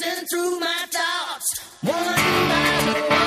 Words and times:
racing 0.00 0.26
through 0.26 0.60
my 0.60 0.84
thoughts, 0.90 1.54
one 1.82 1.94
by 1.94 2.92
one. 3.10 3.18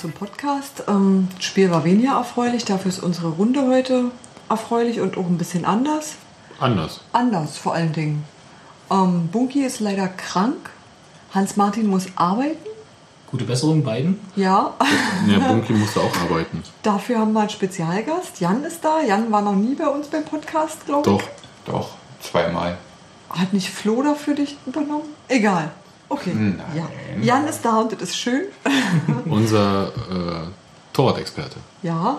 Zum 0.00 0.12
Podcast. 0.12 0.84
Ähm, 0.88 1.28
das 1.34 1.44
Spiel 1.46 1.70
war 1.70 1.84
weniger 1.84 2.12
erfreulich, 2.12 2.66
dafür 2.66 2.90
ist 2.90 3.02
unsere 3.02 3.28
Runde 3.28 3.66
heute 3.66 4.10
erfreulich 4.48 5.00
und 5.00 5.16
auch 5.16 5.26
ein 5.26 5.38
bisschen 5.38 5.64
anders. 5.64 6.16
Anders. 6.58 7.00
Anders 7.12 7.58
vor 7.58 7.74
allen 7.74 7.92
Dingen. 7.92 8.24
Ähm, 8.90 9.28
Bunky 9.32 9.64
ist 9.64 9.80
leider 9.80 10.08
krank. 10.08 10.70
Hans-Martin 11.34 11.86
muss 11.88 12.06
arbeiten. 12.16 12.56
Gute 13.30 13.44
Besserung 13.44 13.82
beiden. 13.82 14.20
Ja, 14.36 14.74
Ja, 15.26 15.38
Bunky 15.48 15.72
musste 15.72 16.00
auch 16.00 16.16
arbeiten. 16.16 16.62
dafür 16.82 17.18
haben 17.18 17.32
wir 17.32 17.40
einen 17.40 17.50
Spezialgast. 17.50 18.40
Jan 18.40 18.62
ist 18.64 18.84
da. 18.84 19.00
Jan 19.00 19.30
war 19.32 19.42
noch 19.42 19.56
nie 19.56 19.74
bei 19.74 19.88
uns 19.88 20.06
beim 20.06 20.24
Podcast, 20.24 20.86
glaube 20.86 21.10
ich. 21.10 21.16
Doch. 21.16 21.72
Doch, 21.72 21.88
zweimal. 22.20 22.78
Hat 23.30 23.52
nicht 23.52 23.68
Flo 23.70 24.02
dafür 24.02 24.34
dich 24.36 24.56
übernommen? 24.66 25.08
Egal. 25.28 25.70
Okay. 26.08 26.32
Nein. 26.32 26.62
Ja. 26.74 26.86
Jan 27.20 27.48
ist 27.48 27.64
da 27.64 27.80
und 27.80 27.90
das 27.92 28.00
ist 28.02 28.16
schön. 28.16 28.42
Unser 29.24 29.88
äh, 29.88 30.46
Torwart-Experte. 30.92 31.56
Ja. 31.82 32.18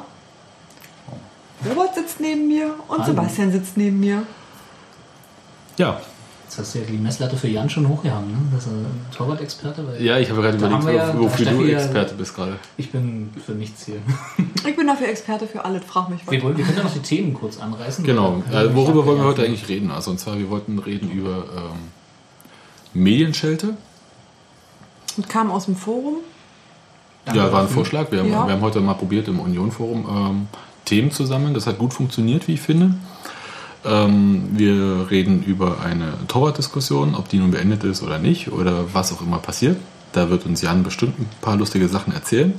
Robert 1.65 1.95
sitzt 1.95 2.19
neben 2.19 2.47
mir 2.47 2.75
und 2.87 2.99
Hallo. 2.99 3.05
Sebastian 3.05 3.51
sitzt 3.51 3.77
neben 3.77 3.99
mir. 3.99 4.23
Ja. 5.77 5.99
Jetzt 6.45 6.59
hast 6.59 6.75
du 6.75 6.79
ja 6.79 6.85
die 6.85 6.97
Messlatte 6.97 7.35
für 7.35 7.47
Jan 7.49 7.69
schon 7.69 7.87
hochgehangen, 7.89 8.31
ne? 8.31 8.37
Das 8.53 8.65
ist 8.65 8.71
ein 8.71 8.85
Torwart-Experte. 9.15 9.85
weil 9.85 10.01
Ja, 10.01 10.17
ich 10.17 10.29
habe 10.29 10.41
gerade 10.41 10.57
überlegt, 10.57 10.83
ja- 10.85 11.13
wo- 11.17 11.23
wofür 11.23 11.45
du 11.45 11.65
Experte 11.65 12.13
bist 12.15 12.35
gerade. 12.35 12.57
Ich 12.77 12.89
bin 12.91 13.31
für 13.45 13.51
nichts 13.51 13.85
hier. 13.85 13.97
Ich 14.65 14.75
bin 14.75 14.87
dafür 14.87 15.09
Experte 15.09 15.45
für 15.45 15.65
alles. 15.65 15.83
Frag 15.83 16.09
mich 16.09 16.21
Wir, 16.29 16.41
wollen, 16.43 16.57
wir 16.57 16.63
können 16.63 16.77
ja 16.77 16.83
noch 16.83 16.93
die 16.93 16.99
Themen 16.99 17.33
kurz 17.33 17.57
anreißen. 17.59 18.05
Genau. 18.05 18.41
Äh, 18.51 18.73
worüber 18.73 19.05
wollen 19.05 19.17
wir 19.19 19.25
heute 19.25 19.43
eigentlich 19.43 19.67
reden? 19.67 19.91
Also 19.91 20.11
und 20.11 20.19
zwar, 20.19 20.37
wir 20.37 20.49
wollten 20.49 20.79
reden 20.79 21.11
über 21.11 21.43
ähm, 21.55 21.91
Medienschelte. 22.93 23.75
Und 25.17 25.27
kam 25.27 25.51
aus 25.51 25.65
dem 25.65 25.75
Forum. 25.75 26.17
Ja, 27.33 27.51
war 27.51 27.61
ein. 27.63 27.67
Vorschlag. 27.67 28.09
Wir 28.11 28.19
haben, 28.19 28.31
Ja. 28.31 28.47
wir 28.47 28.53
haben 28.53 28.61
heute 28.61 28.79
mal 28.79 28.93
probiert 28.93 29.27
im 29.27 29.39
Union-Forum 29.41 30.05
ähm, 30.09 30.47
Themen 30.87 31.11
zu 31.11 31.25
sammeln. 31.25 31.53
Das 31.53 31.67
hat 31.67 31.77
gut 31.77 31.93
funktioniert, 31.93 32.47
wie 32.47 32.53
ich 32.53 32.61
finde. 32.61 32.95
Ähm, 33.85 34.49
wir 34.53 35.07
reden 35.11 35.43
über 35.43 35.81
eine 35.81 36.13
Torwart-Diskussion, 36.27 37.13
ob 37.15 37.29
die 37.29 37.37
nun 37.37 37.51
beendet 37.51 37.83
ist 37.83 38.01
oder 38.01 38.17
nicht 38.17 38.51
oder 38.51 38.93
was 38.93 39.13
auch 39.13 39.21
immer 39.21 39.37
passiert. 39.37 39.77
Da 40.13 40.29
wird 40.29 40.45
uns 40.45 40.61
Jan 40.61 40.83
bestimmt 40.83 41.19
ein 41.19 41.29
paar 41.41 41.57
lustige 41.57 41.87
Sachen 41.87 42.13
erzählen. 42.13 42.53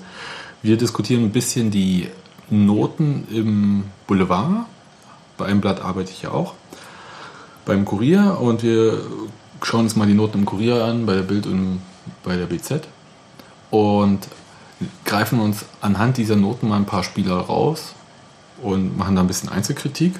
Wir 0.62 0.76
diskutieren 0.76 1.24
ein 1.24 1.32
bisschen 1.32 1.70
die 1.70 2.08
Noten 2.50 3.26
im 3.32 3.84
Boulevard. 4.06 4.66
Bei 5.36 5.46
einem 5.46 5.60
Blatt 5.60 5.80
arbeite 5.80 6.12
ich 6.12 6.22
ja 6.22 6.30
auch. 6.30 6.54
Beim 7.64 7.84
Kurier 7.84 8.38
und 8.40 8.62
wir 8.62 9.00
schauen 9.62 9.80
uns 9.80 9.96
mal 9.96 10.06
die 10.06 10.14
Noten 10.14 10.38
im 10.38 10.44
Kurier 10.44 10.84
an, 10.84 11.06
bei 11.06 11.14
der 11.14 11.22
Bild 11.22 11.46
und 11.46 11.80
bei 12.22 12.36
der 12.36 12.46
BZ 12.46 12.86
und 13.70 14.20
greifen 15.04 15.40
uns 15.40 15.64
anhand 15.80 16.16
dieser 16.16 16.36
Noten 16.36 16.68
mal 16.68 16.76
ein 16.76 16.86
paar 16.86 17.02
Spieler 17.02 17.36
raus 17.36 17.94
und 18.62 18.96
machen 18.96 19.16
da 19.16 19.22
ein 19.22 19.26
bisschen 19.26 19.48
Einzelkritik. 19.48 20.14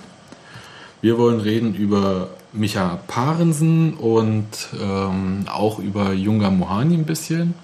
Wir 1.01 1.19
wollen 1.19 1.41
reden 1.41 1.75
über 1.75 2.31
Micha 2.53 2.99
Parensen 3.07 3.95
und 3.95 4.47
ähm, 4.81 5.45
auch 5.49 5.79
über 5.79 6.13
Junga 6.13 6.51
Mohani 6.51 6.95
ein 6.95 7.05
bisschen. 7.05 7.55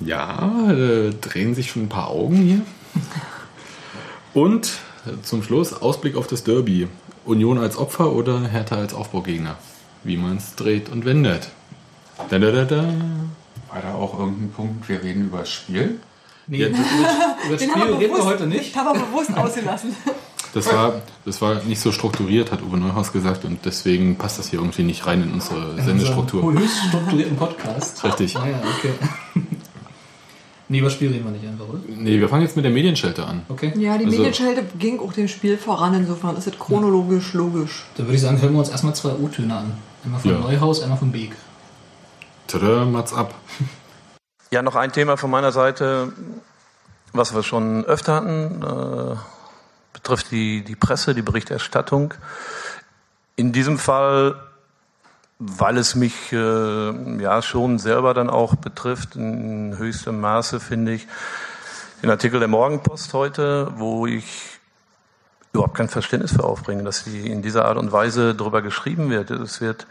Ja, 0.00 0.70
äh, 0.70 1.10
drehen 1.10 1.54
sich 1.54 1.70
schon 1.70 1.84
ein 1.84 1.88
paar 1.88 2.08
Augen 2.08 2.36
hier. 2.36 2.60
Und 4.32 4.78
äh, 5.06 5.20
zum 5.22 5.42
Schluss 5.42 5.72
Ausblick 5.74 6.16
auf 6.16 6.26
das 6.26 6.44
Derby. 6.44 6.88
Union 7.26 7.58
als 7.58 7.76
Opfer 7.76 8.12
oder 8.12 8.40
Hertha 8.48 8.76
als 8.76 8.94
Aufbaugegner? 8.94 9.58
Wie 10.04 10.16
man 10.16 10.38
es 10.38 10.54
dreht 10.54 10.88
und 10.88 11.04
wendet. 11.04 11.50
Da, 12.30 12.38
da, 12.38 12.50
da, 12.50 12.64
da. 12.64 12.84
War 13.68 13.82
da 13.82 13.94
auch 13.94 14.18
irgendein 14.18 14.50
Punkt, 14.52 14.88
wir 14.88 15.02
reden 15.02 15.26
über 15.26 15.40
das 15.40 15.50
Spiel? 15.50 16.00
Nee, 16.50 16.58
über, 16.66 16.68
über 16.68 17.52
das 17.56 17.62
Spiel 17.70 17.82
reden 17.94 18.14
wir 18.16 18.24
heute 18.24 18.46
nicht. 18.46 18.76
Haben 18.76 18.98
wir 18.98 19.06
bewusst 19.06 19.34
ausgelassen. 19.36 19.96
Das 20.52 20.66
war, 20.66 20.94
das 21.24 21.40
war 21.40 21.62
nicht 21.62 21.80
so 21.80 21.92
strukturiert, 21.92 22.50
hat 22.50 22.60
Uwe 22.60 22.76
Neuhaus 22.76 23.12
gesagt, 23.12 23.44
und 23.44 23.64
deswegen 23.64 24.16
passt 24.18 24.40
das 24.40 24.48
hier 24.50 24.58
irgendwie 24.58 24.82
nicht 24.82 25.06
rein 25.06 25.22
in 25.22 25.32
unsere 25.34 25.80
Sendestruktur. 25.80 26.42
Unser 26.42 26.62
höchst 26.62 26.76
strukturierten 26.88 27.36
Podcast. 27.36 28.02
Richtig. 28.02 28.36
Ah 28.36 28.48
ja, 28.48 28.56
okay. 28.76 28.90
nee, 30.68 30.78
über 30.78 30.88
das 30.88 30.94
Spiel 30.94 31.12
reden 31.12 31.24
wir 31.24 31.30
nicht 31.30 31.46
einfach, 31.46 31.68
oder? 31.68 31.78
Nee, 31.86 32.18
wir 32.18 32.28
fangen 32.28 32.42
jetzt 32.42 32.56
mit 32.56 32.64
der 32.64 32.72
Medienschelte 32.72 33.24
an. 33.24 33.42
Okay. 33.48 33.72
Ja, 33.76 33.96
die 33.96 34.06
Also- 34.06 34.16
Medienschelte 34.16 34.64
ging 34.76 34.98
auch 34.98 35.12
dem 35.12 35.28
Spiel 35.28 35.56
voran. 35.56 35.94
Insofern 35.94 36.36
ist 36.36 36.48
es 36.48 36.58
chronologisch 36.58 37.32
logisch. 37.32 37.84
Dann 37.96 38.06
würde 38.06 38.16
ich 38.16 38.22
sagen, 38.22 38.42
hören 38.42 38.54
wir 38.54 38.58
uns 38.58 38.70
erstmal 38.70 38.96
zwei 38.96 39.10
O-Töne 39.12 39.54
an. 39.56 39.72
Einmal 40.04 40.18
von 40.20 40.32
Ja. 40.32 40.38
Neuhaus, 40.40 40.82
einmal 40.82 40.98
von 40.98 41.12
Beek. 41.12 41.30
Tada, 42.48 42.86
Mats 42.86 43.14
ab. 43.14 43.36
Ja, 44.52 44.62
noch 44.62 44.74
ein 44.74 44.90
Thema 44.90 45.16
von 45.16 45.30
meiner 45.30 45.52
Seite, 45.52 46.12
was 47.12 47.32
wir 47.32 47.44
schon 47.44 47.84
öfter 47.84 48.16
hatten, 48.16 48.60
äh, 48.60 49.16
betrifft 49.92 50.32
die, 50.32 50.64
die 50.64 50.74
Presse, 50.74 51.14
die 51.14 51.22
Berichterstattung. 51.22 52.14
In 53.36 53.52
diesem 53.52 53.78
Fall, 53.78 54.34
weil 55.38 55.78
es 55.78 55.94
mich 55.94 56.32
äh, 56.32 57.22
ja 57.22 57.42
schon 57.42 57.78
selber 57.78 58.12
dann 58.12 58.28
auch 58.28 58.56
betrifft, 58.56 59.14
in 59.14 59.78
höchstem 59.78 60.20
Maße 60.20 60.58
finde 60.58 60.94
ich, 60.94 61.06
den 62.02 62.10
Artikel 62.10 62.40
der 62.40 62.48
Morgenpost 62.48 63.14
heute, 63.14 63.70
wo 63.76 64.08
ich 64.08 64.58
überhaupt 65.52 65.76
kein 65.76 65.88
Verständnis 65.88 66.32
für 66.32 66.42
aufbringe, 66.42 66.82
dass 66.82 67.04
sie 67.04 67.28
in 67.28 67.42
dieser 67.42 67.66
Art 67.66 67.78
und 67.78 67.92
Weise 67.92 68.34
darüber 68.34 68.62
geschrieben 68.62 69.10
wird. 69.10 69.30
Es 69.30 69.60
wird 69.60 69.86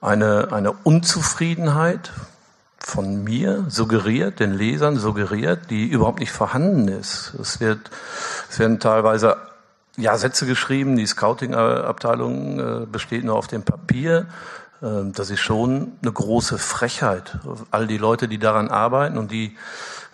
eine, 0.00 0.52
eine 0.52 0.70
Unzufriedenheit 0.84 2.12
von 2.88 3.22
mir 3.22 3.66
suggeriert, 3.68 4.40
den 4.40 4.54
Lesern 4.54 4.96
suggeriert, 4.96 5.68
die 5.68 5.86
überhaupt 5.86 6.20
nicht 6.20 6.32
vorhanden 6.32 6.88
ist. 6.88 7.34
Es 7.38 7.60
wird, 7.60 7.90
es 8.48 8.58
werden 8.58 8.80
teilweise 8.80 9.36
ja, 9.98 10.16
Sätze 10.16 10.46
geschrieben, 10.46 10.96
die 10.96 11.06
Scouting-Abteilung 11.06 12.58
äh, 12.58 12.86
besteht 12.86 13.24
nur 13.24 13.36
auf 13.36 13.46
dem 13.46 13.62
Papier. 13.62 14.26
Ähm, 14.82 15.12
Das 15.12 15.28
ist 15.28 15.40
schon 15.40 15.92
eine 16.00 16.12
große 16.12 16.56
Frechheit. 16.56 17.38
All 17.70 17.86
die 17.86 17.98
Leute, 17.98 18.26
die 18.26 18.38
daran 18.38 18.68
arbeiten 18.68 19.18
und 19.18 19.32
die 19.32 19.54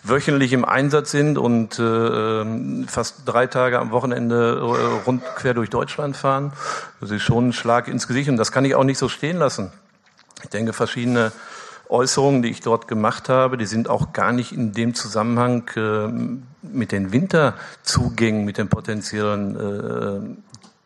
wöchentlich 0.03 0.53
im 0.53 0.65
Einsatz 0.65 1.13
sind 1.13 1.39
und 1.39 1.79
äh, 1.79 2.87
fast 2.89 3.23
drei 3.25 3.47
Tage 3.47 3.79
am 3.79 3.93
Wochenende 3.93 4.59
äh, 4.59 5.05
rund 5.07 5.23
quer 5.37 5.55
durch 5.55 5.71
Deutschland 5.71 6.17
fahren, 6.17 6.53
das 7.01 7.13
ist 7.13 7.23
schon 7.23 7.49
ein 7.49 7.53
Schlag 7.53 7.87
ins 7.87 8.09
Gesicht 8.09 8.29
und 8.29 8.37
das 8.37 8.51
kann 8.51 8.65
ich 8.65 8.75
auch 8.75 8.85
nicht 8.85 8.99
so 8.99 9.09
stehen 9.09 9.37
lassen. 9.37 9.71
Ich 10.43 10.51
denke, 10.51 10.73
verschiedene 10.73 11.31
Äußerungen, 11.89 12.43
die 12.43 12.51
ich 12.51 12.61
dort 12.61 12.89
gemacht 12.89 13.29
habe, 13.29 13.57
die 13.57 13.67
sind 13.67 13.89
auch 13.89 14.13
gar 14.13 14.33
nicht 14.33 14.53
in 14.53 14.73
dem 14.73 14.95
Zusammenhang 14.95 15.69
äh, 15.77 16.09
mit 16.63 16.93
den 16.93 17.13
Winterzugängen, 17.13 18.45
mit 18.45 18.59
den 18.59 18.69
potenziellen 18.69 19.57
äh, 19.57 20.37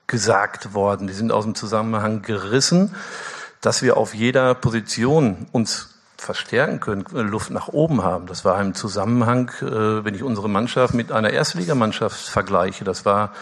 gesagt 0.06 0.74
worden. 0.74 1.06
Die 1.06 1.12
sind 1.12 1.30
aus 1.32 1.44
dem 1.44 1.54
Zusammenhang 1.54 2.22
gerissen, 2.22 2.94
dass 3.60 3.82
wir 3.82 3.96
auf 3.96 4.14
jeder 4.14 4.54
Position 4.54 5.46
uns 5.52 5.94
verstärken 6.16 6.80
können, 6.80 7.04
äh, 7.14 7.20
Luft 7.20 7.50
nach 7.50 7.68
oben 7.68 8.02
haben. 8.02 8.26
Das 8.26 8.44
war 8.44 8.60
im 8.60 8.74
Zusammenhang, 8.74 9.50
äh, 9.60 10.04
wenn 10.04 10.14
ich 10.14 10.22
unsere 10.22 10.48
Mannschaft 10.48 10.94
mit 10.94 11.12
einer 11.12 11.30
Erstligamannschaft 11.30 12.20
vergleiche. 12.20 12.84
Das 12.84 13.04
war 13.04 13.32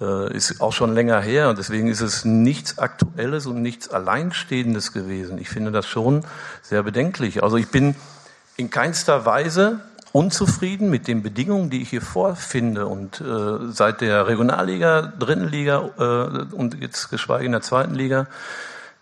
ist 0.00 0.60
auch 0.60 0.72
schon 0.72 0.94
länger 0.94 1.20
her 1.20 1.48
und 1.48 1.58
deswegen 1.58 1.88
ist 1.88 2.00
es 2.00 2.24
nichts 2.24 2.78
Aktuelles 2.78 3.46
und 3.46 3.62
nichts 3.62 3.88
Alleinstehendes 3.88 4.92
gewesen. 4.92 5.38
Ich 5.38 5.48
finde 5.48 5.72
das 5.72 5.86
schon 5.86 6.24
sehr 6.62 6.84
bedenklich. 6.84 7.42
Also 7.42 7.56
ich 7.56 7.68
bin 7.68 7.96
in 8.56 8.70
keinster 8.70 9.26
Weise 9.26 9.80
unzufrieden 10.12 10.90
mit 10.90 11.06
den 11.06 11.22
Bedingungen, 11.22 11.70
die 11.70 11.82
ich 11.82 11.90
hier 11.90 12.02
vorfinde 12.02 12.86
und 12.86 13.20
äh, 13.20 13.72
seit 13.72 14.00
der 14.00 14.26
Regionalliga, 14.26 15.12
dritten 15.18 15.48
Liga 15.48 15.90
äh, 15.98 16.54
und 16.54 16.80
jetzt 16.80 17.10
geschweige 17.10 17.46
in 17.46 17.52
der 17.52 17.60
zweiten 17.60 17.94
Liga, 17.94 18.26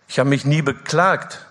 ich 0.07 0.19
habe 0.19 0.29
mich 0.29 0.45
nie 0.45 0.61
beklagt, 0.61 1.45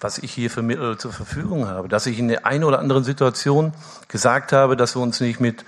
was 0.00 0.18
ich 0.18 0.32
hier 0.32 0.50
für 0.50 0.62
Mittel 0.62 0.96
zur 0.98 1.12
Verfügung 1.12 1.66
habe, 1.68 1.88
dass 1.88 2.06
ich 2.06 2.18
in 2.18 2.28
der 2.28 2.46
einen 2.46 2.64
oder 2.64 2.78
anderen 2.78 3.04
Situation 3.04 3.72
gesagt 4.08 4.52
habe, 4.52 4.76
dass 4.76 4.94
wir 4.94 5.02
uns 5.02 5.20
nicht 5.20 5.40
mit, 5.40 5.64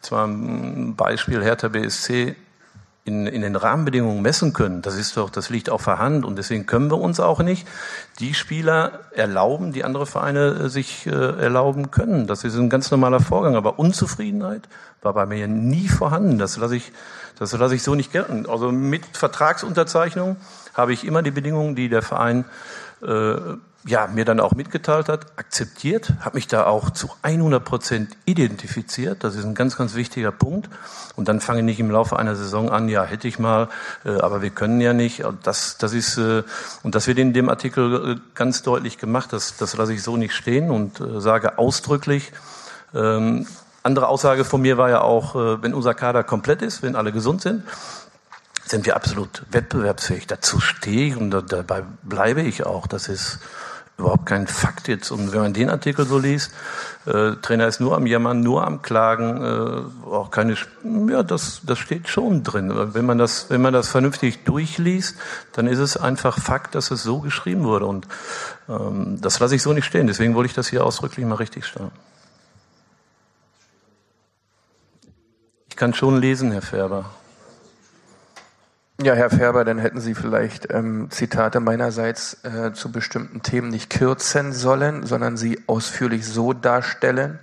zwar 0.00 0.26
ein 0.26 0.94
Beispiel 0.96 1.42
Hertha 1.42 1.68
BSC, 1.68 2.36
in, 3.06 3.26
in 3.26 3.42
den 3.42 3.54
Rahmenbedingungen 3.54 4.22
messen 4.22 4.54
können, 4.54 4.80
das 4.80 4.96
ist 4.96 5.16
doch, 5.18 5.28
das 5.28 5.50
liegt 5.50 5.68
auf 5.68 5.84
der 5.84 5.98
Hand 5.98 6.24
und 6.24 6.36
deswegen 6.36 6.64
können 6.64 6.90
wir 6.90 6.98
uns 6.98 7.20
auch 7.20 7.40
nicht 7.40 7.68
die 8.18 8.32
Spieler 8.32 9.00
erlauben, 9.10 9.72
die 9.72 9.84
andere 9.84 10.06
Vereine 10.06 10.64
äh, 10.64 10.68
sich 10.70 11.06
äh, 11.06 11.10
erlauben 11.10 11.90
können. 11.90 12.26
Das 12.26 12.44
ist 12.44 12.56
ein 12.56 12.70
ganz 12.70 12.90
normaler 12.90 13.20
Vorgang. 13.20 13.56
Aber 13.56 13.78
Unzufriedenheit 13.78 14.68
war 15.02 15.12
bei 15.12 15.26
mir 15.26 15.46
nie 15.48 15.88
vorhanden. 15.88 16.38
Das 16.38 16.56
lasse 16.56 16.76
ich, 16.76 16.92
das 17.38 17.52
lasse 17.52 17.74
ich 17.74 17.82
so 17.82 17.94
nicht 17.94 18.10
gelten. 18.10 18.46
Also 18.48 18.72
mit 18.72 19.04
Vertragsunterzeichnung 19.12 20.36
habe 20.72 20.94
ich 20.94 21.06
immer 21.06 21.22
die 21.22 21.30
Bedingungen, 21.30 21.74
die 21.74 21.90
der 21.90 22.02
Verein 22.02 22.46
äh, 23.02 23.34
ja, 23.86 24.06
mir 24.06 24.24
dann 24.24 24.40
auch 24.40 24.52
mitgeteilt 24.52 25.08
hat, 25.08 25.38
akzeptiert, 25.38 26.14
habe 26.20 26.36
mich 26.36 26.48
da 26.48 26.64
auch 26.64 26.90
zu 26.90 27.10
100 27.20 27.62
Prozent 27.62 28.16
identifiziert. 28.24 29.22
Das 29.24 29.34
ist 29.34 29.44
ein 29.44 29.54
ganz, 29.54 29.76
ganz 29.76 29.94
wichtiger 29.94 30.32
Punkt. 30.32 30.70
Und 31.16 31.28
dann 31.28 31.40
fange 31.40 31.60
ich 31.60 31.64
nicht 31.66 31.80
im 31.80 31.90
Laufe 31.90 32.18
einer 32.18 32.34
Saison 32.34 32.70
an, 32.70 32.88
ja, 32.88 33.04
hätte 33.04 33.28
ich 33.28 33.38
mal, 33.38 33.68
äh, 34.06 34.18
aber 34.20 34.40
wir 34.40 34.50
können 34.50 34.80
ja 34.80 34.94
nicht. 34.94 35.22
Das, 35.42 35.76
das 35.76 35.92
ist, 35.92 36.16
äh, 36.16 36.44
und 36.82 36.94
das 36.94 37.06
wird 37.06 37.18
in 37.18 37.34
dem 37.34 37.50
Artikel 37.50 38.12
äh, 38.12 38.20
ganz 38.34 38.62
deutlich 38.62 38.96
gemacht. 38.96 39.34
Das, 39.34 39.56
das 39.58 39.76
lasse 39.76 39.92
ich 39.92 40.02
so 40.02 40.16
nicht 40.16 40.34
stehen 40.34 40.70
und 40.70 41.00
äh, 41.00 41.20
sage 41.20 41.58
ausdrücklich, 41.58 42.32
ähm, 42.94 43.46
andere 43.82 44.08
Aussage 44.08 44.46
von 44.46 44.62
mir 44.62 44.78
war 44.78 44.88
ja 44.88 45.02
auch, 45.02 45.36
äh, 45.36 45.62
wenn 45.62 45.74
unser 45.74 45.92
Kader 45.92 46.24
komplett 46.24 46.62
ist, 46.62 46.82
wenn 46.82 46.96
alle 46.96 47.12
gesund 47.12 47.42
sind, 47.42 47.64
sind 48.64 48.86
wir 48.86 48.96
absolut 48.96 49.42
wettbewerbsfähig. 49.50 50.26
Dazu 50.26 50.58
stehe 50.58 51.08
ich 51.08 51.16
und 51.16 51.30
da, 51.30 51.42
dabei 51.42 51.84
bleibe 52.02 52.40
ich 52.40 52.64
auch. 52.64 52.86
Das 52.86 53.08
ist 53.08 53.40
überhaupt 53.96 54.26
kein 54.26 54.46
Fakt 54.46 54.88
jetzt. 54.88 55.10
Und 55.10 55.32
wenn 55.32 55.40
man 55.40 55.52
den 55.52 55.70
Artikel 55.70 56.04
so 56.04 56.18
liest, 56.18 56.52
äh, 57.06 57.32
Trainer 57.42 57.66
ist 57.68 57.80
nur 57.80 57.96
am 57.96 58.06
Jammern, 58.06 58.40
nur 58.40 58.66
am 58.66 58.82
Klagen, 58.82 59.42
äh, 59.42 60.06
auch 60.06 60.30
keine, 60.30 60.56
ja, 61.08 61.22
das, 61.22 61.62
das 61.64 61.78
steht 61.78 62.08
schon 62.08 62.42
drin. 62.42 62.72
Wenn 62.94 63.06
man 63.06 63.18
das, 63.18 63.50
wenn 63.50 63.62
man 63.62 63.72
das 63.72 63.88
vernünftig 63.88 64.44
durchliest, 64.44 65.16
dann 65.52 65.66
ist 65.66 65.78
es 65.78 65.96
einfach 65.96 66.38
Fakt, 66.38 66.74
dass 66.74 66.90
es 66.90 67.02
so 67.02 67.20
geschrieben 67.20 67.64
wurde. 67.64 67.86
Und 67.86 68.08
ähm, 68.68 69.18
das 69.20 69.38
lasse 69.38 69.54
ich 69.54 69.62
so 69.62 69.72
nicht 69.72 69.86
stehen. 69.86 70.06
Deswegen 70.06 70.34
wollte 70.34 70.48
ich 70.48 70.54
das 70.54 70.68
hier 70.68 70.84
ausdrücklich 70.84 71.24
mal 71.24 71.36
richtig 71.36 71.64
stellen. 71.64 71.92
Ich 75.68 75.76
kann 75.76 75.94
schon 75.94 76.20
lesen, 76.20 76.52
Herr 76.52 76.62
Färber. 76.62 77.10
Ja, 79.04 79.12
Herr 79.12 79.28
Färber, 79.28 79.66
dann 79.66 79.76
hätten 79.76 80.00
Sie 80.00 80.14
vielleicht 80.14 80.72
ähm, 80.72 81.08
Zitate 81.10 81.60
meinerseits 81.60 82.42
äh, 82.42 82.72
zu 82.72 82.90
bestimmten 82.90 83.42
Themen 83.42 83.68
nicht 83.68 83.90
kürzen 83.90 84.54
sollen, 84.54 85.04
sondern 85.04 85.36
sie 85.36 85.62
ausführlich 85.66 86.26
so 86.26 86.54
darstellen, 86.54 87.38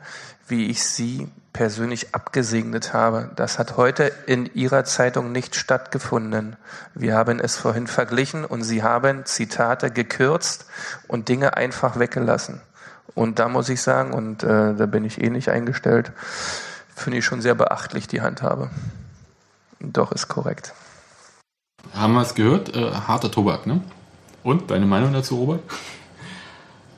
wie 0.47 0.71
ich 0.71 0.83
sie 0.83 1.27
persönlich 1.53 2.15
abgesegnet 2.15 2.93
habe. 2.93 3.29
Das 3.35 3.59
hat 3.59 3.77
heute 3.77 4.11
in 4.25 4.47
Ihrer 4.55 4.85
Zeitung 4.85 5.31
nicht 5.31 5.55
stattgefunden. 5.55 6.55
Wir 6.95 7.15
haben 7.15 7.39
es 7.39 7.57
vorhin 7.57 7.85
verglichen 7.85 8.43
und 8.43 8.63
Sie 8.63 8.81
haben 8.81 9.25
Zitate 9.25 9.91
gekürzt 9.91 10.65
und 11.07 11.29
Dinge 11.29 11.57
einfach 11.57 11.99
weggelassen. 11.99 12.59
Und 13.13 13.37
da 13.37 13.47
muss 13.47 13.69
ich 13.69 13.83
sagen, 13.83 14.13
und 14.13 14.41
äh, 14.41 14.73
da 14.73 14.87
bin 14.87 15.05
ich 15.05 15.21
ähnlich 15.21 15.51
eingestellt, 15.51 16.11
finde 16.95 17.19
ich 17.19 17.25
schon 17.25 17.43
sehr 17.43 17.53
beachtlich 17.53 18.07
die 18.07 18.21
Handhabe. 18.21 18.71
Doch, 19.79 20.11
ist 20.11 20.27
korrekt. 20.27 20.73
Haben 21.93 22.13
wir 22.13 22.21
es 22.21 22.35
gehört? 22.35 22.75
Äh, 22.75 22.91
harter 22.91 23.31
Tobak, 23.31 23.67
ne? 23.67 23.81
Und 24.43 24.71
deine 24.71 24.85
Meinung 24.85 25.13
dazu, 25.13 25.37
Robert? 25.37 25.61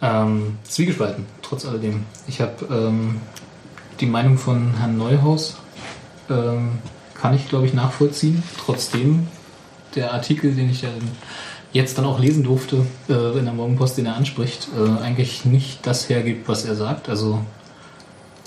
Ähm, 0.02 0.58
zwiegespalten, 0.64 1.26
trotz 1.42 1.66
alledem. 1.66 2.06
Ich 2.28 2.42
habe 2.42 2.66
ähm, 2.70 3.22
die 4.00 4.06
Meinung 4.06 4.38
von 4.38 4.74
Herrn 4.78 4.98
Neuhaus, 4.98 5.58
ähm, 6.30 6.80
kann 7.16 7.34
ich 7.34 7.48
glaube 7.48 7.66
ich 7.66 7.74
nachvollziehen. 7.74 8.44
Trotzdem, 8.58 9.28
der 9.96 10.14
Artikel, 10.14 10.54
den 10.54 10.70
ich 10.70 10.82
dann 10.82 10.92
jetzt 11.72 11.98
dann 11.98 12.06
auch 12.06 12.20
lesen 12.20 12.44
durfte 12.44 12.86
äh, 13.10 13.38
in 13.38 13.46
der 13.46 13.54
Morgenpost, 13.54 13.98
den 13.98 14.06
er 14.06 14.16
anspricht, 14.16 14.68
äh, 14.78 15.02
eigentlich 15.02 15.46
nicht 15.46 15.86
das 15.86 16.10
hergibt, 16.10 16.48
was 16.48 16.66
er 16.66 16.76
sagt. 16.76 17.10
Also 17.10 17.40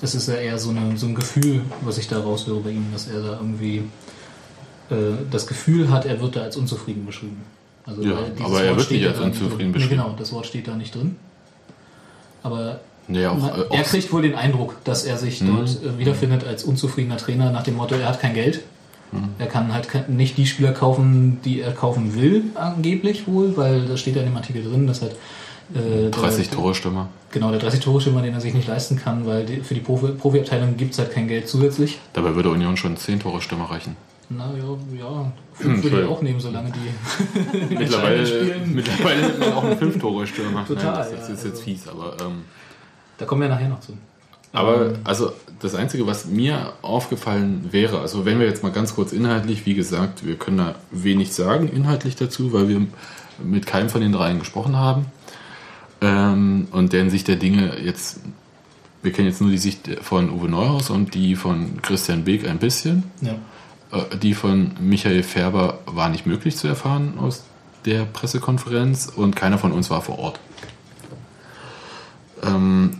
es 0.00 0.14
ist 0.14 0.28
ja 0.28 0.34
eher 0.34 0.58
so, 0.58 0.70
eine, 0.70 0.96
so 0.96 1.06
ein 1.06 1.14
Gefühl, 1.14 1.62
was 1.80 1.98
ich 1.98 2.06
da 2.06 2.20
raushöre 2.20 2.60
bei 2.60 2.70
ihm, 2.70 2.86
dass 2.92 3.08
er 3.08 3.22
da 3.22 3.32
irgendwie 3.32 3.84
äh, 4.90 4.94
das 5.30 5.46
Gefühl 5.46 5.90
hat, 5.90 6.04
er 6.06 6.20
wird 6.20 6.36
da 6.36 6.42
als 6.42 6.56
unzufrieden 6.56 7.06
beschrieben. 7.06 7.42
Also, 7.86 8.02
Ja, 8.02 8.16
aber 8.42 8.62
er 8.62 8.70
Wort 8.70 8.78
wird 8.78 8.90
nicht 8.90 9.06
als 9.06 9.20
unzufrieden 9.20 9.72
beschrieben. 9.72 9.96
Nee, 9.96 10.02
genau, 10.02 10.14
das 10.18 10.32
Wort 10.32 10.46
steht 10.46 10.66
da 10.68 10.74
nicht 10.74 10.94
drin. 10.94 11.16
Aber 12.42 12.80
Nee, 13.08 13.26
auch, 13.26 13.38
man, 13.38 13.50
äh, 13.50 13.62
er 13.70 13.82
auch 13.82 13.84
kriegt 13.84 14.12
wohl 14.12 14.22
den 14.22 14.34
Eindruck, 14.34 14.76
dass 14.84 15.04
er 15.04 15.16
sich 15.16 15.40
Mhm. 15.40 15.56
dort 15.56 15.68
äh, 15.84 15.98
wiederfindet 15.98 16.44
als 16.44 16.64
unzufriedener 16.64 17.16
Trainer 17.16 17.50
nach 17.52 17.62
dem 17.62 17.76
Motto, 17.76 17.94
er 17.94 18.08
hat 18.08 18.20
kein 18.20 18.34
Geld. 18.34 18.62
Mhm. 19.12 19.28
Er 19.38 19.46
kann 19.46 19.72
halt 19.72 20.08
nicht 20.08 20.36
die 20.36 20.46
Spieler 20.46 20.72
kaufen, 20.72 21.38
die 21.44 21.60
er 21.60 21.72
kaufen 21.72 22.16
will, 22.16 22.42
angeblich 22.54 23.28
wohl, 23.28 23.56
weil 23.56 23.82
da 23.86 23.96
steht 23.96 24.16
ja 24.16 24.22
in 24.22 24.28
dem 24.28 24.36
Artikel 24.36 24.64
drin, 24.64 24.88
dass 24.88 25.02
halt 25.02 25.14
äh, 25.74 26.10
30 26.10 26.48
der, 26.48 26.58
Tore 26.58 26.74
Stürmer. 26.74 27.08
Genau, 27.30 27.50
der 27.50 27.60
30 27.60 27.80
Tore 27.80 28.00
Stürmer, 28.00 28.22
den 28.22 28.34
er 28.34 28.40
sich 28.40 28.54
nicht 28.54 28.66
leisten 28.66 28.96
kann, 28.96 29.24
weil 29.26 29.44
die, 29.46 29.60
für 29.60 29.74
die 29.74 29.80
Profi, 29.80 30.08
Profiabteilung 30.08 30.76
gibt 30.76 30.92
es 30.92 30.98
halt 30.98 31.12
kein 31.12 31.28
Geld 31.28 31.48
zusätzlich. 31.48 31.98
Dabei 32.12 32.34
würde 32.34 32.50
Union 32.50 32.76
schon 32.76 32.96
10 32.96 33.20
Tore 33.20 33.40
Stürmer 33.40 33.70
reichen. 33.70 33.96
Na 34.28 34.50
ja, 34.56 34.98
ja, 34.98 35.32
fünf 35.54 35.82
würde 35.84 36.02
ich 36.02 36.08
auch 36.08 36.20
nehmen, 36.22 36.40
solange 36.40 36.72
die 36.72 37.74
Mittlerweile, 37.74 38.26
spielen. 38.26 38.74
mittlerweile 38.74 39.22
nimmt 39.28 39.38
man 39.40 39.52
auch 39.52 39.64
einen 39.64 39.78
5-Tore-Stürmer. 39.78 40.66
Total, 40.66 40.84
Nein, 40.84 40.94
das, 40.98 41.06
ist- 41.12 41.28
ja, 41.28 41.34
ist 41.34 41.44
jetzt 41.44 41.52
also- 41.52 41.62
fies, 41.62 41.88
aber. 41.88 42.16
Ähm, 42.20 42.42
Da 43.18 43.24
kommen 43.24 43.42
wir 43.42 43.48
nachher 43.48 43.68
noch 43.68 43.80
zu. 43.80 43.92
Aber 44.52 44.86
Ähm, 44.86 44.94
also 45.04 45.32
das 45.60 45.74
Einzige, 45.74 46.06
was 46.06 46.26
mir 46.26 46.72
aufgefallen 46.82 47.68
wäre, 47.72 48.00
also 48.00 48.24
wenn 48.24 48.38
wir 48.40 48.46
jetzt 48.46 48.62
mal 48.62 48.72
ganz 48.72 48.94
kurz 48.94 49.12
inhaltlich, 49.12 49.64
wie 49.66 49.74
gesagt, 49.74 50.26
wir 50.26 50.36
können 50.36 50.58
da 50.58 50.74
wenig 50.90 51.32
sagen 51.32 51.68
inhaltlich 51.68 52.16
dazu, 52.16 52.52
weil 52.52 52.68
wir 52.68 52.86
mit 53.44 53.66
keinem 53.66 53.90
von 53.90 54.00
den 54.00 54.12
dreien 54.12 54.38
gesprochen 54.38 54.76
haben. 54.76 55.06
Ähm, 56.00 56.68
und 56.72 56.92
deren 56.92 57.10
Sicht 57.10 57.28
der 57.28 57.36
Dinge 57.36 57.78
jetzt, 57.82 58.20
wir 59.02 59.12
kennen 59.12 59.28
jetzt 59.28 59.40
nur 59.40 59.50
die 59.50 59.58
Sicht 59.58 59.88
von 60.02 60.30
Uwe 60.30 60.48
Neuhaus 60.48 60.90
und 60.90 61.14
die 61.14 61.36
von 61.36 61.80
Christian 61.82 62.24
Beek 62.24 62.48
ein 62.48 62.58
bisschen. 62.58 63.04
ja. 63.20 63.34
Äh, 63.92 64.16
Die 64.18 64.34
von 64.34 64.72
Michael 64.80 65.22
Färber 65.22 65.78
war 65.86 66.08
nicht 66.08 66.26
möglich 66.26 66.56
zu 66.56 66.66
erfahren 66.68 67.18
aus 67.18 67.44
der 67.84 68.04
Pressekonferenz 68.04 69.12
und 69.14 69.36
keiner 69.36 69.58
von 69.58 69.72
uns 69.72 69.90
war 69.90 70.02
vor 70.02 70.18
Ort. 70.18 70.40
Ähm, 72.42 72.96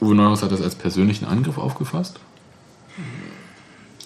Uwe 0.00 0.14
Neuhaus 0.14 0.42
hat 0.42 0.52
das 0.52 0.62
als 0.62 0.74
persönlichen 0.74 1.26
Angriff 1.26 1.58
aufgefasst. 1.58 2.18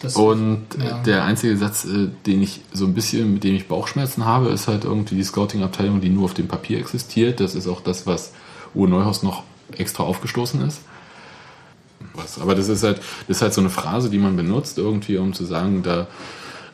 Das, 0.00 0.16
Und 0.16 0.66
Ja. 0.78 0.98
der 1.02 1.24
einzige 1.24 1.56
Satz, 1.56 1.84
äh, 1.84 2.08
den 2.26 2.42
ich 2.42 2.62
so 2.72 2.84
ein 2.84 2.94
bisschen, 2.94 3.32
mit 3.34 3.44
dem 3.44 3.54
ich 3.54 3.68
Bauchschmerzen 3.68 4.24
habe, 4.24 4.48
ist 4.48 4.66
halt 4.68 4.84
irgendwie 4.84 5.14
die 5.14 5.24
Scouting-Abteilung, 5.24 6.00
die 6.00 6.08
nur 6.10 6.24
auf 6.24 6.34
dem 6.34 6.48
Papier 6.48 6.78
existiert. 6.78 7.40
Das 7.40 7.54
ist 7.54 7.66
auch 7.68 7.80
das, 7.80 8.06
was 8.06 8.32
Uwe 8.74 8.88
Neuhaus 8.88 9.22
noch 9.22 9.44
extra 9.76 10.02
aufgestoßen 10.02 10.60
ist. 10.66 10.80
Was, 12.14 12.40
aber 12.40 12.54
das 12.54 12.68
ist 12.68 12.82
halt, 12.84 12.98
das 13.26 13.38
ist 13.38 13.42
halt 13.42 13.52
so 13.52 13.60
eine 13.60 13.70
Phrase, 13.70 14.08
die 14.08 14.18
man 14.18 14.36
benutzt, 14.36 14.78
irgendwie, 14.78 15.18
um 15.18 15.32
zu 15.32 15.44
sagen, 15.44 15.82
da 15.82 16.06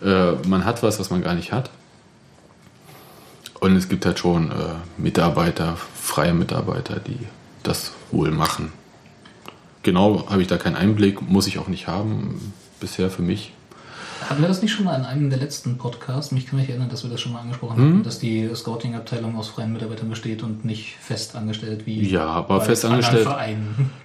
äh, 0.03 0.33
man 0.47 0.65
hat 0.65 0.83
was, 0.83 1.01
was 1.01 1.11
man 1.11 1.23
gar 1.23 1.35
nicht 1.35 1.53
hat. 1.53 1.71
Und 3.59 3.77
es 3.77 3.89
gibt 3.89 4.07
halt 4.07 4.19
schon 4.19 4.51
äh, 4.51 4.55
Mitarbeiter, 4.97 5.77
freie 5.95 6.33
Mitarbeiter, 6.35 6.99
die 6.99 7.19
das 7.63 7.93
wohl 8.11 8.31
machen. 8.31 8.73
Genau 9.83 10.29
habe 10.29 10.43
ich 10.43 10.49
da 10.49 10.59
keinen 10.59 10.77
Einblick, 10.77 11.23
muss 11.23 11.47
ich 11.47 11.59
auch 11.59 11.69
nicht 11.69 11.87
haben, 11.87 12.53
bisher 12.81 13.11
für 13.11 13.23
mich. 13.23 13.53
Hatten 14.29 14.43
wir 14.43 14.49
das 14.49 14.63
nicht 14.63 14.73
schon 14.73 14.85
mal 14.85 14.97
in 14.99 15.05
einem 15.05 15.31
der 15.31 15.39
letzten 15.39 15.79
Podcasts? 15.79 16.31
Mich 16.33 16.47
kann 16.47 16.59
mich 16.59 16.69
erinnern, 16.69 16.89
dass 16.89 17.03
wir 17.03 17.11
das 17.11 17.21
schon 17.21 17.33
mal 17.33 17.41
angesprochen 17.41 17.77
Hm? 17.77 17.85
hatten, 17.89 18.03
dass 18.03 18.19
die 18.19 18.49
Scouting-Abteilung 18.55 19.37
aus 19.37 19.49
freien 19.49 19.73
Mitarbeitern 19.73 20.09
besteht 20.11 20.43
und 20.43 20.65
nicht 20.65 20.97
fest 21.01 21.35
angestellt 21.37 21.83
wie 21.87 22.03
Ja, 22.09 22.27
aber 22.27 22.59
bei 22.59 22.65
fest 22.67 22.85
angestellt-. 22.85 23.27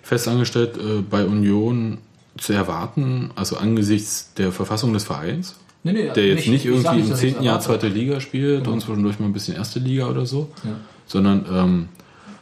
Festangestellt 0.01 0.77
äh, 0.77 1.01
bei 1.01 1.25
Union 1.25 1.97
zu 2.37 2.53
erwarten, 2.53 3.31
also 3.35 3.57
angesichts 3.57 4.33
der 4.35 4.51
Verfassung 4.51 4.93
des 4.93 5.03
Vereins, 5.03 5.55
Nee, 5.83 5.93
nee, 5.93 6.09
der 6.15 6.25
jetzt 6.27 6.47
nicht 6.47 6.65
ich 6.65 6.81
sag 6.81 6.93
irgendwie 6.95 6.99
im 7.03 7.09
dass 7.09 7.09
ich's 7.09 7.19
zehnten 7.19 7.43
Jahr 7.43 7.59
zweite 7.59 7.87
Liga 7.87 8.19
spielt 8.19 8.63
Genau. 8.63 8.73
und 8.73 8.81
zwischendurch 8.81 9.19
mal 9.19 9.27
ein 9.27 9.33
bisschen 9.33 9.55
erste 9.55 9.77
Liga 9.79 10.07
oder 10.07 10.25
so, 10.25 10.49
Ja. 10.63 10.71
sondern 11.05 11.45
ähm, 11.51 11.89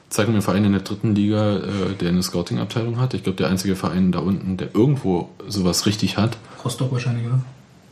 zeig 0.10 0.28
mir 0.28 0.34
einen 0.36 0.42
Verein 0.42 0.64
in 0.64 0.72
der 0.72 0.82
dritten 0.82 1.14
Liga, 1.14 1.58
äh, 1.58 1.62
der 2.00 2.10
eine 2.10 2.24
Scouting-Abteilung 2.24 3.00
hat. 3.02 3.14
Ich 3.14 3.24
glaube, 3.24 3.36
der 3.36 3.50
einzige 3.50 3.76
Verein 3.76 4.12
da 4.14 4.20
unten, 4.20 4.56
der 4.56 4.74
irgendwo 4.74 5.30
sowas 5.48 5.86
richtig 5.86 6.16
hat, 6.18 6.38
Rostock 6.64 6.92
wahrscheinlich, 6.94 7.26
oder? 7.26 7.42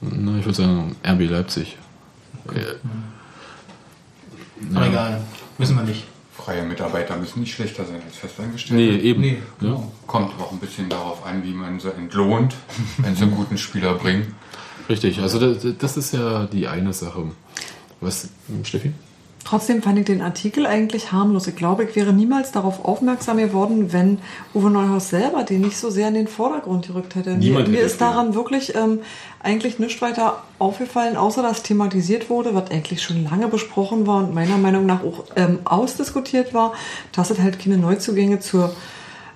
Na, 0.01 0.37
ich 0.39 0.45
würde 0.45 0.55
sagen 0.57 0.95
RB 1.05 1.29
Leipzig. 1.29 1.77
Äh, 2.53 2.75
Aber 4.75 4.85
ja. 4.85 4.91
egal, 4.91 5.21
wissen 5.57 5.75
wir 5.75 5.83
nicht. 5.83 6.05
Freie 6.35 6.63
Mitarbeiter 6.63 7.17
müssen 7.17 7.41
nicht 7.41 7.53
schlechter 7.53 7.85
sein 7.85 8.01
als 8.03 8.15
Festangestellte. 8.15 8.81
Nee, 8.81 8.97
eben. 8.97 9.21
Nee, 9.21 9.33
Ja. 9.33 9.43
genau. 9.59 9.91
Kommt 10.07 10.31
auch 10.39 10.51
ein 10.51 10.59
bisschen 10.59 10.89
darauf 10.89 11.23
an, 11.25 11.43
wie 11.43 11.53
man 11.53 11.79
sie 11.79 11.91
entlohnt, 11.93 12.55
wenn 12.97 13.15
sie 13.15 13.23
einen 13.23 13.35
guten 13.35 13.57
Spieler 13.57 13.93
bringen. 13.93 14.33
Richtig, 14.89 15.19
also 15.19 15.39
das, 15.53 15.77
das 15.77 15.97
ist 15.97 16.13
ja 16.13 16.45
die 16.47 16.67
eine 16.67 16.93
Sache. 16.93 17.25
Was, 17.99 18.29
Steffi? 18.63 18.91
Trotzdem 19.43 19.81
fand 19.81 19.97
ich 19.97 20.05
den 20.05 20.21
Artikel 20.21 20.65
eigentlich 20.65 21.11
harmlos. 21.11 21.47
Ich 21.47 21.55
glaube, 21.55 21.83
ich 21.83 21.95
wäre 21.95 22.13
niemals 22.13 22.51
darauf 22.51 22.85
aufmerksam 22.85 23.37
geworden, 23.37 23.91
wenn 23.91 24.19
Uwe 24.53 24.69
Neuhaus 24.69 25.09
selber 25.09 25.43
den 25.43 25.61
nicht 25.61 25.77
so 25.77 25.89
sehr 25.89 26.09
in 26.09 26.13
den 26.13 26.27
Vordergrund 26.27 26.87
gerückt 26.87 27.15
hätte. 27.15 27.31
Niemand 27.31 27.67
mir, 27.67 27.79
mir 27.79 27.81
ist 27.83 27.99
daran 28.01 28.35
wirklich 28.35 28.75
ähm, 28.75 28.99
eigentlich 29.41 29.79
nichts 29.79 30.01
weiter 30.01 30.43
aufgefallen, 30.59 31.17
außer 31.17 31.41
dass 31.41 31.63
thematisiert 31.63 32.29
wurde, 32.29 32.53
was 32.53 32.69
eigentlich 32.69 33.01
schon 33.01 33.23
lange 33.23 33.47
besprochen 33.47 34.05
war 34.05 34.17
und 34.17 34.33
meiner 34.33 34.57
Meinung 34.57 34.85
nach 34.85 35.03
auch 35.03 35.25
ähm, 35.35 35.59
ausdiskutiert 35.65 36.53
war, 36.53 36.73
dass 37.11 37.31
es 37.31 37.39
halt 37.39 37.59
keine 37.59 37.77
Neuzugänge 37.77 38.39
zur 38.39 38.75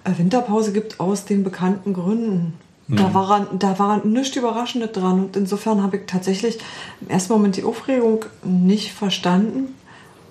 äh, 0.03 0.17
Winterpause 0.17 0.71
gibt 0.71 1.00
aus 1.00 1.25
den 1.25 1.43
bekannten 1.43 1.93
Gründen. 1.93 2.53
Da 2.88 3.15
war, 3.15 3.47
da 3.57 3.79
war 3.79 4.05
nichts 4.05 4.35
Überraschendes 4.35 4.91
dran 4.91 5.25
und 5.25 5.35
insofern 5.35 5.81
habe 5.81 5.97
ich 5.97 6.03
tatsächlich 6.05 6.59
im 7.01 7.09
ersten 7.09 7.33
Moment 7.33 7.57
die 7.57 7.63
Aufregung 7.63 8.25
nicht 8.43 8.91
verstanden 8.91 9.74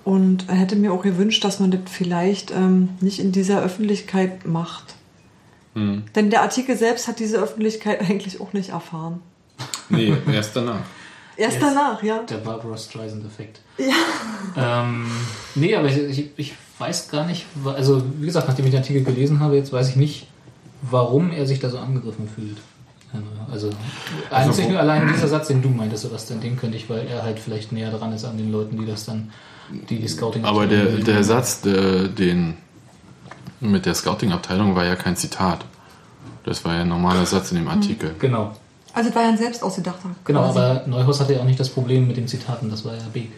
und 0.05 0.45
hätte 0.47 0.75
mir 0.77 0.93
auch 0.93 1.01
gewünscht, 1.03 1.43
dass 1.43 1.59
man 1.59 1.71
das 1.71 1.81
vielleicht 1.87 2.51
ähm, 2.51 2.89
nicht 3.01 3.19
in 3.19 3.31
dieser 3.33 3.61
Öffentlichkeit 3.61 4.45
macht. 4.47 4.95
Denn 5.77 6.29
der 6.29 6.41
Artikel 6.43 6.77
selbst 6.77 7.09
hat 7.09 7.19
diese 7.19 7.37
Öffentlichkeit 7.37 7.99
eigentlich 8.09 8.39
auch 8.39 8.53
nicht 8.53 8.69
erfahren. 8.69 9.19
Nee, 9.89 10.15
erst 10.31 10.55
danach. 10.55 10.79
Erst 11.37 11.61
danach, 11.61 12.01
ja. 12.01 12.19
Der 12.29 12.37
Barbara 12.37 12.77
Streisand-Effekt. 12.77 13.59
Ja. 13.77 14.83
Ähm, 14.83 15.05
nee, 15.55 15.75
aber 15.75 15.89
ich, 15.89 15.97
ich, 15.97 16.29
ich 16.37 16.53
weiß 16.79 17.09
gar 17.11 17.25
nicht, 17.27 17.45
also 17.65 18.01
wie 18.21 18.25
gesagt, 18.27 18.47
nachdem 18.47 18.63
ich 18.63 18.71
den 18.71 18.79
Artikel 18.79 19.03
gelesen 19.03 19.41
habe, 19.41 19.57
jetzt 19.57 19.73
weiß 19.73 19.89
ich 19.89 19.95
nicht, 19.97 20.27
warum 20.81 21.31
er 21.33 21.45
sich 21.45 21.59
da 21.59 21.69
so 21.69 21.77
angegriffen 21.77 22.29
fühlt. 22.33 22.55
Also, 23.51 23.69
einzig 24.31 24.65
wo- 24.67 24.69
nur 24.69 24.79
allein 24.79 25.09
dieser 25.09 25.27
Satz, 25.27 25.47
den 25.49 25.61
du 25.61 25.67
meintest, 25.67 26.03
Sebastian, 26.03 26.39
den 26.39 26.55
könnte 26.57 26.77
ich, 26.77 26.89
weil 26.89 27.05
er 27.05 27.23
halt 27.23 27.37
vielleicht 27.39 27.73
näher 27.73 27.91
dran 27.91 28.13
ist 28.13 28.23
an 28.23 28.37
den 28.37 28.49
Leuten, 28.53 28.77
die 28.79 28.85
das 28.85 29.03
dann, 29.03 29.29
die 29.69 29.99
die 29.99 30.07
Scouting 30.07 30.45
Aber 30.45 30.67
der, 30.67 30.85
der 30.85 31.23
Satz, 31.23 31.61
der, 31.61 32.07
den 32.07 32.57
mit 33.59 33.85
der 33.85 33.95
Scouting-Abteilung 33.95 34.75
war 34.75 34.85
ja 34.85 34.95
kein 34.95 35.15
Zitat. 35.15 35.65
Das 36.43 36.63
war 36.63 36.75
ja 36.75 36.81
ein 36.81 36.89
normaler 36.89 37.25
Satz 37.25 37.51
in 37.51 37.57
dem 37.57 37.67
Artikel. 37.67 38.13
Genau, 38.19 38.55
Also 38.93 39.09
es 39.09 39.15
war 39.15 39.23
ja 39.23 39.29
ein 39.29 39.37
selbst 39.37 39.63
ausgedachter. 39.63 40.09
genau, 40.23 40.43
quasi. 40.43 40.59
aber 40.59 40.83
Neuhaus 40.87 41.19
hatte 41.19 41.33
ja 41.33 41.39
auch 41.39 41.45
nicht 41.45 41.59
das 41.59 41.69
Problem 41.69 42.07
mit 42.07 42.17
den 42.17 42.27
Zitaten, 42.27 42.69
das 42.69 42.85
war 42.85 42.93
ja 42.93 43.01
Beek. 43.11 43.31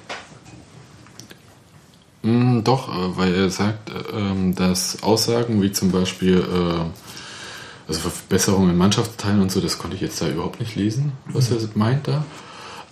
Mm, 2.23 2.63
doch, 2.63 2.89
äh, 2.89 3.17
weil 3.17 3.33
er 3.33 3.49
sagt, 3.49 3.89
äh, 3.89 3.93
ähm, 4.17 4.55
dass 4.55 5.03
Aussagen 5.03 5.61
wie 5.61 5.71
zum 5.71 5.91
Beispiel 5.91 6.39
äh, 6.39 7.87
also 7.87 8.01
Verbesserungen 8.01 8.71
in 8.71 8.77
Mannschaftsteilen 8.77 9.41
und 9.41 9.51
so, 9.51 9.61
das 9.61 9.77
konnte 9.77 9.95
ich 9.95 10.01
jetzt 10.01 10.21
da 10.21 10.27
überhaupt 10.27 10.59
nicht 10.59 10.75
lesen, 10.75 11.13
was 11.27 11.49
er 11.49 11.57
meint 11.75 12.07
da. 12.07 12.25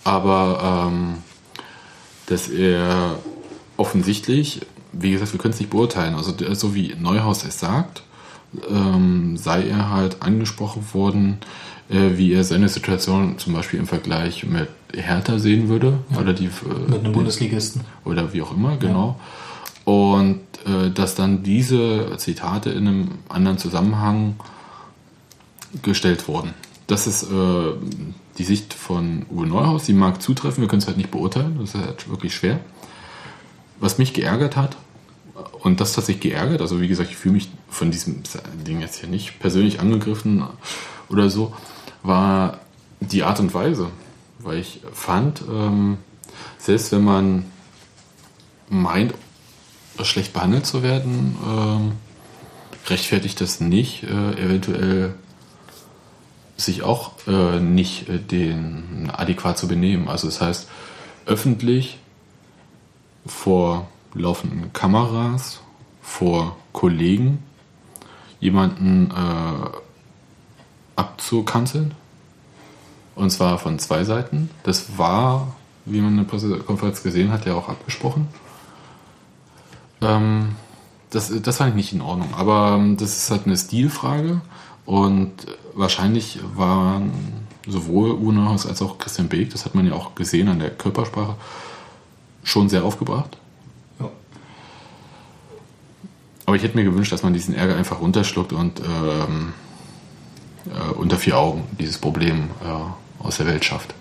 Aber 0.04 0.88
ähm, 0.90 1.16
dass 2.26 2.48
er 2.48 3.18
offensichtlich, 3.76 4.60
wie 4.92 5.12
gesagt, 5.12 5.32
wir 5.32 5.40
können 5.40 5.54
es 5.54 5.60
nicht 5.60 5.70
beurteilen, 5.70 6.14
also 6.14 6.34
so 6.54 6.74
wie 6.74 6.94
Neuhaus 6.98 7.44
es 7.44 7.60
sagt, 7.60 8.02
ähm, 8.70 9.36
sei 9.36 9.68
er 9.68 9.90
halt 9.90 10.22
angesprochen 10.22 10.84
worden, 10.92 11.38
äh, 11.88 12.16
wie 12.16 12.32
er 12.32 12.44
seine 12.44 12.68
Situation 12.68 13.38
zum 13.38 13.52
Beispiel 13.52 13.78
im 13.78 13.86
Vergleich 13.86 14.44
mit 14.44 14.68
Hertha 14.94 15.38
sehen 15.38 15.68
würde. 15.68 15.98
Oder 16.18 16.32
die, 16.32 16.46
äh, 16.46 16.50
Mit 16.88 17.00
einem 17.00 17.12
Bundesligisten. 17.12 17.82
oder 18.04 18.32
wie 18.32 18.42
auch 18.42 18.52
immer, 18.52 18.76
genau. 18.76 19.20
Und 19.84 20.40
äh, 20.66 20.90
dass 20.90 21.14
dann 21.14 21.42
diese 21.42 22.16
Zitate 22.16 22.70
in 22.70 22.88
einem 22.88 23.08
anderen 23.28 23.58
Zusammenhang 23.58 24.36
gestellt 25.82 26.26
wurden. 26.28 26.54
Das 26.86 27.06
ist 27.06 27.24
äh, 27.24 27.72
die 28.38 28.44
Sicht 28.44 28.74
von 28.74 29.26
Uwe 29.30 29.46
Neuhaus, 29.46 29.84
die 29.84 29.92
mag 29.92 30.20
zutreffen, 30.20 30.62
wir 30.62 30.68
können 30.68 30.82
es 30.82 30.86
halt 30.86 30.96
nicht 30.96 31.10
beurteilen, 31.10 31.58
das 31.58 31.74
ist 31.74 31.80
halt 31.80 32.08
wirklich 32.08 32.34
schwer. 32.34 32.60
Was 33.80 33.98
mich 33.98 34.12
geärgert 34.12 34.56
hat, 34.56 34.76
und 35.60 35.80
das 35.80 35.96
hat 35.96 36.04
sich 36.04 36.20
geärgert, 36.20 36.60
also 36.60 36.80
wie 36.80 36.88
gesagt, 36.88 37.10
ich 37.10 37.16
fühle 37.16 37.34
mich 37.34 37.50
von 37.68 37.90
diesem 37.90 38.22
Ding 38.66 38.80
jetzt 38.80 39.00
hier 39.00 39.08
nicht 39.08 39.38
persönlich 39.38 39.80
angegriffen 39.80 40.44
oder 41.08 41.28
so, 41.28 41.54
war 42.02 42.60
die 43.00 43.22
Art 43.22 43.40
und 43.40 43.52
Weise. 43.52 43.90
Weil 44.38 44.58
ich 44.58 44.80
fand, 44.92 45.42
ähm, 45.50 45.98
selbst 46.58 46.92
wenn 46.92 47.04
man 47.04 47.44
meint, 48.68 49.14
schlecht 50.02 50.32
behandelt 50.32 50.66
zu 50.66 50.82
werden, 50.82 51.36
ähm, 51.46 51.92
rechtfertigt 52.88 53.40
das 53.40 53.60
nicht, 53.60 54.04
äh, 54.04 54.32
eventuell 54.32 55.14
sich 56.56 56.82
auch 56.82 57.12
äh, 57.26 57.60
nicht 57.60 58.08
äh, 58.08 58.18
den 58.18 59.10
adäquat 59.12 59.58
zu 59.58 59.68
benehmen. 59.68 60.08
Also 60.08 60.26
das 60.26 60.40
heißt, 60.40 60.68
öffentlich 61.26 61.98
vor 63.26 63.88
laufenden 64.14 64.72
Kameras, 64.72 65.60
vor 66.02 66.56
Kollegen 66.72 67.42
jemanden 68.40 69.10
äh, 69.10 69.68
abzukanzeln. 70.96 71.94
Und 73.14 73.30
zwar 73.30 73.58
von 73.58 73.78
zwei 73.78 74.04
Seiten. 74.04 74.50
Das 74.62 74.98
war, 74.98 75.56
wie 75.84 76.00
man 76.00 76.12
in 76.12 76.16
der 76.18 76.24
Pressekonferenz 76.24 77.02
gesehen 77.02 77.32
hat, 77.32 77.46
ja 77.46 77.54
auch 77.54 77.68
abgesprochen. 77.68 78.28
Ähm, 80.02 80.54
das, 81.10 81.32
das 81.42 81.56
fand 81.56 81.70
ich 81.70 81.76
nicht 81.76 81.92
in 81.92 82.02
Ordnung. 82.02 82.34
Aber 82.34 82.76
ähm, 82.78 82.96
das 82.96 83.16
ist 83.16 83.30
halt 83.30 83.46
eine 83.46 83.56
Stilfrage. 83.56 84.42
Und 84.86 85.34
wahrscheinlich 85.74 86.38
waren 86.54 87.12
sowohl 87.66 88.12
Uwe 88.12 88.32
Neuhaus 88.32 88.66
als 88.66 88.80
auch 88.80 88.98
Christian 88.98 89.28
Beek, 89.28 89.50
das 89.50 89.64
hat 89.64 89.74
man 89.74 89.86
ja 89.86 89.92
auch 89.92 90.14
gesehen 90.14 90.48
an 90.48 90.60
der 90.60 90.70
Körpersprache, 90.70 91.34
schon 92.44 92.68
sehr 92.68 92.84
aufgebracht. 92.84 93.36
Ja. 93.98 94.08
Aber 96.46 96.56
ich 96.56 96.62
hätte 96.62 96.76
mir 96.76 96.84
gewünscht, 96.84 97.10
dass 97.10 97.24
man 97.24 97.32
diesen 97.32 97.54
Ärger 97.54 97.76
einfach 97.76 98.00
runterschluckt 98.00 98.52
und 98.52 98.80
ähm, 98.80 99.52
äh, 100.66 100.92
unter 100.92 101.18
vier 101.18 101.36
Augen 101.36 101.64
dieses 101.80 101.98
Problem 101.98 102.50
äh, 102.64 103.24
aus 103.24 103.38
der 103.38 103.46
Welt 103.46 103.64
schafft. 103.64 103.94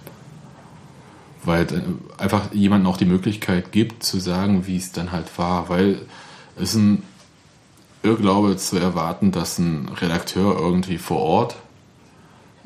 Weil 1.44 1.64
äh, 1.64 2.22
einfach 2.22 2.54
jemandem 2.54 2.92
auch 2.92 2.98
die 2.98 3.06
Möglichkeit 3.06 3.72
gibt, 3.72 4.04
zu 4.04 4.20
sagen, 4.20 4.68
wie 4.68 4.78
es 4.78 4.92
dann 4.92 5.12
halt 5.12 5.36
war. 5.40 5.70
Weil 5.70 6.02
es 6.56 6.76
ein 6.76 7.02
Irrglaube 8.06 8.58
zu 8.58 8.78
erwarten, 8.78 9.32
dass 9.32 9.58
ein 9.60 9.90
Redakteur 9.90 10.58
irgendwie 10.58 10.98
vor 10.98 11.20
Ort 11.20 11.56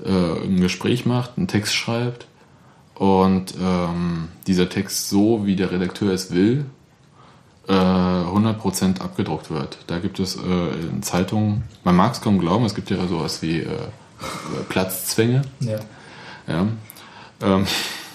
äh, 0.04 0.44
ein 0.44 0.60
Gespräch 0.60 1.06
macht, 1.06 1.38
einen 1.38 1.48
Text 1.48 1.74
schreibt 1.74 2.28
und 2.96 3.54
ähm, 3.62 4.28
dieser 4.48 4.70
Text 4.70 5.10
so, 5.10 5.46
wie 5.46 5.56
der 5.56 5.72
Redakteur 5.72 6.14
es 6.14 6.32
will, 6.32 6.66
äh, 7.68 7.72
100% 7.74 9.00
abgedruckt 9.02 9.52
wird. 9.52 9.78
Da 9.88 10.00
gibt 10.00 10.20
es 10.20 10.36
äh, 10.36 10.40
in 10.40 11.02
Zeitungen, 11.04 11.64
man 11.84 11.96
mag 11.96 12.14
es 12.14 12.22
kaum 12.22 12.40
glauben, 12.40 12.66
es 12.66 12.76
gibt 12.76 12.90
ja 12.90 13.08
sowas 13.08 13.42
wie 13.42 13.62
äh, 13.62 13.68
Platzzwänge. 14.68 15.44
Ja. 15.62 15.80
Ja. 16.48 16.68
Ähm, 17.42 17.66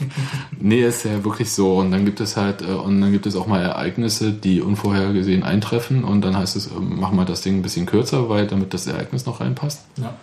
nee, 0.61 0.83
ist 0.83 1.05
ja 1.05 1.25
wirklich 1.25 1.51
so. 1.51 1.79
Und 1.79 1.91
dann 1.91 2.05
gibt 2.05 2.21
es 2.21 2.37
halt, 2.37 2.63
äh, 2.63 2.67
und 2.67 3.01
dann 3.01 3.13
gibt 3.13 3.27
es 3.27 3.37
auch 3.37 3.47
mal 3.47 3.63
Ereignisse, 3.63 4.33
die 4.33 4.61
unvorhergesehen 4.61 5.43
eintreffen 5.43 6.05
und 6.05 6.23
dann 6.23 6.37
heißt 6.37 6.57
es, 6.57 6.69
äh, 6.69 6.71
mach 6.81 7.13
mal 7.13 7.25
das 7.25 7.43
Ding 7.43 7.57
ein 7.57 7.63
bisschen 7.63 7.87
kürzer, 7.87 8.29
weil 8.29 8.47
damit 8.47 8.75
das 8.75 8.87
Ereignis 8.87 9.27
noch 9.27 9.41
reinpasst. 9.41 9.85
Ja. 9.97 10.15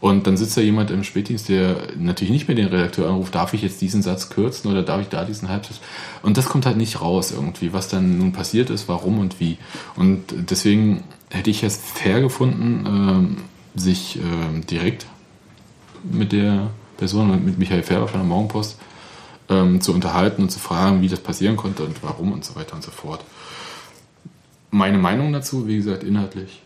Und 0.00 0.26
dann 0.26 0.36
sitzt 0.36 0.54
da 0.56 0.60
jemand 0.60 0.90
im 0.90 1.02
Spätdienst, 1.02 1.48
der 1.48 1.76
natürlich 1.96 2.30
nicht 2.30 2.46
mehr 2.46 2.54
den 2.54 2.66
Redakteur 2.66 3.08
anruft, 3.08 3.34
darf 3.34 3.54
ich 3.54 3.62
jetzt 3.62 3.80
diesen 3.80 4.02
Satz 4.02 4.28
kürzen 4.28 4.70
oder 4.70 4.82
darf 4.82 5.00
ich 5.00 5.08
da 5.08 5.24
diesen 5.24 5.48
Halbsatz? 5.48 5.80
Und 6.20 6.36
das 6.36 6.44
kommt 6.44 6.66
halt 6.66 6.76
nicht 6.76 7.00
raus 7.00 7.32
irgendwie, 7.32 7.72
was 7.72 7.88
dann 7.88 8.18
nun 8.18 8.32
passiert 8.32 8.68
ist, 8.68 8.86
warum 8.86 9.18
und 9.18 9.40
wie. 9.40 9.56
Und 9.96 10.50
deswegen 10.50 11.04
hätte 11.30 11.48
ich 11.48 11.62
es 11.62 11.78
fair 11.78 12.20
gefunden, 12.20 12.84
ähm, 12.86 13.36
sich 13.76 14.18
ähm, 14.18 14.66
direkt 14.66 15.06
mit 16.02 16.32
der 16.32 16.68
Person, 16.96 17.44
mit 17.44 17.58
Michael 17.58 17.82
Färber 17.82 18.08
von 18.08 18.20
der 18.20 18.28
Morgenpost, 18.28 18.78
ähm, 19.48 19.80
zu 19.80 19.92
unterhalten 19.92 20.42
und 20.42 20.50
zu 20.50 20.58
fragen, 20.58 21.02
wie 21.02 21.08
das 21.08 21.20
passieren 21.20 21.56
konnte 21.56 21.84
und 21.84 22.02
warum 22.02 22.32
und 22.32 22.44
so 22.44 22.54
weiter 22.56 22.74
und 22.74 22.82
so 22.82 22.90
fort. 22.90 23.24
Meine 24.70 24.98
Meinung 24.98 25.32
dazu, 25.32 25.66
wie 25.66 25.76
gesagt, 25.76 26.02
inhaltlich, 26.02 26.62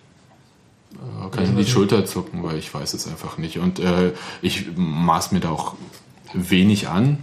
äh, 0.94 1.30
kann 1.30 1.44
ich 1.44 1.66
die 1.66 1.70
Schulter 1.70 2.04
zucken, 2.06 2.42
weil 2.42 2.56
ich 2.56 2.73
weiß 2.73 2.94
es 2.94 3.06
einfach 3.06 3.38
nicht. 3.38 3.58
Und 3.58 3.78
äh, 3.78 4.12
ich 4.42 4.66
maß 4.76 5.32
mir 5.32 5.40
da 5.40 5.50
auch 5.50 5.75
wenig 6.32 6.88
an, 6.88 7.18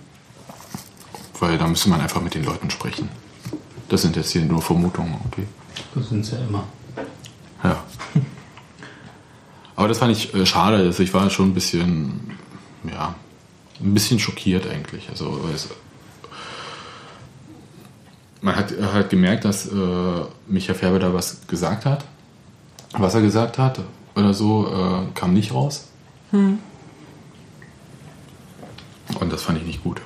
weil 1.39 1.57
da 1.57 1.67
müsste 1.67 1.89
man 1.89 2.01
einfach 2.01 2.21
mit 2.21 2.35
den 2.35 2.43
Leuten 2.43 2.69
sprechen. 2.69 3.09
Das 3.89 4.01
sind 4.01 4.15
jetzt 4.15 4.31
hier 4.31 4.43
nur 4.43 4.61
Vermutungen, 4.61 5.15
okay. 5.25 5.45
Das 5.93 6.09
sind 6.09 6.21
es 6.21 6.31
ja 6.31 6.37
immer. 6.39 6.65
Ja. 7.63 7.83
Aber 9.75 9.87
das 9.87 9.97
fand 9.97 10.11
ich 10.11 10.33
äh, 10.33 10.45
schade. 10.45 10.77
Also 10.77 11.03
ich 11.03 11.13
war 11.13 11.29
schon 11.29 11.49
ein 11.49 11.53
bisschen, 11.53 12.37
ja, 12.89 13.15
ein 13.81 13.93
bisschen 13.93 14.19
schockiert 14.19 14.67
eigentlich. 14.69 15.09
Also 15.09 15.47
es, 15.53 15.69
man 18.41 18.55
hat 18.55 18.73
halt 18.93 19.09
gemerkt, 19.09 19.45
dass 19.45 19.67
äh, 19.67 19.71
Michael 20.47 20.75
Färber 20.77 20.99
da 20.99 21.13
was 21.13 21.47
gesagt 21.47 21.85
hat. 21.85 22.05
Was 22.93 23.15
er 23.15 23.21
gesagt 23.21 23.57
hat 23.57 23.81
oder 24.15 24.33
so, 24.33 24.67
äh, 24.67 25.11
kam 25.13 25.33
nicht 25.33 25.53
raus. 25.53 25.89
Und 29.19 29.31
das 29.31 29.43
fand 29.43 29.59
ich 29.59 29.65
nicht 29.65 29.83
gut. 29.83 30.01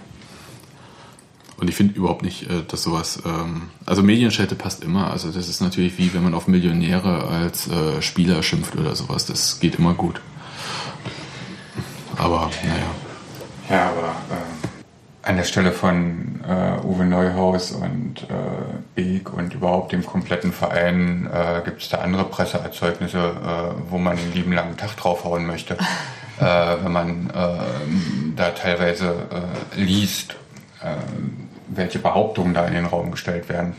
Und 1.57 1.67
ich 1.69 1.75
finde 1.75 1.93
überhaupt 1.95 2.23
nicht, 2.23 2.49
äh, 2.49 2.63
dass 2.67 2.83
sowas. 2.83 3.21
Ähm, 3.25 3.63
also 3.85 4.01
Medienschelte 4.01 4.55
passt 4.55 4.83
immer. 4.83 5.11
Also 5.11 5.31
das 5.31 5.49
ist 5.49 5.61
natürlich 5.61 5.97
wie 5.97 6.13
wenn 6.13 6.23
man 6.23 6.33
auf 6.33 6.47
Millionäre 6.47 7.25
als 7.25 7.67
äh, 7.67 8.01
Spieler 8.01 8.41
schimpft 8.43 8.75
oder 8.77 8.95
sowas. 8.95 9.25
Das 9.25 9.59
geht 9.59 9.75
immer 9.75 9.93
gut. 9.93 10.21
Aber 12.19 12.51
naja. 12.63 12.85
Ja, 13.69 13.89
aber 13.89 14.07
äh, 14.35 15.27
an 15.27 15.37
der 15.37 15.43
Stelle 15.45 15.71
von 15.71 16.41
äh, 16.47 16.85
Uwe 16.85 17.05
Neuhaus 17.05 17.71
und 17.71 18.23
äh, 18.23 18.25
Beek 18.95 19.31
und 19.31 19.53
überhaupt 19.53 19.93
dem 19.93 20.05
kompletten 20.05 20.51
Verein 20.51 21.29
äh, 21.31 21.61
gibt 21.63 21.81
es 21.81 21.89
da 21.89 21.99
andere 21.99 22.25
Presseerzeugnisse, 22.25 23.17
äh, 23.17 23.91
wo 23.91 23.97
man 23.97 24.17
den 24.17 24.33
lieben 24.33 24.51
langen 24.51 24.75
Tag 24.75 24.97
draufhauen 24.97 25.45
möchte. 25.45 25.75
äh, 26.39 26.43
wenn 26.83 26.91
man 26.91 27.29
äh, 27.29 28.35
da 28.35 28.49
teilweise 28.51 29.27
äh, 29.75 29.79
liest, 29.79 30.35
welche 31.67 31.99
Behauptungen 31.99 32.53
da 32.53 32.65
in 32.65 32.73
den 32.73 32.85
Raum 32.85 33.11
gestellt 33.11 33.49
werden. 33.49 33.73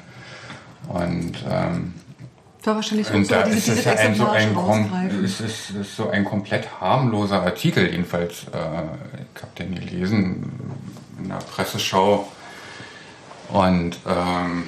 Und 0.89 1.33
ähm, 1.51 1.95
War 2.65 2.75
wahrscheinlich 2.75 3.09
auch 3.09 3.15
und 3.15 3.25
so, 3.25 3.35
da 3.35 3.43
diese, 3.45 3.57
ist 3.57 3.69
es 3.69 3.77
diese 3.77 3.89
ja 3.89 3.97
ein, 3.97 4.15
so, 4.15 4.27
ein, 4.27 5.25
es 5.25 5.41
ist, 5.41 5.71
es 5.71 5.77
ist 5.77 5.97
so 5.97 6.11
ein 6.11 6.25
komplett 6.25 6.81
harmloser 6.81 7.43
Artikel, 7.43 7.91
jedenfalls. 7.91 8.45
Äh, 8.53 8.83
ich 9.35 9.43
habe 9.43 9.53
den 9.59 9.75
gelesen 9.75 10.53
in 11.19 11.29
der 11.29 11.37
Presseschau. 11.37 12.29
Und 13.49 13.97
ähm, 14.07 14.65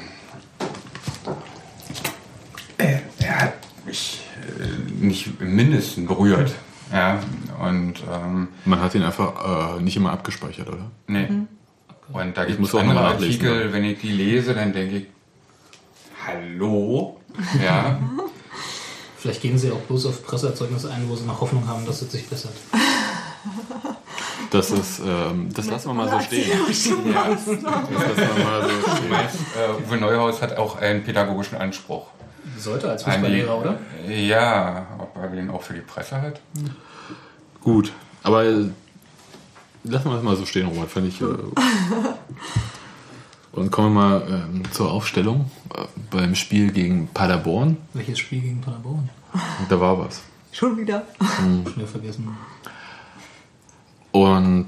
äh, 2.79 2.99
er 3.19 3.41
hat 3.41 3.55
mich 3.85 4.23
äh, 4.59 5.05
nicht 5.05 5.29
im 5.41 5.55
Mindesten 5.55 6.07
berührt. 6.07 6.55
Ja, 6.93 7.21
und 7.63 7.95
ähm, 8.13 8.49
Man 8.65 8.81
hat 8.81 8.95
ihn 8.95 9.03
einfach 9.03 9.79
äh, 9.79 9.83
nicht 9.83 9.97
immer 9.97 10.13
abgespeichert, 10.13 10.69
oder? 10.69 10.91
Nee. 11.07 11.27
Und 12.13 12.37
da 12.37 12.45
gibt 12.45 12.63
es 12.63 12.75
andere 12.75 13.01
Artikel, 13.01 13.73
wenn 13.73 13.85
ich 13.85 14.01
die 14.01 14.11
lese, 14.13 14.55
dann 14.55 14.73
denke 14.73 14.97
ich, 14.97 15.07
hallo? 16.27 17.19
Ja, 17.63 17.99
Vielleicht 19.19 19.41
gehen 19.41 19.57
sie 19.57 19.71
auch 19.71 19.79
bloß 19.79 20.07
auf 20.07 20.25
Presseerzeugnisse 20.25 20.91
ein, 20.91 21.09
wo 21.09 21.15
sie 21.15 21.25
noch 21.25 21.41
Hoffnung 21.41 21.67
haben, 21.69 21.87
dass 21.87 22.03
es 22.03 22.11
sich 22.11 22.27
bessert. 22.29 22.53
Das 24.51 24.71
ist, 24.73 25.01
ähm, 25.07 25.49
das 25.55 25.67
lassen 25.67 25.89
wir 25.91 25.95
mal 25.95 26.09
so 26.11 26.21
stehen. 26.21 26.51
ja. 26.51 26.59
Das 26.67 27.47
lassen 27.47 27.63
wir 27.63 28.45
mal 28.45 28.63
so 28.63 28.69
Du 28.69 28.97
stehen. 28.97 29.09
meinst, 29.11 29.37
äh, 29.57 29.89
Uwe 29.89 29.97
Neuhaus 29.97 30.43
hat 30.43 30.57
auch 30.57 30.77
einen 30.77 31.05
pädagogischen 31.05 31.57
Anspruch. 31.57 32.09
Sollte 32.59 32.91
als 32.91 33.05
Fußballlehrer, 33.05 33.59
oder? 33.61 33.79
Ja, 34.09 34.87
ob 34.99 35.17
er 35.17 35.29
den 35.29 35.51
auch 35.51 35.63
für 35.63 35.75
die 35.75 35.81
Presse 35.81 36.21
hat? 36.21 36.41
Gut, 37.63 37.93
aber 38.25 38.43
lassen 38.45 38.75
wir 39.85 40.15
das 40.15 40.23
mal 40.23 40.37
so 40.37 40.45
stehen, 40.47 40.67
Robert, 40.67 40.91
fand 40.91 41.07
ich. 41.09 41.21
Äh, 41.21 41.27
und 43.53 43.71
kommen 43.71 43.95
wir 43.95 44.01
mal 44.01 44.23
ähm, 44.29 44.63
zur 44.73 44.91
Aufstellung 44.91 45.51
äh, 45.75 45.85
beim 46.11 46.35
Spiel 46.35 46.73
gegen 46.73 47.09
Paderborn. 47.09 47.77
Welches 47.93 48.19
Spiel 48.19 48.41
gegen 48.41 48.61
Paderborn? 48.61 49.09
Und 49.33 49.71
da 49.71 49.81
war 49.81 49.99
was. 49.99 50.23
Schon 50.53 50.77
wieder. 50.77 51.07
Schnell 51.73 51.87
vergessen. 51.87 52.37
Und 54.11 54.67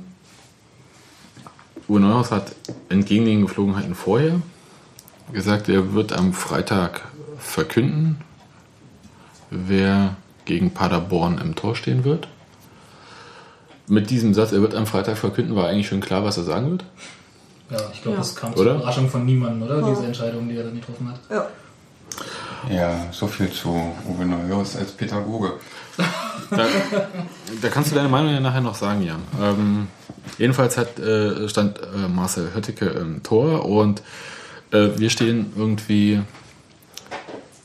Uwe 1.87 2.01
Neuhaus 2.01 2.31
hat 2.31 2.55
entgegen 2.89 3.27
den 3.27 3.43
Geflogenheiten 3.43 3.95
vorher 3.95 4.41
gesagt, 5.33 5.69
er 5.69 5.93
wird 5.93 6.13
am 6.13 6.33
Freitag 6.33 7.03
verkünden, 7.39 8.17
wer 9.51 10.17
gegen 10.47 10.73
Paderborn 10.73 11.39
im 11.39 11.55
Tor 11.55 11.77
stehen 11.77 12.05
wird. 12.05 12.29
Mit 13.87 14.09
diesem 14.09 14.33
Satz, 14.33 14.53
er 14.53 14.63
wird 14.63 14.75
am 14.75 14.87
Freitag 14.87 15.19
verkünden, 15.19 15.57
war 15.57 15.69
eigentlich 15.69 15.89
schon 15.89 16.01
klar, 16.01 16.25
was 16.25 16.39
er 16.39 16.45
sagen 16.45 16.71
wird. 16.71 16.85
Ja, 17.71 17.79
ich 17.93 18.03
glaube, 18.03 18.17
Ja. 18.17 18.23
das 18.23 18.37
kam 18.37 18.53
Oder? 18.53 18.63
zur 18.65 18.75
Überraschung 18.77 19.09
von 19.11 19.25
niemandem, 19.25 19.63
oder? 19.63 19.83
Diese 19.91 20.05
Entscheidung, 20.07 20.49
die 20.49 20.57
er 20.57 20.65
dann 20.65 20.75
getroffen 20.75 21.09
hat. 21.09 21.21
Ja. 21.31 21.47
Ja, 22.71 23.07
so 23.11 23.27
viel 23.27 23.51
zu 23.51 23.69
Uwe 24.09 24.25
Neuhaus 24.25 24.77
als 24.77 24.93
Pädagoge. 24.93 25.53
Da, 26.51 26.67
da 27.63 27.69
kannst 27.69 27.91
du 27.91 27.95
deine 27.95 28.09
Meinung 28.09 28.33
ja 28.33 28.39
nachher 28.41 28.61
noch 28.61 28.75
sagen, 28.75 29.03
Jan. 29.03 29.23
Ähm, 29.41 29.87
jedenfalls 30.37 30.77
hat, 30.77 30.99
äh, 30.99 31.49
stand 31.49 31.79
äh, 31.81 32.07
Marcel 32.09 32.51
Höttike 32.55 32.85
im 32.87 33.23
Tor 33.23 33.65
und 33.65 34.03
äh, 34.71 34.91
wir 34.97 35.09
stehen 35.11 35.53
irgendwie 35.57 36.21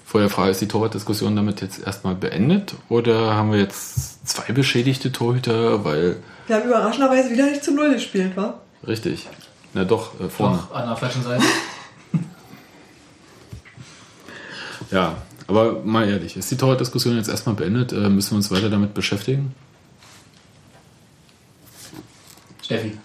vor 0.06 0.22
der 0.22 0.30
Frage, 0.30 0.52
ist 0.52 0.62
die 0.62 0.68
Torwartdiskussion 0.68 1.36
damit 1.36 1.62
jetzt 1.62 1.86
erstmal 1.86 2.16
beendet 2.16 2.74
oder 2.88 3.34
haben 3.36 3.52
wir 3.52 3.60
jetzt 3.60 4.28
zwei 4.28 4.54
beschädigte 4.54 5.12
Torhüter, 5.12 5.84
weil, 5.84 6.18
Wir 6.48 6.56
haben 6.58 6.68
überraschenderweise 6.68 7.30
wieder 7.32 7.46
nicht 7.48 7.64
zu 7.64 7.74
Null 7.74 7.94
gespielt, 7.94 8.38
wa? 8.38 8.60
richtig, 8.88 9.28
na 9.74 9.84
doch, 9.84 10.20
äh, 10.20 10.30
vorne. 10.30 10.60
Doch, 10.70 10.76
an 10.76 10.88
der 10.88 10.96
falschen 10.96 11.24
Seite. 11.24 11.44
Ja, 14.92 15.18
aber 15.46 15.84
mal 15.84 16.10
ehrlich, 16.10 16.36
ist 16.36 16.50
die 16.50 16.58
Torwartdiskussion 16.58 17.16
jetzt 17.16 17.30
erstmal 17.30 17.54
beendet? 17.54 17.92
Äh, 17.92 18.10
müssen 18.10 18.32
wir 18.32 18.38
uns 18.38 18.50
weiter 18.50 18.72
damit 18.72 18.96
beschäftigen? 18.96 19.54
Steffi. 22.64 22.98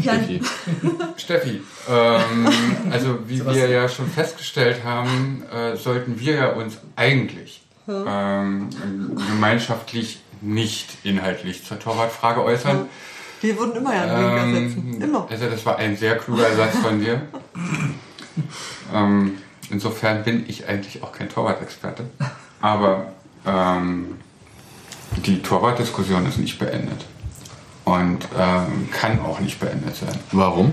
Steffi? 0.00 0.40
Steffi, 1.16 1.60
ähm, 1.90 2.48
also 2.90 3.18
wie 3.26 3.44
wir 3.44 3.68
ja 3.68 3.88
schon 3.88 4.08
festgestellt 4.08 4.84
haben, 4.84 5.42
äh, 5.52 5.76
sollten 5.76 6.18
wir 6.18 6.34
ja 6.34 6.52
uns 6.52 6.78
eigentlich 6.96 7.62
ähm, 7.88 8.70
gemeinschaftlich 9.16 10.20
nicht 10.40 10.98
inhaltlich 11.02 11.64
zur 11.64 11.78
Torwartfrage 11.78 12.42
äußern. 12.42 12.88
Wir 13.44 13.58
würden 13.58 13.76
immer 13.76 13.94
ja 13.94 14.04
einen 14.04 14.22
Link 14.22 14.56
ersetzen. 14.56 14.94
Ähm, 14.94 15.02
Immer. 15.02 15.26
Also 15.30 15.50
das 15.50 15.66
war 15.66 15.76
ein 15.76 15.98
sehr 15.98 16.16
kluger 16.16 16.56
Satz 16.56 16.78
von 16.78 16.98
dir. 16.98 17.20
ähm, 18.94 19.36
insofern 19.68 20.24
bin 20.24 20.46
ich 20.48 20.66
eigentlich 20.66 21.02
auch 21.02 21.12
kein 21.12 21.28
Torwartexperte. 21.28 22.06
Aber 22.62 23.12
ähm, 23.44 24.14
die 25.26 25.42
Torwartdiskussion 25.42 26.24
ist 26.26 26.38
nicht 26.38 26.58
beendet. 26.58 27.04
Und 27.84 28.26
ähm, 28.34 28.88
kann 28.90 29.20
auch 29.20 29.40
nicht 29.40 29.60
beendet 29.60 29.94
sein. 29.94 30.18
Warum? 30.32 30.72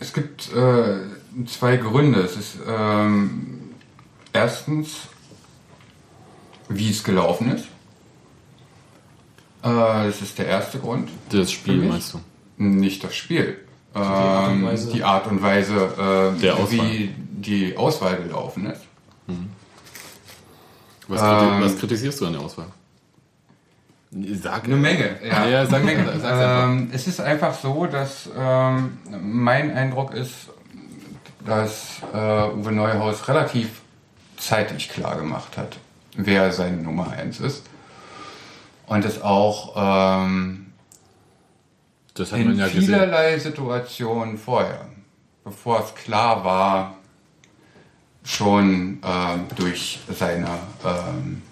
Es 0.00 0.12
gibt 0.12 0.52
äh, 0.52 0.96
zwei 1.46 1.76
Gründe. 1.76 2.22
Es 2.22 2.36
ist 2.36 2.56
ähm, 2.66 3.70
erstens, 4.32 5.02
wie 6.68 6.90
es 6.90 7.04
gelaufen 7.04 7.52
ist. 7.52 7.66
Äh, 9.66 10.06
das 10.06 10.22
ist 10.22 10.38
der 10.38 10.46
erste 10.46 10.78
Grund. 10.78 11.08
Das 11.30 11.50
Spiel 11.52 11.82
meinst 11.82 12.14
du? 12.14 12.20
Nicht 12.58 13.02
das 13.04 13.14
Spiel. 13.14 13.58
Art 13.94 14.48
und 14.50 14.56
Ähm, 14.60 14.66
Weise. 14.66 14.92
die 14.92 15.02
Art 15.04 15.26
und 15.26 15.42
Weise, 15.42 16.34
äh, 16.36 16.40
Der 16.40 16.54
Auswahl. 16.54 16.68
wie 16.90 17.14
die 17.16 17.76
Auswahl 17.76 18.16
gelaufen 18.16 18.66
ist. 18.66 18.82
Was, 21.08 21.20
kriti- 21.22 21.56
Ähm, 21.56 21.62
was 21.62 21.78
kritisierst 21.78 22.20
du 22.20 22.26
an 22.26 22.32
der 22.32 22.42
Auswahl? 22.42 22.66
Sag 24.42 24.64
Eine 24.64 24.76
Menge. 24.76 25.16
Ja, 25.26 25.46
ja 25.46 25.66
sag, 25.66 25.84
Menge. 25.84 26.04
sag's. 26.20 26.64
Ähm, 26.68 26.90
es 26.92 27.06
ist 27.06 27.20
einfach 27.20 27.54
so, 27.54 27.86
dass 27.86 28.28
ähm, 28.36 28.98
mein 29.22 29.74
Eindruck 29.76 30.14
ist, 30.14 30.48
dass 31.44 32.00
äh, 32.12 32.16
Uwe 32.16 32.72
Neuhaus 32.72 33.28
relativ 33.28 33.68
zeitig 34.36 34.88
klar 34.88 35.16
gemacht 35.16 35.56
hat, 35.56 35.78
wer 36.16 36.52
seine 36.52 36.78
Nummer 36.78 37.10
1 37.10 37.40
ist. 37.40 37.62
Und 38.86 39.04
es 39.04 39.20
auch 39.22 39.74
ähm, 39.76 40.72
Das 42.14 42.32
hat 42.32 42.38
in 42.40 42.56
ja 42.56 42.66
gesehen. 42.66 42.82
vielerlei 42.82 43.38
Situationen 43.38 44.38
vorher, 44.38 44.86
bevor 45.44 45.80
es 45.80 45.94
klar 45.94 46.44
war, 46.44 46.94
schon 48.24 49.00
ähm, 49.04 49.46
durch 49.56 50.00
seine 50.12 50.48
ähm, 50.84 51.42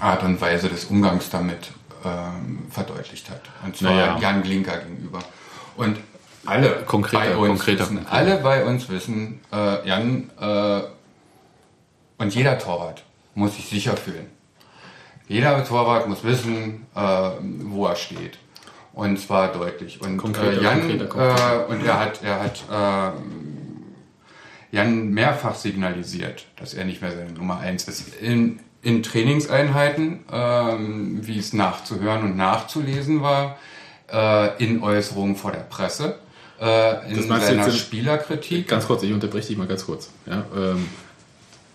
Art 0.00 0.22
und 0.22 0.40
Weise 0.40 0.68
des 0.68 0.84
Umgangs 0.86 1.30
damit 1.30 1.70
ähm, 2.04 2.66
verdeutlicht 2.70 3.30
hat. 3.30 3.42
Und 3.64 3.76
zwar 3.76 3.92
Naja. 3.92 4.18
Jan 4.18 4.42
Glinker 4.42 4.78
gegenüber. 4.78 5.20
Und 5.76 5.98
alle 6.46 6.82
Konkreter- 6.86 7.30
bei 7.30 7.36
uns 7.36 7.60
konkreter- 7.60 7.80
wissen, 7.84 8.06
alle 8.10 8.36
bei 8.38 8.64
uns 8.64 8.88
wissen, 8.88 9.40
äh, 9.52 9.86
Jan 9.88 10.30
äh, 10.40 10.80
und 12.18 12.34
jeder 12.34 12.58
Torwart 12.58 13.02
muss 13.34 13.56
sich 13.56 13.68
sicher 13.68 13.96
fühlen. 13.96 14.26
Jeder 15.28 15.64
Torwart 15.64 16.08
muss 16.08 16.24
wissen, 16.24 16.86
äh, 16.94 17.30
wo 17.40 17.86
er 17.86 17.96
steht. 17.96 18.38
Und 18.92 19.18
zwar 19.18 19.52
deutlich. 19.52 20.00
Und 20.00 20.18
Konkreter, 20.18 20.60
äh, 20.60 20.62
Jan, 20.62 20.80
konkreter, 20.80 21.06
konkreter. 21.06 21.68
Äh, 21.68 21.72
und 21.72 21.84
er 21.84 21.98
hat, 21.98 22.22
er 22.22 22.40
hat 22.40 22.62
äh, 22.70 24.76
Jan 24.76 25.10
mehrfach 25.10 25.54
signalisiert, 25.54 26.46
dass 26.56 26.74
er 26.74 26.84
nicht 26.84 27.02
mehr 27.02 27.12
seine 27.12 27.32
Nummer 27.32 27.58
1 27.58 27.88
ist. 27.88 28.14
In, 28.20 28.60
in 28.82 29.02
Trainingseinheiten, 29.02 30.24
ähm, 30.30 31.26
wie 31.26 31.38
es 31.38 31.52
nachzuhören 31.52 32.22
und 32.22 32.36
nachzulesen 32.36 33.22
war, 33.22 33.56
äh, 34.12 34.62
in 34.62 34.82
Äußerungen 34.82 35.36
vor 35.36 35.52
der 35.52 35.60
Presse, 35.60 36.18
äh, 36.60 37.12
in 37.12 37.22
seiner 37.22 37.70
Spielerkritik. 37.70 38.68
Ganz 38.68 38.86
kurz, 38.86 39.02
ich 39.02 39.12
unterbreche 39.12 39.48
dich 39.48 39.56
mal 39.56 39.66
ganz 39.66 39.86
kurz. 39.86 40.10
Ja, 40.26 40.44
ähm, 40.56 40.88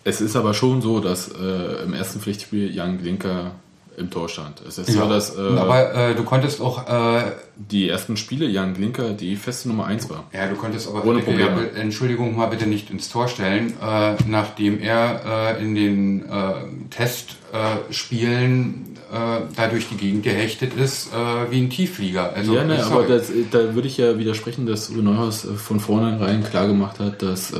es 0.04 0.22
ist 0.22 0.36
aber 0.36 0.54
schon 0.54 0.82
so, 0.82 1.00
dass 1.00 1.30
äh, 1.30 1.84
im 1.84 1.94
ersten 1.94 2.20
Pflichtspiel 2.20 2.74
Jan 2.74 2.98
Glinker 3.00 3.52
im 3.98 4.10
Tor 4.10 4.30
stand. 4.30 4.62
Es 4.66 4.78
ist 4.78 4.88
Ja. 4.96 5.04
so, 5.04 5.10
dass 5.10 5.36
äh, 5.38 5.42
aber 5.58 5.94
äh, 5.94 6.16
du 6.16 6.24
konntest 6.24 6.62
auch, 6.62 6.88
äh, 6.88 7.34
die 7.58 7.90
ersten 7.90 8.16
Spiele 8.16 8.46
Jan 8.46 8.74
Glinker 8.74 9.10
die 9.12 9.36
feste 9.36 9.68
Nummer 9.68 9.88
1 9.88 10.10
war. 10.10 10.24
ja, 10.32 10.48
du 10.48 10.56
konntest 10.56 10.88
aber 10.88 11.04
Ohne 11.04 11.20
ja, 11.20 11.26
Probleme. 11.26 11.56
be- 11.64 11.72
Entschuldigung 11.78 12.34
mal 12.38 12.46
bitte 12.46 12.66
nicht 12.66 12.90
ins 12.92 13.10
Tor 13.10 13.28
stellen, 13.28 13.74
äh, 13.86 14.16
nachdem 14.26 14.80
er 14.80 15.58
äh, 15.58 15.62
in 15.62 15.76
den 15.76 16.30
äh, 16.30 16.54
Testspielen 16.90 18.98
äh, 19.12 19.42
da 19.56 19.68
durch 19.70 19.90
die 19.90 19.96
Gegend 19.98 20.24
gehechtet 20.24 20.74
ist, 20.76 21.12
äh, 21.14 21.52
wie 21.52 21.62
ein 21.62 21.70
Tiefflieger. 21.70 22.34
Also, 22.34 22.56
ja, 22.56 22.64
ne, 22.64 22.84
aber 22.84 23.08
das, 23.08 23.32
da 23.52 23.74
würde 23.74 23.88
ich 23.88 23.98
ja 23.98 24.18
widersprechen, 24.18 24.66
dass 24.66 24.90
Uwe 24.90 25.02
Neuhaus 25.02 25.46
äh, 25.46 25.54
von 25.54 25.80
vornherein 25.80 26.44
klar 26.44 26.68
gemacht 26.68 27.00
hat, 27.00 27.22
dass 27.22 27.52
äh, 27.52 27.58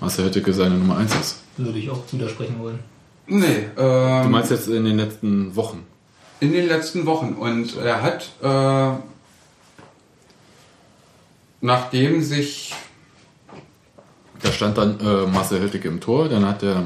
Marcel 0.00 0.26
Hötteke 0.26 0.52
seine 0.52 0.76
Nummer 0.76 0.98
1 0.98 1.14
ist. 1.16 1.42
Würde 1.56 1.78
ich 1.78 1.90
auch 1.90 2.00
widersprechen 2.12 2.58
wollen. 2.60 2.78
Nee, 3.26 3.68
Du 3.74 3.82
ähm, 3.82 4.30
meinst 4.30 4.50
jetzt 4.50 4.68
in 4.68 4.84
den 4.84 4.96
letzten 4.98 5.54
Wochen? 5.56 5.84
in 6.40 6.52
den 6.52 6.66
letzten 6.68 7.06
Wochen. 7.06 7.32
Und 7.34 7.76
er 7.78 8.02
hat, 8.02 8.28
äh, 8.42 8.98
nachdem 11.60 12.22
sich 12.22 12.74
Da 14.42 14.52
stand 14.52 14.76
dann 14.76 15.00
äh, 15.00 15.26
Marcel 15.26 15.60
Hötteke 15.60 15.88
im 15.88 16.00
Tor, 16.00 16.28
dann 16.28 16.44
hat 16.46 16.62
er 16.62 16.84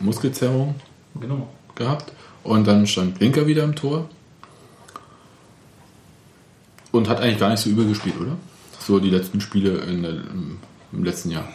Muskelzerrung 0.00 0.74
Genau. 1.20 1.48
gehabt 1.76 2.12
und 2.42 2.66
dann 2.66 2.86
stand 2.86 3.18
Blinker 3.18 3.46
wieder 3.46 3.64
im 3.64 3.74
Tor 3.74 4.08
und 6.92 7.08
hat 7.08 7.20
eigentlich 7.20 7.38
gar 7.38 7.50
nicht 7.50 7.60
so 7.60 7.70
übel 7.70 7.86
gespielt, 7.86 8.16
oder? 8.20 8.36
So 8.78 8.98
die 8.98 9.10
letzten 9.10 9.40
Spiele 9.40 9.78
der, 9.78 10.10
im, 10.10 10.58
letzten 11.04 11.30
Jahr. 11.30 11.48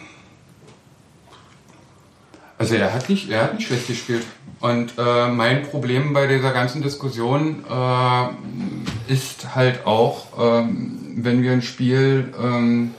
Also 2.56 2.76
er 2.76 2.94
hat 2.94 3.08
nicht, 3.08 3.30
er 3.30 3.44
hat 3.44 3.54
nicht 3.54 3.66
schlecht 3.66 3.88
gespielt. 3.88 4.24
Und 4.60 4.92
äh, 4.96 5.28
mein 5.28 5.64
Problem 5.64 6.12
bei 6.12 6.26
dieser 6.26 6.52
ganzen 6.52 6.82
Diskussion 6.82 7.64
äh, 7.68 9.12
ist 9.12 9.54
halt 9.54 9.86
auch, 9.86 10.26
ähm, 10.38 11.14
wenn 11.16 11.42
wir 11.42 11.52
ein 11.52 11.62
Spiel, 11.62 12.32
ähm, 12.40 12.94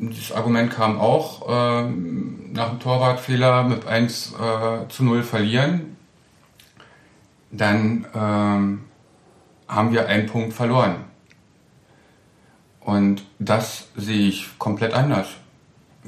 das 0.00 0.32
Argument 0.32 0.70
kam 0.72 0.98
auch, 0.98 1.46
ähm, 1.48 2.52
nach 2.52 2.70
dem 2.70 2.80
Torwartfehler 2.80 3.62
mit 3.62 3.86
1 3.86 4.34
äh, 4.34 4.88
zu 4.88 5.04
0 5.04 5.22
verlieren, 5.22 5.96
dann 7.50 8.06
ähm, 8.14 8.80
haben 9.66 9.92
wir 9.92 10.06
einen 10.08 10.26
Punkt 10.26 10.52
verloren. 10.52 10.96
Und 12.80 13.24
das 13.38 13.88
sehe 13.96 14.28
ich 14.28 14.58
komplett 14.58 14.94
anders 14.94 15.28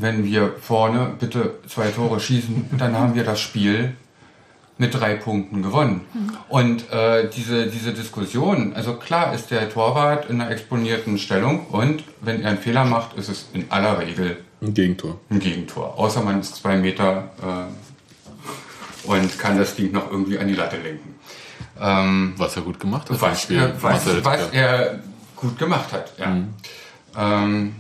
wenn 0.01 0.25
wir 0.25 0.55
vorne 0.61 1.15
bitte 1.19 1.55
zwei 1.69 1.89
Tore 1.89 2.21
schießen, 2.21 2.71
dann 2.79 2.97
haben 2.97 3.15
wir 3.15 3.25
das 3.25 3.41
Spiel 3.41 3.95
mit 4.79 4.95
drei 4.95 5.15
Punkten 5.15 5.63
gewonnen. 5.63 6.03
Und 6.49 6.91
äh, 6.91 7.29
diese, 7.29 7.67
diese 7.67 7.93
Diskussion, 7.93 8.73
also 8.73 8.95
klar 8.95 9.35
ist 9.35 9.51
der 9.51 9.69
Torwart 9.69 10.31
in 10.31 10.41
einer 10.41 10.51
exponierten 10.51 11.19
Stellung 11.19 11.67
und 11.67 12.03
wenn 12.23 12.43
er 12.43 12.51
einen 12.51 12.59
Fehler 12.59 12.87
macht, 12.87 13.17
ist 13.19 13.29
es 13.29 13.49
in 13.53 13.71
aller 13.71 13.99
Regel 13.99 14.39
Ein 14.63 14.73
Gegentor. 14.73 15.21
ein 15.29 15.39
Gegentor. 15.39 15.99
Außer 15.99 16.23
man 16.23 16.41
ist 16.41 16.57
zwei 16.57 16.77
Meter 16.77 17.31
äh, 17.43 18.00
und 19.05 19.39
kann 19.39 19.59
das 19.59 19.75
Ding 19.77 19.93
noch 19.93 20.11
irgendwie 20.11 20.39
an 20.39 20.49
die 20.49 20.55
Latte 20.55 20.77
lenken. 20.77 21.15
Ähm, 21.81 22.35
Was 22.37 22.57
er 22.57 22.63
gut 22.63 22.79
gemacht 22.79 23.09
hat. 23.11 23.21
was, 23.21 23.51
er, 23.51 23.83
was, 23.83 24.07
was 24.07 24.07
Hötteke. 24.07 24.57
er 24.57 25.01
gut 25.37 25.59
gemacht 25.59 25.93
hat. 25.93 26.13
Ja. 26.19 26.37
Ähm, 27.17 27.75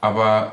aber 0.00 0.52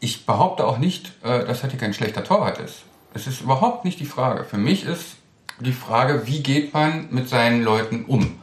ich 0.00 0.26
behaupte 0.26 0.66
auch 0.66 0.78
nicht, 0.78 1.12
äh, 1.22 1.44
dass 1.44 1.62
Höttike 1.62 1.84
ein 1.84 1.94
schlechter 1.94 2.22
Torwart 2.22 2.58
ist. 2.58 2.82
Es 3.14 3.26
ist 3.26 3.40
überhaupt 3.40 3.84
nicht 3.84 4.00
die 4.00 4.06
Frage. 4.06 4.44
Für 4.44 4.58
mich 4.58 4.84
ist 4.84 5.16
die 5.60 5.72
Frage, 5.72 6.26
wie 6.26 6.42
geht 6.42 6.74
man 6.74 7.08
mit 7.10 7.28
seinen 7.28 7.62
Leuten 7.62 8.04
um? 8.04 8.38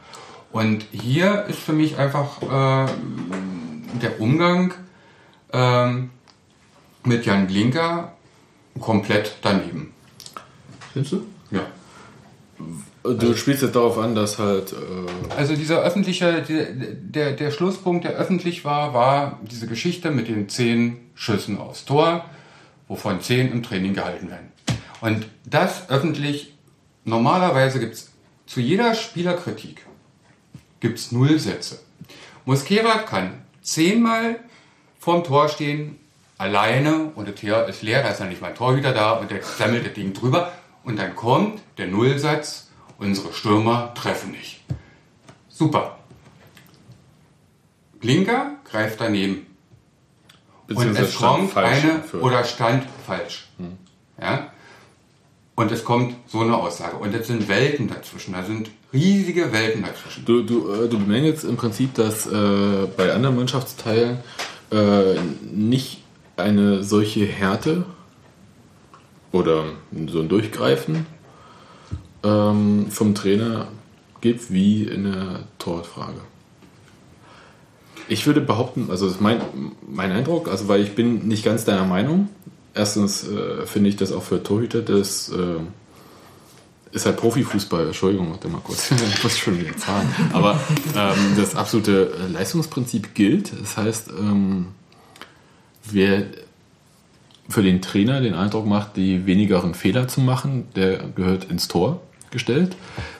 Und 0.50 0.84
hier 0.90 1.44
ist 1.44 1.60
für 1.60 1.72
mich 1.72 1.98
einfach 1.98 2.42
äh, 2.42 2.92
der 4.02 4.20
Umgang 4.20 4.74
ähm, 5.52 6.10
mit 7.04 7.24
Jan 7.26 7.46
Blinker 7.46 8.12
komplett 8.80 9.36
daneben. 9.42 9.91
Findest 10.92 11.12
du? 11.12 11.26
Ja. 11.50 11.66
Du 13.02 13.34
spielst 13.34 13.62
jetzt 13.62 13.74
darauf 13.74 13.98
an, 13.98 14.14
dass 14.14 14.38
halt. 14.38 14.72
Äh, 14.72 15.34
Also 15.36 15.56
dieser 15.56 15.82
öffentliche, 15.82 16.42
der, 16.42 17.32
der, 17.32 17.50
Schlusspunkt, 17.50 18.04
der 18.04 18.12
öffentlich 18.12 18.64
war, 18.64 18.94
war 18.94 19.40
diese 19.42 19.66
Geschichte 19.66 20.10
mit 20.10 20.28
den 20.28 20.48
zehn 20.48 20.98
Schüssen 21.14 21.58
aufs 21.58 21.84
Tor, 21.84 22.24
wovon 22.86 23.20
zehn 23.20 23.50
im 23.50 23.62
Training 23.62 23.94
gehalten 23.94 24.30
werden. 24.30 24.52
Und 25.00 25.26
das 25.44 25.90
öffentlich, 25.90 26.54
normalerweise 27.04 27.80
gibt 27.80 27.94
es 27.94 28.12
zu 28.46 28.60
jeder 28.60 28.94
Spielerkritik 28.94 29.84
gibt's 30.78 31.12
null 31.12 31.38
Sätze. 31.38 31.80
Muskera 32.44 32.98
kann 32.98 33.44
zehnmal 33.62 34.40
vorm 34.98 35.24
Tor 35.24 35.48
stehen, 35.48 35.98
alleine 36.38 37.12
und 37.14 37.26
der 37.26 37.34
Tor 37.34 37.68
ist 37.68 37.82
leer, 37.82 38.02
da 38.02 38.10
ist 38.10 38.20
dann 38.20 38.28
nicht 38.28 38.40
mal 38.42 38.48
ein 38.48 38.54
Torhüter 38.54 38.92
da 38.92 39.12
und 39.12 39.30
der 39.30 39.42
sammelt 39.42 39.86
das 39.86 39.94
Ding 39.94 40.12
drüber 40.12 40.52
und 40.84 40.98
dann 40.98 41.14
kommt 41.14 41.60
der 41.78 41.86
Nullsatz, 41.86 42.70
unsere 42.98 43.32
Stürmer 43.32 43.94
treffen 43.94 44.32
nicht. 44.32 44.60
Super. 45.48 45.98
Blinker 48.00 48.56
greift 48.64 49.00
daneben. 49.00 49.46
Und 50.68 50.98
es 50.98 51.16
kommt 51.16 51.56
eine 51.56 52.02
oder 52.20 52.44
stand 52.44 52.84
falsch. 53.06 53.48
Ja? 54.20 54.52
Und 55.54 55.70
es 55.70 55.84
kommt 55.84 56.14
so 56.26 56.40
eine 56.40 56.56
Aussage. 56.56 56.96
Und 56.96 57.14
es 57.14 57.26
sind 57.26 57.48
Welten 57.48 57.88
dazwischen. 57.88 58.32
Da 58.32 58.42
sind 58.42 58.70
riesige 58.92 59.52
Welten 59.52 59.82
dazwischen. 59.82 60.24
Du, 60.24 60.42
du, 60.42 60.72
äh, 60.72 60.88
du 60.88 60.98
bemängelst 60.98 61.44
im 61.44 61.56
Prinzip, 61.56 61.94
dass 61.94 62.26
äh, 62.26 62.86
bei 62.96 63.12
anderen 63.12 63.36
Mannschaftsteilen 63.36 64.18
äh, 64.70 65.14
nicht 65.52 66.02
eine 66.36 66.82
solche 66.82 67.26
Härte 67.26 67.84
oder 69.32 69.64
so 70.08 70.20
ein 70.20 70.28
Durchgreifen 70.28 71.06
ähm, 72.22 72.86
vom 72.90 73.14
Trainer 73.14 73.68
gibt 74.20 74.52
wie 74.52 74.84
in 74.84 75.04
der 75.04 75.40
Torwartfrage. 75.58 76.20
Ich 78.08 78.26
würde 78.26 78.40
behaupten, 78.40 78.88
also 78.90 79.06
das 79.06 79.16
ist 79.16 79.20
mein, 79.20 79.40
mein 79.86 80.12
Eindruck, 80.12 80.48
also 80.48 80.68
weil 80.68 80.82
ich 80.82 80.94
bin 80.94 81.26
nicht 81.28 81.44
ganz 81.44 81.64
deiner 81.64 81.84
Meinung. 81.84 82.28
Erstens 82.74 83.26
äh, 83.28 83.66
finde 83.66 83.90
ich 83.90 83.96
das 83.96 84.12
auch 84.12 84.22
für 84.22 84.42
Torhüter, 84.42 84.82
das 84.82 85.30
äh, 85.30 85.60
ist 86.92 87.06
halt 87.06 87.16
Profifußball, 87.16 87.86
Entschuldigung, 87.86 88.30
warte 88.30 88.48
mal 88.48 88.60
kurz, 88.62 88.90
ich 89.14 89.22
muss 89.22 89.38
schon 89.38 89.58
wieder 89.58 89.76
zahlen. 89.76 90.08
Aber 90.32 90.60
ähm, 90.94 91.34
das 91.36 91.54
absolute 91.54 92.12
Leistungsprinzip 92.32 93.14
gilt. 93.14 93.52
Das 93.58 93.76
heißt, 93.76 94.10
ähm, 94.10 94.68
wer 95.90 96.26
für 97.52 97.62
den 97.62 97.82
Trainer 97.82 98.20
den 98.20 98.34
Eindruck 98.34 98.66
macht, 98.66 98.96
die 98.96 99.26
wenigeren 99.26 99.74
Fehler 99.74 100.08
zu 100.08 100.20
machen, 100.20 100.64
der 100.74 100.98
gehört 101.14 101.44
ins 101.44 101.68
Tor 101.68 102.00
gestellt. 102.30 102.76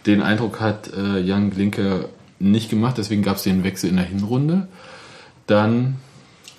Den 0.07 0.23
Eindruck 0.23 0.61
hat 0.61 0.91
äh, 0.93 1.21
Jan 1.21 1.51
Glinker 1.51 2.07
nicht 2.39 2.71
gemacht, 2.71 2.99
deswegen 2.99 3.23
gab 3.23 3.37
es 3.37 3.43
den 3.43 3.63
Wechsel 3.63 3.91
in 3.91 3.97
der 3.97 4.05
Hinrunde. 4.05 4.69
Dann 5.47 5.97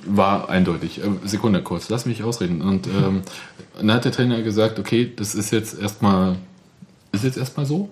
war 0.05 0.49
eindeutig. 0.49 1.03
Äh, 1.03 1.09
Sekunde 1.25 1.61
kurz, 1.61 1.89
lass 1.89 2.05
mich 2.05 2.23
ausreden. 2.23 2.61
Und 2.61 2.87
ähm, 2.87 3.23
dann 3.77 3.91
hat 3.91 4.05
der 4.05 4.11
Trainer 4.11 4.41
gesagt, 4.41 4.79
okay, 4.79 5.11
das 5.15 5.35
ist 5.35 5.51
jetzt 5.51 5.79
erstmal 5.79 6.37
ist 7.13 7.23
jetzt 7.23 7.37
erstmal 7.37 7.65
so. 7.65 7.89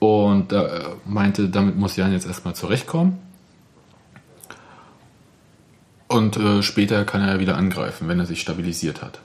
Und 0.00 0.52
äh, 0.52 0.68
meinte, 1.06 1.48
damit 1.48 1.76
muss 1.76 1.96
Jan 1.96 2.12
jetzt 2.12 2.26
erstmal 2.26 2.54
zurechtkommen. 2.54 3.18
Und 6.08 6.38
äh, 6.38 6.62
später 6.62 7.04
kann 7.04 7.20
er 7.20 7.38
wieder 7.38 7.56
angreifen, 7.56 8.08
wenn 8.08 8.18
er 8.18 8.26
sich 8.26 8.40
stabilisiert 8.40 9.02
hat. 9.02 9.20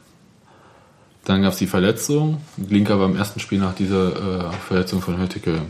Dann 1.23 1.41
gab 1.41 1.53
es 1.53 1.59
die 1.59 1.67
Verletzung. 1.67 2.41
Glinker 2.57 2.99
war 2.99 3.07
im 3.07 3.15
ersten 3.15 3.39
Spiel 3.39 3.59
nach 3.59 3.73
dieser 3.73 4.49
äh, 4.49 4.51
Verletzung 4.67 5.01
von 5.01 5.17
Höttike 5.17 5.61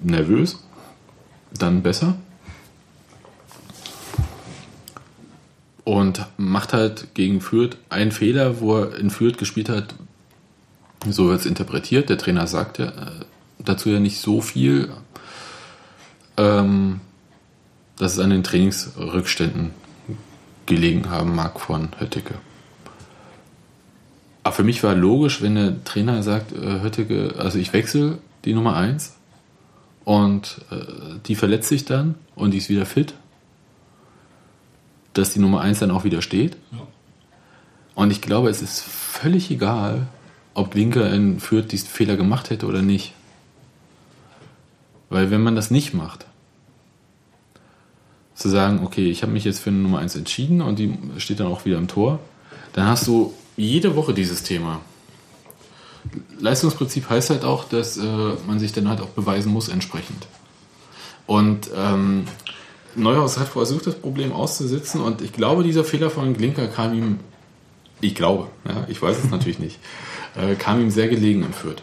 nervös. 0.00 0.64
Dann 1.52 1.82
besser. 1.82 2.16
Und 5.84 6.24
macht 6.38 6.72
halt 6.72 7.14
gegen 7.14 7.42
Fürth 7.42 7.76
einen 7.90 8.12
Fehler, 8.12 8.60
wo 8.60 8.78
er 8.78 8.96
in 8.96 9.10
Fürth 9.10 9.36
gespielt 9.36 9.68
hat. 9.68 9.94
So 11.06 11.28
wird 11.28 11.40
es 11.40 11.46
interpretiert. 11.46 12.08
Der 12.08 12.16
Trainer 12.16 12.46
sagt 12.46 12.78
ja 12.78 12.86
äh, 12.86 13.24
dazu 13.58 13.90
ja 13.90 14.00
nicht 14.00 14.20
so 14.20 14.40
viel. 14.40 14.90
Ähm, 16.38 17.00
dass 17.98 18.14
es 18.14 18.18
an 18.18 18.30
den 18.30 18.42
Trainingsrückständen 18.42 19.72
gelegen 20.70 21.10
haben 21.10 21.34
mag 21.34 21.60
von 21.60 21.88
Höttike. 21.98 22.36
Aber 24.44 24.54
für 24.54 24.64
mich 24.64 24.82
war 24.82 24.94
logisch, 24.94 25.42
wenn 25.42 25.56
der 25.56 25.84
Trainer 25.84 26.22
sagt, 26.22 26.52
äh, 26.52 26.80
Höttike, 26.80 27.34
also 27.38 27.58
ich 27.58 27.72
wechsle 27.72 28.18
die 28.44 28.54
Nummer 28.54 28.76
1 28.76 29.16
und 30.04 30.62
äh, 30.70 30.76
die 31.26 31.34
verletzt 31.34 31.68
sich 31.68 31.84
dann 31.84 32.14
und 32.36 32.52
die 32.52 32.58
ist 32.58 32.70
wieder 32.70 32.86
fit, 32.86 33.14
dass 35.12 35.32
die 35.32 35.40
Nummer 35.40 35.60
1 35.60 35.80
dann 35.80 35.90
auch 35.90 36.04
wieder 36.04 36.22
steht. 36.22 36.56
Und 37.96 38.12
ich 38.12 38.22
glaube, 38.22 38.48
es 38.48 38.62
ist 38.62 38.80
völlig 38.80 39.50
egal, 39.50 40.06
ob 40.54 40.74
Linker 40.74 41.12
in 41.12 41.40
Fürth 41.40 41.70
diesen 41.72 41.88
Fehler 41.88 42.16
gemacht 42.16 42.48
hätte 42.48 42.66
oder 42.66 42.80
nicht. 42.80 43.12
Weil 45.10 45.32
wenn 45.32 45.42
man 45.42 45.56
das 45.56 45.72
nicht 45.72 45.94
macht, 45.94 46.26
zu 48.40 48.48
sagen, 48.48 48.80
okay, 48.82 49.10
ich 49.10 49.22
habe 49.22 49.32
mich 49.32 49.44
jetzt 49.44 49.60
für 49.60 49.68
eine 49.68 49.80
Nummer 49.80 49.98
1 49.98 50.16
entschieden 50.16 50.62
und 50.62 50.78
die 50.78 50.96
steht 51.18 51.40
dann 51.40 51.48
auch 51.48 51.66
wieder 51.66 51.76
im 51.76 51.88
Tor, 51.88 52.20
dann 52.72 52.86
hast 52.86 53.06
du 53.06 53.34
jede 53.56 53.96
Woche 53.96 54.14
dieses 54.14 54.42
Thema. 54.42 54.80
Leistungsprinzip 56.38 57.10
heißt 57.10 57.28
halt 57.28 57.44
auch, 57.44 57.64
dass 57.64 57.98
äh, 57.98 58.02
man 58.46 58.58
sich 58.58 58.72
dann 58.72 58.88
halt 58.88 59.02
auch 59.02 59.10
beweisen 59.10 59.52
muss 59.52 59.68
entsprechend. 59.68 60.26
Und 61.26 61.70
ähm, 61.76 62.24
Neuhaus 62.94 63.38
hat 63.38 63.48
versucht, 63.48 63.86
das 63.86 63.96
Problem 63.96 64.32
auszusitzen 64.32 65.02
und 65.02 65.20
ich 65.20 65.34
glaube, 65.34 65.62
dieser 65.62 65.84
Fehler 65.84 66.08
von 66.08 66.32
Glinker 66.32 66.66
kam 66.66 66.94
ihm, 66.94 67.20
ich 68.00 68.14
glaube, 68.14 68.48
ja, 68.66 68.86
ich 68.88 69.02
weiß 69.02 69.22
es 69.22 69.30
natürlich 69.30 69.58
nicht, 69.58 69.78
äh, 70.34 70.54
kam 70.54 70.80
ihm 70.80 70.90
sehr 70.90 71.08
gelegen 71.08 71.42
in 71.42 71.52
Fürth. 71.52 71.82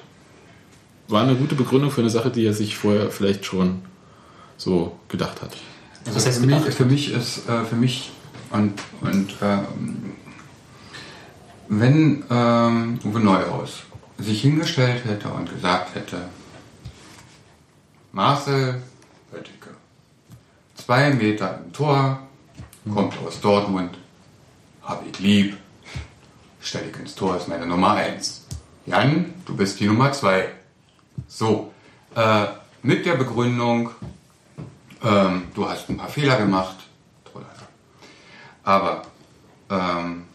War 1.08 1.22
eine 1.22 1.36
gute 1.36 1.54
Begründung 1.54 1.91
für 1.91 2.02
eine 2.02 2.10
Sache, 2.10 2.32
die 2.32 2.43
er 2.43 2.54
sich 2.54 2.78
vorher 2.78 3.12
vielleicht 3.12 3.46
schon 3.46 3.84
so 4.58 4.98
gedacht 5.08 5.43
hat. 5.43 5.52
Also 6.13 6.32
für, 6.32 6.46
mich, 6.46 6.63
für 6.74 6.86
mich 6.86 7.12
ist, 7.13 7.50
äh, 7.50 7.63
für 7.63 7.76
mich 7.76 8.12
und, 8.52 8.74
und 9.02 9.36
ähm, 9.41 10.13
wenn 11.67 12.24
ähm, 12.30 13.00
Uwe 13.04 13.20
Neuhaus 13.20 13.84
sich 14.17 14.41
hingestellt 14.41 15.04
hätte 15.06 15.30
und 15.30 15.50
gesagt 15.50 15.96
hätte, 15.96 16.30
Marcel 18.13 18.82
Oettinger, 19.34 19.76
zwei 20.76 21.10
Meter 21.12 21.60
im 21.63 21.74
Tor, 21.74 22.20
kommt 22.91 23.13
aus 23.26 23.41
Dortmund, 23.41 23.98
hab 24.82 25.06
ich 25.06 25.20
lieb, 25.20 25.58
stell 26.62 26.84
ich 26.89 27.00
ins 27.00 27.15
Tor, 27.15 27.36
ist 27.36 27.50
meine 27.50 27.65
Nummer 27.65 27.93
eins. 27.93 28.46
Jan, 28.86 29.34
du 29.46 29.56
bist 29.56 29.80
die 29.80 29.86
Nummer 29.86 30.13
zwei. 30.13 30.50
So, 31.28 31.74
äh, 32.15 32.46
mit 32.82 33.06
der 33.06 33.15
Begründung, 33.15 33.91
ähm, 35.08 35.48
du 35.54 35.67
hast 35.67 35.89
ein 35.89 35.98
paar 35.98 36.10
Fehler 36.10 36.38
gemacht. 36.38 36.76
Aber 38.63 39.04
ähm, 39.70 40.26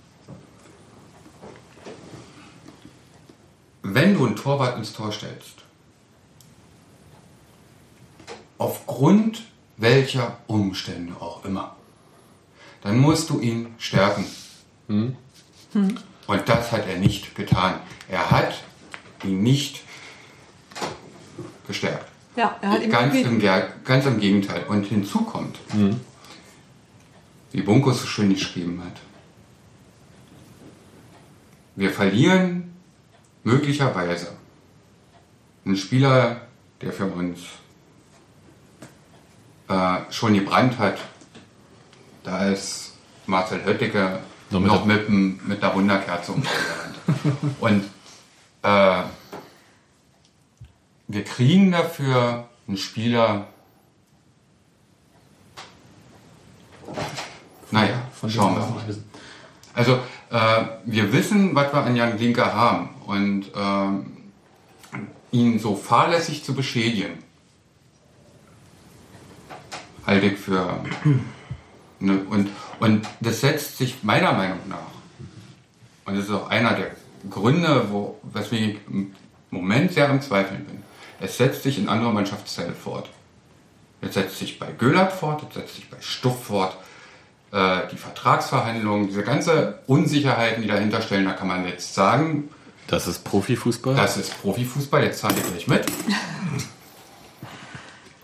wenn 3.83 4.15
du 4.15 4.25
einen 4.25 4.37
Torwart 4.37 4.79
ins 4.79 4.95
Tor 4.95 5.13
stellst, 5.13 5.57
aufgrund 8.57 9.43
welcher 9.77 10.39
Umstände 10.47 11.15
auch 11.21 11.45
immer, 11.45 11.77
dann 12.83 12.99
musst 12.99 13.29
du 13.29 13.41
ihn 13.41 13.75
stärken. 13.79 14.25
Und 16.27 16.49
das 16.49 16.73
hat 16.73 16.87
er 16.87 16.99
nicht 16.99 17.35
getan. 17.35 17.81
Er 18.09 18.31
hat 18.31 18.63
ihn 19.25 19.43
nicht 19.43 19.83
gestärkt. 21.67 22.12
Ja, 22.37 22.57
er 22.63 22.71
hat 22.71 22.91
Ganz 22.91 23.15
im, 23.15 23.41
ganz 23.85 24.07
im 24.07 24.19
Gegenteil. 24.19 24.65
Und 24.69 24.87
hinzu 24.87 25.23
kommt, 25.23 25.59
wie 27.53 27.61
Bunko 27.61 27.93
so 27.93 28.07
schön 28.07 28.31
geschrieben 28.31 28.83
hat, 28.85 29.01
wir 31.77 31.91
verlieren 31.91 32.75
möglicherweise 33.45 34.29
einen 35.65 35.77
Spieler, 35.77 36.43
der 36.81 36.93
für 36.93 37.07
uns 37.07 37.41
äh, 39.69 39.99
schon 40.11 40.35
gebrannt 40.35 40.79
hat, 40.79 40.99
da 42.25 42.51
ist 42.51 42.93
Marcel 43.27 43.65
Höttike 43.65 44.21
Noch 44.51 44.61
noch, 44.61 44.85
mit 44.85 45.09
mit, 45.09 45.49
mit 45.49 45.63
der 45.63 45.75
Wunderkerze 45.75 46.33
um 46.33 46.43
Und 47.61 47.85
äh, 48.63 49.03
wir 51.13 51.25
kriegen 51.25 51.71
dafür 51.73 52.49
einen 52.67 52.77
Spieler. 52.77 53.49
Naja, 57.71 58.03
Von 58.13 58.31
schauen 58.31 58.55
wir 58.55 58.61
mal. 58.61 58.97
Also, 59.75 60.01
äh, 60.31 60.65
wir 60.85 61.13
wissen, 61.13 61.55
was 61.55 61.73
wir 61.73 61.83
an 61.83 61.97
Jan 61.97 62.19
Linker 62.19 62.55
haben. 62.55 62.91
Und 63.07 63.47
ähm, 63.55 64.13
ihn 65.33 65.59
so 65.59 65.75
fahrlässig 65.75 66.45
zu 66.45 66.55
beschädigen, 66.55 67.23
halte 70.07 70.27
ich 70.27 70.39
für. 70.39 70.85
Ne, 72.05 72.19
und, 72.31 72.49
und 72.81 73.07
das 73.21 73.43
setzt 73.43 73.79
sich 73.79 74.03
meiner 74.03 74.33
Meinung 74.33 74.59
nach, 74.69 74.79
und 76.05 76.17
das 76.17 76.25
ist 76.25 76.33
auch 76.33 76.49
einer 76.49 76.75
der 76.75 76.91
Gründe, 77.31 77.87
wo, 77.93 78.19
weswegen 78.25 78.71
ich 78.71 78.79
im 78.89 79.15
Moment 79.53 79.93
sehr 79.93 80.11
am 80.11 80.21
Zweifeln 80.21 80.65
bin, 80.65 80.83
es 81.23 81.37
setzt 81.37 81.63
sich 81.63 81.79
in 81.79 81.89
anderer 81.89 82.13
Mannschaftsteile 82.13 82.73
fort. 82.75 83.09
Es 84.01 84.15
setzt 84.15 84.39
sich 84.39 84.59
bei 84.59 84.67
Göllert 84.73 85.13
fort, 85.13 85.45
es 85.49 85.55
setzt 85.55 85.77
sich 85.77 85.89
bei 85.89 85.97
Stuff 86.01 86.45
fort, 86.47 86.77
äh, 87.53 87.83
die 87.93 87.97
Vertragsverhandlungen, 87.97 89.07
diese 89.07 89.23
ganze 89.23 89.79
Unsicherheiten, 89.87 90.63
die 90.63 90.69
dahinter 90.69 91.01
stellen, 91.01 91.25
da 91.25 91.33
kann 91.33 91.47
man 91.47 91.65
jetzt 91.67 91.95
sagen, 91.95 92.49
Das 92.89 93.07
ist 93.07 93.23
Profifußball. 93.25 93.95
das 93.95 94.17
ist 94.17 94.41
Profifußball, 94.43 95.05
jetzt 95.05 95.21
zahle 95.21 95.37
ich 95.37 95.47
gleich 95.47 95.69
mit. 95.69 95.87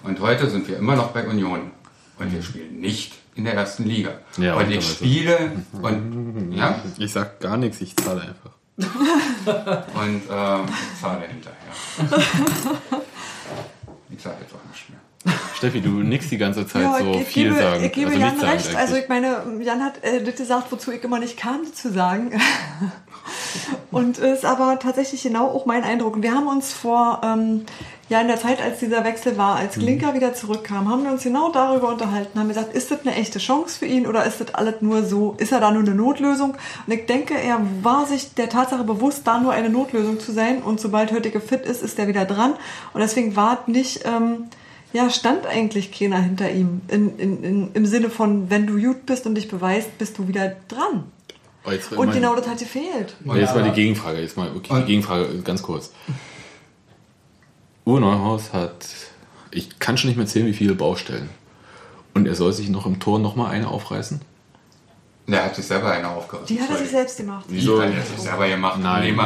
Und 0.03 0.21
heute 0.21 0.51
sind 0.51 0.67
wir 0.69 0.79
immer 0.79 0.97
noch 0.97 1.09
bei 1.13 1.27
Union. 1.27 1.71
Und 2.19 2.33
wir 2.33 2.43
spielen 2.43 2.81
nicht 2.81 3.15
in 3.37 3.45
der 3.45 3.55
ersten 3.55 3.85
Liga. 3.85 4.19
Ja, 4.39 4.57
und 4.57 4.71
ich 4.71 4.85
spiele 4.89 5.53
und 5.81 6.53
ja, 6.53 6.83
Ich 6.99 7.13
sag 7.13 7.39
gar 7.41 7.57
nichts, 7.57 7.81
ich 7.81 7.95
zahle 7.97 8.23
einfach. 8.23 8.58
Und 8.79 10.23
ähm, 10.31 10.67
ich 10.69 11.01
zahle 11.01 11.27
hinterher. 11.27 11.73
Ich 14.11 14.23
sage 14.23 14.37
jetzt 14.41 14.55
auch 14.55 14.65
nicht 14.71 14.91
mehr. 14.91 15.01
Steffi, 15.57 15.81
du 15.81 15.91
nix 15.91 16.29
die 16.29 16.39
ganze 16.39 16.67
Zeit 16.67 16.83
Ja, 16.83 16.99
so 16.99 17.13
ich 17.13 17.27
viel 17.27 17.51
gebe, 17.51 17.61
sagen. 17.61 17.85
ich 17.85 17.93
gebe 17.93 18.11
also 18.11 18.21
Jan 18.21 18.41
recht. 18.41 18.75
Also 18.77 18.97
ich 18.97 19.09
meine, 19.09 19.43
Jan 19.61 19.83
hat 19.83 20.03
äh, 20.05 20.23
das 20.23 20.37
gesagt, 20.37 20.71
wozu 20.71 20.93
ich 20.93 21.03
immer 21.03 21.19
nicht 21.19 21.37
kam, 21.37 21.63
das 21.65 21.75
zu 21.75 21.93
sagen. 21.93 22.41
Und 23.91 24.19
ist 24.19 24.45
aber 24.45 24.79
tatsächlich 24.79 25.23
genau 25.23 25.49
auch 25.49 25.67
mein 25.67 25.83
Eindruck. 25.83 26.17
Und 26.17 26.23
wir 26.23 26.33
haben 26.33 26.47
uns 26.47 26.73
vor, 26.73 27.21
ähm, 27.25 27.67
ja 28.09 28.21
in 28.21 28.29
der 28.29 28.39
Zeit, 28.39 28.63
als 28.63 28.79
dieser 28.79 29.05
Wechsel 29.05 29.37
war, 29.37 29.57
als 29.57 29.77
Mhm. 29.77 29.81
Glinker 29.81 30.15
wieder 30.15 30.35
zurückkam, 30.35 30.89
haben 30.89 31.03
wir 31.05 31.11
uns 31.11 31.25
genau 31.25 31.51
darüber 31.51 31.89
unterhalten, 31.89 32.39
haben 32.39 32.49
gesagt, 32.49 32.75
ist 32.75 32.91
das 32.91 33.01
eine 33.05 33.17
echte 33.17 33.39
Chance 33.39 33.79
für 33.81 33.87
ihn 33.87 34.07
oder 34.07 34.25
ist 34.25 34.41
das 34.41 34.55
alles 34.55 34.77
nur 34.81 35.05
so, 35.05 35.35
ist 35.39 35.53
er 35.53 35.61
da 35.61 35.71
nur 35.73 35.83
eine 35.83 35.95
Notlösung? 35.95 36.57
Und 36.87 36.93
ich 36.93 37.07
denke, 37.07 37.35
er 37.35 37.61
war 37.83 38.07
sich 38.07 38.35
der 38.35 38.49
Tatsache 38.49 38.85
bewusst, 38.85 39.23
da 39.27 39.39
nur 39.39 39.53
eine 39.53 39.69
Notlösung 39.69 40.21
zu 40.21 40.33
sein 40.33 40.63
und 40.63 40.81
sobald 40.81 41.11
Hörtige 41.11 41.41
fit 41.41 41.67
ist, 41.67 41.83
ist 41.83 41.99
er 41.99 42.07
wieder 42.09 42.25
dran. 42.25 42.55
Und 42.95 43.01
deswegen 43.01 43.35
war 43.35 43.59
es 43.63 43.69
nicht... 43.73 44.05
Ähm, 44.07 44.45
ja, 44.93 45.11
stand 45.11 45.47
eigentlich 45.47 45.93
keiner 45.93 46.21
hinter 46.21 46.51
ihm. 46.51 46.81
In, 46.89 47.19
in, 47.19 47.45
in, 47.45 47.73
Im 47.73 47.87
Sinne 47.87 48.11
von, 48.11 48.49
wenn 48.51 48.67
du 48.67 48.81
gut 48.81 49.07
bist 49.07 49.27
und 49.27 49.35
dich 49.35 49.49
beweist, 49.49 49.97
bist 49.99 50.19
du 50.19 50.29
wieder 50.29 50.57
dran. 50.69 51.05
Jetzt, 51.71 51.93
Und 51.93 52.07
mein- 52.07 52.15
genau 52.15 52.35
das 52.35 52.49
hat 52.49 52.59
gefehlt. 52.59 53.15
Aber 53.27 53.39
jetzt 53.39 53.55
mal 53.55 53.63
die 53.65 53.73
Gegenfrage. 53.73 54.21
Jetzt 54.21 54.37
mal 54.39 54.49
okay, 54.57 54.69
die 54.69 54.73
Und- 54.73 54.87
Gegenfrage 54.87 55.43
ganz 55.43 55.63
kurz. 55.63 55.93
Uwe 57.87 58.01
Neuhaus 58.01 58.53
hat, 58.53 58.87
ich 59.51 59.79
kann 59.79 59.97
schon 59.99 60.09
nicht 60.09 60.17
mehr 60.17 60.27
zählen, 60.27 60.47
wie 60.47 60.53
viele 60.55 60.75
Baustellen. 60.75 61.29
Und 62.15 62.27
er 62.27 62.35
soll 62.35 62.53
sich 62.53 62.69
noch 62.69 62.87
im 62.87 63.01
Tor 63.01 63.19
noch 63.19 63.37
mal 63.37 63.51
eine 63.51 63.69
aufreißen? 63.69 64.21
Der 65.27 65.45
hat 65.45 65.57
sich 65.57 65.67
selber 65.67 65.91
eine 65.91 66.09
aufgerissen. 66.09 66.57
Die 66.57 66.63
hat 66.63 66.71
er 66.71 66.77
sich 66.79 66.89
selbst 66.89 67.19
gemacht. 67.19 67.45
Wieso? 67.49 67.77
Die 67.81 67.87
hat 67.89 67.95
er 67.95 68.03
sich 68.03 68.19
selber 68.19 68.49
gemacht. 68.49 68.81
Nein. 68.83 69.11
Ich 69.11 69.17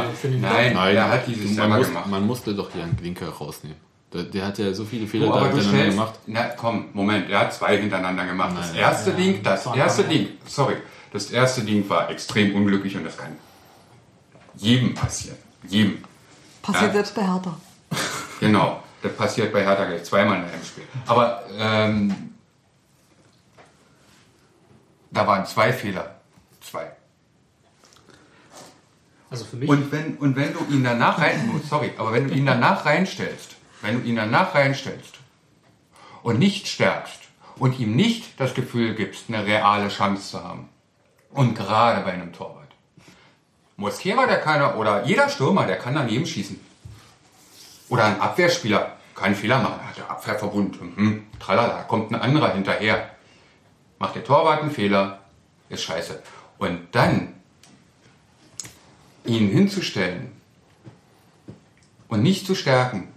nein, 0.41 0.73
Nein, 0.73 0.93
der 0.95 1.09
hat 1.09 1.27
die 1.27 1.33
sich 1.33 1.45
man, 1.45 1.55
selber 1.55 1.77
muss, 1.77 1.87
gemacht. 1.87 2.07
man 2.07 2.27
musste 2.27 2.53
doch 2.53 2.75
Jan 2.75 2.95
Glinker 2.97 3.29
rausnehmen. 3.29 3.77
Der, 4.13 4.23
der 4.23 4.45
hat 4.45 4.57
ja 4.59 4.71
so 4.73 4.85
viele 4.85 5.07
Fehler 5.07 5.27
du 5.27 5.33
hintereinander 5.33 5.63
stellst, 5.69 5.97
gemacht. 5.97 6.13
na 6.27 6.43
komm, 6.49 6.89
Moment, 6.93 7.29
er 7.29 7.39
hat 7.39 7.53
zwei 7.53 7.77
hintereinander 7.77 8.25
gemacht. 8.25 8.55
Das 8.57 8.67
Nein. 8.71 8.79
erste 8.79 9.11
Ding, 9.13 9.41
das 9.41 9.65
war 9.65 9.75
erste 9.75 10.03
Ding, 10.03 10.29
sorry, 10.45 10.75
das 11.11 11.31
erste 11.31 11.61
Ding 11.61 11.87
war 11.89 12.09
extrem 12.11 12.55
unglücklich 12.55 12.95
und 12.95 13.03
das 13.05 13.17
kann 13.17 13.35
jedem 14.55 14.93
passieren. 14.93 15.37
Jedem. 15.67 16.03
Passiert 16.61 16.87
Ja. 16.89 16.93
selbst 16.93 17.15
bei 17.15 17.23
Hertha. 17.23 17.57
Genau, 18.39 18.83
das 19.01 19.13
passiert 19.13 19.53
bei 19.53 19.63
Hertha 19.63 19.85
gleich 19.85 20.03
zweimal 20.03 20.37
in 20.39 20.43
einem 20.43 20.63
Spiel. 20.65 20.83
Aber 21.07 21.43
ähm, 21.57 22.33
da 25.11 25.25
waren 25.25 25.45
zwei 25.45 25.71
Fehler. 25.71 26.15
Zwei. 26.59 26.91
Also 29.29 29.45
für 29.45 29.55
mich, 29.55 29.69
Und 29.69 29.91
wenn, 29.91 30.17
und 30.17 30.35
wenn 30.35 30.53
du 30.53 30.59
ihn 30.69 30.83
danach 30.83 31.19
rein, 31.19 31.49
oh, 31.55 31.59
sorry, 31.67 31.91
aber 31.97 32.11
wenn 32.13 32.27
du 32.27 32.33
ihn 32.35 32.45
danach 32.45 32.85
reinstellst, 32.85 33.52
wenn 33.83 34.01
du 34.01 34.07
ihn 34.07 34.15
danach 34.15 34.55
reinstellst 34.55 35.19
und 36.23 36.39
nicht 36.39 36.67
stärkst 36.67 37.19
und 37.57 37.79
ihm 37.79 37.95
nicht 37.95 38.39
das 38.39 38.53
Gefühl 38.53 38.95
gibst, 38.95 39.25
eine 39.27 39.45
reale 39.45 39.89
Chance 39.89 40.31
zu 40.31 40.43
haben, 40.43 40.69
und 41.31 41.55
gerade 41.55 42.01
bei 42.01 42.11
einem 42.11 42.31
Torwart, 42.31 42.71
Mosquera, 43.75 44.27
der 44.27 44.39
kann, 44.39 44.75
oder 44.75 45.03
jeder 45.05 45.29
Stürmer, 45.29 45.65
der 45.65 45.77
kann 45.77 45.95
daneben 45.95 46.25
schießen. 46.25 46.59
Oder 47.89 48.05
ein 48.05 48.21
Abwehrspieler, 48.21 48.97
keinen 49.15 49.35
Fehler 49.35 49.59
machen, 49.59 49.87
hat 49.87 49.97
der 49.97 50.09
Abwehrverbund, 50.09 50.97
mhm, 50.97 51.27
tralala, 51.39 51.83
kommt 51.83 52.11
ein 52.11 52.21
anderer 52.21 52.53
hinterher. 52.53 53.09
Macht 53.97 54.15
der 54.15 54.23
Torwart 54.23 54.61
einen 54.61 54.71
Fehler, 54.71 55.19
ist 55.69 55.83
scheiße. 55.83 56.21
Und 56.59 56.87
dann 56.91 57.33
ihn 59.25 59.49
hinzustellen 59.49 60.31
und 62.07 62.21
nicht 62.21 62.45
zu 62.45 62.55
stärken, 62.55 63.12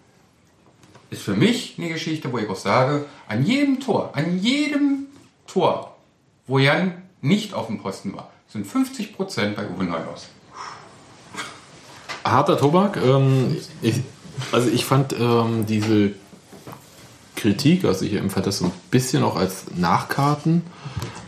ist 1.10 1.22
für 1.22 1.34
mich 1.34 1.74
eine 1.78 1.88
Geschichte, 1.88 2.32
wo 2.32 2.38
ich 2.38 2.48
auch 2.48 2.56
sage, 2.56 3.06
an 3.28 3.44
jedem 3.44 3.80
Tor, 3.80 4.10
an 4.14 4.38
jedem 4.38 5.06
Tor, 5.46 5.96
wo 6.46 6.58
Jan 6.58 6.94
nicht 7.20 7.54
auf 7.54 7.66
dem 7.66 7.80
Posten 7.80 8.14
war, 8.14 8.30
sind 8.48 8.66
50 8.66 9.14
Prozent 9.14 9.56
bei 9.56 9.68
Uwe 9.68 9.84
Neuhaus. 9.84 10.28
harter 12.24 12.58
Tobak. 12.58 12.98
Ähm, 13.04 13.56
ich, 13.82 13.96
also 14.52 14.68
ich 14.68 14.84
fand 14.84 15.14
ähm, 15.18 15.66
diese 15.66 16.12
Kritik, 17.36 17.84
also 17.84 18.04
ich 18.04 18.14
empfand 18.14 18.46
das 18.46 18.58
so 18.58 18.66
ein 18.66 18.72
bisschen 18.90 19.22
auch 19.22 19.36
als 19.36 19.66
Nachkarten 19.74 20.62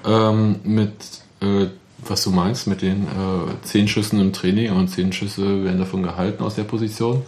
ähm, 0.05 0.57
mit, 0.65 0.93
äh, 1.41 1.67
was 2.07 2.25
du 2.25 2.31
meinst, 2.31 2.67
mit 2.67 2.83
den 2.83 3.05
äh, 3.05 3.65
zehn 3.65 3.89
Schüssen 3.89 4.21
im 4.21 4.33
Training 4.33 4.73
und 4.73 4.89
zehn 4.89 5.13
Schüsse 5.13 5.65
werden 5.65 5.79
davon 5.79 6.03
gehalten 6.03 6.43
aus 6.43 6.55
der 6.55 6.65
Position. 6.65 7.23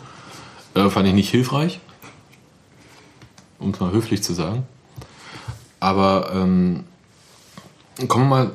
Äh, 0.75 0.89
fand 0.89 1.07
ich 1.09 1.15
nicht 1.15 1.31
hilfreich, 1.31 1.81
um 3.61 3.71
es 3.71 3.81
mal 3.81 3.93
höflich 3.93 4.23
zu 4.23 4.33
sagen. 4.35 4.65
Aber 5.79 6.31
ähm, 6.35 6.85
kommen 8.09 8.29
wir 8.29 8.37
mal 8.37 8.51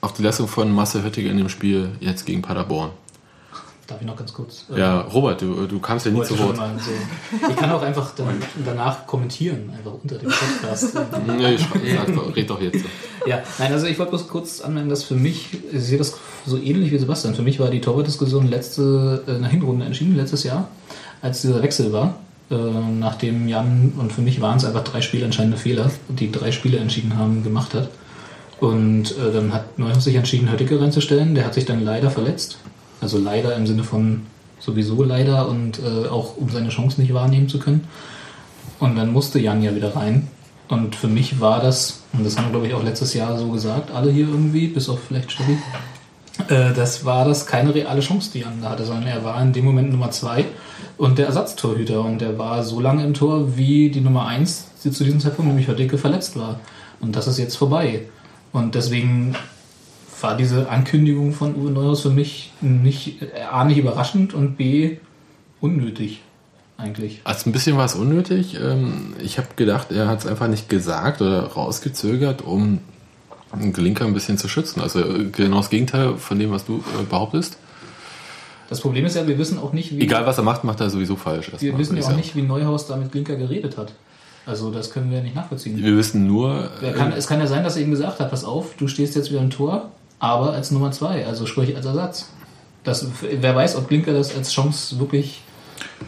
auf 0.00 0.12
die 0.12 0.22
Leistung 0.22 0.46
von 0.48 0.70
Marcel 0.72 1.02
Höttiger 1.02 1.30
in 1.30 1.38
dem 1.38 1.48
Spiel 1.48 1.90
jetzt 2.00 2.26
gegen 2.26 2.42
Paderborn. 2.42 2.90
Darf 3.86 4.00
ich 4.00 4.06
noch 4.06 4.16
ganz 4.16 4.32
kurz? 4.32 4.64
äh, 4.74 4.80
Ja, 4.80 5.00
Robert, 5.02 5.40
du, 5.42 5.66
du 5.66 5.78
kamst 5.78 6.06
ja 6.06 6.12
nie 6.12 6.22
zu 6.24 6.36
Wort. 6.40 6.58
Ich 7.48 7.56
kann 7.56 7.70
auch 7.70 7.82
einfach 7.82 8.12
dann 8.16 8.42
danach 8.64 9.06
kommentieren, 9.06 9.72
einfach 9.76 9.92
unter 10.02 10.18
dem 10.18 10.28
Podcast. 10.28 10.92
Nee, 11.26 11.54
ich 11.54 11.60
sag 11.60 12.36
red 12.36 12.50
doch 12.50 12.60
jetzt. 12.60 12.84
Ja, 13.26 13.42
nein, 13.58 13.72
also 13.72 13.86
ich 13.86 13.96
wollte 13.98 14.10
bloß 14.10 14.26
kurz 14.28 14.60
anmerken, 14.60 14.88
dass 14.88 15.04
für 15.04 15.14
mich, 15.14 15.50
ich 15.72 15.80
sehe 15.82 15.98
das 15.98 16.16
so 16.44 16.56
ähnlich 16.58 16.90
wie 16.90 16.98
Sebastian, 16.98 17.34
für 17.36 17.42
mich 17.42 17.60
war 17.60 17.70
die 17.70 17.80
Torwartdiskussion 17.80 18.48
letzte, 18.48 19.22
äh, 19.26 19.38
der 19.40 19.48
Hinrunde 19.48 19.84
entschieden, 19.86 20.16
letztes 20.16 20.42
Jahr, 20.42 20.68
als 21.22 21.42
dieser 21.42 21.62
Wechsel 21.62 21.92
war. 21.92 22.16
Äh, 22.50 22.54
nachdem 22.54 23.48
Jan, 23.48 23.92
und 23.98 24.12
für 24.12 24.22
mich 24.22 24.40
waren 24.40 24.56
es 24.56 24.64
einfach 24.64 24.84
drei 24.84 25.00
spielentscheidende 25.00 25.56
Fehler, 25.56 25.90
die 26.08 26.30
drei 26.30 26.52
Spiele 26.52 26.78
entschieden 26.78 27.18
haben, 27.18 27.42
gemacht 27.42 27.74
hat. 27.74 27.88
Und 28.60 29.10
äh, 29.18 29.32
dann 29.32 29.52
hat 29.52 29.78
Neuhaus 29.78 30.04
sich 30.04 30.14
entschieden, 30.14 30.50
Höttike 30.50 30.80
reinzustellen. 30.80 31.34
Der 31.34 31.44
hat 31.44 31.54
sich 31.54 31.64
dann 31.64 31.84
leider 31.84 32.10
verletzt. 32.10 32.58
Also 33.00 33.18
leider 33.18 33.54
im 33.56 33.66
Sinne 33.66 33.84
von 33.84 34.22
sowieso 34.60 35.02
leider 35.02 35.48
und 35.48 35.80
äh, 35.80 36.08
auch 36.08 36.36
um 36.36 36.48
seine 36.48 36.70
Chance 36.70 37.00
nicht 37.00 37.12
wahrnehmen 37.12 37.48
zu 37.48 37.58
können. 37.58 37.86
Und 38.78 38.96
dann 38.96 39.12
musste 39.12 39.38
Jan 39.38 39.62
ja 39.62 39.74
wieder 39.74 39.94
rein. 39.94 40.28
Und 40.68 40.96
für 40.96 41.08
mich 41.08 41.40
war 41.40 41.60
das, 41.60 42.02
und 42.12 42.24
das 42.24 42.36
haben 42.36 42.46
wir 42.46 42.50
glaube 42.50 42.66
ich 42.66 42.74
auch 42.74 42.82
letztes 42.82 43.14
Jahr 43.14 43.38
so 43.38 43.48
gesagt, 43.48 43.90
alle 43.90 44.10
hier 44.10 44.26
irgendwie, 44.26 44.66
bis 44.68 44.88
auf 44.88 44.98
vielleicht 45.06 45.30
Steffi, 45.32 45.58
äh, 46.48 46.72
das 46.74 47.04
war 47.04 47.24
das 47.24 47.46
keine 47.46 47.74
reale 47.74 48.00
Chance, 48.00 48.30
die 48.32 48.40
Jan 48.40 48.60
da 48.62 48.70
hatte, 48.70 48.84
sondern 48.84 49.06
er 49.06 49.22
war 49.24 49.40
in 49.40 49.52
dem 49.52 49.64
Moment 49.64 49.90
Nummer 49.92 50.10
zwei 50.10 50.44
und 50.98 51.18
der 51.18 51.26
Ersatztorhüter. 51.26 52.00
Und 52.00 52.22
er 52.22 52.38
war 52.38 52.62
so 52.62 52.80
lange 52.80 53.04
im 53.04 53.14
Tor, 53.14 53.56
wie 53.56 53.90
die 53.90 54.00
Nummer 54.00 54.26
eins, 54.26 54.68
die 54.84 54.90
zu 54.90 55.04
diesem 55.04 55.20
Zeitpunkt 55.20 55.48
nämlich 55.48 55.68
Hördecke 55.68 55.98
verletzt 55.98 56.38
war. 56.38 56.60
Und 57.00 57.16
das 57.16 57.26
ist 57.26 57.38
jetzt 57.38 57.56
vorbei. 57.56 58.02
Und 58.52 58.74
deswegen 58.74 59.34
war 60.20 60.36
diese 60.36 60.68
Ankündigung 60.70 61.32
von 61.32 61.54
Uwe 61.56 61.70
Neuhaus 61.70 62.00
für 62.00 62.10
mich 62.10 62.52
nicht, 62.60 63.18
A, 63.50 63.64
nicht 63.64 63.78
überraschend 63.78 64.32
und 64.32 64.56
B, 64.56 64.96
unnötig 65.60 66.22
eigentlich. 66.78 67.20
Also 67.24 67.48
ein 67.48 67.52
bisschen 67.52 67.76
war 67.76 67.84
es 67.84 67.94
unnötig. 67.94 68.56
Ähm, 68.60 69.14
Ich 69.22 69.38
habe 69.38 69.48
gedacht, 69.56 69.92
er 69.92 70.08
hat 70.08 70.20
es 70.20 70.26
einfach 70.26 70.48
nicht 70.48 70.68
gesagt 70.68 71.20
oder 71.20 71.44
rausgezögert, 71.44 72.42
um 72.42 72.80
Glinker 73.72 74.04
ein 74.04 74.14
bisschen 74.14 74.38
zu 74.38 74.48
schützen. 74.48 74.80
Also 74.80 75.00
äh, 75.00 75.24
genau 75.30 75.58
das 75.58 75.70
Gegenteil 75.70 76.16
von 76.16 76.38
dem, 76.38 76.50
was 76.50 76.64
du 76.64 76.78
äh, 76.78 77.04
behauptest. 77.08 77.58
Das 78.68 78.80
Problem 78.80 79.04
ist 79.06 79.16
ja, 79.16 79.26
wir 79.26 79.38
wissen 79.38 79.58
auch 79.58 79.72
nicht, 79.72 79.96
wie, 79.96 80.02
Egal 80.02 80.26
was 80.26 80.38
er 80.38 80.44
macht, 80.44 80.64
macht 80.64 80.80
er 80.80 80.90
sowieso 80.90 81.16
falsch. 81.16 81.52
wir 81.58 81.78
wissen 81.78 81.94
würde 81.94 82.06
ja 82.06 82.12
auch 82.12 82.16
nicht, 82.16 82.34
wie 82.34 82.42
Neuhaus 82.42 82.86
da 82.86 82.96
mit 82.96 83.12
Glinker 83.12 83.36
geredet 83.36 83.76
hat. 83.76 83.92
Also 84.46 84.70
das 84.70 84.90
können 84.90 85.10
wir 85.10 85.20
nicht 85.22 85.34
nachvollziehen. 85.34 85.76
Wir 85.76 85.96
wissen 85.96 86.26
nur, 86.26 86.70
Er 86.80 86.90
äh, 86.90 86.92
kann, 86.92 87.12
es 87.12 87.26
kann 87.26 87.40
ja 87.40 87.46
sein, 87.48 87.64
dass 87.64 87.76
er 87.76 87.82
ihm 87.82 87.90
gesagt 87.90 88.20
hat, 88.20 88.30
pass 88.30 88.44
auf, 88.44 88.74
du 88.78 88.86
stehst 88.86 89.16
jetzt 89.16 89.30
wieder 89.30 89.40
im 89.40 89.50
Tor, 89.50 89.90
aber 90.20 90.52
als 90.52 90.70
Nummer 90.70 90.92
zwei, 90.92 91.26
also 91.26 91.46
sprich 91.46 91.74
als 91.74 91.84
Ersatz. 91.84 92.30
Das, 92.84 93.06
wer 93.20 93.56
weiß, 93.56 93.74
ob 93.74 93.88
Glinker 93.88 94.12
das 94.12 94.36
als 94.36 94.52
Chance 94.52 95.00
wirklich 95.00 95.42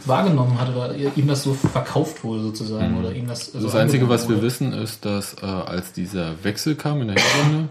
wahrgenommen 0.04 0.60
hat 0.60 0.74
oder 0.74 0.94
ihm 0.94 1.26
das 1.26 1.42
so 1.42 1.52
verkauft 1.52 2.22
wurde 2.22 2.42
sozusagen 2.42 2.98
oder 2.98 3.12
ihm 3.12 3.26
das. 3.26 3.46
so 3.46 3.60
das 3.60 3.74
Einzige, 3.74 4.08
was 4.08 4.28
wir 4.28 4.40
wissen, 4.42 4.72
ist, 4.72 5.04
dass 5.04 5.34
äh, 5.42 5.46
als 5.46 5.92
dieser 5.92 6.42
Wechsel 6.44 6.76
kam 6.76 7.02
in 7.02 7.08
der 7.08 7.16
Hinrunde, 7.16 7.68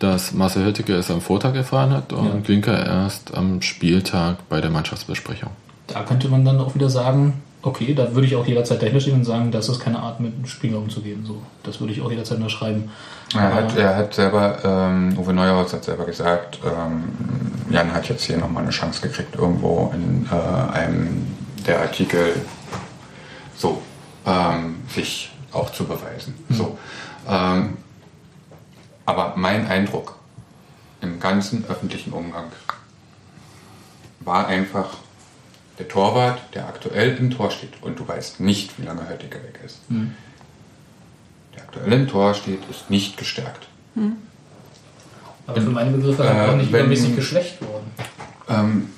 dass 0.00 0.32
Marcel 0.32 0.64
Höttike 0.64 0.94
es 0.94 1.10
am 1.10 1.20
Vortag 1.20 1.54
erfahren 1.54 1.90
hat 1.90 2.12
und 2.12 2.26
Ja. 2.26 2.34
Glinker 2.42 2.84
erst 2.84 3.34
am 3.34 3.62
Spieltag 3.62 4.48
bei 4.48 4.60
der 4.60 4.70
Mannschaftsbesprechung. 4.70 5.50
Da 5.86 6.02
könnte 6.02 6.28
man 6.28 6.44
dann 6.44 6.58
auch 6.58 6.74
wieder 6.74 6.88
sagen, 6.88 7.42
okay, 7.62 7.94
da 7.94 8.14
würde 8.14 8.26
ich 8.26 8.34
auch 8.34 8.46
jederzeit 8.46 8.80
dahinter 8.80 9.00
stehen 9.00 9.14
und 9.14 9.24
sagen, 9.24 9.50
das 9.50 9.68
ist 9.68 9.78
keine 9.78 9.98
Art, 9.98 10.18
mit 10.18 10.34
einem 10.34 10.46
Spieler 10.46 10.78
umzugehen. 10.78 11.24
So, 11.26 11.42
das 11.62 11.80
würde 11.80 11.92
ich 11.92 12.00
auch 12.00 12.10
jederzeit 12.10 12.38
unterschreiben. 12.38 12.90
Er 13.34 13.54
hat, 13.54 13.76
er 13.76 13.96
hat 13.96 14.14
selber, 14.14 14.58
ähm, 14.64 15.18
Uwe 15.18 15.34
Neuhaus 15.34 15.72
hat 15.74 15.84
selber 15.84 16.06
gesagt, 16.06 16.58
ähm, 16.64 17.04
Jan 17.70 17.92
hat 17.92 18.08
jetzt 18.08 18.24
hier 18.24 18.38
nochmal 18.38 18.62
eine 18.62 18.72
Chance 18.72 19.02
gekriegt, 19.02 19.36
irgendwo 19.36 19.92
in 19.94 20.26
äh, 20.32 20.72
einem 20.72 21.26
der 21.66 21.80
Artikel 21.82 22.36
so 23.56 23.82
ähm, 24.26 24.76
sich 24.88 25.30
auch 25.52 25.70
zu 25.70 25.84
beweisen. 25.84 26.34
So. 26.48 26.78
Aber 29.10 29.32
mein 29.36 29.66
Eindruck 29.66 30.14
im 31.00 31.18
ganzen 31.18 31.64
öffentlichen 31.68 32.12
Umgang 32.12 32.52
war 34.20 34.46
einfach, 34.46 34.98
der 35.80 35.88
Torwart, 35.88 36.40
der 36.54 36.68
aktuell 36.68 37.16
im 37.16 37.32
Tor 37.32 37.50
steht, 37.50 37.82
und 37.82 37.98
du 37.98 38.06
weißt 38.06 38.38
nicht, 38.38 38.78
wie 38.78 38.84
lange 38.86 39.08
Höttiger 39.08 39.42
weg 39.42 39.58
ist, 39.66 39.80
der 39.88 41.62
aktuell 41.64 41.92
im 41.92 42.06
Tor 42.06 42.34
steht, 42.34 42.60
ist 42.70 42.88
nicht 42.88 43.16
gestärkt. 43.16 43.66
Aber 45.48 45.60
für 45.60 45.70
meine 45.70 45.90
Begriffe 45.90 46.22
hat 46.28 46.36
er 46.36 46.46
Äh, 46.46 46.50
auch 46.50 46.56
nicht 46.56 46.70
wenn- 46.70 46.82
übermäßig 46.84 47.16
geschwächt 47.16 47.60
worden. 47.62 47.90
Ähm, 48.48 48.90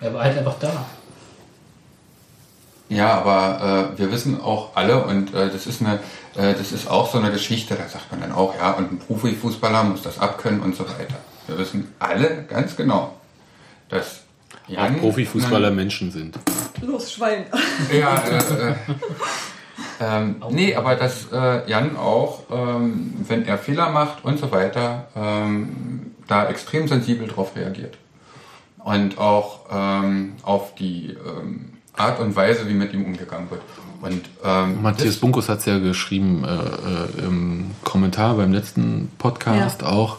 Er 0.00 0.14
war 0.14 0.22
halt 0.22 0.38
einfach 0.38 0.58
da. 0.58 0.86
Ja, 2.88 3.18
aber 3.18 3.92
äh, 3.94 3.98
wir 3.98 4.10
wissen 4.10 4.40
auch 4.40 4.74
alle, 4.74 5.04
und 5.04 5.34
äh, 5.34 5.50
das, 5.50 5.66
ist 5.66 5.82
eine, 5.82 6.00
äh, 6.34 6.54
das 6.54 6.72
ist 6.72 6.90
auch 6.90 7.10
so 7.12 7.18
eine 7.18 7.30
Geschichte, 7.30 7.74
da 7.74 7.86
sagt 7.86 8.10
man 8.10 8.22
dann 8.22 8.32
auch, 8.32 8.54
ja, 8.56 8.72
und 8.72 8.92
ein 8.92 8.98
Profifußballer 8.98 9.84
muss 9.84 10.02
das 10.02 10.18
abkönnen 10.18 10.60
und 10.60 10.74
so 10.74 10.84
weiter. 10.84 11.16
Wir 11.46 11.58
wissen 11.58 11.92
alle 11.98 12.44
ganz 12.48 12.76
genau, 12.76 13.14
dass 13.90 14.22
Jan... 14.68 14.96
Auch 14.96 15.00
Profifußballer 15.00 15.70
Menschen 15.70 16.10
sind. 16.10 16.38
Los, 16.80 17.12
Schwein. 17.12 17.44
Ja, 17.92 18.22
äh, 18.22 18.70
äh, 18.70 18.74
ähm, 20.00 20.36
nee, 20.50 20.74
aber 20.74 20.94
dass 20.94 21.30
äh, 21.32 21.68
Jan 21.68 21.96
auch, 21.96 22.44
ähm, 22.50 23.14
wenn 23.26 23.46
er 23.46 23.58
Fehler 23.58 23.90
macht 23.90 24.24
und 24.24 24.38
so 24.38 24.50
weiter, 24.50 25.08
ähm, 25.16 26.14
da 26.26 26.48
extrem 26.48 26.88
sensibel 26.88 27.26
drauf 27.26 27.56
reagiert. 27.56 27.98
Und 28.78 29.18
auch 29.18 29.66
ähm, 29.70 30.34
auf 30.42 30.74
die 30.74 31.16
ähm, 31.26 31.77
Art 31.98 32.20
und 32.20 32.34
Weise, 32.36 32.68
wie 32.68 32.74
mit 32.74 32.92
ihm 32.92 33.04
umgegangen 33.04 33.50
wird. 33.50 33.62
Und 34.00 34.22
ähm, 34.44 34.82
Matthias 34.82 35.16
Bunkus 35.16 35.48
hat 35.48 35.58
es 35.58 35.64
ja 35.66 35.78
geschrieben 35.78 36.44
äh, 36.44 36.54
äh, 36.54 37.26
im 37.26 37.72
Kommentar 37.84 38.36
beim 38.36 38.52
letzten 38.52 39.10
Podcast 39.18 39.82
auch. 39.82 40.18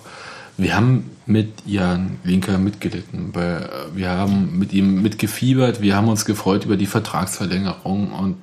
Wir 0.57 0.75
haben 0.75 1.09
mit 1.29 1.53
Jan 1.65 2.17
Linker 2.23 2.57
mitgelitten. 2.57 3.29
Weil 3.33 3.63
äh, 3.63 3.95
wir 3.95 4.09
haben 4.09 4.57
mit 4.57 4.73
ihm 4.73 5.01
mitgefiebert, 5.01 5.81
wir 5.81 5.95
haben 5.95 6.09
uns 6.09 6.25
gefreut 6.25 6.65
über 6.65 6.75
die 6.75 6.87
Vertragsverlängerung 6.87 8.11
und 8.11 8.37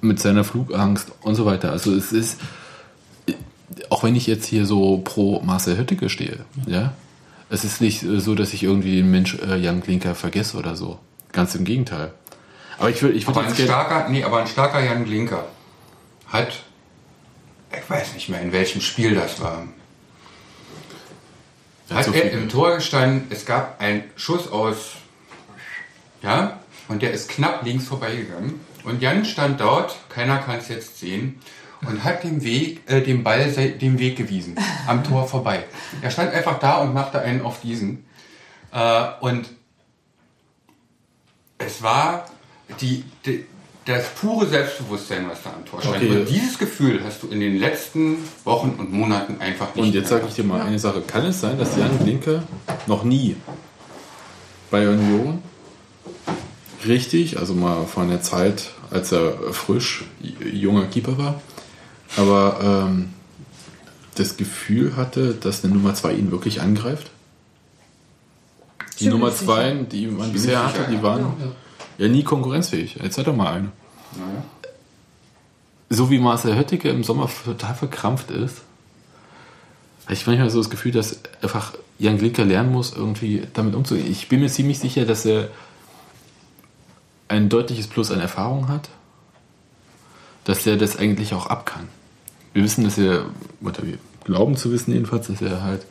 mit 0.00 0.20
seiner 0.20 0.44
Flugangst 0.44 1.10
und 1.22 1.34
so 1.34 1.46
weiter. 1.46 1.72
Also 1.72 1.92
es 1.94 2.12
ist, 2.12 2.38
auch 3.88 4.04
wenn 4.04 4.14
ich 4.14 4.26
jetzt 4.26 4.46
hier 4.46 4.66
so 4.66 4.98
pro 4.98 5.40
Marcel 5.40 5.76
Höttike 5.78 6.08
stehe, 6.08 6.40
ja, 6.66 6.92
es 7.50 7.64
ist 7.64 7.80
nicht 7.80 8.02
äh, 8.02 8.20
so, 8.20 8.34
dass 8.34 8.52
ich 8.52 8.62
irgendwie 8.62 8.96
den 8.96 9.10
Mensch 9.10 9.38
äh, 9.38 9.56
Jan 9.56 9.82
Klinker 9.82 10.14
vergesse 10.14 10.58
oder 10.58 10.76
so. 10.76 10.98
Ganz 11.32 11.54
im 11.54 11.64
Gegenteil. 11.64 12.12
Aber 12.78 12.90
ich 12.90 13.02
will, 13.02 13.16
ich 13.16 13.26
Aber 13.26 13.42
ein 13.42 13.54
starker, 13.54 14.08
nee, 14.08 14.22
aber 14.22 14.38
ein 14.38 14.46
starker 14.46 14.80
Jan 14.80 15.04
Glinker 15.04 15.46
hat, 16.28 16.62
ich 17.72 17.90
weiß 17.90 18.14
nicht 18.14 18.28
mehr, 18.28 18.40
in 18.40 18.52
welchem 18.52 18.80
Spiel 18.80 19.14
das 19.14 19.40
war, 19.40 19.66
hat 21.90 22.04
so 22.04 22.12
er 22.12 22.30
im 22.32 22.48
Tor 22.48 22.76
gestanden, 22.76 23.26
es 23.30 23.46
gab 23.46 23.80
einen 23.80 24.04
Schuss 24.16 24.48
aus, 24.48 24.92
ja, 26.22 26.60
und 26.88 27.02
der 27.02 27.12
ist 27.12 27.28
knapp 27.28 27.64
links 27.64 27.86
vorbeigegangen. 27.86 28.60
Und 28.84 29.02
Jan 29.02 29.24
stand 29.24 29.60
dort, 29.60 29.96
keiner 30.08 30.38
kann 30.38 30.58
es 30.58 30.68
jetzt 30.68 30.98
sehen, 30.98 31.40
und 31.86 32.02
hat 32.04 32.24
den 32.24 32.42
Weg, 32.42 32.80
äh, 32.90 33.02
dem 33.02 33.22
Ball 33.22 33.50
den 33.50 33.98
Weg 33.98 34.16
gewiesen, 34.16 34.56
am 34.86 35.04
Tor 35.04 35.28
vorbei. 35.28 35.64
Er 36.00 36.10
stand 36.10 36.32
einfach 36.32 36.58
da 36.58 36.78
und 36.78 36.94
machte 36.94 37.20
einen 37.20 37.42
auf 37.42 37.60
diesen. 37.60 38.04
Äh, 38.72 39.04
und 39.20 39.48
es 41.58 41.82
war 41.82 42.26
die, 42.80 43.04
die, 43.24 43.44
das 43.84 44.04
pure 44.20 44.46
Selbstbewusstsein, 44.46 45.28
was 45.28 45.42
da 45.42 45.50
am 45.50 45.64
Tor 45.64 45.80
stand. 45.80 45.96
Okay. 45.96 46.10
Und 46.10 46.28
dieses 46.28 46.58
Gefühl 46.58 47.00
hast 47.02 47.22
du 47.22 47.28
in 47.28 47.40
den 47.40 47.58
letzten 47.58 48.18
Wochen 48.44 48.74
und 48.78 48.92
Monaten 48.92 49.40
einfach 49.40 49.74
nicht 49.74 49.84
Und 49.84 49.94
jetzt 49.94 50.10
sage 50.10 50.26
ich 50.28 50.34
dir 50.34 50.44
mal 50.44 50.60
eine 50.60 50.78
Sache. 50.78 51.00
Kann 51.00 51.24
es 51.24 51.40
sein, 51.40 51.58
dass 51.58 51.76
Jan 51.76 51.96
Blinker 51.98 52.42
noch 52.86 53.04
nie 53.04 53.36
bei 54.70 54.88
Union 54.88 55.42
richtig, 56.86 57.38
also 57.38 57.54
mal 57.54 57.86
von 57.86 58.08
der 58.08 58.20
Zeit, 58.20 58.70
als 58.90 59.10
er 59.12 59.32
frisch 59.52 60.04
junger 60.20 60.86
Keeper 60.86 61.16
war. 61.16 61.40
Aber 62.16 62.88
ähm, 62.88 63.14
das 64.16 64.36
Gefühl 64.36 64.96
hatte, 64.96 65.34
dass 65.34 65.64
eine 65.64 65.72
Nummer 65.72 65.94
2 65.94 66.12
ihn 66.12 66.30
wirklich 66.30 66.60
angreift. 66.60 67.10
Die 69.00 69.08
Nummer 69.08 69.30
sicher. 69.30 69.46
2, 69.46 69.72
die 69.92 70.06
man 70.08 70.32
bisher 70.32 70.64
hatte, 70.64 70.90
die 70.90 71.02
waren 71.02 71.20
ja. 71.20 71.52
Nie 72.06 72.22
konkurrenzfähig. 72.22 72.96
Jetzt 73.02 73.18
hat 73.18 73.26
er 73.26 73.32
mal 73.32 73.52
eine. 73.52 73.72
Naja. 74.16 74.44
So 75.90 76.10
wie 76.10 76.18
Marcel 76.18 76.56
Höttike 76.56 76.90
im 76.90 77.02
Sommer 77.02 77.28
total 77.44 77.74
verkrampft 77.74 78.30
ist, 78.30 78.62
habe 80.04 80.14
ich 80.14 80.26
manchmal 80.26 80.50
so 80.50 80.58
das 80.58 80.70
Gefühl, 80.70 80.92
dass 80.92 81.20
einfach 81.42 81.74
Jan 81.98 82.18
Glinker 82.18 82.44
lernen 82.44 82.72
muss, 82.72 82.94
irgendwie 82.94 83.42
damit 83.54 83.74
umzugehen. 83.74 84.10
Ich 84.10 84.28
bin 84.28 84.40
mir 84.40 84.48
ziemlich 84.48 84.78
sicher, 84.78 85.04
dass 85.04 85.24
er 85.24 85.48
ein 87.28 87.48
deutliches 87.48 87.88
Plus 87.88 88.10
an 88.10 88.20
Erfahrung 88.20 88.68
hat, 88.68 88.88
dass 90.44 90.66
er 90.66 90.76
das 90.76 90.96
eigentlich 90.96 91.34
auch 91.34 91.46
ab 91.46 91.66
kann. 91.66 91.88
Wir 92.54 92.62
wissen, 92.62 92.84
dass 92.84 92.96
er, 92.96 93.26
oder 93.60 93.82
wir 93.86 93.98
glauben 94.24 94.56
zu 94.56 94.72
wissen 94.72 94.92
jedenfalls, 94.92 95.26
dass 95.26 95.42
er 95.42 95.62
halt 95.62 95.84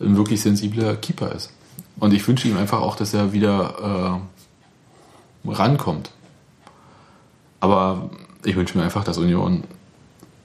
ein 0.00 0.16
wirklich 0.16 0.40
sensibler 0.40 0.96
Keeper 0.96 1.32
ist. 1.32 1.50
Und 1.98 2.12
ich 2.12 2.26
wünsche 2.26 2.48
ihm 2.48 2.56
einfach 2.56 2.80
auch, 2.80 2.96
dass 2.96 3.14
er 3.14 3.32
wieder 3.32 4.20
äh, 4.22 4.35
rankommt. 5.48 6.10
Aber 7.60 8.10
ich 8.44 8.56
wünsche 8.56 8.76
mir 8.76 8.84
einfach, 8.84 9.04
dass 9.04 9.18
Union 9.18 9.64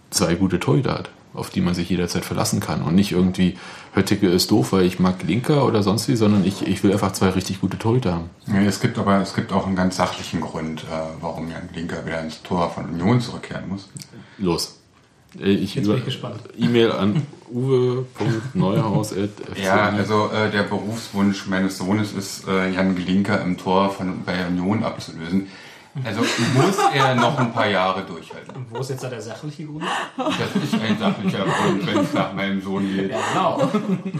zwei 0.09 0.35
gute 0.35 0.59
Torhüter 0.59 0.93
hat, 0.93 1.09
auf 1.33 1.49
die 1.49 1.61
man 1.61 1.73
sich 1.73 1.89
jederzeit 1.89 2.25
verlassen 2.25 2.59
kann. 2.59 2.81
Und 2.81 2.95
nicht 2.95 3.11
irgendwie, 3.11 3.57
Höttike 3.93 4.27
ist 4.27 4.51
doof, 4.51 4.73
weil 4.73 4.83
ich 4.85 4.99
mag 4.99 5.23
Linker 5.23 5.65
oder 5.65 5.83
sonst 5.83 6.07
wie, 6.07 6.15
sondern 6.15 6.45
ich, 6.45 6.65
ich 6.67 6.83
will 6.83 6.91
einfach 6.91 7.11
zwei 7.13 7.29
richtig 7.29 7.61
gute 7.61 7.77
Torhüter 7.77 8.13
haben. 8.13 8.29
Nee, 8.47 8.65
es 8.65 8.79
gibt 8.79 8.97
aber 8.97 9.21
es 9.21 9.33
gibt 9.33 9.51
auch 9.53 9.67
einen 9.67 9.75
ganz 9.75 9.97
sachlichen 9.97 10.41
Grund, 10.41 10.83
äh, 10.83 10.87
warum 11.21 11.49
Jan 11.49 11.69
Linker 11.73 12.05
wieder 12.05 12.21
ins 12.21 12.41
Tor 12.43 12.69
von 12.69 12.85
Union 12.85 13.19
zurückkehren 13.21 13.67
muss. 13.69 13.89
Los. 14.37 14.79
Äh, 15.39 15.51
Ich 15.51 15.75
Jetzt 15.75 15.87
bin 15.87 15.97
ich 15.97 16.05
gespannt. 16.05 16.39
E-Mail 16.57 16.91
an 16.91 17.25
uwe.neuhaus. 17.53 19.13
Ja, 19.61 19.89
also 19.89 20.29
äh, 20.31 20.49
der 20.51 20.63
Berufswunsch 20.63 21.47
meines 21.47 21.77
Sohnes 21.77 22.13
ist, 22.13 22.47
äh, 22.47 22.69
Jan 22.71 22.95
Glinker 22.95 23.41
im 23.41 23.57
Tor 23.57 23.89
von 23.91 24.23
bei 24.23 24.45
Union 24.47 24.83
abzulösen. 24.83 25.47
Also 26.05 26.21
muss 26.21 26.77
er 26.93 27.15
noch 27.15 27.37
ein 27.37 27.51
paar 27.51 27.67
Jahre 27.67 28.03
durchhalten. 28.03 28.55
Und 28.55 28.67
wo 28.71 28.77
ist 28.77 28.91
jetzt 28.91 29.03
da 29.03 29.09
der 29.09 29.21
sachliche 29.21 29.65
Grund? 29.65 29.83
Das 30.15 30.63
ist 30.63 30.73
ein 30.73 30.97
sachlicher 30.97 31.43
Grund, 31.43 31.85
wenn 31.85 31.97
es 31.97 32.13
nach 32.13 32.31
meinem 32.33 32.61
Sohn 32.61 32.87
geht. 32.95 33.11
Ja, 33.11 33.17
genau. 33.33 33.69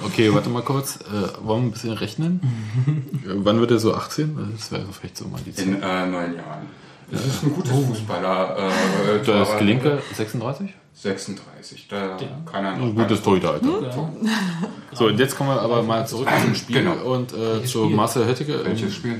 Okay, 0.05 0.33
warte 0.33 0.49
mal 0.49 0.63
kurz. 0.63 0.97
Äh, 0.97 1.45
wollen 1.45 1.61
wir 1.61 1.67
ein 1.69 1.71
bisschen 1.71 1.93
rechnen? 1.93 2.41
Äh, 3.23 3.35
Wann 3.35 3.59
wird 3.59 3.71
er 3.71 3.79
so 3.79 3.93
18? 3.93 4.35
Das 4.57 4.71
wäre 4.71 4.85
vielleicht 4.91 5.15
so 5.15 5.27
mal 5.27 5.39
die 5.45 5.53
Zeit. 5.53 5.65
In 5.65 5.81
äh, 5.81 6.07
neun 6.07 6.35
Jahren. 6.35 6.67
Das 7.11 7.25
ist 7.25 7.43
ein 7.43 7.53
guter 7.53 7.73
Fußballer. 7.73 8.57
Äh, 8.57 9.25
Da 9.25 9.41
ist 9.43 9.57
Glinker 9.57 9.99
36? 10.15 10.73
36. 10.93 11.87
Da 11.89 12.17
kann 12.45 12.63
er 12.65 12.75
noch. 12.75 12.85
Ein 12.85 12.95
gutes 12.95 13.21
Torhüteralter. 13.23 13.67
Ja. 13.81 14.09
So, 14.93 15.05
und 15.07 15.19
jetzt 15.19 15.35
kommen 15.35 15.49
wir 15.49 15.59
aber 15.61 15.81
mal 15.83 16.05
zurück 16.05 16.27
zum 16.43 16.53
Spiel 16.53 16.83
Genau. 16.83 16.93
und 17.13 17.33
äh, 17.33 17.63
zu 17.65 17.85
Spiel? 17.85 17.95
Marcel 17.95 18.25
Höttike. 18.27 18.63
Welches 18.63 18.93
Spiel? 18.95 19.19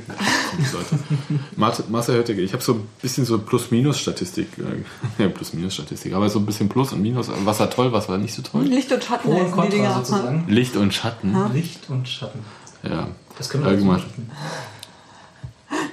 Marcel 1.56 1.86
Marcel 1.90 2.24
ich 2.40 2.54
habe 2.54 2.62
so 2.62 2.74
ein 2.74 2.88
bisschen 3.02 3.26
so 3.26 3.40
Plus-Minus-Statistik. 3.40 4.48
äh, 4.60 4.84
Ja, 5.24 5.30
Plus-Minus-Statistik, 5.30 6.14
aber 6.14 6.30
so 6.30 6.40
ein 6.40 6.46
bisschen 6.46 6.70
Plus 6.70 6.94
und 6.94 7.02
Minus. 7.02 7.30
Was 7.46 7.60
war 7.60 7.70
toll, 7.70 7.92
was 7.92 8.08
war 8.10 8.18
nicht 8.18 8.34
so 8.34 8.42
toll? 8.42 8.64
Licht 8.64 8.92
und 8.92 9.04
Schatten 9.04 9.32
Pro 9.32 9.62
und 9.62 9.74
Dinger. 9.74 9.96
sozusagen. 9.96 10.46
Licht 10.48 10.76
und 10.76 10.94
Schatten. 10.94 11.36
Licht 11.54 11.90
und 11.90 12.08
Schatten. 12.08 12.40
Ja. 12.84 13.08
Das 13.38 13.50
können 13.50 13.64
wir 13.64 13.72
Allgemein. 13.72 14.04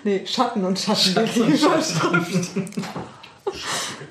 Nee, 0.09 0.23
Schatten 0.27 0.65
und 0.65 0.79
Schatten. 0.79 1.29
die 1.35 1.41
Überschrift. 1.41 2.51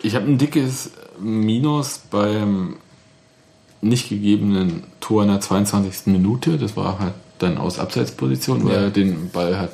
Ich 0.03 0.13
habe 0.15 0.25
ein 0.27 0.37
dickes 0.37 0.91
Minus 1.19 2.01
beim 2.11 2.75
nicht 3.81 4.09
gegebenen 4.09 4.83
Tor 4.99 5.23
in 5.23 5.29
der 5.29 5.41
22. 5.41 6.05
Minute. 6.13 6.59
Das 6.59 6.77
war 6.77 6.99
halt 6.99 7.13
dann 7.39 7.57
aus 7.57 7.79
Abseitsposition, 7.79 8.63
weil 8.65 8.73
Ja. 8.75 8.81
er 8.83 8.89
den 8.91 9.31
Ball 9.31 9.57
hat. 9.59 9.71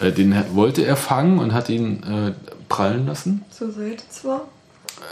Äh, 0.00 0.10
den 0.10 0.34
wollte 0.54 0.84
er 0.84 0.96
fangen 0.96 1.38
und 1.38 1.52
hat 1.54 1.68
ihn 1.68 2.02
äh, 2.02 2.32
prallen 2.68 3.06
lassen. 3.06 3.44
Zur 3.50 3.70
Seite 3.70 4.02
zwar. 4.08 4.48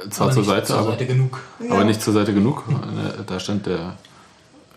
Äh, 0.05 0.09
Zwar 0.11 0.27
Aber 0.27 0.35
zur 0.35 0.45
Seite, 0.45 0.67
zur 0.67 0.79
aber, 0.79 0.91
Seite 0.91 1.07
genug. 1.07 1.41
aber 1.71 1.85
nicht 1.85 2.03
zur 2.03 2.13
Seite 2.13 2.35
genug. 2.35 2.65
Äh, 2.69 3.23
Da 3.25 3.39
stand 3.39 3.67
der 3.67 3.95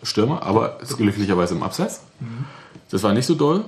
Stürmer, 0.03 0.43
aber 0.43 0.79
ist 0.81 0.97
glücklicherweise 0.97 1.55
im 1.55 1.63
Abseits. 1.63 2.01
Das 2.91 3.01
war 3.01 3.13
nicht 3.13 3.25
so 3.25 3.33
doll. 3.33 3.65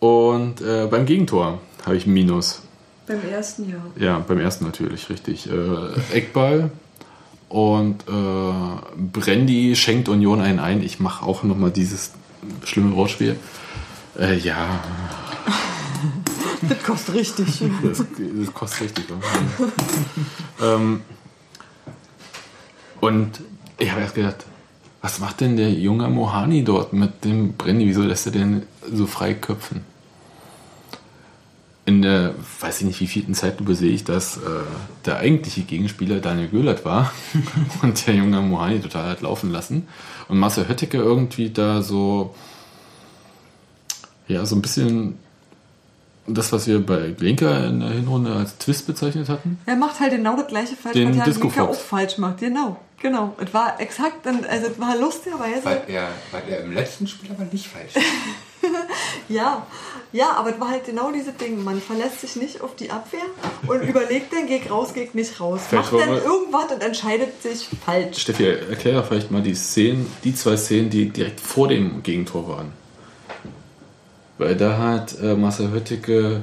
Und 0.00 0.60
äh, 0.60 0.86
beim 0.86 1.06
Gegentor 1.06 1.60
habe 1.84 1.96
ich 1.96 2.06
ein 2.06 2.12
Minus. 2.12 2.62
Beim 3.06 3.20
ersten 3.28 3.68
Jahr. 3.68 3.82
Ja, 3.98 4.18
beim 4.18 4.38
ersten 4.38 4.64
natürlich, 4.64 5.08
richtig. 5.08 5.48
Äh, 5.50 6.16
Eckball 6.16 6.70
und 7.48 8.04
äh, 8.06 8.52
Brandy 9.12 9.74
schenkt 9.76 10.08
Union 10.08 10.40
einen 10.40 10.58
ein. 10.58 10.82
Ich 10.82 11.00
mache 11.00 11.24
auch 11.24 11.42
nochmal 11.42 11.70
dieses 11.70 12.12
schlimme 12.64 12.94
Wortspiel. 12.94 13.36
Äh, 14.18 14.36
ja, 14.36 14.80
Das 16.68 16.82
kostet 16.82 17.14
richtig. 17.14 17.62
das, 17.82 17.98
das 17.98 18.54
kostet 18.54 18.82
richtig. 18.82 19.06
Ja. 20.60 20.74
ähm, 20.74 21.02
und 23.00 23.40
ich 23.78 23.90
habe 23.90 24.00
erst 24.00 24.14
gedacht, 24.14 24.44
was 25.00 25.20
macht 25.20 25.40
denn 25.40 25.56
der 25.56 25.70
junge 25.70 26.08
Mohani 26.08 26.64
dort 26.64 26.92
mit 26.92 27.24
dem 27.24 27.52
Brandy? 27.52 27.86
Wieso 27.86 28.02
lässt 28.02 28.26
er 28.26 28.32
den 28.32 28.62
so 28.92 29.06
frei 29.06 29.34
köpfen? 29.34 29.82
In 31.84 32.02
der, 32.02 32.34
weiß 32.60 32.80
ich 32.80 32.86
nicht, 32.86 33.00
wie 33.00 33.06
vielten 33.06 33.32
Zeitlupe 33.32 33.74
sehe 33.74 33.92
ich, 33.92 34.04
dass 34.04 34.36
äh, 34.36 34.40
der 35.06 35.18
eigentliche 35.18 35.62
Gegenspieler 35.62 36.20
Daniel 36.20 36.48
Göhlert 36.48 36.84
war 36.84 37.12
und 37.82 38.06
der 38.06 38.14
junge 38.14 38.40
Mohani 38.42 38.80
total 38.80 39.08
hat 39.08 39.22
laufen 39.22 39.50
lassen. 39.50 39.86
Und 40.28 40.38
Marcel 40.38 40.68
Höttike 40.68 40.98
irgendwie 40.98 41.50
da 41.50 41.80
so, 41.80 42.34
ja, 44.26 44.44
so 44.44 44.56
ein 44.56 44.62
bisschen 44.62 45.14
das, 46.28 46.52
was 46.52 46.66
wir 46.66 46.84
bei 46.84 47.10
Glinker 47.16 47.66
in 47.66 47.80
der 47.80 47.90
Hinrunde 47.90 48.32
als 48.34 48.56
Twist 48.58 48.86
bezeichnet 48.86 49.28
hatten. 49.28 49.58
Er 49.66 49.76
macht 49.76 49.98
halt 50.00 50.12
genau 50.12 50.36
das 50.36 50.46
gleiche 50.46 50.76
falsch, 50.76 50.94
Den 50.94 51.10
was 51.10 51.16
Jan 51.16 51.24
Disco 51.26 51.42
Linker 51.48 51.68
auch 51.68 51.74
falsch 51.74 52.18
macht. 52.18 52.38
Genau, 52.38 52.76
genau. 53.00 53.34
Es 53.42 53.52
war 53.54 53.80
exakt, 53.80 54.26
und- 54.26 54.46
also 54.48 54.66
es 54.68 54.78
war 54.78 54.96
lustigerweise. 54.96 55.64
Weil 55.64 55.82
er, 55.88 56.08
weil 56.30 56.42
er 56.50 56.60
im 56.64 56.72
letzten 56.72 57.06
Spiel 57.06 57.30
aber 57.30 57.44
nicht 57.52 57.66
falsch. 57.66 57.92
Ja, 59.28 59.66
ja, 60.12 60.32
aber 60.36 60.54
es 60.54 60.60
war 60.60 60.70
halt 60.70 60.84
genau 60.86 61.12
diese 61.12 61.32
Ding. 61.32 61.62
Man 61.62 61.80
verlässt 61.80 62.20
sich 62.22 62.36
nicht 62.36 62.60
auf 62.60 62.74
die 62.76 62.90
Abwehr 62.90 63.20
und 63.66 63.82
überlegt 63.88 64.32
dann, 64.32 64.46
geh 64.46 64.60
raus, 64.68 64.90
geh 64.94 65.08
nicht 65.12 65.38
raus. 65.40 65.60
Vielleicht 65.68 65.92
Macht 65.92 66.02
dann 66.02 66.14
irgendwas 66.22 66.72
und 66.72 66.82
entscheidet 66.82 67.42
sich 67.42 67.68
falsch. 67.84 68.18
Steffi, 68.18 68.46
erklär 68.46 68.94
doch 69.00 69.06
vielleicht 69.06 69.30
mal 69.30 69.42
die 69.42 69.54
Szenen, 69.54 70.10
die 70.24 70.34
zwei 70.34 70.56
Szenen, 70.56 70.90
die 70.90 71.10
direkt 71.10 71.40
vor 71.40 71.68
dem 71.68 72.02
Gegentor 72.02 72.48
waren. 72.48 72.72
Weil 74.38 74.54
da 74.56 74.78
hat 74.78 75.20
äh, 75.20 75.34
Marcel 75.34 75.70
Höttike 75.72 76.42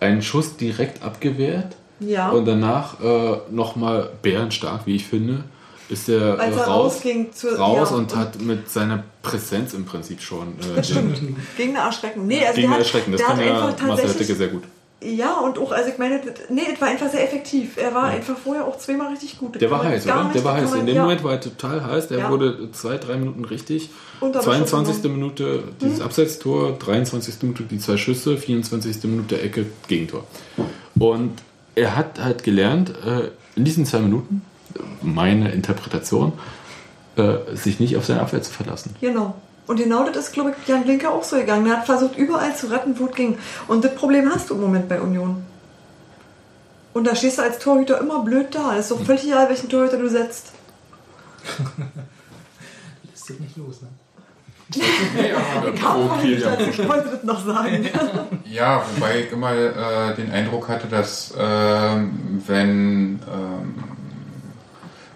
einen 0.00 0.22
Schuss 0.22 0.56
direkt 0.56 1.02
abgewehrt 1.02 1.74
Ja. 2.00 2.30
und 2.30 2.44
danach 2.46 3.00
äh, 3.00 3.36
nochmal 3.50 4.10
bärenstark, 4.22 4.82
wie 4.86 4.96
ich 4.96 5.06
finde, 5.06 5.44
ist 5.88 6.08
er, 6.08 6.38
Als 6.38 6.56
äh, 6.56 6.58
er 6.60 6.66
raus, 6.66 6.94
rausging 6.94 7.32
zur- 7.32 7.56
raus 7.58 7.90
ja, 7.90 7.96
und 7.96 8.12
und- 8.12 8.16
hat 8.16 8.40
mit 8.40 8.70
seiner 8.70 9.02
Präsenz 9.22 9.72
im 9.74 9.84
Prinzip 9.84 10.20
schon 10.20 10.48
äh, 10.60 10.76
Das 10.76 10.88
stimmt. 10.90 11.20
Gegen 11.56 11.76
eine 11.76 11.86
Erschreckung. 11.86 12.26
Nee, 12.26 12.40
also 12.44 12.54
gegen 12.56 12.68
der 12.68 12.70
hat, 12.72 12.78
Erschrecken. 12.84 13.12
Das 13.12 13.20
der 13.20 13.28
kann 13.28 13.38
ja 13.40 13.46
einfach 13.46 13.62
Marcel 13.68 13.88
tatsächlich. 13.88 14.14
Höttike 14.20 14.34
sehr 14.36 14.48
gut. 14.48 14.62
Ja, 15.02 15.40
und 15.40 15.58
auch, 15.58 15.72
also 15.72 15.90
ich 15.90 15.98
meine, 15.98 16.20
nee, 16.48 16.62
es 16.72 16.80
war 16.80 16.88
einfach 16.88 17.10
sehr 17.10 17.22
effektiv. 17.22 17.76
Er 17.76 17.94
war 17.94 18.04
einfach 18.04 18.36
vorher 18.36 18.64
auch 18.66 18.78
zweimal 18.78 19.08
richtig 19.12 19.38
gut. 19.38 19.54
Das 19.54 19.60
Der 19.60 19.70
war 19.70 19.84
heiß, 19.84 20.04
oder? 20.06 20.24
nicht- 20.24 20.34
Der 20.36 20.44
war 20.44 20.54
heiß. 20.54 20.72
In 20.74 20.86
dem 20.86 20.96
ja. 20.96 21.02
Moment 21.02 21.22
war 21.22 21.32
er 21.32 21.40
total 21.40 21.84
heiß. 21.84 22.08
Der 22.08 22.18
Ja. 22.18 22.30
wurde 22.30 22.70
zwei, 22.72 22.96
drei 22.96 23.16
Minuten 23.16 23.44
richtig. 23.44 23.90
Und 24.20 24.34
dann 24.34 24.42
22. 24.42 24.96
Schuss 24.96 25.04
Minute 25.04 25.64
dieses 25.80 26.00
Abseitstor, 26.00 26.72
23. 26.78 27.42
Minute 27.42 27.64
die 27.64 27.78
zwei 27.78 27.96
Schüsse, 27.96 28.36
24. 28.36 29.04
Minute 29.04 29.40
Ecke, 29.40 29.66
Gegentor. 29.88 30.24
Und 30.98 31.42
er 31.74 31.96
hat 31.96 32.20
halt 32.20 32.42
gelernt, 32.42 32.90
äh, 33.04 33.30
in 33.54 33.64
diesen 33.64 33.86
zwei 33.86 33.98
Minuten, 33.98 34.42
meine 35.02 35.52
Interpretation, 35.52 36.32
äh, 37.16 37.54
sich 37.54 37.80
nicht 37.80 37.96
auf 37.96 38.04
seine 38.04 38.20
Abwehr 38.20 38.42
zu 38.42 38.52
verlassen. 38.52 38.94
Genau. 39.00 39.34
Und 39.66 39.78
genau 39.78 40.08
das 40.08 40.26
ist, 40.26 40.32
glaube 40.32 40.50
ich, 40.50 40.68
Jan 40.68 40.84
Blinker 40.84 41.10
auch 41.12 41.24
so 41.24 41.36
gegangen. 41.36 41.66
Er 41.66 41.78
hat 41.78 41.86
versucht, 41.86 42.16
überall 42.16 42.54
zu 42.54 42.68
retten, 42.68 42.98
wo 42.98 43.06
es 43.06 43.14
ging. 43.14 43.38
Und 43.66 43.84
das 43.84 43.94
Problem 43.94 44.30
hast 44.32 44.50
du 44.50 44.54
im 44.54 44.60
Moment 44.60 44.88
bei 44.88 45.00
Union. 45.00 45.44
Und 46.94 47.06
da 47.06 47.14
stehst 47.14 47.38
du 47.38 47.42
als 47.42 47.58
Torhüter 47.58 48.00
immer 48.00 48.22
blöd 48.22 48.54
da. 48.54 48.74
Es 48.74 48.86
ist 48.86 48.90
doch 48.92 49.04
völlig 49.04 49.24
egal, 49.24 49.48
welchen 49.48 49.68
Torhüter 49.68 49.98
du 49.98 50.08
setzt. 50.08 50.52
Lässt 53.10 53.26
sich 53.26 53.40
nicht 53.40 53.56
los, 53.56 53.82
ne? 53.82 53.88
Profil, 54.72 56.40
ja. 56.40 56.58
Ich 56.58 56.88
wollte 56.88 57.10
das 57.10 57.22
noch 57.22 57.44
sagen. 57.44 57.88
Ja, 58.44 58.82
wobei 58.94 59.20
ich 59.20 59.32
immer 59.32 59.52
äh, 59.52 60.14
den 60.16 60.30
Eindruck 60.30 60.68
hatte, 60.68 60.88
dass 60.88 61.32
ähm, 61.38 62.42
wenn 62.46 63.20
ähm, 63.32 63.74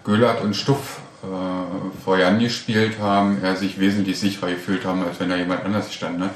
Göllert 0.03 0.41
und 0.41 0.55
Stuff 0.55 1.01
äh, 1.23 2.01
vor 2.03 2.17
Jan 2.17 2.39
gespielt 2.39 2.99
haben, 2.99 3.43
er 3.43 3.55
sich 3.55 3.79
wesentlich 3.79 4.19
sicherer 4.19 4.51
gefühlt 4.51 4.85
haben, 4.85 5.03
als 5.03 5.19
wenn 5.19 5.29
da 5.29 5.35
jemand 5.35 5.65
anders 5.65 5.87
gestanden 5.87 6.23
hat. 6.23 6.31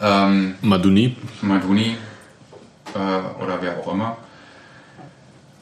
Ähm, 0.00 0.54
Maduni 0.62 1.16
Maduni 1.42 1.96
äh, 2.94 3.42
oder 3.42 3.58
wer 3.60 3.78
auch 3.78 3.92
immer. 3.92 4.16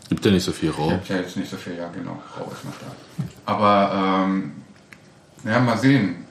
gibt 0.08 0.24
ja 0.24 0.30
nicht 0.30 0.44
so 0.44 0.52
viel 0.52 0.70
Raum. 0.70 0.90
Gibt 0.90 1.08
ja 1.08 1.16
jetzt 1.16 1.36
nicht 1.36 1.50
so 1.50 1.56
viel, 1.56 1.76
ja 1.76 1.88
genau, 1.88 2.22
Rau 2.38 2.50
ist 2.52 2.64
noch 2.64 2.74
da. 2.80 2.86
Aber 3.46 4.24
ähm, 4.26 4.52
ja, 5.44 5.58
mal 5.58 5.76
sehen, 5.76 6.24
äh, 6.24 6.27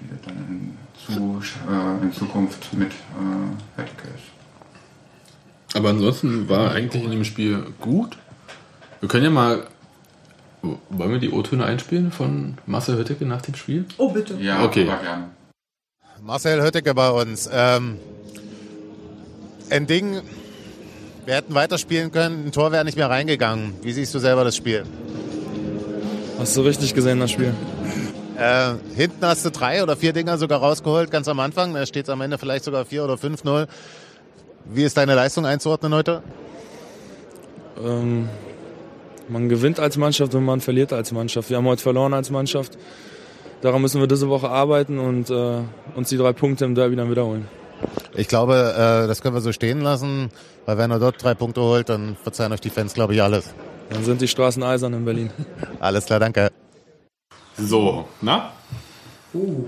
wie 0.00 0.08
das 0.08 0.20
dann 0.24 0.36
in, 0.48 0.76
zu, 1.14 1.42
äh, 1.70 2.04
in 2.04 2.12
Zukunft 2.12 2.72
mit 2.74 2.90
äh, 2.92 3.76
Hertike 3.76 4.08
ist. 4.14 5.76
Aber 5.76 5.90
ansonsten 5.90 6.48
war 6.48 6.70
eigentlich 6.72 7.02
in 7.04 7.10
dem 7.10 7.24
Spiel 7.24 7.64
gut. 7.80 8.16
Wir 9.00 9.08
können 9.08 9.24
ja 9.24 9.30
mal. 9.30 9.66
Wollen 10.88 11.10
wir 11.10 11.18
die 11.18 11.30
O-Töne 11.30 11.64
einspielen 11.66 12.10
von 12.10 12.56
Marcel 12.64 12.96
Hötteke 12.96 13.26
nach 13.26 13.42
dem 13.42 13.54
Spiel? 13.54 13.84
Oh, 13.98 14.08
bitte. 14.10 14.34
Ja, 14.40 14.64
Okay. 14.64 14.88
Marcel 16.22 16.62
Hötteke 16.62 16.94
bei 16.94 17.10
uns. 17.10 17.50
Ähm, 17.52 17.98
ein 19.68 19.86
Ding, 19.86 20.22
wir 21.26 21.34
hätten 21.34 21.54
weiterspielen 21.54 22.12
können, 22.12 22.46
ein 22.46 22.52
Tor 22.52 22.72
wäre 22.72 22.84
nicht 22.84 22.96
mehr 22.96 23.10
reingegangen. 23.10 23.74
Wie 23.82 23.92
siehst 23.92 24.14
du 24.14 24.18
selber 24.18 24.42
das 24.44 24.56
Spiel? 24.56 24.84
Hast 26.38 26.56
du 26.56 26.62
richtig 26.62 26.94
gesehen, 26.94 27.20
das 27.20 27.30
Spiel? 27.30 27.52
Äh, 28.38 28.74
hinten 28.96 29.24
hast 29.24 29.44
du 29.44 29.50
drei 29.50 29.82
oder 29.82 29.96
vier 29.96 30.12
Dinger 30.12 30.38
sogar 30.38 30.60
rausgeholt, 30.60 31.10
ganz 31.10 31.28
am 31.28 31.40
Anfang. 31.40 31.72
Da 31.74 31.86
steht 31.86 32.04
es 32.04 32.10
am 32.10 32.20
Ende 32.20 32.38
vielleicht 32.38 32.64
sogar 32.64 32.84
4 32.84 33.04
oder 33.04 33.14
5-0. 33.14 33.66
Wie 34.66 34.82
ist 34.82 34.96
deine 34.96 35.14
Leistung 35.14 35.46
einzuordnen 35.46 35.94
heute? 35.94 36.22
Ähm, 37.82 38.28
man 39.28 39.48
gewinnt 39.48 39.78
als 39.78 39.96
Mannschaft 39.96 40.34
und 40.34 40.44
man 40.44 40.60
verliert 40.60 40.92
als 40.92 41.12
Mannschaft. 41.12 41.50
Wir 41.50 41.58
haben 41.58 41.66
heute 41.66 41.82
verloren 41.82 42.12
als 42.12 42.30
Mannschaft. 42.30 42.76
Daran 43.60 43.80
müssen 43.80 44.00
wir 44.00 44.08
diese 44.08 44.28
Woche 44.28 44.50
arbeiten 44.50 44.98
und 44.98 45.30
äh, 45.30 45.60
uns 45.94 46.08
die 46.08 46.16
drei 46.16 46.32
Punkte 46.32 46.64
im 46.64 46.74
Derby 46.74 46.96
dann 46.96 47.10
wiederholen. 47.10 47.48
Ich 48.14 48.28
glaube, 48.28 48.74
äh, 48.76 49.06
das 49.06 49.22
können 49.22 49.34
wir 49.34 49.40
so 49.40 49.52
stehen 49.52 49.80
lassen, 49.80 50.30
weil 50.66 50.76
wenn 50.78 50.90
er 50.90 50.98
dort 50.98 51.22
drei 51.22 51.34
Punkte 51.34 51.60
holt, 51.62 51.88
dann 51.88 52.16
verzeihen 52.22 52.52
euch 52.52 52.60
die 52.60 52.70
Fans, 52.70 52.94
glaube 52.94 53.14
ich, 53.14 53.22
alles. 53.22 53.54
Dann 53.90 54.04
sind 54.04 54.20
die 54.20 54.28
Straßen 54.28 54.62
eisern 54.62 54.92
in 54.92 55.04
Berlin. 55.04 55.30
Alles 55.80 56.06
klar, 56.06 56.20
danke. 56.20 56.50
So, 57.56 58.08
na? 58.20 58.52
Uh, 59.32 59.66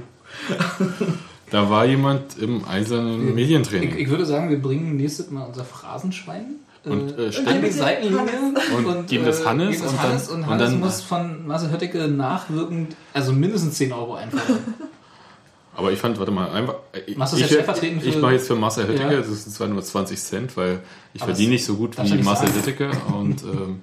Da 1.51 1.71
war 1.71 1.85
jemand 1.87 2.37
im 2.39 2.65
eisernen 2.65 3.29
ich, 3.29 3.35
Medientraining. 3.35 3.97
ich 3.97 4.09
würde 4.09 4.27
sagen, 4.27 4.51
wir 4.51 4.61
bringen 4.61 4.97
nächstes 4.97 5.31
Mal 5.31 5.45
unser 5.45 5.65
Phrasenschwein. 5.65 6.57
Und, 6.85 7.19
äh, 7.19 7.27
an 7.27 7.33
stellen- 7.33 7.63
die 7.65 7.71
Seitenlinie 7.71 8.55
Und 8.77 9.07
geben 9.09 9.25
das 9.25 9.45
Hannes 9.47 9.81
und 9.81 10.01
Hannes 10.03 10.27
dann- 10.29 10.37
und 10.37 10.43
und 10.45 10.51
Hannes 10.51 10.71
dann- 10.71 10.81
muss 10.81 11.03
von 11.03 11.47
Marcel 11.47 11.71
Hötteke 11.71 12.09
nachwirkend, 12.09 12.97
also 13.13 13.33
mindestens 13.33 13.75
10 13.75 13.93
Euro 13.93 14.15
einfordern. 14.15 14.59
Aber 15.77 15.93
ich 15.93 15.99
fand, 15.99 16.19
warte 16.19 16.31
mal, 16.33 16.51
einfach. 16.51 16.77
Ich, 17.07 17.17
Machst 17.17 17.33
du 17.35 17.37
es 17.37 17.43
ich, 17.43 17.51
jetzt 17.51 17.55
stellvertretend 17.65 18.03
für- 18.03 18.09
ich 18.09 18.19
mache 18.19 18.33
jetzt 18.33 18.47
für 18.47 18.55
Marcel 18.57 18.87
Hötteke, 18.89 19.13
Ja. 19.15 19.19
das 19.19 19.27
sind 19.45 19.53
zwar 19.53 19.67
nur 19.69 19.83
20 19.83 20.19
Cent, 20.21 20.57
weil 20.57 20.81
ich 21.13 21.21
Aber 21.23 21.31
verdiene 21.33 21.53
nicht 21.53 21.65
so 21.65 21.75
gut 21.77 21.97
wie 22.03 22.23
Marcel. 22.23 22.49
Und 23.13 23.43
ähm, 23.45 23.81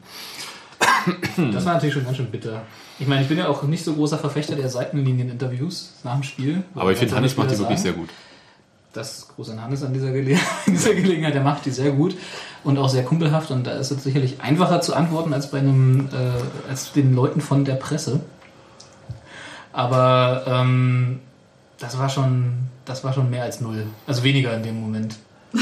Das 1.54 1.66
war 1.66 1.74
natürlich 1.76 1.94
schon 1.94 2.06
ganz 2.06 2.18
schön 2.18 2.32
bitter. 2.32 2.64
Ich 3.00 3.08
meine, 3.08 3.22
ich 3.24 3.28
bin 3.28 3.38
ja 3.38 3.48
auch 3.48 3.64
nicht 3.64 3.84
so 3.84 3.94
großer 3.94 4.18
Verfechter 4.18 4.56
der 4.56 4.70
Seitenlinien-Interviews 4.70 5.94
nach 6.04 6.14
dem 6.14 6.24
Spiel. 6.24 6.64
aber 6.76 6.92
ich 6.92 6.98
finde, 6.98 7.16
Hannes 7.16 7.36
macht 7.36 7.52
die 7.52 7.60
wirklich 7.60 7.80
sehr 7.80 7.94
gut. 7.94 8.10
Das 8.94 9.18
ist 9.18 9.36
groß 9.36 9.50
an 9.50 9.62
Hannes 9.62 9.84
an 9.84 9.94
dieser, 9.94 10.12
Gele 10.12 10.38
dieser 10.68 10.94
Gelegenheit. 10.94 11.34
Der 11.34 11.42
macht 11.42 11.66
die 11.66 11.72
sehr 11.72 11.92
gut 11.92 12.16
und 12.64 12.78
auch 12.78 12.90
sehr 12.90 13.04
kumpelhaft. 13.04 13.50
Und 13.50 13.66
da 13.66 13.72
ist 13.72 13.90
es 13.90 14.04
sicherlich 14.04 14.42
einfacher 14.42 14.82
zu 14.82 14.94
antworten 14.94 15.34
als 15.34 15.50
bei 15.50 15.58
einem, 15.58 16.10
äh, 16.12 16.70
als 16.70 16.92
den 16.94 17.16
Leuten 17.16 17.42
von 17.42 17.66
der 17.66 17.76
Presse. 17.76 18.20
Aber 19.72 20.44
ähm, 20.46 21.20
das 21.80 21.98
war 21.98 22.10
schon, 22.10 22.54
das 22.86 23.04
war 23.04 23.14
schon 23.14 23.32
mehr 23.32 23.44
als 23.44 23.60
null. 23.60 23.88
Also 24.06 24.24
weniger 24.24 24.56
in 24.56 24.64
dem 24.64 24.80
Moment. 24.80 25.16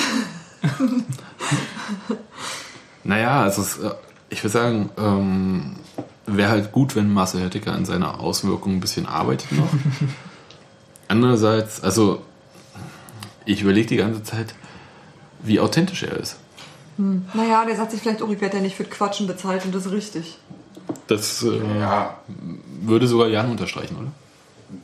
Naja, 3.03 3.41
also 3.41 3.61
es, 3.61 3.77
äh, 3.77 3.91
ich 4.29 4.43
würde 4.43 4.53
sagen, 4.53 4.89
ähm, 4.97 5.75
wäre 6.37 6.49
halt 6.49 6.71
gut, 6.71 6.95
wenn 6.95 7.11
Marcel 7.13 7.41
Hötteke 7.43 7.71
an 7.71 7.85
seiner 7.85 8.19
Auswirkung 8.19 8.73
ein 8.75 8.79
bisschen 8.79 9.05
arbeitet 9.05 9.51
noch. 9.53 9.67
Andererseits, 11.07 11.83
also 11.83 12.21
ich 13.45 13.61
überlege 13.61 13.87
die 13.87 13.97
ganze 13.97 14.23
Zeit, 14.23 14.53
wie 15.43 15.59
authentisch 15.59 16.03
er 16.03 16.17
ist. 16.17 16.37
Naja, 16.97 17.65
der 17.65 17.75
sagt 17.75 17.91
sich 17.91 18.01
vielleicht, 18.01 18.21
oh, 18.21 18.31
ich 18.31 18.41
werde 18.41 18.57
ja 18.57 18.63
nicht 18.63 18.75
für 18.75 18.83
Quatschen 18.83 19.27
bezahlt 19.27 19.65
und 19.65 19.73
das 19.73 19.85
ist 19.87 19.91
richtig. 19.91 20.37
Das 21.07 21.43
äh, 21.43 21.79
Ja, 21.79 22.17
würde 22.81 23.07
sogar 23.07 23.27
Jan 23.27 23.49
unterstreichen, 23.49 23.95
oder? 23.97 24.11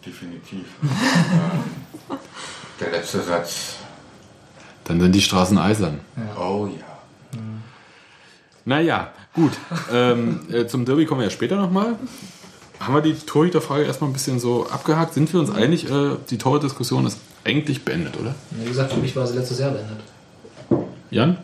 definitiv. 0.05 0.65
der 2.79 2.91
letzte 2.91 3.21
Satz. 3.23 3.75
Dann 4.83 4.99
sind 4.99 5.13
die 5.13 5.21
Straßen 5.21 5.57
eisern. 5.57 5.99
Oh 6.37 6.67
ja. 6.67 6.96
Naja, 8.67 9.13
gut. 9.33 9.53
ähm, 9.93 10.41
äh, 10.51 10.67
zum 10.67 10.83
Derby 10.83 11.05
kommen 11.05 11.21
wir 11.21 11.25
ja 11.27 11.31
später 11.31 11.55
nochmal. 11.55 11.95
Haben 12.81 12.93
wir 12.95 13.01
die 13.01 13.13
Torhüterfrage 13.13 13.85
erstmal 13.85 14.09
ein 14.09 14.13
bisschen 14.13 14.41
so 14.41 14.67
abgehakt? 14.67 15.13
Sind 15.13 15.31
wir 15.31 15.39
uns 15.39 15.49
einig, 15.49 15.89
äh, 15.89 16.17
die 16.29 16.37
Torhüterdiskussion 16.37 17.05
ist 17.05 17.17
eigentlich 17.45 17.85
beendet, 17.85 18.17
oder? 18.19 18.35
Wie 18.51 18.67
gesagt, 18.67 18.91
für 18.91 18.99
mich 18.99 19.15
war 19.15 19.25
sie 19.25 19.37
letztes 19.37 19.59
Jahr 19.59 19.71
beendet. 19.71 19.99
Jan? 21.09 21.37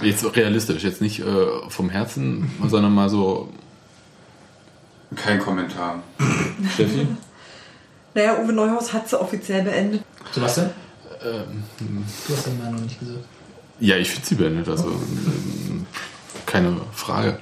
Jetzt 0.00 0.24
realistisch, 0.34 0.82
jetzt 0.82 1.02
nicht 1.02 1.20
äh, 1.20 1.46
vom 1.68 1.90
Herzen, 1.90 2.50
sondern 2.66 2.94
mal 2.94 3.10
so, 3.10 3.50
Kein 5.14 5.40
Kommentar. 5.40 6.02
Steffi? 6.72 7.06
Naja, 8.14 8.38
Uwe 8.42 8.54
Neuhaus 8.54 8.94
hat 8.94 9.10
sie 9.10 9.20
offiziell 9.20 9.62
beendet. 9.62 10.02
Sebastian? 10.32 10.70
Ähm, 11.22 11.62
Du 12.26 12.34
hast 12.34 12.46
deine 12.46 12.56
Meinung 12.56 12.82
nicht 12.82 12.98
gesagt. 12.98 13.26
Ja, 13.82 13.96
ich 13.96 14.10
finde 14.10 14.26
sie 14.26 14.34
beendet, 14.36 14.68
also 14.68 14.88
ähm, 14.88 15.86
keine 16.46 16.76
Frage. 16.92 17.38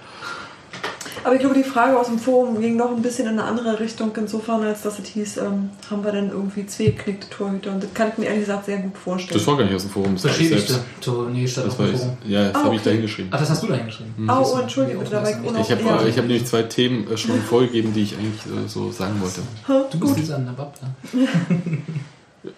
Aber 1.23 1.35
ich 1.35 1.41
glaube, 1.41 1.55
die 1.55 1.65
Frage 1.65 1.99
aus 1.99 2.07
dem 2.07 2.19
Forum 2.19 2.59
ging 2.63 2.77
noch 2.79 2.91
ein 2.97 3.03
bisschen 3.03 3.27
in 3.27 3.39
eine 3.39 3.45
andere 3.45 3.79
Richtung, 3.79 4.11
insofern, 4.17 4.63
als 4.63 4.81
dass 4.83 4.99
es 4.99 5.07
hieß, 5.09 5.37
ähm, 5.39 5.69
haben 5.91 6.03
wir 6.03 6.13
denn 6.13 6.31
irgendwie 6.31 6.65
zwei 6.67 6.85
geknickte 6.87 7.29
Torhüter? 7.29 7.73
Und 7.73 7.83
das 7.83 7.93
kann 7.93 8.09
ich 8.09 8.17
mir 8.17 8.25
ehrlich 8.25 8.41
gesagt 8.47 8.65
sehr 8.65 8.79
gut 8.79 8.97
vorstellen. 8.97 9.39
Das 9.39 9.47
war 9.47 9.59
gar 9.59 9.65
nicht 9.65 9.75
aus 9.75 9.83
dem 9.83 9.91
Forum, 9.91 10.15
das 10.15 10.25
war 10.25 10.31
ich 10.31 10.39
Beschädigte. 10.39 10.73
selbst. 10.73 10.89
Tor, 11.03 11.29
nee, 11.29 11.47
statt 11.47 11.67
Das 11.67 11.75
auf 11.75 11.79
war 11.81 11.87
dem 11.89 11.95
ich. 11.95 12.01
Forum. 12.01 12.17
Ja, 12.25 12.45
das 12.49 12.55
Ah, 12.55 12.65
habe 12.65 12.75
ich 12.75 12.83
da 12.83 12.91
hingeschrieben. 12.91 13.31
Ach, 13.35 13.39
das 13.39 13.51
hast 13.51 13.63
du 13.63 13.67
da 13.67 13.75
hingeschrieben. 13.75 14.15
Oh, 14.31 14.39
Siehst 14.39 14.51
oh, 14.53 14.57
du, 14.57 14.63
Entschuldigung, 14.63 15.05
wie 15.05 15.11
da 15.11 15.23
war 15.23 15.31
ich 15.31 15.37
Ich 15.61 15.71
habe 15.71 15.85
hab 16.17 16.17
nämlich 16.27 16.47
zwei 16.47 16.63
Themen 16.63 17.07
äh, 17.13 17.17
schon 17.19 17.39
vorgegeben, 17.49 17.93
die 17.93 18.03
ich 18.05 18.15
eigentlich 18.17 18.41
äh, 18.47 18.67
so 18.67 18.91
sagen 18.91 19.21
wollte. 19.21 19.43
Du 19.91 20.01
bist 20.01 20.17
dieser 20.17 20.39
Nababla. 20.39 20.89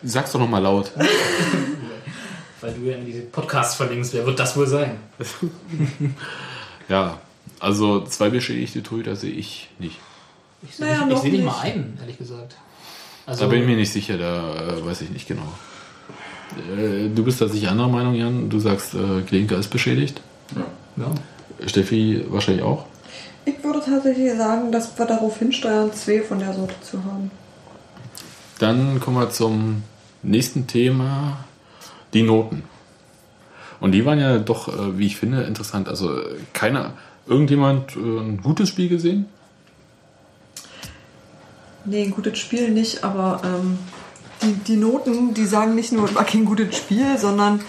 Sag's 0.05 0.31
doch 0.31 0.39
nochmal 0.39 0.63
laut. 0.63 0.93
Weil 2.63 2.73
du 2.75 2.81
ja 2.91 2.97
in 2.97 3.05
diese 3.05 3.21
Podcasts 3.23 3.75
verlinkst. 3.75 4.15
Wer 4.15 4.25
wird 4.25 4.39
das 4.39 4.57
wohl 4.57 4.67
sein? 4.67 4.97
Ja, 6.89 7.19
also 7.61 8.03
zwei 8.05 8.29
beschädigte 8.29 8.83
Torhüter 8.83 9.15
sehe 9.17 9.31
ich 9.33 9.69
nicht. 9.79 9.99
Ich 10.63 10.77
sehe 10.77 10.87
Naja, 10.87 11.07
nicht, 11.07 11.23
seh 11.23 11.29
nicht 11.31 11.41
nicht. 11.43 11.47
mal 11.47 11.61
einen, 11.61 11.97
ehrlich 12.01 12.19
gesagt. 12.19 12.57
Also, 13.25 13.45
Da 13.45 13.51
bin 13.51 13.61
ich 13.63 13.67
mir 13.67 13.77
nicht 13.77 13.93
sicher, 13.93 14.19
da 14.19 14.55
äh, 14.69 14.85
weiß 14.85 15.01
ich 15.03 15.11
nicht 15.11 15.29
genau. 15.29 15.47
Äh, 16.77 17.09
du 17.09 17.23
bist 17.25 17.41
da 17.41 17.49
sicher 17.49 17.71
anderer 17.71 17.89
Meinung, 17.89 18.15
Jan. 18.15 18.51
Du 18.51 18.59
sagst, 18.59 18.95
äh, 18.95 19.23
Glinka 19.27 19.55
ist 19.57 19.69
beschädigt. 19.69 20.21
ja. 20.97 21.05
Steffi 21.67 22.25
wahrscheinlich 22.29 22.65
auch. 22.65 22.85
Ich 23.45 23.63
würde 23.63 23.81
tatsächlich 23.85 24.33
sagen, 24.37 24.73
dass 24.73 24.99
wir 24.99 25.07
darauf 25.07 25.39
hinsteuern, 25.39 25.93
zwei 25.93 26.21
von 26.23 26.41
der 26.41 26.53
Sorte 26.53 26.75
zu 26.83 27.03
haben. 27.05 27.31
Dann 28.59 29.01
kommen 29.01 29.19
wir 29.19 29.31
zum 29.31 29.85
nächsten 30.23 30.67
Thema, 30.67 31.45
die 32.15 32.23
Noten. 32.23 32.63
Und 33.81 33.93
die 33.93 34.05
waren 34.05 34.21
ja 34.21 34.39
doch, 34.39 34.69
äh, 34.69 34.99
wie 34.99 35.07
ich 35.07 35.17
finde, 35.17 35.43
interessant. 35.43 35.89
Also 35.89 36.17
äh, 36.17 36.37
keiner, 36.53 36.93
irgendjemand 37.27 37.97
äh, 37.97 37.99
ein 37.99 38.41
gutes 38.43 38.69
Spiel 38.69 38.89
gesehen? 38.89 39.27
Nee, 41.85 42.05
ein 42.05 42.11
gutes 42.13 42.39
Spiel 42.39 42.71
nicht, 42.71 43.03
aber 43.03 43.41
ähm, 43.45 43.79
die, 44.43 44.53
die 44.73 44.77
Noten, 44.77 45.35
die 45.35 45.45
sagen 45.47 45.75
nicht 45.75 45.91
nur, 45.93 46.05
es 46.05 46.15
war 46.15 46.25
kein 46.25 46.45
gutes 46.45 46.77
Spiel, 46.77 47.19
sondern 47.19 47.61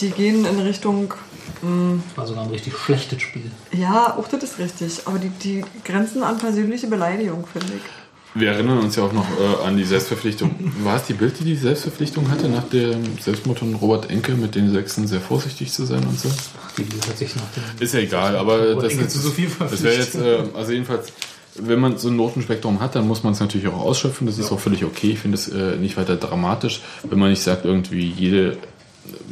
die 0.00 0.10
gehen 0.10 0.44
in 0.44 0.58
Richtung, 0.60 1.14
mh, 1.62 2.00
War 2.16 2.26
sogar 2.26 2.42
ein 2.44 2.50
richtig 2.50 2.76
schlechtes 2.76 3.22
Spiel. 3.22 3.50
ja, 3.72 4.16
auch 4.16 4.26
das 4.26 4.42
ist 4.42 4.58
richtig, 4.58 5.02
aber 5.06 5.18
die, 5.18 5.28
die 5.30 5.64
grenzen 5.84 6.24
an 6.24 6.38
persönliche 6.38 6.88
Beleidigung, 6.88 7.46
finde 7.46 7.74
ich. 7.74 7.82
Wir 8.38 8.52
erinnern 8.52 8.78
uns 8.78 8.96
ja 8.96 9.02
auch 9.02 9.12
noch 9.12 9.26
äh, 9.28 9.66
an 9.66 9.76
die 9.76 9.84
Selbstverpflichtung. 9.84 10.54
War 10.82 10.96
es 10.96 11.04
die 11.04 11.14
Bild, 11.14 11.40
die 11.40 11.44
die 11.44 11.56
Selbstverpflichtung 11.56 12.30
hatte, 12.30 12.48
nach 12.48 12.68
dem 12.68 13.18
Selbstmord 13.20 13.58
von 13.58 13.74
Robert 13.74 14.10
Enke 14.10 14.32
mit 14.32 14.54
den 14.54 14.70
Sechsen 14.72 15.06
sehr 15.06 15.20
vorsichtig 15.20 15.72
zu 15.72 15.84
sein 15.84 16.04
und 16.04 16.18
so? 16.18 16.30
Die 16.76 16.84
hat 17.08 17.18
sich 17.18 17.34
nach 17.34 17.50
dem 17.54 17.82
Ist 17.82 17.94
ja 17.94 18.00
egal, 18.00 18.36
aber 18.36 18.76
das, 18.76 18.94
ist, 18.94 19.10
zu 19.10 19.18
so 19.18 19.30
viel 19.30 19.50
das 19.58 19.82
wäre 19.82 19.96
jetzt, 19.96 20.14
äh, 20.14 20.44
also 20.54 20.72
jedenfalls, 20.72 21.12
wenn 21.56 21.80
man 21.80 21.98
so 21.98 22.08
ein 22.08 22.16
Notenspektrum 22.16 22.80
hat, 22.80 22.94
dann 22.94 23.08
muss 23.08 23.24
man 23.24 23.32
es 23.32 23.40
natürlich 23.40 23.66
auch 23.66 23.80
ausschöpfen. 23.80 24.26
Das 24.26 24.38
ist 24.38 24.52
auch 24.52 24.60
völlig 24.60 24.84
okay. 24.84 25.12
Ich 25.12 25.18
finde 25.18 25.36
es 25.36 25.48
äh, 25.48 25.76
nicht 25.76 25.96
weiter 25.96 26.16
dramatisch, 26.16 26.82
wenn 27.02 27.18
man 27.18 27.30
nicht 27.30 27.42
sagt, 27.42 27.64
irgendwie 27.64 28.08
jede 28.08 28.58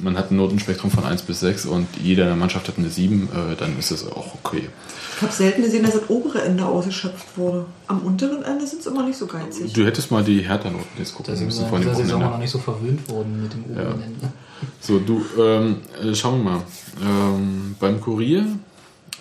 man 0.02 0.16
hat 0.16 0.30
ein 0.30 0.36
Notenspektrum 0.36 0.90
von 0.90 1.04
1 1.04 1.22
bis 1.22 1.40
6 1.40 1.66
und 1.66 1.86
jeder 2.02 2.24
in 2.24 2.28
der 2.30 2.36
Mannschaft 2.36 2.68
hat 2.68 2.78
eine 2.78 2.88
7, 2.88 3.28
äh, 3.28 3.57
dann 3.57 3.78
ist 3.78 3.90
das 3.90 4.07
auch 4.07 4.34
okay. 4.34 4.68
Ich 5.16 5.22
habe 5.22 5.32
selten 5.32 5.62
gesehen, 5.62 5.82
dass 5.82 5.94
das 5.94 6.10
obere 6.10 6.42
Ende 6.42 6.66
ausgeschöpft 6.66 7.38
wurde. 7.38 7.64
Am 7.86 8.00
unteren 8.00 8.42
Ende 8.42 8.66
sind 8.66 8.80
es 8.80 8.86
immer 8.86 9.02
nicht 9.02 9.16
so 9.16 9.26
geizig. 9.26 9.72
Du 9.72 9.86
hättest 9.86 10.10
mal 10.10 10.22
die 10.22 10.40
Hertha-Noten 10.40 10.84
jetzt 10.98 11.14
gucken 11.14 11.32
Da 11.32 11.36
sind 11.38 11.46
müssen 11.46 11.64
in 11.74 11.80
dem 11.80 11.94
Saison 11.94 12.20
noch 12.20 12.38
nicht 12.38 12.50
so 12.50 12.58
verwöhnt 12.58 13.08
worden 13.08 13.42
mit 13.42 13.54
dem 13.54 13.64
oberen 13.64 14.02
Ende. 14.02 14.32
So, 14.78 14.98
du, 14.98 15.24
ähm, 15.40 15.78
äh, 16.02 16.14
schauen 16.14 16.44
wir 16.44 16.50
mal. 16.50 16.62
Ähm, 17.02 17.76
beim 17.80 17.98
Kurier, 18.02 18.44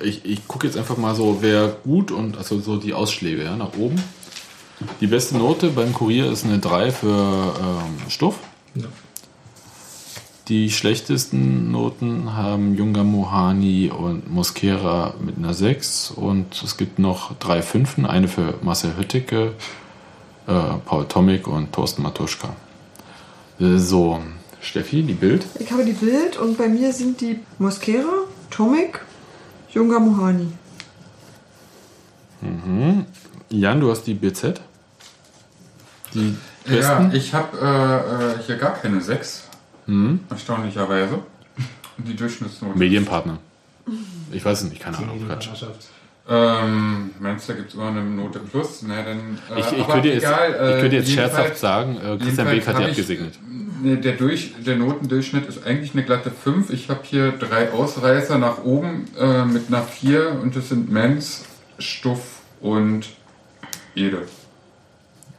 ich, 0.01 0.25
ich 0.25 0.45
gucke 0.49 0.67
jetzt 0.67 0.77
einfach 0.77 0.97
mal 0.97 1.15
so, 1.15 1.37
wer 1.39 1.69
gut 1.85 2.11
und 2.11 2.37
also 2.37 2.59
so 2.59 2.75
die 2.75 2.93
Ausschläge 2.93 3.45
ja, 3.45 3.55
nach 3.55 3.77
oben. 3.77 3.95
Die 4.99 5.07
beste 5.07 5.37
Note 5.37 5.69
beim 5.69 5.93
Kurier 5.93 6.29
ist 6.29 6.43
eine 6.43 6.59
3 6.59 6.91
für 6.91 7.07
ähm, 7.07 8.09
Stoff. 8.09 8.35
Ja. 8.75 8.87
Die 10.47 10.69
schlechtesten 10.69 11.71
Noten 11.71 12.35
haben 12.35 12.75
Junga 12.75 13.03
Mohani 13.03 13.89
und 13.89 14.31
Mosquera 14.31 15.15
mit 15.19 15.37
einer 15.37 15.55
6 15.55 16.11
und 16.11 16.61
es 16.63 16.77
gibt 16.77 16.99
noch 16.99 17.35
drei 17.39 17.63
Fünfen, 17.63 18.05
eine 18.05 18.27
für 18.27 18.53
Marcel 18.61 18.95
Höttike, 18.95 19.53
äh, 20.45 20.53
Paul 20.85 21.05
Tomic 21.07 21.47
und 21.47 21.73
Thorsten 21.73 22.03
Matuschka. 22.03 22.55
So, 23.57 24.19
Steffi, 24.61 25.01
die 25.01 25.13
Bild. 25.13 25.45
Ich 25.59 25.71
habe 25.71 25.83
die 25.83 25.93
Bild 25.93 26.37
und 26.37 26.59
bei 26.59 26.67
mir 26.67 26.93
sind 26.93 27.21
die 27.21 27.39
Mosquera, 27.57 28.25
Tomic, 28.51 29.01
Junga 29.73 29.97
Mohani. 29.99 30.47
Jan, 33.49 33.79
du 33.79 33.89
hast 33.89 34.03
die 34.03 34.13
BZ. 34.13 34.61
Die 36.13 36.35
Ja, 36.67 36.99
besten. 36.99 37.15
ich 37.15 37.33
habe 37.33 37.57
äh, 37.59 38.33
äh, 38.41 38.43
hier 38.45 38.57
gar 38.57 38.75
keine 38.75 39.01
6. 39.01 39.44
Mhm. 39.87 40.19
Erstaunlicherweise. 40.29 41.19
Und 41.97 42.07
die 42.07 42.15
Durchschnittsnote. 42.15 42.77
Medienpartner. 42.77 43.39
Ich 44.31 44.43
weiß 44.43 44.63
es 44.63 44.69
nicht, 44.69 44.81
keine 44.81 44.97
Ahnung. 44.97 45.21
Quatsch. 45.27 45.49
Ähm, 46.27 47.11
meinst 47.19 47.47
du, 47.47 47.53
da 47.53 47.59
gibt 47.59 47.69
es 47.69 47.75
immer 47.75 47.87
eine 47.87 48.03
Note 48.03 48.39
plus? 48.39 48.83
Na, 48.87 49.03
dann, 49.03 49.37
äh, 49.55 49.59
Ich, 49.59 49.77
ich, 49.77 49.87
könnte 49.87 50.07
jetzt, 50.07 50.23
egal, 50.23 50.49
ich 50.49 50.81
könnte 50.81 50.95
äh, 50.95 50.99
jetzt 50.99 51.11
scherzhaft 51.11 51.57
sagen, 51.57 51.97
äh, 51.97 52.17
Christian 52.17 52.47
Beek 52.47 52.67
hat 52.67 52.79
die 52.79 52.83
abgesegnet. 52.83 53.39
Nee, 53.83 53.97
der, 53.97 54.13
Durch, 54.13 54.53
der 54.65 54.77
Notendurchschnitt 54.77 55.47
ist 55.47 55.63
eigentlich 55.63 55.93
eine 55.93 56.03
glatte 56.03 56.31
5. 56.31 56.71
Ich 56.71 56.89
habe 56.89 57.01
hier 57.03 57.31
drei 57.31 57.71
Ausreißer 57.71 58.39
nach 58.39 58.63
oben 58.63 59.07
äh, 59.19 59.45
mit 59.45 59.67
einer 59.67 59.83
4 59.83 60.39
und 60.41 60.55
das 60.55 60.69
sind 60.69 60.91
Menz, 60.91 61.45
Stuff 61.77 62.41
und 62.59 63.05
Ede. 63.93 64.23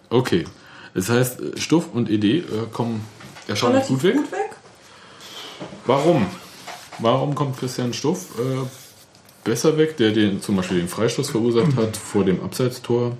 Okay. 0.08 0.44
Das 0.94 1.10
heißt, 1.10 1.40
äh, 1.40 1.60
Stuff 1.60 1.88
und 1.92 2.08
ED 2.08 2.24
äh, 2.24 2.42
kommen 3.46 3.74
erstaunlich 3.76 3.84
Relativ 3.84 3.88
gut 3.88 4.02
weg. 4.04 4.14
gut 4.16 4.32
weg. 4.32 4.50
Warum? 5.86 6.26
Warum 6.98 7.34
kommt 7.34 7.58
Christian 7.58 7.92
Stuff 7.92 8.38
äh, 8.38 8.66
besser 9.44 9.76
weg, 9.78 9.96
der 9.96 10.12
den 10.12 10.40
zum 10.40 10.56
Beispiel 10.56 10.78
den 10.78 10.88
Freistoß 10.88 11.30
verursacht 11.30 11.76
hat 11.76 11.96
vor 11.96 12.24
dem 12.24 12.42
Abseitstor? 12.42 13.16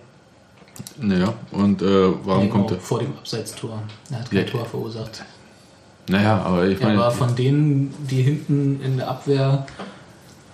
Naja, 0.99 1.33
und 1.53 1.81
äh, 1.81 1.87
warum 2.25 2.45
Nee, 2.45 2.51
kommt 2.51 2.71
er? 2.71 2.79
vor 2.79 2.99
dem 2.99 3.17
Abseitstor. 3.17 3.83
Er 4.11 4.19
hat 4.21 4.31
kein 4.31 4.39
Ja, 4.39 4.45
Tor 4.45 4.67
verursacht. 4.67 5.25
Naja, 6.09 6.41
aber 6.43 6.67
ich 6.67 6.81
Er 6.81 6.87
meine, 6.89 6.99
war 7.01 7.11
von 7.11 7.35
denen, 7.35 7.95
die 8.11 8.23
hinten 8.23 8.81
in 8.83 8.97
der 8.99 9.09
Abwehr, 9.09 9.67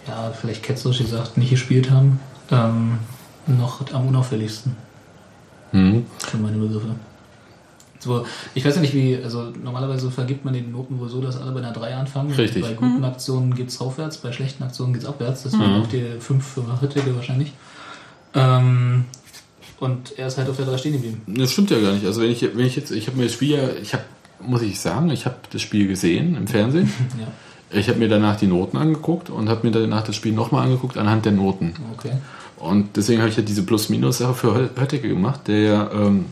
ja, 0.07 0.33
vielleicht 0.39 0.63
ketzerisch 0.63 0.99
gesagt, 0.99 1.37
nicht 1.37 1.51
gespielt 1.51 1.91
haben, 1.91 2.21
ähm, 2.51 2.99
noch 3.47 3.81
am 3.93 4.07
unauffälligsten 4.09 4.77
hm, 5.73 6.07
für 6.19 6.37
meine 6.39 6.57
Begriffe. 6.57 6.95
So, 8.03 8.27
ich 8.55 8.65
weiß 8.65 8.75
ja 8.75 8.81
nicht, 8.81 8.95
wie, 8.95 9.17
also 9.23 9.53
normalerweise 9.63 10.11
vergibt 10.11 10.45
man 10.45 10.53
den 10.55 10.73
Noten 10.73 10.99
wohl 10.99 11.09
so, 11.09 11.21
dass 11.21 11.37
alle 11.41 11.53
bei 11.53 11.61
einer 11.61 11.73
3 11.73 11.95
anfangen. 11.95 12.33
Richtig. 12.33 12.63
Bei 12.63 12.73
guten 12.73 13.05
Aktionen 13.05 13.55
geht 13.55 13.69
es 13.69 13.81
aufwärts, 13.81 14.17
bei 14.17 14.33
schlechten 14.33 14.65
Aktionen 14.65 14.93
geht 14.93 15.03
es 15.03 15.09
abwärts. 15.09 15.45
Deswegen 15.45 15.77
Mhm. 15.77 15.83
auch 15.83 15.87
die 15.87 16.05
5 16.19 16.45
für 16.45 16.81
Hüttige 16.81 17.15
wahrscheinlich. 17.15 17.53
Ähm, 18.35 19.05
und 19.79 20.19
er 20.19 20.27
ist 20.29 20.39
halt 20.39 20.49
auf 20.49 20.57
der 20.57 20.67
3 20.67 20.79
stehen 20.79 20.93
geblieben. 20.93 21.23
das 21.27 21.53
stimmt 21.53 21.71
ja 21.71 21.81
gar 21.81 21.93
nicht. 21.93 22.05
Also 22.07 22.21
wenn 22.23 22.31
ich, 22.31 22.43
wenn 22.43 22.67
ich 22.67 22.77
jetzt, 22.77 22.91
ich 22.91 23.07
habe 23.07 23.17
mir 23.19 23.25
das 23.25 23.33
Spiel 23.35 23.51
ja, 23.51 23.69
ich 23.81 23.93
habe, 23.93 24.05
muss 24.41 24.63
ich 24.63 24.81
sagen, 24.81 25.11
ich 25.11 25.25
habe 25.25 25.37
das 25.53 25.63
Spiel 25.63 25.87
gesehen 25.89 26.37
im 26.37 26.47
Fernsehen. 26.47 26.93
Ja, 27.73 27.79
Ich 27.79 27.89
habe 27.89 27.99
mir 28.01 28.09
danach 28.09 28.37
die 28.37 28.47
Noten 28.49 28.77
angeguckt 28.77 29.31
und 29.31 29.49
habe 29.49 29.67
mir 29.67 29.73
danach 29.73 30.03
das 30.05 30.15
Spiel 30.17 30.33
nochmal 30.33 30.65
angeguckt 30.65 30.99
anhand 30.99 31.25
der 31.25 31.33
Noten. 31.33 31.75
okay. 31.97 32.13
Und 32.59 32.97
deswegen 32.97 33.21
habe 33.21 33.31
ich 33.31 33.37
ja 33.37 33.43
diese 33.43 33.63
Plus-Minus-Sache 33.65 34.35
für 34.35 34.49
Hö- 34.55 34.81
Höttike 34.81 35.09
gemacht, 35.09 35.41
der 35.49 35.59
ja, 35.59 35.91
ähm, 35.93 36.27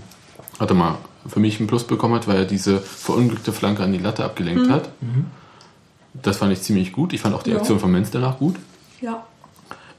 warte 0.58 0.74
mal, 0.74 0.96
für 1.26 1.40
mich 1.40 1.58
einen 1.58 1.66
Plus 1.66 1.84
bekommen 1.84 2.14
hat, 2.14 2.26
weil 2.28 2.36
er 2.38 2.44
diese 2.44 2.80
verunglückte 2.80 3.52
Flanke 3.52 3.82
an 3.82 3.92
die 3.92 3.98
Latte 3.98 4.24
abgelenkt 4.24 4.70
hat. 4.70 4.90
Das 6.14 6.38
fand 6.38 6.52
ich 6.52 6.62
ziemlich 6.62 6.92
gut. 6.92 7.12
Ich 7.12 7.20
fand 7.20 7.34
auch 7.34 7.42
die 7.42 7.50
Ja. 7.50 7.58
Aktion 7.58 7.78
von 7.78 7.90
Menz 7.90 8.10
danach 8.10 8.38
gut. 8.38 8.56
Ja. 9.00 9.24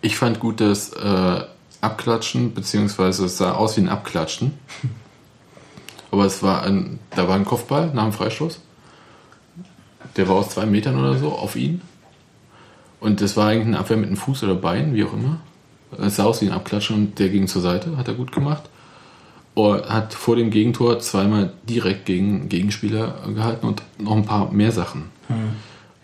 Ich 0.02 0.18
fand 0.18 0.40
gut 0.40 0.60
das 0.60 0.94
äh, 0.94 1.44
Abklatschen, 1.82 2.54
beziehungsweise 2.54 3.26
es 3.26 3.38
sah 3.38 3.54
aus 3.54 3.78
wie 3.78 3.82
ein 3.82 3.90
Abklatschen. 3.90 4.54
Aber 6.12 6.26
es 6.26 6.44
war 6.44 6.64
ein, 6.64 7.00
da 7.12 7.28
war 7.28 7.36
ein 7.36 7.46
Kopfball 7.46 7.92
nach 7.94 8.04
dem 8.04 8.14
Freistoß. 8.14 8.60
Der 10.18 10.28
war 10.28 10.36
aus 10.36 10.50
zwei 10.50 10.66
Metern 10.66 11.00
oder 11.00 11.18
so 11.18 11.30
auf 11.32 11.56
ihn. 11.56 11.82
Und 13.00 13.22
das 13.22 13.38
war 13.38 13.48
eigentlich 13.48 13.68
eine 13.68 13.80
Abwehr 13.80 13.98
mit 13.98 14.08
einem 14.08 14.18
Fuß 14.18 14.44
oder 14.44 14.56
Bein, 14.56 14.94
wie 14.94 15.04
auch 15.06 15.14
immer. 15.14 15.40
Es 16.00 16.18
sah 16.18 16.26
aus 16.26 16.42
wie 16.42 16.48
ein 16.48 16.52
Abklatschen 16.52 16.96
und 16.96 17.20
der 17.20 17.30
ging 17.30 17.48
zur 17.48 17.62
Seite, 17.62 17.98
hat 17.98 18.08
er 18.08 18.14
gut 18.14 18.32
gemacht. 18.32 18.64
Hat 19.70 20.14
vor 20.14 20.36
dem 20.36 20.50
Gegentor 20.50 21.00
zweimal 21.00 21.54
direkt 21.70 22.06
gegen 22.06 22.50
Gegenspieler 22.50 23.16
gehalten 23.36 23.66
und 23.68 23.82
noch 24.00 24.16
ein 24.16 24.26
paar 24.26 24.52
mehr 24.52 24.72
Sachen. 24.72 25.06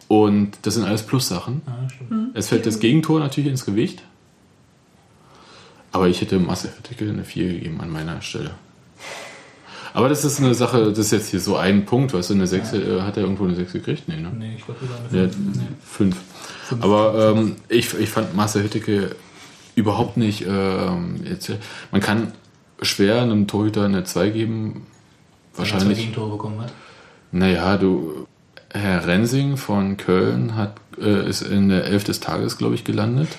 Und 0.08 0.51
das 0.62 0.76
sind 0.76 0.86
alles 0.86 1.03
Plus-Sachen. 1.03 1.62
Ja, 1.68 1.89
stimmt. 1.89 2.36
Es 2.36 2.47
fällt 2.49 2.66
das 2.66 2.80
Gegentor 2.80 3.20
natürlich 3.20 3.49
ins 3.49 3.66
Gewicht. 3.66 4.03
Aber 5.91 6.08
ich 6.08 6.22
hätte 6.22 6.39
Marcel 6.39 6.72
Höttike 6.78 7.10
eine 7.10 7.24
4 7.24 7.47
gegeben 7.53 7.82
an 7.82 7.89
meiner 7.89 8.22
Stelle. 8.22 8.51
Aber 9.93 10.10
das 10.10 10.24
ist 10.24 10.39
eine 10.39 10.53
Sache, 10.53 10.89
das 10.89 10.99
ist 10.99 11.12
jetzt 11.12 11.32
hier 11.32 11.39
so 11.39 11.55
ein 11.55 11.86
Punkt, 11.86 12.14
weißt 12.14 12.30
du, 12.30 12.36
eine 12.36 12.45
6, 12.45 12.74
äh, 12.74 13.01
hat 13.01 13.18
er 13.18 13.24
irgendwo 13.24 13.45
eine 13.45 13.55
6 13.55 13.74
gekriegt? 13.74 14.08
Nee, 14.08 14.18
ne? 14.18 14.32
Nee, 14.38 14.55
ich 14.58 14.64
glaube, 14.66 14.80
Ja, 15.12 15.22
eine 15.24 15.30
5. 15.32 15.55
Nee. 15.58 15.64
fünf. 15.84 16.18
Aber 16.82 17.34
ähm, 17.36 17.55
ich, 17.68 17.93
ich 17.97 18.10
fand 18.10 18.36
Marcel 18.36 18.64
Hütteke 18.64 19.16
überhaupt 19.76 20.18
nicht. 20.18 20.45
Ähm, 20.47 21.22
jetzt, 21.24 21.51
man 21.91 22.01
kann 22.01 22.34
schwer 22.82 23.21
einem 23.21 23.47
Torhüter 23.47 23.86
eine 23.86 24.03
2 24.03 24.30
geben. 24.30 24.86
Weil 25.55 25.65
er 25.65 25.69
zwei 25.69 25.73
Wahrscheinlich. 25.73 25.99
Gegentore 25.99 26.32
bekommen 26.32 26.61
hat. 26.61 26.71
Naja, 27.32 27.78
du. 27.78 28.28
Herr 28.69 29.07
Rensing 29.07 29.55
von 29.55 29.95
Köln 29.95 30.55
hat, 30.55 30.75
äh, 30.99 31.28
ist 31.28 31.41
in 31.41 31.69
der 31.69 31.86
11 31.86 32.03
des 32.03 32.19
Tages, 32.19 32.57
glaube 32.57 32.75
ich, 32.75 32.84
gelandet. 32.84 33.30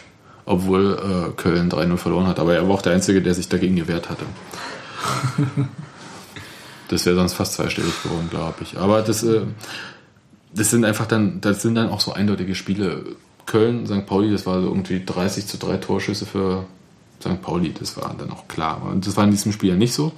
Obwohl 0.47 0.99
äh, 0.99 1.33
Köln 1.37 1.71
3-0 1.71 1.97
verloren 1.99 2.27
hat. 2.27 2.39
Aber 2.39 2.55
er 2.55 2.67
war 2.67 2.75
auch 2.75 2.83
der 2.83 2.95
Einzige, 2.95 3.21
der 3.21 3.35
sich 3.35 3.49
dagegen 3.49 3.77
gewehrt 3.77 4.09
hatte. 4.09 4.25
das 6.89 7.05
wäre 7.05 7.17
sonst 7.17 7.35
fast 7.35 7.53
zweistellig 7.53 8.03
geworden, 8.03 8.29
glaube 8.31 8.57
ich. 8.63 8.79
Aber 8.79 9.03
das, 9.03 9.23
äh, 9.23 9.43
das 10.55 10.71
sind 10.71 10.87
einfach 10.87 11.07
dann, 11.07 11.43
das 11.43 11.61
sind 11.63 11.75
dann 11.75 11.91
auch 11.91 12.01
so 12.01 12.13
eindeutige 12.13 12.55
Spiele. 12.55 13.05
Köln, 13.45 13.87
St. 13.87 14.07
Pauli, 14.07 14.31
das 14.31 14.47
war 14.47 14.61
so 14.61 14.69
irgendwie 14.69 15.05
30 15.05 15.47
zu 15.47 15.59
3 15.59 15.77
Torschüsse 15.79 16.27
für 16.27 16.67
St. 17.21 17.41
Pauli, 17.43 17.73
das 17.79 17.97
war 17.97 18.15
dann 18.19 18.31
auch 18.31 18.47
klar. 18.49 18.83
Und 18.91 19.07
das 19.07 19.17
war 19.17 19.25
in 19.25 19.31
diesem 19.31 19.53
Spiel 19.53 19.71
ja 19.71 19.77
nicht 19.77 19.93
so. 19.95 20.13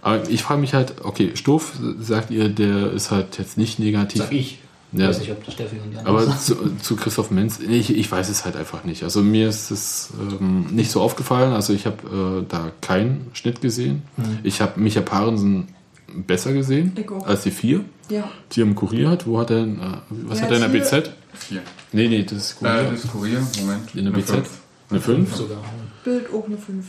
Aber 0.00 0.28
ich 0.28 0.42
frage 0.42 0.60
mich 0.60 0.74
halt, 0.74 0.94
okay, 1.04 1.32
Stoff, 1.34 1.72
sagt 2.00 2.30
ihr, 2.30 2.48
der 2.48 2.92
ist 2.92 3.10
halt 3.10 3.38
jetzt 3.38 3.56
nicht 3.58 3.78
negativ. 3.78 4.22
Sag 4.22 4.32
ich. 4.32 4.58
Ja. 4.94 5.08
Weiß 5.08 5.20
nicht, 5.20 5.30
ob 5.30 5.42
der 5.44 5.52
Steffi 5.52 5.76
und 5.82 5.90
die 5.90 5.96
anderen 5.96 6.16
Aber 6.16 6.26
sagen. 6.26 6.38
zu, 6.38 6.76
zu 6.82 6.96
Christoph 6.96 7.30
Menz, 7.30 7.60
ich, 7.60 7.96
ich 7.96 8.12
weiß 8.12 8.28
es 8.28 8.44
halt 8.44 8.56
einfach 8.56 8.84
nicht. 8.84 9.04
Also 9.04 9.22
mir 9.22 9.48
ist 9.48 9.70
es 9.70 10.10
ähm, 10.38 10.66
nicht 10.70 10.90
so 10.90 11.00
aufgefallen. 11.00 11.54
Also 11.54 11.72
ich 11.72 11.86
habe 11.86 12.42
äh, 12.42 12.46
da 12.46 12.70
keinen 12.82 13.30
Schnitt 13.32 13.62
gesehen. 13.62 14.02
Mhm. 14.18 14.40
Ich 14.42 14.60
habe 14.60 14.78
Micha 14.78 15.00
Parensen 15.00 15.68
besser 16.14 16.52
gesehen 16.52 16.92
Ich 16.94 17.10
als 17.26 17.42
die 17.44 17.50
vier, 17.52 17.84
Ja. 18.10 18.28
die 18.52 18.60
er 18.60 18.64
im 18.66 18.74
Kurier 18.74 19.08
hat. 19.08 19.26
Wo 19.26 19.38
hat 19.40 19.50
er 19.50 19.60
denn, 19.60 19.78
äh, 19.78 19.82
was 20.26 20.40
Ja, 20.40 20.44
hat 20.44 20.50
er 20.50 20.56
in 20.66 20.72
der 20.72 20.78
BZ? 20.80 21.10
Vier. 21.32 21.62
Nee, 21.92 22.08
nee, 22.08 22.22
das 22.24 22.32
ist 22.38 22.58
Kurier. 22.58 22.74
Äh, 22.80 22.90
das 22.90 23.04
ist 23.04 23.12
Kurier, 23.12 23.40
Moment. 23.60 23.94
in 23.94 24.04
der 24.04 24.12
Eine 24.12 24.22
BZ? 24.22 24.30
fünf. 24.34 24.50
Eine 24.90 25.00
5? 25.00 25.36
Sogar. 25.36 25.58
Bild 26.04 26.32
auch 26.32 26.46
eine 26.46 26.58
5. 26.58 26.84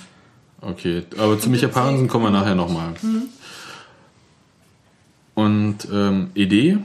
Okay, 0.62 1.04
aber 1.18 1.38
zu 1.40 1.50
Micha 1.50 1.68
Parensen 1.68 2.08
kommen 2.08 2.26
wir 2.26 2.32
nachher 2.32 2.56
nochmal. 2.56 2.94
Und 5.36 5.78
ähm, 5.92 6.30
ED, 6.36 6.78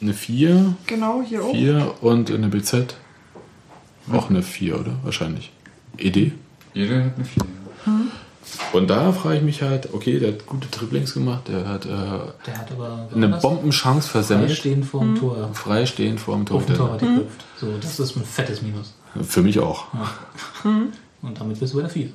eine 0.00 0.14
4, 0.14 0.74
Genau, 0.86 1.22
hier 1.22 1.42
auch. 1.44 1.52
4 1.52 1.94
und 2.00 2.30
in 2.30 2.42
der 2.42 2.48
BZ 2.48 2.94
auch 4.12 4.30
eine 4.30 4.42
4, 4.42 4.80
oder? 4.80 4.92
Wahrscheinlich. 5.02 5.52
ED. 5.98 6.32
Jede 6.74 7.04
hat 7.04 7.16
eine 7.16 7.24
vier. 7.24 7.42
Und 8.72 8.88
da 8.88 9.12
frage 9.12 9.38
ich 9.38 9.42
mich 9.42 9.62
halt, 9.62 9.92
okay, 9.92 10.18
der 10.18 10.32
hat 10.32 10.46
gute 10.46 10.68
Dribblings 10.68 11.12
gemacht, 11.14 11.48
der 11.48 11.66
hat 11.68 11.84
äh, 11.86 11.88
Der 11.88 12.58
hat 12.58 12.70
aber 12.70 13.08
eine? 13.14 13.28
Bombenchance 13.28 14.08
versemmelt, 14.08 14.50
Freistehen 14.50 14.84
vor 14.84 15.00
dem 15.00 15.16
Tor. 15.16 15.50
freistehend 15.54 16.20
vor 16.20 16.36
dem 16.36 16.46
Tor. 16.46 16.58
Auf 16.58 16.66
dem 16.66 16.76
Tor 16.76 16.92
hat 16.92 17.00
geklopft. 17.00 17.44
So, 17.58 17.66
das 17.80 17.98
ist 17.98 18.16
ein 18.16 18.24
fettes 18.24 18.62
Minus. 18.62 18.94
Für 19.22 19.42
mich 19.42 19.58
auch. 19.58 19.86
Und 20.64 21.40
damit 21.40 21.58
bist 21.58 21.72
du 21.72 21.78
bei 21.78 21.82
der 21.82 21.90
4. 21.90 22.08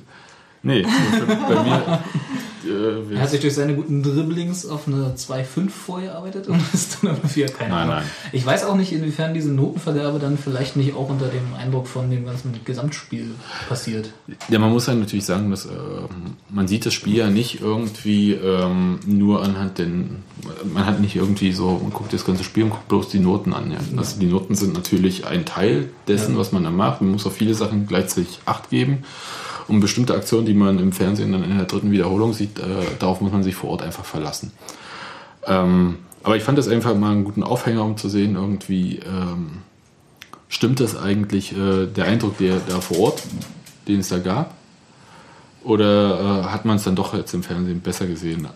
Nee, 0.64 0.82
bei 1.48 1.62
mir. 1.62 2.02
Äh, 2.66 3.14
Er 3.14 3.20
hat 3.20 3.28
sich 3.28 3.40
durch 3.42 3.52
seine 3.54 3.74
guten 3.74 4.02
Dribblings 4.02 4.64
auf 4.64 4.88
eine 4.88 5.14
2,5 5.18 5.68
vorgearbeitet 5.68 6.48
und 6.48 6.58
ist 6.72 6.96
dann 7.02 7.10
auf 7.10 7.20
eine 7.20 7.28
4. 7.28 7.44
Keine 7.48 7.68
Nein, 7.68 7.78
Ahnung. 7.82 7.94
nein. 7.96 8.04
Ich 8.32 8.46
weiß 8.46 8.64
auch 8.64 8.74
nicht, 8.74 8.90
inwiefern 8.90 9.34
diese 9.34 9.50
Notenvergabe 9.52 10.18
dann 10.18 10.38
vielleicht 10.38 10.74
nicht 10.74 10.94
auch 10.94 11.10
unter 11.10 11.26
dem 11.26 11.52
Eindruck 11.58 11.86
von 11.86 12.10
dem 12.10 12.24
ganzen 12.24 12.54
Gesamtspiel 12.64 13.32
passiert. 13.68 14.12
Ja, 14.48 14.58
man 14.58 14.70
muss 14.72 14.86
ja 14.86 14.94
natürlich 14.94 15.26
sagen, 15.26 15.50
dass 15.50 15.66
äh, 15.66 15.68
man 16.48 16.66
sieht 16.66 16.86
das 16.86 16.94
Spiel 16.94 17.16
ja 17.18 17.28
nicht 17.28 17.60
irgendwie 17.60 18.32
ähm, 18.32 18.98
nur 19.04 19.42
anhand 19.42 19.76
den, 19.76 20.22
man 20.72 20.86
hat 20.86 21.00
nicht 21.00 21.16
irgendwie 21.16 21.52
so, 21.52 21.78
man 21.82 21.92
guckt 21.92 22.14
das 22.14 22.24
ganze 22.24 22.44
Spiel 22.44 22.64
und 22.64 22.70
guckt 22.70 22.88
bloß 22.88 23.10
die 23.10 23.20
Noten 23.20 23.52
an. 23.52 23.72
Ja. 23.72 23.78
Also 23.98 24.18
die 24.18 24.24
Noten 24.26 24.54
sind 24.54 24.72
natürlich 24.72 25.26
ein 25.26 25.44
Teil 25.44 25.90
dessen, 26.08 26.32
Ja. 26.32 26.38
was 26.40 26.52
man 26.52 26.64
da 26.64 26.70
macht. 26.70 27.02
Man 27.02 27.10
muss 27.10 27.26
auf 27.26 27.34
viele 27.36 27.52
Sachen 27.52 27.86
gleichzeitig 27.86 28.38
Acht 28.46 28.70
geben. 28.70 29.04
Und 29.66 29.80
bestimmte 29.80 30.14
Aktionen, 30.14 30.46
die 30.46 30.54
man 30.54 30.78
im 30.78 30.92
Fernsehen 30.92 31.32
dann 31.32 31.44
in 31.44 31.56
der 31.56 31.66
dritten 31.66 31.90
Wiederholung 31.90 32.32
sieht, 32.32 32.58
äh, 32.58 32.62
darauf 32.98 33.20
muss 33.20 33.32
man 33.32 33.42
sich 33.42 33.54
vor 33.54 33.70
Ort 33.70 33.82
einfach 33.82 34.04
verlassen. 34.04 34.52
Ähm, 35.46 35.96
aber 36.22 36.36
ich 36.36 36.42
fand 36.42 36.58
das 36.58 36.68
einfach 36.68 36.94
mal 36.94 37.12
einen 37.12 37.24
guten 37.24 37.42
Aufhänger, 37.42 37.84
um 37.84 37.96
zu 37.96 38.08
sehen, 38.08 38.34
irgendwie 38.34 38.98
ähm, 38.98 39.62
stimmt 40.48 40.80
das 40.80 40.96
eigentlich, 40.96 41.52
äh, 41.52 41.86
der 41.86 42.06
Eindruck, 42.06 42.38
der 42.38 42.60
da 42.66 42.80
vor 42.80 42.98
Ort, 42.98 43.22
den 43.88 44.00
es 44.00 44.08
da 44.08 44.18
gab? 44.18 44.54
Oder 45.62 46.44
äh, 46.44 46.50
hat 46.50 46.64
man 46.64 46.76
es 46.76 46.84
dann 46.84 46.96
doch 46.96 47.14
jetzt 47.14 47.32
im 47.34 47.42
Fernsehen 47.42 47.80
besser 47.80 48.06
gesehen? 48.06 48.48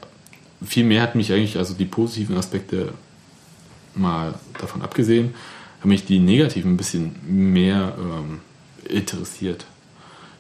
Vielmehr 0.65 1.03
hat 1.03 1.15
mich 1.15 1.33
eigentlich, 1.33 1.57
also 1.57 1.75
die 1.75 1.85
positiven 1.85 2.37
Aspekte 2.37 2.93
mal 3.95 4.35
davon 4.61 4.83
abgesehen, 4.83 5.35
haben 5.81 5.89
mich 5.89 6.05
die 6.05 6.19
negativen 6.19 6.73
ein 6.73 6.77
bisschen 6.77 7.15
mehr 7.27 7.95
ähm, 7.99 8.41
interessiert. 8.89 9.67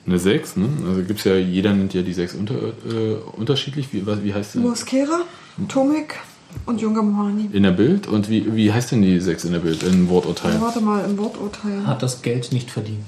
Eine 0.08 0.18
6, 0.18 0.56
ne? 0.56 0.68
Also 0.86 1.02
gibt 1.02 1.18
es 1.18 1.24
ja, 1.26 1.36
jeder 1.36 1.74
nennt 1.74 1.92
ja 1.92 2.00
die 2.00 2.14
6 2.14 2.34
unter, 2.34 2.54
äh, 2.54 3.16
unterschiedlich. 3.36 3.92
Wie, 3.92 4.06
was, 4.06 4.22
wie 4.22 4.32
heißt 4.32 4.54
denn? 4.54 4.62
Mosquera, 4.62 5.20
Tomek 5.68 6.18
und 6.64 6.80
Junger 6.80 7.02
Mohani. 7.02 7.50
In 7.52 7.62
der 7.62 7.72
Bild? 7.72 8.06
Und 8.06 8.30
wie, 8.30 8.56
wie 8.56 8.72
heißt 8.72 8.92
denn 8.92 9.02
die 9.02 9.20
6 9.20 9.44
in 9.44 9.52
der 9.52 9.58
Bild? 9.58 9.82
In 9.82 10.08
Worturteil? 10.08 10.58
Warte 10.62 10.80
mal, 10.80 11.04
im 11.04 11.18
Worturteil. 11.18 11.86
Hat 11.86 12.02
das 12.02 12.22
Geld 12.22 12.52
nicht 12.52 12.70
verdient. 12.70 13.04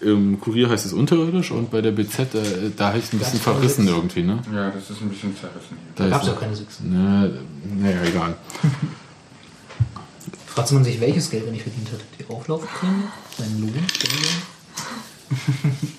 Im 0.00 0.40
Kurier 0.40 0.70
heißt 0.70 0.86
es 0.86 0.94
unterirdisch 0.94 1.50
und 1.50 1.70
bei 1.70 1.82
der 1.82 1.90
BZ, 1.90 2.34
äh, 2.36 2.70
da 2.74 2.94
heißt 2.94 3.08
es 3.08 3.12
ein 3.12 3.18
bisschen 3.18 3.40
verrissen 3.40 3.86
irgendwie, 3.86 4.22
ne? 4.22 4.38
Ja, 4.54 4.70
das 4.70 4.88
ist 4.88 5.02
ein 5.02 5.10
bisschen 5.10 5.36
zerrissen 5.36 5.76
hier. 5.76 5.92
Da 5.96 6.06
ist 6.06 6.10
gab 6.10 6.22
es 6.22 6.28
ja 6.28 6.34
keine 6.34 6.56
6. 6.56 6.80
Na, 6.84 7.28
naja, 7.76 8.02
egal. 8.02 8.34
Fragt 10.46 10.72
man 10.72 10.84
sich, 10.84 10.98
welches 11.02 11.28
Geld 11.28 11.44
er 11.44 11.52
nicht 11.52 11.64
verdient 11.64 11.92
hat? 11.92 12.00
Die 12.18 12.32
Auflaufprämie? 12.32 13.02
Sein 13.36 13.60
Lohn? 13.60 13.74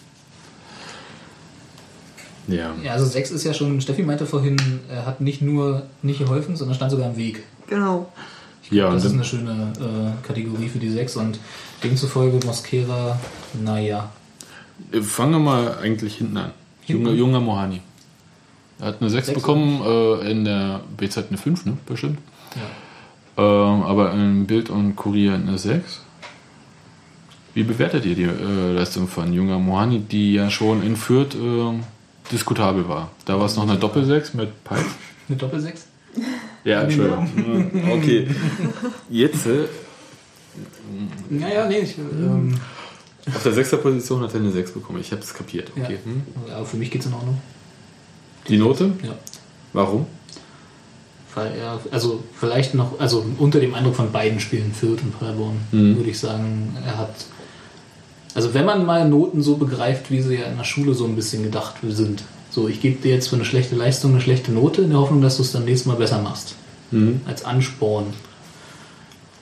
Ja. 2.48 2.74
Ja, 2.84 2.91
also 2.93 3.06
6 3.06 3.32
ist 3.32 3.43
ja 3.43 3.54
schon, 3.54 3.82
Steffi 3.82 4.04
meinte 4.04 4.26
vorhin, 4.26 4.58
er 4.89 5.06
hat 5.06 5.22
nicht 5.22 5.41
nur 5.41 5.84
nicht 6.02 6.20
geholfen, 6.20 6.56
sondern 6.56 6.76
stand 6.76 6.91
sogar 6.91 7.10
im 7.10 7.18
Weg. 7.18 7.43
Genau. 7.68 8.12
Ja, 8.70 8.88
und 8.88 8.96
Das 8.96 9.06
ist 9.06 9.14
eine 9.14 9.24
schöne 9.24 9.74
äh, 9.80 10.26
Kategorie 10.26 10.70
für 10.70 10.80
die 10.80 10.89
6 10.89 11.18
und 11.18 11.39
demzufolge 11.84 12.46
Mosquera, 12.46 13.20
naja. 13.64 14.10
äh, 14.91 15.02
fangen 15.02 15.32
wir 15.34 15.39
mal 15.39 15.78
eigentlich 15.82 16.16
hinten 16.16 16.38
an. 16.38 16.52
Hinten? 16.82 17.06
Junger, 17.06 17.18
junger 17.18 17.39
Mohani. 17.39 17.82
Er 18.80 18.88
hat 18.88 19.02
eine 19.02 19.10
6 19.10 19.28
Sechs 19.28 19.39
bekommen, 19.39 19.82
äh, 19.84 20.32
in 20.32 20.46
der 20.46 20.82
BZ 20.98 21.26
eine 21.30 21.38
5, 21.38 21.66
ne? 21.66 21.78
Bestimmt. 21.86 22.20
Ja. 22.56 22.62
Ähm, 23.43 23.84
aber 23.84 24.14
im 24.14 24.46
Bild 24.46 24.70
und 24.70 24.96
Kurier 24.96 25.34
eine 25.36 25.58
6. 25.58 26.02
Wie 27.54 27.64
bewertet 27.64 28.06
ihr 28.06 28.16
die 28.16 28.24
äh, 28.24 28.72
Leistung 28.74 29.08
von 29.08 29.32
Junger 29.34 29.60
Mohani, 29.60 30.00
die 30.00 30.34
ja 30.34 30.50
schon 30.50 30.84
in 30.84 30.96
Fürth 30.96 31.36
äh, 31.36 31.74
diskutabel 32.32 32.88
war? 32.88 33.11
Da 33.26 33.38
war 33.39 33.45
es 33.45 33.55
noch 33.55 33.63
eine 33.67 33.78
Doppel-6 33.78 34.36
mit 34.38 34.63
Peitz. 34.63 34.86
Eine 35.28 35.38
Doppel-6? 35.38 35.73
Ja, 36.63 36.82
Entschuldigung. 36.84 37.71
Okay. 37.91 38.28
Jetzt, 39.09 39.45
äh, 39.47 39.65
Naja, 41.30 41.67
nee, 41.67 41.80
ich, 41.80 41.97
ähm, 41.97 42.55
auf 43.28 43.43
der 43.43 43.53
6er 43.53 43.78
Position 43.78 44.21
hat 44.21 44.34
er 44.34 44.39
eine 44.39 44.51
6 44.51 44.71
bekommen. 44.71 44.99
Ich 45.01 45.11
habe 45.11 45.21
es 45.21 45.34
kapiert. 45.34 45.71
ja. 45.76 45.84
Okay. 45.84 45.97
Hm. 46.03 46.23
Aber 46.55 46.65
für 46.65 46.78
mich 46.78 46.91
geht 46.91 47.01
es 47.01 47.07
in 47.07 47.13
Ordnung. 47.13 47.39
Die 48.47 48.57
Note? 48.57 48.91
Ja. 49.03 49.15
Warum? 49.73 50.05
Weil 51.34 51.51
er, 51.57 51.80
also 51.91 52.23
vielleicht 52.39 52.76
noch, 52.76 52.97
also 52.99 53.26
unter 53.39 53.59
dem 53.59 53.73
Eindruck 53.73 53.95
von 53.95 54.11
beiden 54.11 54.39
Spielen, 54.39 54.71
Fürth 54.73 55.01
und 55.03 55.19
Paderborn, 55.19 55.57
Mhm. 55.71 55.97
würde 55.97 56.09
ich 56.11 56.19
sagen, 56.19 56.78
er 56.86 56.97
hat, 56.97 57.13
also 58.36 58.54
wenn 58.54 58.66
man 58.66 58.86
mal 58.86 59.08
Noten 59.10 59.42
so 59.42 59.56
begreift, 59.58 60.12
wie 60.12 60.22
sie 60.22 60.36
ja 60.36 60.46
in 60.46 60.58
der 60.58 60.64
Schule 60.66 60.94
so 60.94 61.06
ein 61.06 61.16
bisschen 61.16 61.42
gedacht 61.42 61.76
sind, 61.88 62.22
so 62.52 62.68
ich 62.68 62.82
gebe 62.82 63.02
dir 63.02 63.14
jetzt 63.16 63.30
für 63.30 63.36
eine 63.36 63.46
schlechte 63.46 63.76
Leistung 63.76 64.12
eine 64.12 64.22
schlechte 64.22 64.52
Note 64.52 64.84
in 64.84 64.92
der 64.92 65.00
Hoffnung, 65.00 65.22
dass 65.22 65.38
du 65.38 65.42
es 65.44 65.52
dann 65.52 65.66
nächstes 65.66 65.88
Mal 65.88 65.98
besser 65.98 66.22
machst, 66.22 66.54
Mhm. 66.92 67.22
als 67.26 67.44
Ansporn. 67.44 68.06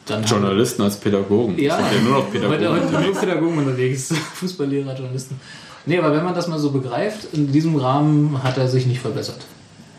Dann 0.06 0.24
Journalisten 0.26 0.82
als 0.82 0.98
Pädagogen. 0.98 1.58
Ja, 1.58 1.80
ja 1.80 1.86
nur 2.04 2.20
noch 2.20 2.28
heute, 2.34 2.40
Pädagogen. 2.40 2.82
heute 2.94 3.02
nur 3.06 3.14
Pädagogen 3.16 3.58
unterwegs, 3.60 4.14
Fußballlehrer, 4.36 4.96
Journalisten. 4.96 5.40
Nee, 5.86 5.98
aber 5.98 6.16
wenn 6.16 6.24
man 6.24 6.34
das 6.36 6.48
mal 6.48 6.60
so 6.60 6.72
begreift, 6.72 7.28
in 7.34 7.52
diesem 7.52 7.76
Rahmen 7.76 8.42
hat 8.44 8.58
er 8.58 8.68
sich 8.68 8.86
nicht 8.86 9.00
verbessert. 9.02 9.40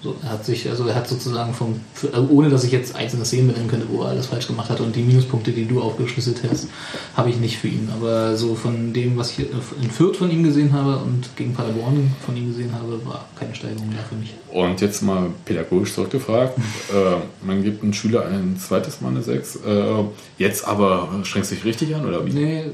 So, 0.05 0.15
er 0.23 0.33
hat 0.33 0.45
sich, 0.45 0.69
also 0.69 0.87
er 0.87 0.97
hat 0.97 1.09
sozusagen 1.09 1.55
vom, 1.55 1.81
also 2.13 2.29
ohne 2.29 2.51
dass 2.51 2.63
ich 2.63 2.73
jetzt 2.73 2.95
einzelne 2.95 3.25
Szenen 3.25 3.47
benennen 3.47 3.71
könnte, 3.71 3.87
wo 3.91 4.03
er 4.03 4.11
alles 4.11 4.27
falsch 4.27 4.47
gemacht 4.47 4.69
hat 4.69 4.81
und 4.81 4.95
die 4.95 5.01
Minuspunkte, 5.01 5.51
die 5.51 5.65
du 5.65 5.81
aufgeschlüsselt 5.81 6.43
hast, 6.47 6.69
habe 7.17 7.31
ich 7.31 7.39
nicht 7.39 7.57
für 7.57 7.69
ihn. 7.69 7.89
Aber 7.91 8.37
so 8.37 8.55
von 8.55 8.93
dem, 8.93 9.17
was 9.17 9.31
ich 9.31 9.47
in 9.81 9.91
Fürth 9.91 10.17
von 10.17 10.31
ihm 10.31 10.43
gesehen 10.43 10.75
habe 10.75 10.99
und 10.99 11.35
gegen 11.37 11.55
Paderborn 11.55 12.15
von 12.27 12.37
ihm 12.37 12.49
gesehen 12.49 12.75
habe, 12.75 13.01
war 13.07 13.27
keine 13.41 13.55
Steigerung 13.55 13.91
da 13.97 14.03
für 14.07 14.17
mich. 14.17 14.35
Und 14.53 14.83
jetzt 14.83 15.01
mal 15.01 15.31
pädagogisch 15.47 15.95
zurückgefragt. 15.95 16.59
äh, 16.93 17.47
man 17.47 17.63
gibt 17.63 17.83
einem 17.83 17.95
Schüler 17.95 18.27
ein 18.27 18.59
zweites 18.59 19.01
Mal 19.01 19.09
eine 19.09 19.23
6. 19.23 19.57
Äh, 19.57 20.05
jetzt 20.37 20.69
aber 20.69 21.09
strengst 21.23 21.51
du 21.51 21.55
dich 21.55 21.65
richtig 21.65 21.97
an 21.97 22.07
oder 22.07 22.27
wie? 22.27 22.33
Nee, 22.35 22.65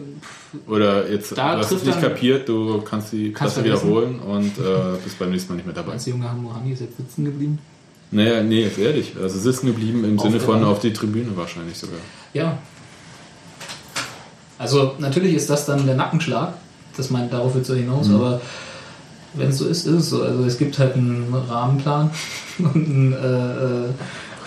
Oder 0.66 1.09
jetzt 1.11 1.36
Da 1.36 1.55
du 1.55 1.61
hast 1.61 1.72
es 1.72 1.84
nicht 1.84 2.01
kapiert, 2.01 2.48
du 2.48 2.80
kannst 2.82 3.12
die 3.12 3.32
Kannst 3.32 3.55
Klasse 3.55 3.64
wiederholen 3.64 4.18
und 4.18 4.59
äh, 4.59 4.96
bist 5.05 5.18
beim 5.18 5.30
nächsten 5.30 5.53
Mal 5.53 5.57
nicht 5.57 5.66
mehr 5.66 5.74
dabei. 5.74 5.96
du, 5.96 6.11
junge 6.11 6.26
Mohani 6.40 6.72
ist 6.72 6.80
jetzt 6.80 6.96
sitzen 6.96 7.24
geblieben? 7.24 7.59
Naja, 8.11 8.42
nee, 8.42 8.62
jetzt 8.62 8.78
ehrlich. 8.78 9.12
Also 9.20 9.38
sitzen 9.38 9.66
geblieben 9.66 10.05
im 10.05 10.18
Auf 10.18 10.24
Sinne 10.26 10.40
von 10.40 10.64
auf 10.64 10.80
die 10.80 10.92
Tribüne 10.92 11.36
wahrscheinlich 11.36 11.78
sogar. 11.78 12.01
Ja. 12.34 12.59
Also 14.59 14.94
natürlich 14.98 15.34
ist 15.34 15.48
das 15.48 15.66
dann 15.66 15.86
der 15.86 15.94
Nackenschlag. 15.94 16.55
Das 16.96 17.11
meint, 17.11 17.32
darauf 17.32 17.55
wird 17.55 17.62
es 17.64 17.70
ja 17.70 17.76
hinaus, 17.76 18.09
Mhm. 18.09 18.16
aber 18.16 18.40
wenn 19.34 19.51
es 19.51 19.59
so 19.59 19.66
ist, 19.66 19.86
ist 19.86 19.94
es 19.94 20.11
so. 20.11 20.22
Also 20.22 20.44
es 20.44 20.59
gibt 20.59 20.78
halt 20.78 20.96
einen 20.96 21.32
Rahmenplan 21.32 22.11
und 22.59 22.74
ein 22.88 23.12
äh, 23.12 23.86
äh, 23.86 23.88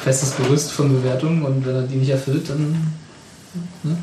festes 0.04 0.36
Gerüst 0.36 0.72
von 0.74 0.90
Bewertungen 0.94 1.42
und 1.44 1.66
wenn 1.66 1.76
er 1.76 1.82
die 1.84 1.96
nicht 1.96 2.10
erfüllt, 2.10 2.50
dann 2.50 2.76
ne, 3.84 3.98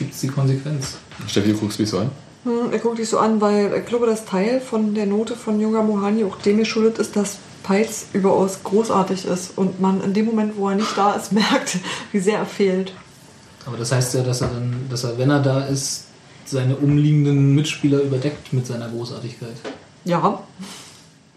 gibt 0.00 0.14
es 0.14 0.20
die 0.20 0.28
Konsequenz. 0.28 0.96
Steffi, 1.28 1.52
du 1.52 1.58
guckst 1.58 1.78
mich 1.78 1.90
so 1.90 1.98
an. 1.98 2.10
Hm, 2.44 2.72
ich 2.74 2.80
gucke 2.80 2.96
dich 2.96 3.08
so 3.08 3.18
an, 3.18 3.40
weil 3.40 3.72
ich 3.74 3.86
glaube, 3.86 4.06
das 4.06 4.24
Teil 4.24 4.60
von 4.60 4.94
der 4.94 5.04
Note 5.04 5.36
von 5.36 5.60
Junger 5.60 5.82
Mohani 5.82 6.24
auch 6.24 6.38
dem 6.38 6.56
geschuldet 6.56 6.98
ist, 6.98 7.14
dass 7.14 7.36
Peitz 7.62 8.06
überaus 8.14 8.60
großartig 8.64 9.26
ist 9.26 9.52
und 9.56 9.78
man 9.78 10.02
in 10.02 10.14
dem 10.14 10.24
Moment, 10.24 10.56
wo 10.56 10.70
er 10.70 10.76
nicht 10.76 10.96
da 10.96 11.12
ist, 11.12 11.32
merkt, 11.32 11.78
wie 12.12 12.18
sehr 12.18 12.38
er 12.38 12.46
fehlt. 12.46 12.94
Aber 13.66 13.76
das 13.76 13.92
heißt 13.92 14.14
ja, 14.14 14.22
dass 14.22 14.40
er 14.40 14.48
dann, 14.48 14.86
dass 14.88 15.04
er, 15.04 15.18
wenn 15.18 15.30
er 15.30 15.40
da 15.40 15.66
ist, 15.66 16.04
seine 16.46 16.76
umliegenden 16.76 17.54
Mitspieler 17.54 18.00
überdeckt 18.00 18.54
mit 18.54 18.66
seiner 18.66 18.88
Großartigkeit. 18.88 19.56
Ja, 20.04 20.42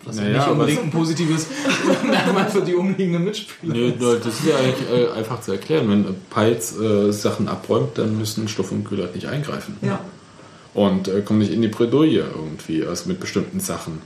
Was 0.05 0.15
Naja, 0.17 0.27
ja 0.29 0.33
nicht 0.37 0.47
aber 0.47 0.51
unbedingt 0.61 0.83
ein 0.83 0.91
positives 0.91 1.47
Merkmal 2.05 2.49
für 2.49 2.61
die 2.61 2.75
umliegenden 2.75 3.23
Mitspieler 3.23 3.73
Nee, 3.73 3.89
ist. 3.89 4.01
das 4.01 4.25
ist 4.39 4.45
ja 4.45 4.55
eigentlich 4.57 4.89
äh, 4.91 5.11
einfach 5.17 5.41
zu 5.41 5.51
erklären. 5.53 5.89
Wenn 5.89 6.05
Peitz 6.29 6.77
äh, 6.77 7.11
Sachen 7.11 7.47
abräumt, 7.47 7.97
dann 7.97 8.17
müssen 8.17 8.47
Stoff 8.47 8.71
und 8.71 8.83
Köhler 8.83 9.07
nicht 9.13 9.27
eingreifen. 9.27 9.77
ja. 9.81 9.99
und 10.73 11.07
äh, 11.07 11.21
kommen 11.21 11.39
nicht 11.39 11.53
in 11.53 11.61
die 11.61 11.67
Bredouille 11.69 12.25
irgendwie, 12.35 12.85
also 12.85 13.07
mit 13.07 13.19
bestimmten 13.19 13.59
Sachen. 13.59 14.01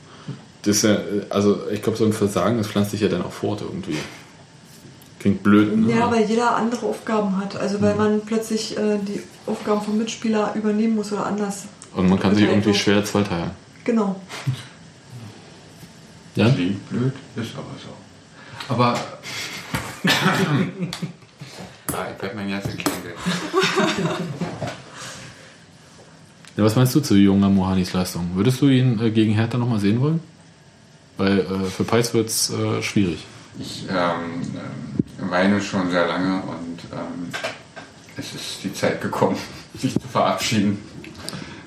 Das 0.64 0.78
ist 0.78 0.84
ja, 0.84 0.94
äh, 0.96 1.02
also 1.30 1.60
ich 1.72 1.82
glaube, 1.82 1.98
so 1.98 2.06
ein 2.06 2.14
Versagen, 2.14 2.58
das 2.58 2.68
pflanzt 2.68 2.92
sich 2.92 3.02
ja 3.02 3.08
dann 3.08 3.22
auch 3.24 3.32
fort 3.32 3.62
irgendwie. 3.62 3.98
Klingt 5.20 5.42
blöd, 5.42 5.76
ne? 5.76 5.92
Ja, 5.96 6.12
weil 6.12 6.26
jeder 6.26 6.56
andere 6.56 6.86
Aufgaben 6.86 7.38
hat. 7.38 7.56
Also 7.56 7.82
weil 7.82 7.96
man 7.96 8.22
plötzlich 8.22 8.78
äh, 8.78 9.00
die 9.00 9.20
Aufgaben 9.48 9.82
vom 9.82 9.98
Mitspieler 9.98 10.54
übernehmen 10.56 10.96
muss 10.96 11.12
oder 11.12 11.26
anders. 11.26 11.64
Und 11.96 12.08
man 12.08 12.20
kann 12.20 12.36
sich 12.36 12.46
irgendwie 12.46 12.74
schwer 12.76 13.04
zweiteilen. 13.04 13.50
Genau. 13.84 14.16
Ja? 16.38 16.50
Klingt 16.52 16.88
blöd, 16.90 17.14
ist 17.36 17.56
aber 17.56 17.76
so. 17.82 17.90
Aber. 18.72 18.94
ah, 21.94 22.06
ich 22.16 22.22
werde 22.22 22.36
mein 22.36 22.52
ganzes 22.52 22.78
Kleingeld. 22.78 23.16
ja? 26.56 26.64
Was 26.64 26.76
meinst 26.76 26.94
du 26.94 27.00
zu 27.00 27.16
junger 27.16 27.50
Mohanis 27.50 27.92
Leistung? 27.94 28.30
Würdest 28.36 28.62
du 28.62 28.68
ihn 28.68 29.00
äh, 29.00 29.10
gegen 29.10 29.34
Hertha 29.34 29.58
nochmal 29.58 29.80
sehen 29.80 30.00
wollen? 30.00 30.20
Weil 31.18 31.40
äh, 31.40 31.66
für 31.66 31.84
Peitz 31.84 32.14
wird 32.14 32.30
es 32.30 32.52
äh, 32.52 32.84
schwierig. 32.84 33.26
Ich 33.60 33.88
ähm, 33.90 34.44
ähm, 35.20 35.32
weine 35.32 35.60
schon 35.60 35.90
sehr 35.90 36.06
lange 36.06 36.36
und 36.44 36.80
ähm, 36.92 37.32
es 38.16 38.36
ist 38.36 38.64
die 38.64 38.72
Zeit 38.74 39.02
gekommen, 39.02 39.38
sich 39.80 39.94
zu 39.94 40.08
verabschieden 40.08 40.78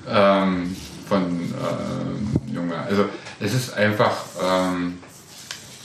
ähm, 0.07 0.73
von 1.09 1.23
ähm, 1.23 2.40
Junge. 2.53 2.77
Also 2.77 3.05
es 3.39 3.53
ist 3.53 3.73
einfach. 3.73 4.17
Ähm, 4.43 4.99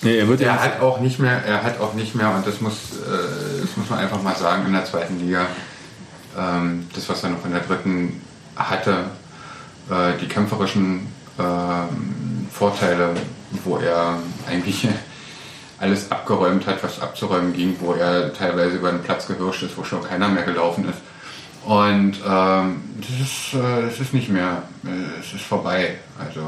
Nee, 0.03 0.19
er 0.19 0.41
er 0.41 0.63
hat 0.63 0.81
auch 0.83 1.01
nicht 1.01 1.19
mehr, 1.19 1.43
er 1.47 1.63
hat 1.63 1.81
auch 1.81 1.95
nicht 1.95 2.15
mehr, 2.15 2.31
und 2.35 2.47
das 2.47 2.61
muss, 2.61 2.75
äh, 2.75 3.63
das 3.63 3.77
muss 3.79 3.89
man 3.89 3.99
einfach 3.99 4.23
mal 4.23 4.37
sagen, 4.37 4.67
in 4.67 4.75
der 4.75 4.85
zweiten 4.85 5.19
Liga, 5.19 5.47
ähm, 6.39 6.87
das, 6.95 7.09
was 7.09 7.23
er 7.23 7.31
noch 7.31 7.45
in 7.47 7.53
der 7.53 7.63
dritten 7.63 8.21
hatte, 8.55 9.05
äh, 9.91 10.19
die 10.21 10.29
kämpferischen 10.29 11.07
ähm, 11.39 12.47
Vorteile, 12.53 13.15
wo 13.65 13.79
er 13.79 14.19
eigentlich 14.49 14.87
alles 15.79 16.11
abgeräumt 16.11 16.67
hat, 16.67 16.83
was 16.83 17.01
abzuräumen 17.01 17.53
ging, 17.53 17.77
wo 17.81 17.95
er 17.95 18.33
teilweise 18.35 18.77
über 18.77 18.91
den 18.91 19.03
Platz 19.03 19.27
gehirscht 19.27 19.63
ist, 19.63 19.77
wo 19.77 19.85
schon 19.85 20.03
keiner 20.03 20.29
mehr 20.29 20.45
gelaufen 20.45 20.89
ist. 20.89 20.99
Und 21.67 22.15
ähm, 22.27 22.77
das, 23.01 23.21
ist, 23.21 23.55
äh, 23.55 23.87
das 23.87 23.99
ist 24.01 24.15
nicht 24.15 24.29
mehr, 24.29 24.63
äh, 24.85 25.21
es 25.21 25.33
ist 25.35 25.43
vorbei. 25.43 25.97
Also 26.19 26.41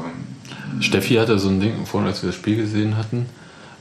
Steffi 0.79 1.15
hatte 1.15 1.37
so 1.37 1.49
ein 1.49 1.59
Ding, 1.59 1.85
vorhin 1.85 2.07
als 2.07 2.23
wir 2.23 2.27
das 2.27 2.35
Spiel 2.37 2.55
gesehen 2.55 2.95
hatten, 2.97 3.25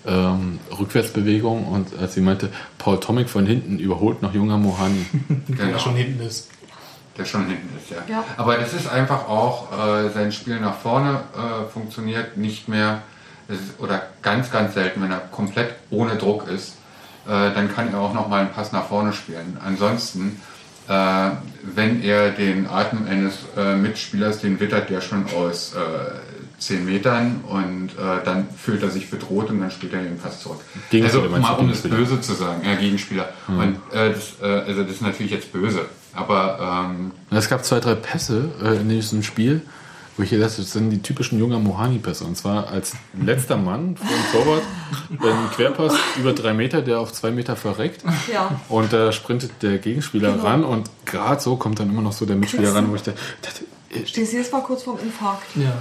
ähm, 0.04 0.58
Rückwärtsbewegung 0.76 1.66
und 1.66 1.96
als 1.98 2.14
sie 2.14 2.20
meinte, 2.22 2.50
Paul 2.78 2.98
Tomic 2.98 3.28
von 3.28 3.46
hinten 3.46 3.78
überholt 3.78 4.20
noch 4.20 4.34
junger 4.34 4.58
Mohani. 4.58 5.06
Der 5.48 5.66
Genau. 5.66 5.78
schon 5.78 5.94
hinten 5.94 6.26
ist. 6.26 6.48
Der 7.16 7.24
schon 7.24 7.46
hinten 7.46 7.68
ist, 7.78 7.90
ja. 7.90 7.98
Ja. 8.08 8.24
Aber 8.36 8.56
das 8.56 8.74
ist 8.74 8.88
einfach 8.88 9.28
auch, 9.28 9.72
äh, 9.72 10.10
sein 10.10 10.32
Spiel 10.32 10.58
nach 10.60 10.76
vorne 10.76 11.20
äh, 11.36 11.70
funktioniert 11.72 12.36
nicht 12.36 12.68
mehr, 12.68 13.02
es 13.48 13.60
ist, 13.60 13.80
oder 13.80 14.02
ganz, 14.22 14.50
ganz 14.50 14.74
selten, 14.74 15.02
wenn 15.02 15.10
er 15.10 15.18
komplett 15.30 15.74
ohne 15.90 16.16
Druck 16.16 16.48
ist, 16.48 16.74
äh, 17.26 17.52
dann 17.54 17.72
kann 17.74 17.92
er 17.92 18.00
auch 18.00 18.12
nochmal 18.14 18.40
einen 18.40 18.50
Pass 18.50 18.72
nach 18.72 18.86
vorne 18.86 19.12
spielen. 19.12 19.58
Ansonsten, 19.64 20.40
äh, 20.88 21.30
wenn 21.74 22.02
er 22.02 22.30
den 22.30 22.66
Atem 22.66 23.06
eines 23.06 23.34
äh, 23.56 23.76
Mitspielers, 23.76 24.40
den 24.40 24.58
wittert 24.60 24.90
der 24.90 25.00
schon 25.00 25.26
aus 25.34 25.74
äh, 25.74 26.58
10 26.58 26.84
Metern 26.84 27.40
und 27.46 27.90
äh, 27.90 28.24
dann 28.24 28.48
fühlt 28.50 28.82
er 28.82 28.90
sich 28.90 29.10
bedroht 29.10 29.50
und 29.50 29.60
dann 29.60 29.70
spielt 29.70 29.92
er 29.92 30.02
den 30.02 30.18
Pass 30.18 30.40
zurück. 30.40 30.60
Also 30.92 31.22
mal 31.22 31.52
um 31.52 31.68
das 31.68 31.82
Gegenspieler? 31.82 31.96
böse 31.96 32.20
zu 32.20 32.34
sagen, 32.34 32.62
ja, 32.64 32.74
Gegenspieler. 32.74 33.28
Und 33.46 33.76
äh, 33.92 34.12
das, 34.12 34.34
äh, 34.42 34.46
also 34.46 34.82
das 34.82 34.92
ist 34.92 35.02
natürlich 35.02 35.30
jetzt 35.30 35.52
böse, 35.52 35.86
aber 36.14 36.86
ähm, 36.90 37.12
es 37.30 37.48
gab 37.48 37.64
zwei, 37.64 37.78
drei 37.78 37.94
Pässe 37.94 38.50
äh, 38.62 38.76
in 38.80 38.88
diesem 38.88 39.22
Spiel, 39.22 39.62
wo 40.18 40.24
ich 40.24 40.30
gedacht 40.30 40.50
habe, 40.50 40.62
das 40.62 40.72
sind 40.72 40.90
die 40.90 41.00
typischen 41.00 41.38
junger 41.38 41.58
Mohani-Pässe. 41.60 42.24
Und 42.24 42.36
zwar 42.36 42.68
als 42.68 42.94
letzter 43.18 43.56
Mann 43.56 43.96
vor 43.96 44.06
dem 44.06 44.32
Torwart 44.32 44.62
ein 45.10 45.50
Querpass 45.52 45.94
über 46.18 46.32
drei 46.32 46.52
Meter, 46.52 46.82
der 46.82 46.98
auf 47.00 47.12
zwei 47.12 47.30
Meter 47.30 47.54
verreckt. 47.56 48.02
Ja. 48.30 48.60
Und 48.68 48.92
da 48.92 49.12
sprintet 49.12 49.52
der 49.62 49.78
Gegenspieler 49.78 50.32
Genau. 50.32 50.42
ran 50.44 50.64
und 50.64 50.90
gerade 51.04 51.40
so 51.40 51.56
kommt 51.56 51.78
dann 51.80 51.88
immer 51.88 52.02
noch 52.02 52.12
so 52.12 52.26
der 52.26 52.36
Mitspieler 52.36 52.74
ran, 52.74 52.90
wo 52.90 52.96
ich 52.96 53.02
dachte, 53.02 53.18
das, 53.42 53.62
Stehst 54.04 54.34
du 54.34 54.36
jetzt 54.36 54.52
mal 54.52 54.60
kurz 54.60 54.82
vorm 54.82 54.98
Infarkt? 54.98 55.46
Ja. 55.54 55.72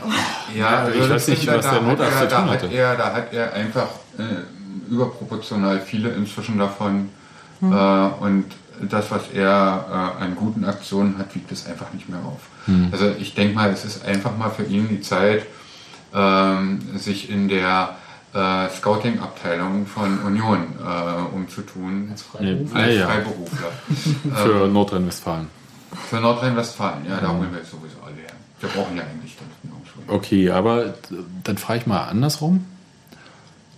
Ja, 0.55 0.87
ich 0.87 1.09
weiß 1.09 1.27
nicht, 1.27 1.45
was 1.47 1.61
der 1.65 1.71
hat 1.73 1.83
Notarzt 1.83 2.21
er, 2.21 2.29
zu 2.29 2.35
tun 2.35 2.45
da 2.45 2.53
hat 2.53 2.63
hatte. 2.63 2.73
er, 2.73 2.95
da 2.95 3.13
hat 3.13 3.33
er 3.33 3.53
einfach 3.53 3.87
äh, 4.17 4.91
überproportional 4.91 5.81
viele 5.81 6.09
inzwischen 6.11 6.57
davon. 6.57 7.09
Hm. 7.59 7.73
Äh, 7.73 7.75
und 8.23 8.45
das, 8.81 9.11
was 9.11 9.29
er 9.33 10.15
äh, 10.19 10.23
an 10.23 10.35
guten 10.35 10.65
Aktionen 10.65 11.17
hat, 11.17 11.33
wiegt 11.35 11.51
es 11.51 11.65
einfach 11.65 11.93
nicht 11.93 12.09
mehr 12.09 12.19
auf. 12.19 12.41
Hm. 12.65 12.89
Also 12.91 13.11
ich 13.19 13.33
denke 13.33 13.55
mal, 13.55 13.69
es 13.71 13.85
ist 13.85 14.05
einfach 14.05 14.35
mal 14.37 14.49
für 14.49 14.63
ihn 14.63 14.87
die 14.89 15.01
Zeit, 15.01 15.45
ähm, 16.13 16.79
sich 16.97 17.29
in 17.29 17.47
der 17.47 17.95
äh, 18.33 18.69
Scouting-Abteilung 18.69 19.85
von 19.85 20.19
Union 20.19 20.75
äh, 20.79 21.35
umzutun. 21.35 22.09
Als 22.11 22.25
nee, 22.39 22.65
Freiberufler. 22.65 22.79
Als 22.79 22.93
ja, 22.93 22.99
ja, 22.99 23.07
Freiberufler. 23.07 23.71
für 24.35 24.67
Nordrhein-Westfalen. 24.67 25.47
Für 26.09 26.19
Nordrhein-Westfalen, 26.19 27.05
ja, 27.07 27.19
da 27.19 27.29
holen 27.29 27.51
wir 27.51 27.59
jetzt 27.59 27.71
sowieso 27.71 27.97
alle 28.05 28.15
her. 28.15 28.33
Wir 28.59 28.69
brauchen 28.69 28.97
ja 28.97 29.03
eigentlich 29.03 29.37
dann 29.37 29.47
nirgendwo. 29.63 30.13
Okay, 30.13 30.49
aber 30.49 30.93
dann 31.43 31.57
frage 31.57 31.79
ich 31.79 31.87
mal 31.87 32.05
andersrum. 32.05 32.65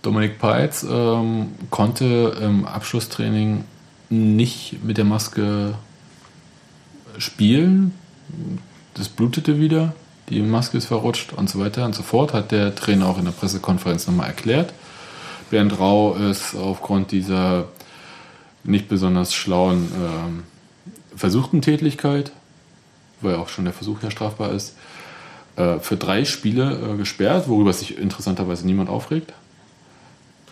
Dominik 0.02 0.38
Peitz 0.38 0.84
ähm, 0.88 1.52
konnte 1.70 2.36
im 2.40 2.64
Abschlusstraining 2.64 3.64
nicht 4.10 4.84
mit 4.84 4.98
der 4.98 5.04
Maske 5.04 5.74
spielen. 7.18 7.94
Das 8.94 9.08
blutete 9.08 9.58
wieder, 9.58 9.94
die 10.28 10.40
Maske 10.40 10.78
ist 10.78 10.86
verrutscht 10.86 11.32
und 11.32 11.48
so 11.48 11.58
weiter 11.58 11.84
und 11.84 11.94
so 11.94 12.02
fort, 12.02 12.34
hat 12.34 12.50
der 12.50 12.74
Trainer 12.74 13.06
auch 13.06 13.18
in 13.18 13.24
der 13.24 13.32
Pressekonferenz 13.32 14.06
nochmal 14.06 14.28
erklärt. 14.28 14.72
Bernd 15.50 15.78
Rau 15.78 16.14
ist 16.14 16.54
aufgrund 16.54 17.10
dieser 17.10 17.68
nicht 18.62 18.88
besonders 18.88 19.34
schlauen 19.34 19.90
ähm, 19.94 20.42
versuchten 21.16 21.62
Tätigkeit, 21.62 22.30
weil 23.20 23.36
auch 23.36 23.48
schon 23.48 23.64
der 23.64 23.74
Versuch 23.74 24.02
ja 24.02 24.10
strafbar 24.10 24.52
ist, 24.52 24.76
äh, 25.56 25.78
für 25.78 25.96
drei 25.96 26.24
Spiele 26.24 26.92
äh, 26.92 26.96
gesperrt, 26.96 27.48
worüber 27.48 27.72
sich 27.72 27.98
interessanterweise 27.98 28.66
niemand 28.66 28.88
aufregt. 28.88 29.32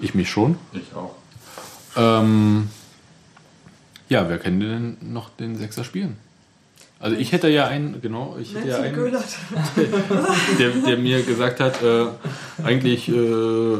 Ich 0.00 0.14
mich 0.14 0.30
schon. 0.30 0.56
Ich 0.72 0.94
auch. 0.94 1.14
Ähm, 1.96 2.70
ja, 4.08 4.28
wer 4.28 4.38
kann 4.38 4.60
denn 4.60 4.96
noch 5.00 5.30
den 5.30 5.56
Sechser 5.56 5.84
spielen? 5.84 6.16
Also 7.00 7.16
ich 7.16 7.30
hätte 7.30 7.48
ja 7.48 7.66
einen, 7.68 8.00
genau, 8.02 8.36
ich 8.40 8.54
hätte 8.54 8.68
ja 8.68 8.80
einen, 8.80 8.96
der, 10.58 10.70
der 10.70 10.96
mir 10.96 11.22
gesagt 11.22 11.60
hat, 11.60 11.80
äh, 11.82 12.06
eigentlich 12.64 13.08
äh, 13.08 13.76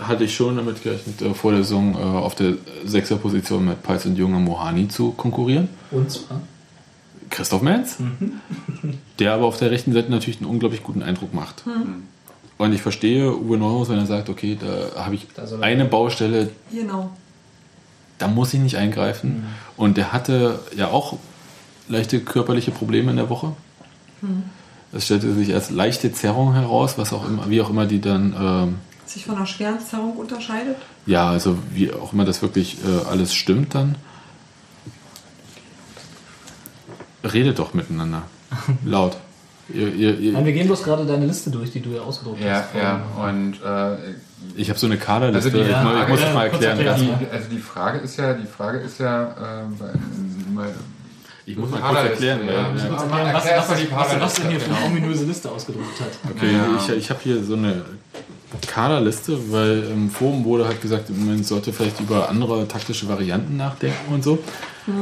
hatte 0.00 0.24
ich 0.24 0.34
schon 0.34 0.56
damit 0.56 0.82
gerechnet, 0.82 1.22
äh, 1.22 1.32
vor 1.32 1.52
der 1.52 1.62
Saison 1.62 1.94
äh, 1.94 1.98
auf 1.98 2.34
der 2.34 2.54
Sechserposition 2.84 3.64
mit 3.64 3.82
Peitz 3.82 4.04
und 4.04 4.16
Junge 4.16 4.38
Mohani 4.38 4.88
zu 4.88 5.12
konkurrieren. 5.12 5.68
Und 5.90 6.10
zwar? 6.10 6.42
Christoph 7.30 7.62
Menz, 7.62 7.96
der 9.18 9.32
aber 9.34 9.46
auf 9.46 9.58
der 9.58 9.70
rechten 9.70 9.92
Seite 9.92 10.10
natürlich 10.10 10.40
einen 10.40 10.48
unglaublich 10.50 10.82
guten 10.82 11.02
Eindruck 11.02 11.34
macht. 11.34 11.64
Und 12.56 12.72
ich 12.72 12.80
verstehe 12.80 13.36
Uwe 13.36 13.58
Neuhaus, 13.58 13.90
wenn 13.90 13.98
er 13.98 14.06
sagt, 14.06 14.30
okay, 14.30 14.56
da 14.58 15.04
habe 15.04 15.14
ich 15.14 15.26
eine 15.60 15.84
Baustelle, 15.84 16.50
Genau. 16.72 17.10
Da 18.18 18.28
muss 18.28 18.52
ich 18.54 18.60
nicht 18.60 18.76
eingreifen. 18.76 19.46
Und 19.76 19.96
der 19.96 20.12
hatte 20.12 20.58
ja 20.76 20.88
auch 20.88 21.16
leichte 21.88 22.20
körperliche 22.20 22.70
Probleme 22.70 23.10
in 23.10 23.16
der 23.16 23.30
Woche. 23.30 23.52
Es 24.92 25.04
stellte 25.04 25.32
sich 25.34 25.54
als 25.54 25.70
leichte 25.70 26.12
Zerrung 26.12 26.54
heraus, 26.54 26.98
was 26.98 27.12
auch 27.12 27.26
immer, 27.26 27.48
wie 27.48 27.60
auch 27.60 27.70
immer 27.70 27.86
die 27.86 28.00
dann, 28.00 28.34
ähm, 28.38 28.74
Sich 29.06 29.24
von 29.26 29.36
einer 29.36 29.46
schweren 29.46 29.78
Zerrung 29.80 30.16
unterscheidet. 30.16 30.76
ja, 31.06 31.28
also 31.30 31.56
wie 31.72 31.92
auch 31.92 32.12
immer 32.12 32.24
das 32.24 32.42
wirklich 32.42 32.78
äh, 32.84 33.08
alles 33.08 33.34
stimmt 33.34 33.74
dann. 33.74 33.94
Redet 37.24 37.58
doch 37.58 37.74
miteinander. 37.74 38.22
Laut. 38.84 39.16
Ihr, 39.72 39.92
ihr, 39.94 40.18
ihr, 40.18 40.32
Nein, 40.32 40.46
wir 40.46 40.52
gehen 40.52 40.66
bloß 40.66 40.82
gerade 40.82 41.04
deine 41.04 41.26
Liste 41.26 41.50
durch, 41.50 41.70
die 41.70 41.80
du 41.80 41.90
ja 41.90 42.00
ausgedruckt 42.00 42.40
Ja, 42.40 42.54
hast. 42.62 42.74
ja, 42.74 43.02
und 43.28 43.54
äh, 43.62 44.14
ich 44.56 44.68
habe 44.70 44.78
so 44.78 44.86
eine 44.86 44.96
Kaderliste. 44.96 45.50
Also 45.50 45.64
die- 45.64 45.70
ich, 45.70 45.76
muss- 45.76 46.02
ich 46.02 46.08
muss 46.08 46.20
ja, 46.20 46.26
das 46.26 46.34
mal 46.34 46.44
erklären. 46.46 46.78
erklären. 46.78 47.18
die, 47.20 47.34
also 47.36 47.48
die 47.50 47.58
Frage 47.58 47.98
ist 47.98 48.16
ja, 48.16 48.32
die 48.34 48.46
Frage 48.46 48.78
ist 48.78 48.98
ja, 49.00 49.22
äh, 49.24 50.52
mal- 50.54 50.74
Ich 51.46 51.56
muss 51.56 51.70
mal 51.70 51.80
kurz 51.80 51.98
erklären. 52.10 52.40
ja. 52.46 52.52
Ja, 52.52 52.60
Ja. 52.60 52.68
ja. 52.68 52.90
Was, 52.92 53.10
was, 53.10 53.44
erklärst 53.44 53.70
was, 53.70 53.78
du 53.78 53.84
die 53.86 53.92
was, 53.92 54.12
was, 54.14 54.20
was 54.20 54.34
denn 54.34 54.50
hier 54.50 54.60
für 54.60 54.66
eine 54.70 54.74
genau. 54.76 54.86
ominöse 54.86 55.24
Liste 55.24 55.50
ausgedruckt 55.50 56.00
hat. 56.00 56.30
Okay, 56.36 56.52
Ja. 56.52 56.66
ich, 56.78 56.88
ich 56.96 57.10
habe 57.10 57.20
hier 57.22 57.42
so 57.44 57.54
eine 57.54 57.82
Kaderliste, 58.66 59.52
weil 59.52 59.84
im 59.92 60.10
Forum 60.10 60.44
wurde 60.44 60.66
halt 60.66 60.80
gesagt, 60.80 61.10
man 61.10 61.42
sollte 61.44 61.72
vielleicht 61.72 62.00
über 62.00 62.28
andere 62.28 62.66
taktische 62.66 63.08
Varianten 63.08 63.56
nachdenken 63.56 64.12
und 64.14 64.24
so. 64.24 64.38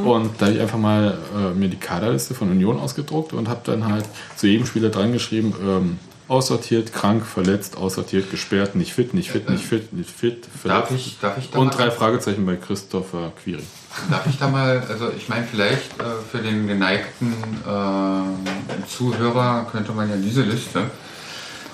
Und 0.05 0.31
da 0.39 0.47
habe 0.47 0.57
ich 0.57 0.61
einfach 0.61 0.79
mal 0.79 1.17
äh, 1.37 1.55
mir 1.57 1.69
die 1.69 1.77
Kaderliste 1.77 2.35
von 2.35 2.51
Union 2.51 2.77
ausgedruckt 2.81 3.33
und 3.33 3.49
habe 3.49 3.61
dann 3.65 3.87
halt 3.87 4.05
zu 4.37 4.49
jedem 4.49 4.67
Spieler 4.67 4.89
dran 4.89 5.13
geschrieben, 5.13 5.55
ähm, 5.65 5.99
aussortiert, 6.29 6.93
krank, 6.93 7.25
verletzt, 7.25 7.77
aussortiert, 7.77 8.31
gesperrt, 8.31 8.75
nicht 8.75 8.93
fit, 8.93 9.15
nicht 9.15 9.31
fit, 9.31 9.49
nicht 9.49 9.65
fit, 9.65 9.93
nicht 9.93 10.11
fit, 10.11 10.49
Darf 10.65 10.89
verletzt. 10.89 11.07
ich, 11.07 11.19
darf 11.21 11.39
ich 11.39 11.51
da 11.51 11.59
und 11.59 11.77
drei 11.77 11.91
Fragezeichen 11.91 12.45
bei 12.45 12.57
Christopher 12.57 13.33
Quiri. 13.43 13.63
Darf 14.11 14.27
ich 14.27 14.39
da 14.39 14.49
mal, 14.49 14.83
also 14.89 15.11
ich 15.17 15.29
meine, 15.29 15.47
vielleicht 15.47 16.01
äh, 16.01 16.05
für 16.31 16.39
den 16.39 16.67
geneigten 16.67 17.33
äh, 17.65 18.87
Zuhörer 18.89 19.67
könnte 19.71 19.93
man 19.93 20.11
ja 20.11 20.17
diese 20.17 20.43
Liste 20.43 20.91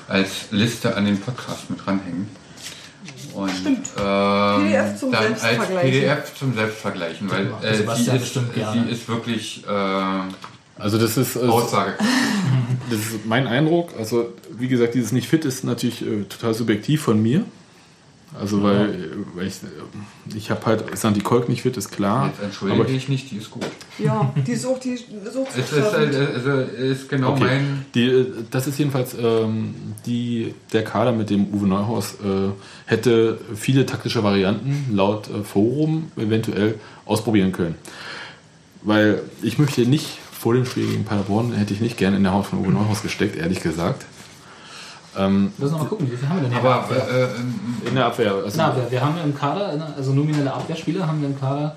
als 0.09 0.51
Liste 0.51 0.95
an 0.97 1.07
den 1.07 1.19
Podcast 1.21 1.71
mit 1.71 1.85
dranhängen. 1.85 2.29
Und 3.35 3.51
ähm, 3.99 4.63
PDF 4.63 4.99
zum 4.99 5.11
dann 5.11 5.25
als 5.25 5.41
Selbstvergleichen. 5.41 5.91
PDF 5.91 6.35
zum 6.39 6.55
Selbstvergleichen, 6.55 7.31
weil 7.31 7.45
macht 7.47 7.65
äh, 7.65 7.79
die, 7.79 8.17
ist, 8.17 8.39
die 8.75 8.93
ist 8.93 9.09
wirklich 9.09 9.65
äh, 9.67 10.21
Also 10.79 10.99
das 10.99 11.17
ist, 11.17 11.37
äh, 11.37 11.41
Aussage. 11.41 11.95
Das 12.91 12.99
ist 12.99 13.27
mein 13.27 13.47
Eindruck. 13.47 13.91
Also, 13.97 14.33
wie 14.51 14.69
gesagt, 14.69 14.95
dieses 14.95 15.13
nicht 15.13 15.29
fit 15.29 15.45
ist 15.45 15.65
natürlich 15.65 16.03
äh, 16.03 16.25
total 16.25 16.53
subjektiv 16.53 17.01
von 17.01 17.23
mir. 17.23 17.45
Also, 18.39 18.63
weil, 18.63 18.89
äh, 18.89 19.09
weil 19.35 19.47
ich, 19.47 19.55
äh, 19.63 20.37
ich 20.37 20.51
habe 20.51 20.65
halt, 20.65 20.97
Santi 20.97 21.21
Kolk 21.21 21.49
nicht 21.49 21.63
fit, 21.63 21.77
ist 21.77 21.91
klar. 21.91 22.29
Jetzt 22.29 22.43
entschuldige 22.43 22.81
Aber 22.81 22.91
ich 22.91 23.09
nicht, 23.09 23.31
die 23.31 23.37
ist 23.37 23.51
gut. 23.51 23.67
Ja, 23.99 24.33
die 24.47 24.55
Sucht, 24.57 24.85
die 24.85 24.97
Sucht 24.97 25.51
Es 25.57 25.73
ist, 25.73 25.95
also, 25.95 26.51
ist 26.51 27.09
genau 27.09 27.33
Okay. 27.33 27.45
mein. 27.45 27.87
Die, 27.95 28.07
äh, 28.07 28.27
das 28.51 28.67
ist 28.67 28.79
jedenfalls 28.79 29.15
ähm, 29.19 29.75
die, 30.07 30.55
der 30.73 30.83
Kader, 30.83 31.13
mit 31.13 31.31
dem 31.31 31.53
Uwe 31.53 31.67
Neuhaus 31.69 32.15
äh, 32.15 32.51
hätte 32.87 33.39
viele 33.55 33.85
taktische 33.87 34.23
Varianten 34.23 34.95
laut 34.95 35.29
äh, 35.29 35.45
Forum 35.45 36.11
eventuell 36.17 36.77
ausprobieren 37.05 37.53
können. 37.53 37.75
Weil 38.83 39.23
ich 39.43 39.59
möchte 39.59 39.83
nicht 39.83 40.19
vor 40.43 40.55
dem 40.55 40.67
Spiel 40.67 40.89
gegen 40.89 41.05
Paderborn, 41.05 41.53
hätte 41.53 41.73
ich 41.73 41.81
nicht 41.81 41.97
gerne 41.97 42.17
in 42.17 42.25
der 42.25 42.33
Haut 42.33 42.47
von 42.47 42.59
Uwe 42.59 42.73
Neuhaus 42.73 43.01
gesteckt, 43.03 43.37
ehrlich 43.37 43.61
gesagt. 43.63 44.05
Ähm, 45.17 45.53
Wir 45.57 45.65
müssen 45.65 45.75
noch 45.77 45.83
mal 45.85 45.89
gucken, 45.89 46.11
wie 46.11 46.17
viel 46.17 46.29
haben 46.29 46.43
wir 46.43 46.49
denn 46.49 46.59
hier? 46.61 46.69
aber 46.69 46.89
in 46.89 46.97
der 46.97 47.07
Abwehr? 47.07 47.29
äh, 47.85 47.89
in 47.89 47.95
der 47.95 48.07
Abwehr. 48.07 48.35
Also, 48.45 48.57
Na, 48.57 48.75
wir, 48.75 48.91
wir 48.91 49.01
haben 49.01 49.15
im 49.23 49.37
Kader, 49.37 49.77
ne, 49.77 49.95
also 49.97 50.13
nominelle 50.13 50.53
Abwehrspieler 50.53 51.07
haben 51.07 51.21
wir 51.21 51.29
im 51.29 51.39
Kader. 51.39 51.77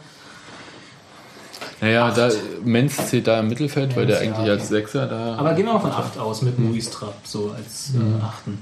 naja, 1.80 2.10
da, 2.10 2.32
Menz 2.64 2.98
zählt 3.08 3.28
da 3.28 3.40
im 3.42 3.50
Mittelfeld, 3.50 3.96
weil 3.96 4.08
der 4.08 4.20
Menz, 4.20 4.32
ja, 4.32 4.36
eigentlich 4.40 4.52
als. 4.52 4.68
Sechser 4.70 5.06
da. 5.06 5.36
Aber 5.36 5.54
gehen 5.54 5.68
wir 5.68 5.74
mal 5.74 5.80
von 5.80 5.92
8 5.92 6.18
aus 6.18 6.42
mit 6.42 6.58
Maurice 6.58 6.90
Trapp, 6.90 7.18
so 7.24 7.54
als 7.56 7.92
äh, 7.94 8.24
Achten. 8.24 8.58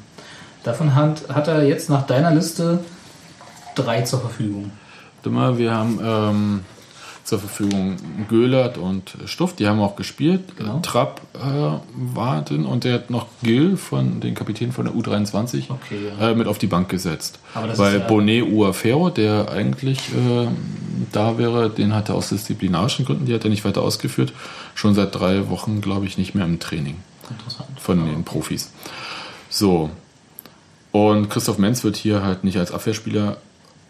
Davon 0.64 0.96
hat, 0.96 1.30
hat 1.30 1.48
er 1.48 1.64
jetzt 1.64 1.90
nach 1.90 2.06
deiner 2.06 2.32
Liste 2.32 2.80
drei 3.76 4.02
zur 4.02 4.20
Verfügung. 4.20 4.72
Mal, 5.24 5.58
wir 5.58 5.74
haben 5.74 6.00
ähm, 6.04 6.66
zur 7.24 7.40
Verfügung 7.40 7.96
Göhlert 8.28 8.78
und 8.78 9.16
Stuff, 9.26 9.56
die 9.56 9.68
haben 9.68 9.80
auch 9.80 9.96
gespielt. 9.96 10.58
Genau. 10.58 10.80
Trapp 10.80 11.22
äh, 11.36 11.40
war 12.14 12.42
drin 12.42 12.66
und 12.66 12.84
der 12.84 12.96
hat 12.96 13.10
noch 13.10 13.28
Gil, 13.42 13.78
von, 13.78 14.20
den 14.20 14.36
Kapitän 14.36 14.72
von 14.74 14.86
der 14.86 14.94
U23, 14.94 15.70
Okay, 15.70 15.98
ja. 16.20 16.32
äh, 16.32 16.36
mit 16.36 16.48
auf 16.48 16.58
die 16.58 16.68
Bank 16.68 16.90
gesetzt. 16.90 17.40
Weil 17.54 18.00
ja- 18.00 18.08
Bonet 18.08 18.52
Uafero, 18.52 19.10
der 19.10 19.50
eigentlich 19.52 20.00
äh, 20.10 20.48
da 21.14 21.38
wäre, 21.38 21.70
den 21.70 21.94
hat 21.96 22.10
er 22.10 22.16
aus 22.16 22.30
disziplinarischen 22.30 23.06
Gründen, 23.06 23.26
die 23.26 23.34
hat 23.34 23.44
er 23.46 23.50
nicht 23.50 23.64
weiter 23.66 23.82
ausgeführt, 23.84 24.34
schon 24.76 24.94
seit 24.94 25.16
drei 25.16 25.50
Wochen, 25.50 25.80
glaube 25.82 26.06
ich, 26.06 26.18
nicht 26.18 26.36
mehr 26.36 26.46
im 26.46 26.60
Training 26.60 26.98
Interessant. 27.30 27.70
von 27.80 28.06
den 28.06 28.24
Profis. 28.26 28.72
So. 29.50 29.90
Und 30.92 31.30
Christoph 31.30 31.58
Menz 31.58 31.84
wird 31.84 31.96
hier 31.96 32.22
halt 32.24 32.44
nicht 32.44 32.58
als 32.58 32.72
Abwehrspieler 32.72 33.38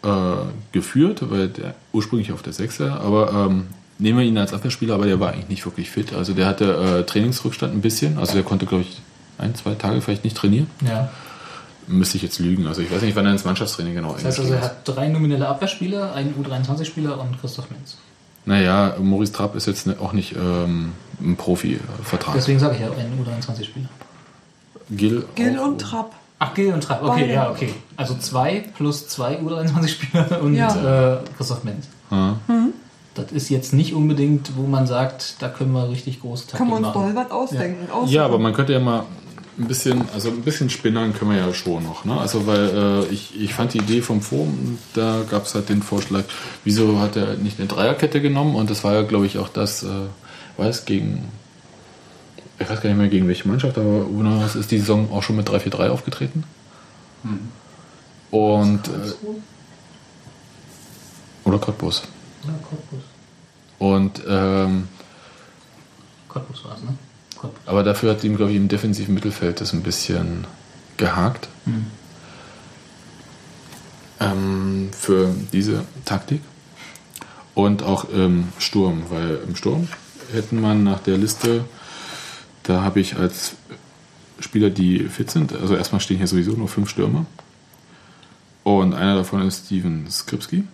äh, 0.04 0.36
geführt, 0.72 1.20
weil 1.30 1.48
der 1.48 1.74
ursprünglich 1.92 2.32
auf 2.32 2.42
der 2.42 2.52
Sechser, 2.52 3.00
aber 3.00 3.32
ähm, 3.32 3.66
nehmen 3.98 4.18
wir 4.18 4.24
ihn 4.24 4.36
als 4.38 4.52
Abwehrspieler, 4.52 4.94
aber 4.94 5.06
der 5.06 5.20
war 5.20 5.32
eigentlich 5.32 5.48
nicht 5.48 5.64
wirklich 5.64 5.90
fit. 5.90 6.12
Also 6.12 6.32
der 6.34 6.46
hatte 6.46 6.74
äh, 7.00 7.02
Trainingsrückstand 7.04 7.72
ein 7.74 7.80
bisschen, 7.80 8.18
also 8.18 8.34
der 8.34 8.42
konnte, 8.42 8.66
glaube 8.66 8.82
ich, 8.82 9.00
ein, 9.38 9.54
zwei 9.54 9.74
Tage 9.74 10.00
vielleicht 10.00 10.24
nicht 10.24 10.36
trainieren. 10.36 10.68
Ja. 10.86 11.10
Müsste 11.86 12.16
ich 12.16 12.22
jetzt 12.22 12.38
lügen. 12.38 12.66
Also 12.66 12.80
ich 12.80 12.90
weiß 12.90 13.02
nicht, 13.02 13.14
wann 13.16 13.26
er 13.26 13.32
ins 13.32 13.44
Mannschaftstraining 13.44 13.94
genau 13.94 14.12
Das 14.14 14.24
heißt 14.24 14.40
also, 14.40 14.54
er 14.54 14.62
hat 14.62 14.76
drei 14.88 15.08
nominelle 15.08 15.46
Abwehrspieler, 15.48 16.14
einen 16.14 16.34
U23-Spieler 16.34 17.20
und 17.20 17.38
Christoph 17.40 17.70
Menz. 17.70 17.98
Naja, 18.46 18.96
Maurice 19.00 19.32
Trapp 19.32 19.54
ist 19.54 19.66
jetzt 19.66 19.86
ne- 19.86 19.96
auch 20.00 20.12
nicht 20.12 20.34
ähm, 20.36 20.92
ein 21.20 21.36
Profi-Vertrag. 21.36 22.34
Deswegen 22.34 22.58
sage 22.58 22.74
ich 22.76 22.80
ja 22.80 22.86
einen 22.90 23.18
U23-Spieler. 23.22 23.88
Gil, 24.90 25.24
Gil 25.34 25.58
und 25.58 25.80
Trapp. 25.80 26.12
Ach, 26.38 26.52
Gil 26.54 26.72
und 26.74 26.82
Trapp. 26.82 27.02
Okay, 27.02 27.20
Beide. 27.22 27.32
ja, 27.32 27.50
okay. 27.50 27.68
Also 27.96 28.14
zwei 28.14 28.64
plus 28.76 29.08
zwei 29.08 29.38
U23-Spieler 29.40 30.40
und 30.42 30.54
Ja. 30.54 31.14
äh, 31.14 31.18
Christoph 31.36 31.64
Menz. 31.64 31.86
Ja. 32.10 32.36
Das 33.14 33.30
ist 33.32 33.48
jetzt 33.48 33.72
nicht 33.72 33.94
unbedingt, 33.94 34.56
wo 34.56 34.66
man 34.66 34.86
sagt, 34.86 35.36
da 35.40 35.48
können 35.48 35.72
wir 35.72 35.88
richtig 35.88 36.20
große 36.20 36.46
Kann 36.48 36.58
Taktik 36.58 36.68
man 36.74 36.84
uns 36.84 36.94
machen. 36.94 37.14
voll 37.14 37.14
was 37.24 37.30
ausdenken. 37.30 37.90
aussuchen. 37.92 38.12
Ja, 38.12 38.24
aber 38.24 38.38
man 38.40 38.52
könnte 38.52 38.72
ja 38.72 38.80
mal 38.80 39.04
ein 39.56 39.68
bisschen, 39.68 40.02
also 40.12 40.30
ein 40.30 40.42
bisschen 40.42 40.68
spinnern 40.68 41.14
können 41.14 41.30
wir 41.30 41.38
ja 41.38 41.54
schon 41.54 41.84
noch. 41.84 42.04
Ne? 42.04 42.18
Also 42.18 42.44
weil 42.48 43.04
äh, 43.08 43.12
ich, 43.14 43.40
ich 43.40 43.54
fand 43.54 43.72
die 43.72 43.78
Idee 43.78 44.02
vom 44.02 44.20
Forum, 44.20 44.78
da 44.94 45.20
gab 45.30 45.44
es 45.44 45.54
halt 45.54 45.68
den 45.68 45.80
Vorschlag, 45.82 46.24
wieso 46.64 46.98
hat 46.98 47.14
er 47.14 47.34
nicht 47.36 47.60
eine 47.60 47.68
Dreierkette 47.68 48.20
genommen? 48.20 48.56
Und 48.56 48.68
das 48.68 48.82
war 48.82 48.94
ja, 48.94 49.02
glaube 49.02 49.26
ich, 49.26 49.38
auch 49.38 49.48
das, 49.48 49.84
äh, 49.84 49.86
weiß 50.56 50.84
gegen, 50.84 51.22
ich 52.58 52.68
weiß 52.68 52.80
gar 52.80 52.88
nicht 52.90 52.98
mehr 52.98 53.08
gegen 53.08 53.26
welche 53.28 53.48
Mannschaft, 53.48 53.76
aber 53.78 54.06
Unas 54.06 54.54
ist 54.54 54.70
die 54.70 54.78
Saison 54.78 55.10
auch 55.12 55.22
schon 55.22 55.36
mit 55.36 55.48
3-4-3 55.48 55.88
aufgetreten. 55.88 56.44
Und 58.30 58.88
äh, 58.88 59.12
oder 61.44 61.58
Cottbus. 61.58 62.02
Ja, 62.44 62.54
Cottbus. 62.68 63.02
Und 63.78 64.22
ähm, 64.26 64.88
Cottbus 66.28 66.64
war 66.64 66.76
es, 66.76 66.82
ne? 66.82 66.96
Cottbus. 67.36 67.62
Aber 67.66 67.82
dafür 67.82 68.12
hat 68.12 68.24
ihm, 68.24 68.36
glaube 68.36 68.52
ich, 68.52 68.56
im 68.56 68.68
defensiven 68.68 69.14
Mittelfeld 69.14 69.60
das 69.60 69.72
ein 69.72 69.82
bisschen 69.82 70.46
gehakt. 70.96 71.48
Ähm, 74.20 74.90
für 74.92 75.34
diese 75.52 75.84
Taktik. 76.04 76.40
Und 77.54 77.82
auch 77.82 78.08
im 78.08 78.48
Sturm, 78.58 79.04
weil 79.10 79.40
im 79.46 79.54
Sturm 79.54 79.88
hätten 80.32 80.60
man 80.60 80.82
nach 80.82 81.00
der 81.00 81.18
Liste, 81.18 81.64
da 82.64 82.82
habe 82.82 83.00
ich 83.00 83.16
als 83.16 83.54
Spieler, 84.40 84.70
die 84.70 85.00
fit 85.04 85.30
sind, 85.30 85.52
also 85.52 85.76
erstmal 85.76 86.00
stehen 86.00 86.18
hier 86.18 86.26
sowieso 86.26 86.52
nur 86.52 86.68
fünf 86.68 86.90
Stürmer. 86.90 87.24
Und 88.64 88.94
einer 88.94 89.14
davon 89.14 89.46
ist 89.46 89.66
Steven 89.66 90.10
Skripski, 90.10 90.64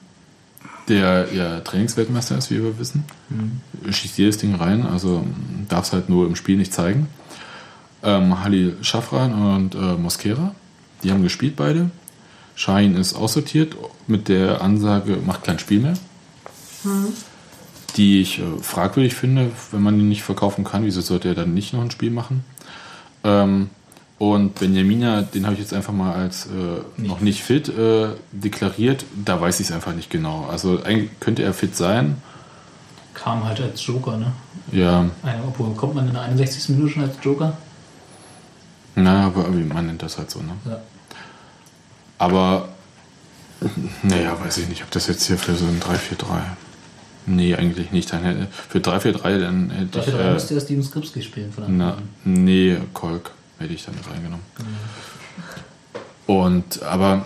der 0.89 1.33
ja 1.35 1.61
Trainingsweltmeister 1.61 2.39
ist, 2.39 2.51
wie 2.51 2.63
wir 2.63 2.79
wissen. 2.79 3.05
Schießt 3.91 4.17
jedes 4.19 4.39
Ding 4.39 4.55
rein, 4.55 4.87
also 4.87 5.25
darf 5.69 5.87
es 5.87 5.93
halt 5.93 6.09
nur 6.09 6.27
im 6.27 6.37
Spiel 6.37 6.57
nicht 6.57 6.73
zeigen. 6.73 7.09
Ähm, 8.03 8.43
Halil 8.43 8.77
Schafran 8.81 9.35
und 9.35 9.75
äh, 9.75 9.97
Mosquera, 9.97 10.55
die 11.03 11.11
haben 11.11 11.23
gespielt 11.23 11.57
beide. 11.57 11.91
Shahin 12.55 12.95
ist 12.95 13.15
aussortiert 13.15 13.77
mit 14.07 14.29
der 14.29 14.63
Ansage, 14.63 15.19
macht 15.25 15.45
kein 15.45 15.59
Spiel 15.59 15.81
mehr. 15.81 15.95
Die 17.97 18.21
ich 18.21 18.39
äh, 18.39 18.43
fragwürdig 18.63 19.15
finde, 19.15 19.51
wenn 19.73 19.83
man 19.83 19.99
ihn 19.99 20.09
nicht 20.09 20.23
verkaufen 20.23 20.65
kann, 20.65 20.85
wieso 20.85 21.01
sollte 21.01 21.29
er 21.29 21.35
dann 21.35 21.55
nicht 21.55 21.73
noch 21.73 21.83
ein 21.83 21.91
Spiel 21.91 22.11
machen? 22.11 22.45
Ähm, 23.25 23.71
und 24.19 24.57
Benjamina, 24.57 25.23
den 25.23 25.47
habe 25.47 25.55
ich 25.55 25.61
jetzt 25.61 25.73
einfach 25.73 25.95
mal 25.95 26.13
als 26.13 26.47
äh, 26.47 26.51
noch 26.99 27.21
nicht 27.21 27.43
fit 27.43 27.71
äh, 27.71 28.09
deklariert. 28.33 29.07
Da 29.25 29.41
weiß 29.41 29.61
ich 29.61 29.69
es 29.69 29.73
einfach 29.73 29.95
nicht 29.95 30.11
genau. 30.11 30.47
Also 30.51 30.83
eigentlich 30.83 31.09
könnte 31.21 31.43
er 31.43 31.55
fit 31.55 31.75
sein. 31.75 32.21
Kam 33.15 33.45
halt 33.45 33.61
als 33.61 33.85
Joker, 33.87 34.19
ne? 34.19 34.33
Ja, 34.73 35.07
Eine, 35.23 35.43
obwohl, 35.49 35.75
kommt 35.75 35.95
man 35.95 36.07
in 36.07 36.13
der 36.13 36.23
61. 36.23 36.69
Minute 36.77 36.93
schon 36.93 37.03
als 37.03 37.17
Joker? 37.23 37.57
na, 38.95 39.27
aber 39.27 39.49
man 39.49 39.87
nennt 39.87 40.03
das 40.03 40.19
halt 40.19 40.31
so, 40.31 40.41
ne? 40.41 40.53
Ja. 40.67 40.81
Aber, 42.19 42.69
naja, 44.03 44.39
weiß 44.39 44.59
ich 44.59 44.69
nicht, 44.69 44.83
ob 44.83 44.91
das 44.91 45.07
jetzt 45.07 45.27
hier 45.27 45.39
für 45.39 45.55
so 45.55 45.65
ein 45.65 45.81
3-4-3. 45.81 46.43
Nee, 47.37 47.55
eigentlich 47.55 47.93
nicht. 47.93 48.13
Dann 48.13 48.23
hätte, 48.23 48.49
für 48.51 48.79
3-4-3 48.79 49.39
dann 49.39 49.71
hätte 49.71 49.99
Dafür 49.99 50.27
ich. 50.27 50.33
müsste 50.35 50.55
er 50.55 50.61
Steven 50.61 50.83
Skripski 50.83 51.23
spielen 51.23 51.53
von 51.53 51.65
Anfang 51.65 51.81
an. 51.81 52.09
nee, 52.25 52.77
Kolk 52.93 53.31
hätte 53.59 53.73
ich 53.73 53.85
dann 53.85 53.95
mit 53.95 54.09
reingenommen. 54.11 54.45
Und, 56.27 56.83
aber 56.83 57.25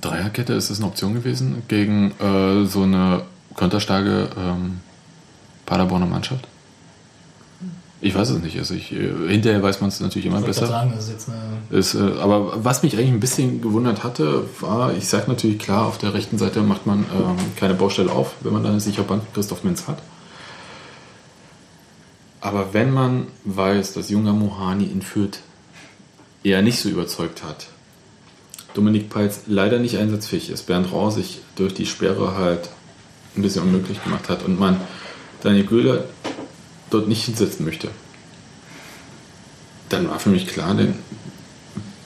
Dreierkette 0.00 0.52
ist 0.54 0.70
das 0.70 0.78
eine 0.78 0.86
Option 0.86 1.14
gewesen 1.14 1.62
gegen 1.68 2.12
äh, 2.20 2.66
so 2.66 2.82
eine 2.82 3.22
konterstarke 3.54 4.30
ähm, 4.36 4.80
Paderborner 5.66 6.06
Mannschaft? 6.06 6.46
Ich 8.02 8.14
weiß 8.14 8.30
es 8.30 8.42
nicht. 8.42 8.58
Also 8.58 8.74
ich, 8.74 8.92
äh, 8.92 9.12
hinterher 9.28 9.62
weiß 9.62 9.80
man 9.80 9.88
es 9.88 10.00
natürlich 10.00 10.26
immer 10.26 10.40
Ich 10.40 10.46
besser. 10.46 10.66
sagen, 10.66 10.92
das 10.94 11.04
ist 11.04 11.10
jetzt 11.10 11.28
eine. 11.28 11.78
Ist, 11.78 11.94
äh, 11.94 11.98
aber 12.20 12.64
was 12.64 12.82
mich 12.82 12.96
eigentlich 12.96 13.10
ein 13.10 13.20
bisschen 13.20 13.60
gewundert 13.60 14.04
hatte, 14.04 14.44
war, 14.60 14.94
ich 14.94 15.06
sage 15.06 15.24
natürlich 15.28 15.58
klar, 15.58 15.86
auf 15.86 15.98
der 15.98 16.14
rechten 16.14 16.38
Seite 16.38 16.62
macht 16.62 16.86
man 16.86 17.00
ähm, 17.00 17.36
keine 17.56 17.74
Baustelle 17.74 18.10
auf, 18.10 18.32
wenn 18.40 18.52
man 18.52 18.62
dann 18.62 18.72
eine 18.72 18.80
sichere 18.80 19.04
Bank 19.04 19.22
Christoph 19.34 19.64
Menz 19.64 19.86
hat. 19.86 19.98
Aber 22.40 22.72
wenn 22.72 22.90
man 22.90 23.26
weiß, 23.44 23.92
dass 23.92 24.08
junger 24.08 24.32
Mohani 24.32 24.84
in 24.84 25.02
Fürth 25.02 25.40
eher 26.42 26.62
nicht 26.62 26.80
so 26.80 26.88
überzeugt 26.88 27.42
hat, 27.42 27.66
Dominik 28.72 29.10
Peitz 29.10 29.42
leider 29.46 29.78
nicht 29.78 29.98
einsatzfähig 29.98 30.48
ist, 30.48 30.66
Bernd 30.66 30.90
Rau 30.90 31.10
sich 31.10 31.40
durch 31.56 31.74
die 31.74 31.84
Sperre 31.84 32.36
halt 32.38 32.70
ein 33.36 33.42
bisschen 33.42 33.62
unmöglich 33.64 34.02
gemacht 34.02 34.30
hat 34.30 34.42
und 34.44 34.58
man 34.58 34.80
Daniel 35.42 35.66
Göhler 35.66 36.04
dort 36.90 37.08
nicht 37.08 37.24
hinsetzen 37.24 37.64
möchte, 37.64 37.90
dann 39.88 40.08
war 40.08 40.20
für 40.20 40.30
mich 40.30 40.46
klar, 40.46 40.74
dann 40.74 40.94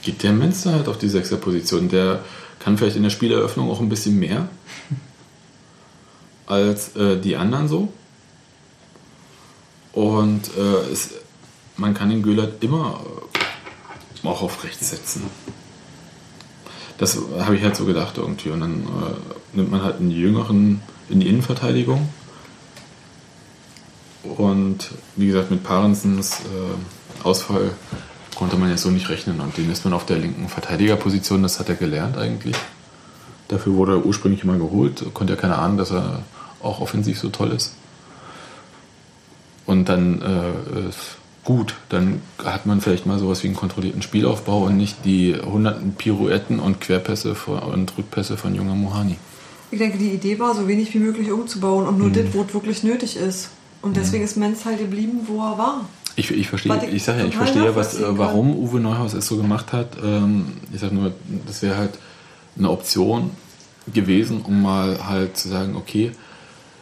geht 0.03 0.23
der 0.23 0.33
Menster 0.33 0.73
halt 0.73 0.89
auf 0.89 0.99
die 0.99 1.09
Sechserposition. 1.09 1.89
Der 1.89 2.25
kann 2.59 2.79
vielleicht 2.79 2.97
in 2.97 3.03
der 3.03 3.11
Spieleröffnung 3.11 3.71
auch 3.71 3.81
ein 3.81 3.89
bisschen 3.89 4.19
mehr 4.19 4.49
als 6.47 6.95
äh, 6.97 7.19
die 7.19 7.37
anderen 7.37 7.69
so. 7.69 7.93
Und 9.93 10.51
äh, 10.57 10.93
es, 10.93 11.11
man 11.77 11.95
kann 11.95 12.11
den 12.11 12.23
Göhlert 12.23 12.63
immer 12.63 13.01
äh, 14.23 14.27
auch 14.27 14.43
auf 14.43 14.65
rechts 14.65 14.91
setzen. 14.91 15.23
Das 16.99 17.19
habe 17.39 17.57
ich 17.57 17.63
halt 17.63 17.77
so 17.77 17.85
gedacht 17.85 18.19
irgendwie. 18.19 18.51
Und 18.51 18.61
dann 18.61 18.83
äh, 18.83 19.57
nimmt 19.57 19.71
man 19.71 19.83
halt 19.83 20.01
einen 20.01 20.11
Jüngeren 20.11 20.81
in 21.09 21.21
die 21.21 21.29
Innenverteidigung. 21.29 22.09
Und 24.25 24.91
wie 25.17 25.27
gesagt, 25.27 25.51
mit 25.51 25.63
Parensens 25.63 26.41
äh, 26.41 27.25
Ausfall 27.25 27.73
konnte 28.35 28.57
man 28.57 28.71
ja 28.71 28.77
so 28.77 28.91
nicht 28.91 29.09
rechnen. 29.09 29.41
Und 29.41 29.57
den 29.57 29.71
ist 29.71 29.85
man 29.85 29.95
auf 29.95 30.07
der 30.07 30.19
linken 30.19 30.49
Verteidigerposition, 30.49 31.43
das 31.43 31.59
hat 31.61 31.69
er 31.69 31.75
gelernt 31.77 32.17
eigentlich. 32.17 32.57
Dafür 33.49 33.75
wurde 33.75 33.93
er 33.93 34.07
ursprünglich 34.07 34.43
immer 34.43 34.57
geholt, 34.57 35.05
konnte 35.15 35.35
ja 35.35 35.41
keiner 35.41 35.59
ahnen, 35.59 35.77
dass 35.77 35.91
er 35.91 36.23
auch 36.63 36.81
offensiv 36.81 37.19
so 37.19 37.29
toll 37.29 37.51
ist. 37.53 37.75
Und 39.67 39.89
dann 39.89 40.21
äh, 40.23 40.89
ist 40.89 40.99
gut, 41.45 41.75
dann 41.91 42.23
hat 42.43 42.67
man 42.67 42.81
vielleicht 42.81 43.07
mal 43.07 43.19
sowas 43.19 43.43
wie 43.43 43.49
einen 43.49 43.57
kontrollierten 43.57 44.03
Spielaufbau 44.03 44.65
und 44.65 44.77
nicht 44.77 45.05
die 45.05 45.35
hunderten 45.37 45.95
Pirouetten 45.95 46.59
und 46.59 46.81
Querpässe 46.81 47.35
von, 47.35 47.59
und 47.59 47.97
Rückpässe 47.97 48.37
von 48.37 48.55
junger 48.55 48.75
Mohani. 48.75 49.17
Ich 49.71 49.79
denke, 49.79 49.99
die 49.99 50.11
Idee 50.11 50.39
war, 50.39 50.55
so 50.55 50.69
wenig 50.69 50.93
wie 50.95 50.99
möglich 50.99 51.31
umzubauen 51.31 51.87
und 51.87 51.99
nur 51.99 52.09
Mhm. 52.09 52.15
das, 52.15 52.25
wo 52.33 52.43
es 52.43 52.55
wirklich 52.55 52.83
nötig 52.83 53.17
ist. 53.17 53.51
Und 53.85 53.97
deswegen 53.99 54.25
ist 54.25 54.37
Menz 54.37 54.65
halt 54.65 54.79
geblieben, 54.79 55.21
wo 55.27 55.43
er 55.43 55.59
war. 55.59 55.89
Ich, 56.17 56.31
ich 56.31 56.49
verstehe, 56.49 56.87
ich 56.87 57.05
sage 57.05 57.21
ja, 57.21 57.27
ich 57.27 57.37
verstehe 57.37 57.77
was, 57.77 57.99
äh, 57.99 58.03
kann. 58.03 58.19
warum 58.19 58.57
Uwe 58.57 58.81
Neuhaus 58.81 59.13
es 59.13 59.27
so 59.27 59.37
gemacht 59.37 59.73
hat. 59.73 59.97
Ähm, 60.03 60.47
ich 60.73 60.81
sage 60.81 60.95
nur, 60.95 61.13
das 61.47 61.61
wäre 61.61 61.77
halt 61.77 61.99
eine 62.57 62.71
Option 62.71 63.31
gewesen, 63.93 64.41
um 64.43 64.63
mal 64.63 65.07
halt 65.07 65.37
zu 65.37 65.49
sagen, 65.49 65.77
okay, 65.77 66.13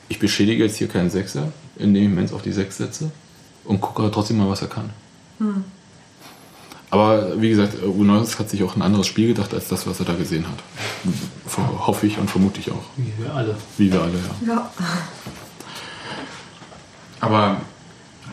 ich 0.09 0.21
beschädige 0.21 0.63
jetzt 0.65 0.77
hier 0.77 0.87
keinen 0.87 1.11
Sechser, 1.11 1.53
indem 1.77 2.05
ich 2.05 2.11
Menz 2.11 2.33
auf 2.33 2.43
die 2.43 2.53
Sechs 2.53 2.77
setze 2.77 3.11
und 3.65 3.81
gucke 3.81 4.09
trotzdem 4.13 4.39
mal, 4.39 4.49
was 4.49 4.63
er 4.63 4.69
kann. 4.69 4.91
Hm. 5.39 5.65
Aber 6.91 7.41
wie 7.41 7.49
gesagt, 7.49 7.83
äh, 7.83 7.87
Uwe 7.87 8.05
Neuhaus 8.05 8.39
hat 8.39 8.49
sich 8.49 8.63
auch 8.63 8.77
ein 8.77 8.83
anderes 8.83 9.09
Spiel 9.09 9.29
gedacht, 9.29 9.53
als 9.55 9.67
das, 9.67 9.89
was 9.89 9.99
er 9.99 10.07
da 10.07 10.13
gesehen 10.13 10.47
hat. 10.47 10.63
Hoffe 11.85 12.07
ich 12.07 12.19
und 12.19 12.31
vermute 12.31 12.61
ich 12.61 12.71
auch. 12.71 12.85
Wie 12.97 13.13
wir 13.25 13.35
alle. 13.35 13.57
Wie 13.77 13.91
wir 13.91 14.03
alle, 14.03 14.13
ja. 14.47 14.55
Ja. 14.55 14.71
Aber 17.23 17.57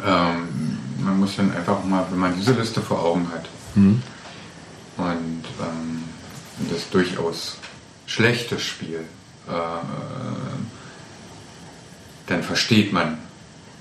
ähm, 0.05 0.47
man 1.03 1.19
muss 1.19 1.37
dann 1.37 1.55
einfach 1.55 1.83
mal, 1.85 2.05
wenn 2.11 2.19
man 2.19 2.35
diese 2.35 2.51
Liste 2.53 2.81
vor 2.81 3.01
Augen 3.03 3.27
hat 3.33 3.45
Mhm. 3.75 4.01
und 4.97 5.43
ähm, 5.61 6.03
das 6.71 6.89
durchaus 6.89 7.57
schlechte 8.07 8.59
Spiel, 8.59 9.01
äh, 9.47 9.51
dann 12.27 12.43
versteht 12.43 12.91
man 12.93 13.17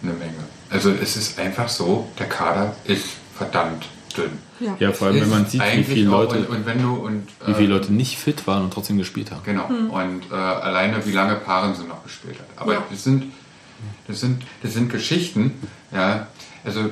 eine 0.03 0.13
Menge. 0.13 0.35
Also 0.71 0.91
es 0.91 1.17
ist 1.17 1.39
einfach 1.39 1.69
so, 1.69 2.09
der 2.19 2.29
Kader 2.29 2.75
ist 2.85 3.07
verdammt 3.37 3.87
dünn. 4.17 4.31
Ja. 4.61 4.77
Ja, 4.79 4.93
vor 4.93 5.09
allem, 5.09 5.21
wenn 5.23 5.31
man 5.31 5.47
sieht, 5.47 5.63
wie 5.63 5.85
viele 5.85 6.11
Leute, 6.11 6.39
und, 6.41 6.49
und 6.49 6.67
wenn 6.67 6.83
du 6.83 6.95
und 6.97 7.29
wie 7.47 7.55
viele 7.55 7.69
äh, 7.75 7.79
Leute 7.79 7.93
nicht 7.93 8.19
fit 8.19 8.47
waren 8.47 8.65
und 8.65 8.73
trotzdem 8.75 8.99
gespielt 8.99 9.31
haben. 9.31 9.43
Genau. 9.45 9.67
Und 9.67 10.31
äh, 10.31 10.35
alleine 10.35 11.05
wie 11.07 11.13
lange 11.13 11.37
Parensen 11.37 11.89
noch 11.89 12.03
gespielt 12.05 12.39
hat. 12.39 12.47
Aber 12.57 12.75
Ja. 12.75 12.83
das 12.91 13.05
sind 13.05 13.33
das 14.07 14.21
sind 14.21 14.45
das 14.63 14.75
sind 14.75 14.91
Geschichten, 14.91 15.53
ja. 15.93 16.27
Also 16.65 16.91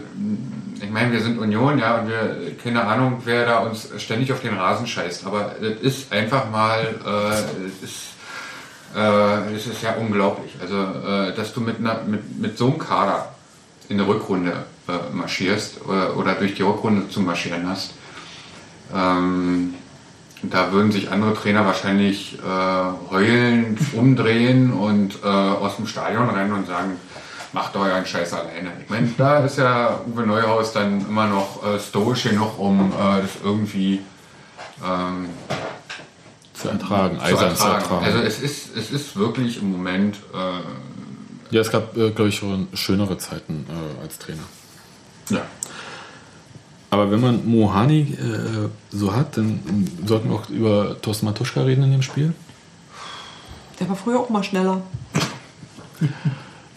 ich 0.80 0.91
meine, 0.91 1.12
wir 1.12 1.20
sind 1.20 1.39
Union, 1.39 1.78
ja, 1.78 1.99
und 1.99 2.09
wir 2.09 2.57
keine 2.62 2.84
Ahnung, 2.84 3.22
wer 3.24 3.45
da 3.45 3.59
uns 3.59 3.89
ständig 3.99 4.32
auf 4.32 4.41
den 4.41 4.55
Rasen 4.55 4.87
scheißt. 4.87 5.26
Aber 5.26 5.57
das 5.61 5.80
ist 5.80 6.12
einfach 6.12 6.51
mal, 6.51 6.80
äh, 6.80 7.05
das 7.05 7.82
ist 7.82 8.16
äh, 8.95 9.53
das 9.53 9.66
ist 9.66 9.82
ja 9.82 9.95
unglaublich. 9.97 10.53
Also, 10.61 10.76
äh, 10.76 11.34
dass 11.34 11.53
du 11.53 11.61
mit, 11.61 11.78
einer, 11.78 12.03
mit, 12.05 12.39
mit 12.39 12.57
so 12.57 12.68
einem 12.68 12.78
Kader 12.78 13.34
in 13.89 13.99
der 13.99 14.07
Rückrunde 14.07 14.64
äh, 14.89 15.14
marschierst 15.14 15.84
oder, 15.84 16.16
oder 16.16 16.34
durch 16.34 16.55
die 16.55 16.62
Rückrunde 16.62 17.09
zu 17.11 17.20
marschieren 17.20 17.68
hast. 17.68 17.93
Ähm, 18.95 19.74
da 20.51 20.72
würden 20.72 20.92
sich 20.92 21.11
andere 21.11 21.34
Trainer 21.34 21.64
wahrscheinlich 21.66 22.38
äh, 22.38 23.11
heulend 23.11 23.78
umdrehen 23.94 24.72
und 24.72 25.22
äh, 25.22 25.26
aus 25.26 25.76
dem 25.76 25.86
Stadion 25.86 26.28
rennen 26.28 26.53
und 26.53 26.66
sagen, 26.66 26.97
macht 27.53 27.74
doch 27.74 27.82
euren 27.82 28.05
Scheiß 28.05 28.34
alleine. 28.34 28.72
Ich 28.82 28.90
meine, 28.90 29.09
da 29.16 29.38
ist 29.44 29.59
ja 29.59 30.01
Uwe 30.07 30.26
Neuhaus 30.26 30.72
dann 30.72 31.01
immer 31.07 31.26
noch 31.26 31.64
äh, 31.64 31.78
stoisch 31.78 32.24
genug, 32.24 32.59
um 32.59 32.92
äh, 32.92 33.22
das 33.22 33.30
irgendwie 33.42 34.01
ähm, 34.84 35.28
Zu 36.55 36.68
ertragen, 36.68 37.18
zu 37.18 37.24
eisern 37.24 37.57
zu 37.57 37.66
ertragen. 37.66 38.05
Also 38.05 38.18
es 38.18 38.40
ist, 38.40 38.76
es 38.76 38.90
ist 38.90 39.16
wirklich 39.16 39.62
im 39.62 39.72
Moment 39.72 40.16
äh, 40.34 41.55
ja, 41.55 41.61
es 41.61 41.70
gab, 41.70 41.97
äh, 41.97 42.11
glaube 42.11 42.28
ich, 42.28 42.36
schon 42.36 42.68
schönere 42.74 43.18
Zeiten 43.18 43.66
als 44.03 44.18
Trainer. 44.18 44.42
ja, 45.30 45.42
Aber 46.91 47.11
wenn 47.11 47.20
man 47.20 47.49
Mohani 47.49 48.01
äh, 48.01 48.68
so 48.91 49.14
hat, 49.14 49.37
dann 49.37 49.61
sollten 50.05 50.30
wir 50.30 50.37
auch 50.37 50.49
über 50.49 51.01
Thorsten 51.03 51.26
Matuschka 51.26 51.62
reden 51.62 51.82
in 51.84 51.93
dem 51.93 52.03
Spiel. 52.03 52.32
Der 53.80 53.89
war 53.89 53.97
früher 53.97 54.20
auch 54.20 54.30
mal 54.30 54.45
schneller. 54.45 54.82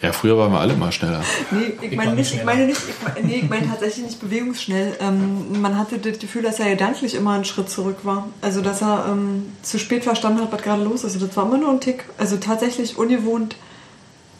Ja, 0.02 0.12
früher 0.12 0.38
waren 0.38 0.50
wir 0.50 0.60
alle 0.60 0.74
mal 0.76 0.92
schneller. 0.92 1.22
Nee, 1.50 1.74
ich 1.80 1.92
Ich 1.92 1.96
meine 1.96 2.14
nicht, 2.14 2.34
ich 2.34 2.44
meine 2.44 2.66
nicht, 2.66 2.80
ich 2.88 3.06
meine, 3.06 3.26
nee, 3.26 3.36
ich 3.36 3.50
meine 3.50 3.68
tatsächlich 3.68 4.06
nicht 4.06 4.20
bewegungsschnell. 4.20 4.96
Ähm, 4.98 5.60
man 5.60 5.76
hatte 5.76 5.98
das 5.98 6.18
Gefühl, 6.18 6.42
dass 6.42 6.58
er 6.58 6.70
gedanklich 6.70 7.14
immer 7.14 7.32
einen 7.32 7.44
Schritt 7.44 7.68
zurück 7.68 7.98
war. 8.04 8.28
Also, 8.40 8.62
dass 8.62 8.80
er 8.80 9.06
ähm, 9.10 9.52
zu 9.62 9.78
spät 9.78 10.04
verstanden 10.04 10.40
hat, 10.40 10.52
was 10.52 10.62
gerade 10.62 10.82
los 10.82 11.04
ist. 11.04 11.14
Also, 11.14 11.26
das 11.26 11.36
war 11.36 11.44
immer 11.44 11.58
nur 11.58 11.70
ein 11.70 11.80
Tick. 11.80 12.04
Also, 12.16 12.38
tatsächlich 12.38 12.96
ungewohnt 12.96 13.56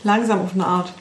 langsam 0.02 0.40
auf 0.40 0.54
eine 0.54 0.66
Art. 0.66 0.94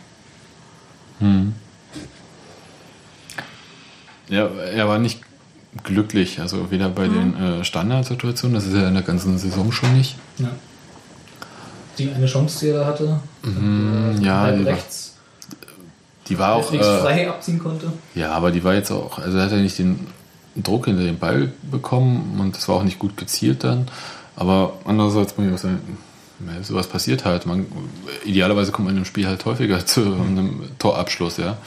Ja, 4.29 4.47
er 4.47 4.87
war 4.87 4.99
nicht 4.99 5.21
glücklich, 5.83 6.39
also 6.39 6.71
weder 6.71 6.89
bei 6.89 7.07
den 7.07 7.35
äh, 7.35 7.63
Standardsituationen, 7.65 8.55
das 8.55 8.65
ist 8.65 8.73
ja 8.75 8.87
in 8.87 8.93
der 8.93 9.03
ganzen 9.03 9.37
Saison 9.37 9.71
schon 9.71 9.95
nicht. 9.97 10.15
Ja. 10.37 10.49
Die 11.97 12.11
eine 12.11 12.25
Chance, 12.27 12.59
die 12.61 12.71
er 12.71 12.79
da 12.79 12.85
hatte, 12.85 13.19
Mhm, 13.43 14.17
äh, 14.21 14.25
ja, 14.25 14.51
die 14.51 14.65
war- 14.65 14.73
rechts, 14.73 15.15
Die 16.27 16.37
war 16.39 16.53
auch. 16.55 16.71
Äh, 16.73 16.79
frei 16.83 17.29
abziehen 17.29 17.59
konnte. 17.59 17.91
ja, 18.15 18.31
aber 18.31 18.51
die 18.51 18.63
war 18.63 18.73
jetzt 18.73 18.91
auch, 18.91 19.19
also 19.19 19.37
er 19.37 19.45
hat 19.45 19.51
ja 19.51 19.57
nicht 19.57 19.77
den 19.79 20.07
Druck 20.55 20.85
hinter 20.85 21.03
den 21.03 21.17
Ball 21.19 21.51
bekommen 21.71 22.37
und 22.39 22.55
das 22.55 22.67
war 22.67 22.75
auch 22.77 22.83
nicht 22.83 22.99
gut 22.99 23.17
gezielt 23.17 23.63
dann. 23.63 23.87
Aber 24.35 24.73
andererseits 24.85 25.37
muss 25.37 25.47
ich 25.47 25.53
auch 25.53 25.57
sagen, 25.57 25.97
ja, 26.47 26.63
sowas 26.63 26.87
passiert 26.87 27.25
halt. 27.25 27.45
Man, 27.45 27.65
idealerweise 28.25 28.71
kommt 28.71 28.85
man 28.85 28.93
in 28.93 28.99
einem 28.99 29.05
Spiel 29.05 29.27
halt 29.27 29.43
häufiger 29.45 29.85
zu 29.85 30.01
einem 30.01 30.61
Torabschluss, 30.79 31.37
ja. 31.37 31.57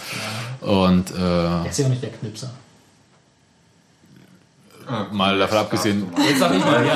Und 0.62 1.10
äh, 1.10 1.14
Er 1.18 1.66
ist 1.68 1.78
ja 1.78 1.86
auch 1.86 1.90
nicht 1.90 2.02
der 2.02 2.10
Knipser. 2.10 2.50
mal 5.10 5.38
davon 5.38 5.58
abgesehen, 5.58 6.06
Jetzt 6.28 6.38
sag 6.40 6.54
ich 6.54 6.64
mal, 6.64 6.86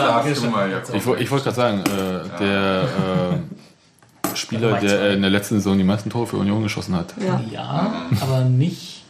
ja. 0.70 0.82
Ich, 0.92 1.06
ich 1.06 1.30
wollte 1.30 1.44
gerade 1.44 1.56
sagen, 1.56 1.80
äh, 1.80 2.38
der 2.38 2.82
äh, 4.32 4.36
Spieler, 4.36 4.78
der 4.80 5.12
in 5.12 5.22
der 5.22 5.30
letzten 5.30 5.56
Saison 5.56 5.78
die 5.78 5.84
meisten 5.84 6.10
Tore 6.10 6.26
für 6.26 6.36
Union 6.36 6.62
geschossen 6.62 6.94
hat. 6.94 7.14
Ja. 7.24 7.40
Ja, 7.50 7.92
aber 8.20 8.40
nicht 8.44 9.04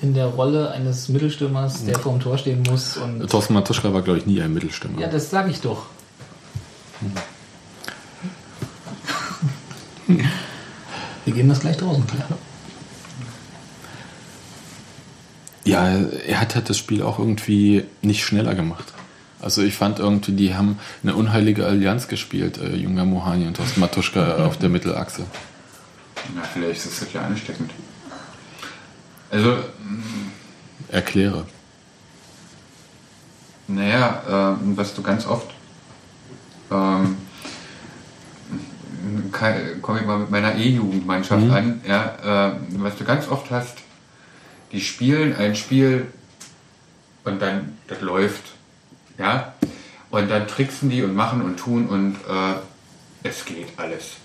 in 0.00 0.12
der 0.14 0.26
Rolle 0.26 0.70
eines 0.70 1.08
Mittelstürmers, 1.08 1.84
der 1.84 1.98
vorm 1.98 2.20
Tor 2.20 2.36
stehen 2.38 2.62
muss. 2.68 2.96
Und 2.96 3.28
Thorsten 3.30 3.54
Matuschka 3.54 3.92
war, 3.92 4.02
glaube 4.02 4.18
ich, 4.18 4.26
nie 4.26 4.40
ein 4.42 4.52
Mittelstürmer. 4.52 5.00
ja, 5.00 5.08
das 5.08 5.30
sage 5.30 5.50
ich 5.50 5.60
doch. 5.60 5.86
Wir 11.24 11.32
gehen 11.32 11.48
das 11.48 11.60
gleich 11.60 11.76
draußen 11.76 12.06
klar. 12.06 12.28
Ja, 15.64 15.88
er 16.26 16.40
hat 16.40 16.54
halt 16.54 16.68
das 16.68 16.76
Spiel 16.76 17.02
auch 17.02 17.18
irgendwie 17.18 17.84
nicht 18.02 18.24
schneller 18.24 18.54
gemacht. 18.54 18.92
Also 19.40 19.62
ich 19.62 19.74
fand 19.74 19.98
irgendwie, 19.98 20.32
die 20.32 20.54
haben 20.54 20.78
eine 21.02 21.14
unheilige 21.14 21.66
Allianz 21.66 22.08
gespielt, 22.08 22.58
äh, 22.58 22.74
Junger 22.76 23.04
Mohani 23.04 23.46
und 23.46 23.56
Thorsten 23.56 23.80
Matuschka 23.80 24.44
auf 24.46 24.58
der 24.58 24.70
Mittelachse. 24.70 25.26
Na, 26.34 26.42
vielleicht 26.42 26.86
ist 26.86 27.02
das 27.02 27.12
ja 27.12 27.22
ansteckend. 27.22 27.70
Also, 29.30 29.58
Erkläre. 30.90 31.44
naja, 33.66 34.56
ähm, 34.62 34.76
was 34.76 34.94
du 34.94 35.02
ganz 35.02 35.26
oft, 35.26 35.50
ähm, 36.70 37.16
komme 39.82 40.00
ich 40.00 40.06
mal 40.06 40.18
mit 40.18 40.30
meiner 40.30 40.54
E-Jugendmannschaft 40.54 41.50
an, 41.50 41.80
ja, 41.86 42.48
äh, 42.52 42.52
was 42.78 42.96
du 42.96 43.04
ganz 43.04 43.28
oft 43.28 43.50
hast, 43.50 43.83
die 44.74 44.80
spielen 44.80 45.36
ein 45.36 45.54
Spiel 45.54 46.08
und 47.22 47.40
dann, 47.40 47.78
das 47.86 48.00
läuft, 48.00 48.42
ja, 49.18 49.54
und 50.10 50.28
dann 50.28 50.48
tricksen 50.48 50.90
die 50.90 51.02
und 51.04 51.14
machen 51.14 51.42
und 51.42 51.56
tun 51.56 51.86
und 51.86 52.16
äh, 52.28 52.56
es 53.22 53.44
geht 53.44 53.68
alles. 53.76 54.16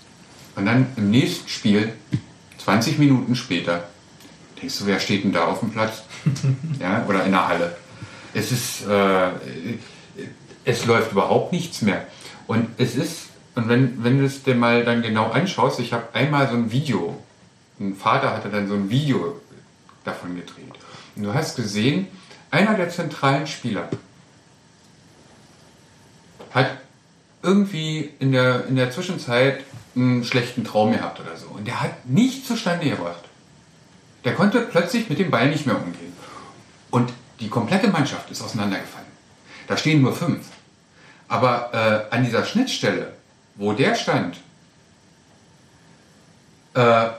Und 0.56 0.66
dann 0.66 0.86
im 0.96 1.10
nächsten 1.10 1.48
Spiel, 1.48 1.92
20 2.58 2.98
Minuten 2.98 3.36
später, 3.36 3.84
denkst 4.60 4.80
du, 4.80 4.86
wer 4.86 4.98
steht 4.98 5.22
denn 5.22 5.32
da 5.32 5.44
auf 5.44 5.60
dem 5.60 5.70
Platz? 5.70 6.02
ja, 6.80 7.06
oder 7.06 7.24
in 7.24 7.30
der 7.30 7.46
Halle. 7.46 7.76
Es 8.34 8.50
ist, 8.50 8.86
äh, 8.88 9.30
es 10.64 10.84
läuft 10.84 11.12
überhaupt 11.12 11.52
nichts 11.52 11.80
mehr. 11.82 12.06
Und 12.48 12.68
es 12.76 12.96
ist, 12.96 13.28
und 13.54 13.68
wenn, 13.68 14.02
wenn 14.02 14.18
du 14.18 14.24
es 14.24 14.42
dir 14.42 14.56
mal 14.56 14.84
dann 14.84 15.02
genau 15.02 15.30
anschaust, 15.30 15.78
ich 15.78 15.92
habe 15.92 16.12
einmal 16.12 16.48
so 16.48 16.56
ein 16.56 16.72
Video, 16.72 17.22
ein 17.78 17.94
Vater 17.94 18.32
hatte 18.32 18.48
dann 18.48 18.66
so 18.66 18.74
ein 18.74 18.90
Video 18.90 19.40
davon 20.04 20.36
gedreht. 20.36 20.74
Und 21.16 21.22
du 21.22 21.34
hast 21.34 21.56
gesehen, 21.56 22.08
einer 22.50 22.74
der 22.74 22.90
zentralen 22.90 23.46
Spieler 23.46 23.88
hat 26.52 26.78
irgendwie 27.42 28.10
in 28.18 28.32
der, 28.32 28.66
in 28.66 28.76
der 28.76 28.90
Zwischenzeit 28.90 29.64
einen 29.94 30.24
schlechten 30.24 30.64
Traum 30.64 30.92
gehabt 30.92 31.20
oder 31.20 31.36
so. 31.36 31.46
Und 31.48 31.66
der 31.66 31.80
hat 31.80 32.06
nichts 32.06 32.46
zustande 32.46 32.88
gebracht. 32.88 33.24
Der 34.24 34.34
konnte 34.34 34.60
plötzlich 34.60 35.08
mit 35.08 35.18
dem 35.18 35.30
Ball 35.30 35.48
nicht 35.48 35.66
mehr 35.66 35.76
umgehen. 35.76 36.12
Und 36.90 37.12
die 37.38 37.48
komplette 37.48 37.88
Mannschaft 37.88 38.30
ist 38.30 38.42
auseinandergefallen. 38.42 39.06
Da 39.66 39.76
stehen 39.76 40.02
nur 40.02 40.14
fünf. 40.14 40.46
Aber 41.28 41.70
äh, 42.10 42.14
an 42.14 42.24
dieser 42.24 42.44
Schnittstelle, 42.44 43.14
wo 43.54 43.72
der 43.72 43.94
stand, 43.94 44.36
äh, 46.74 47.10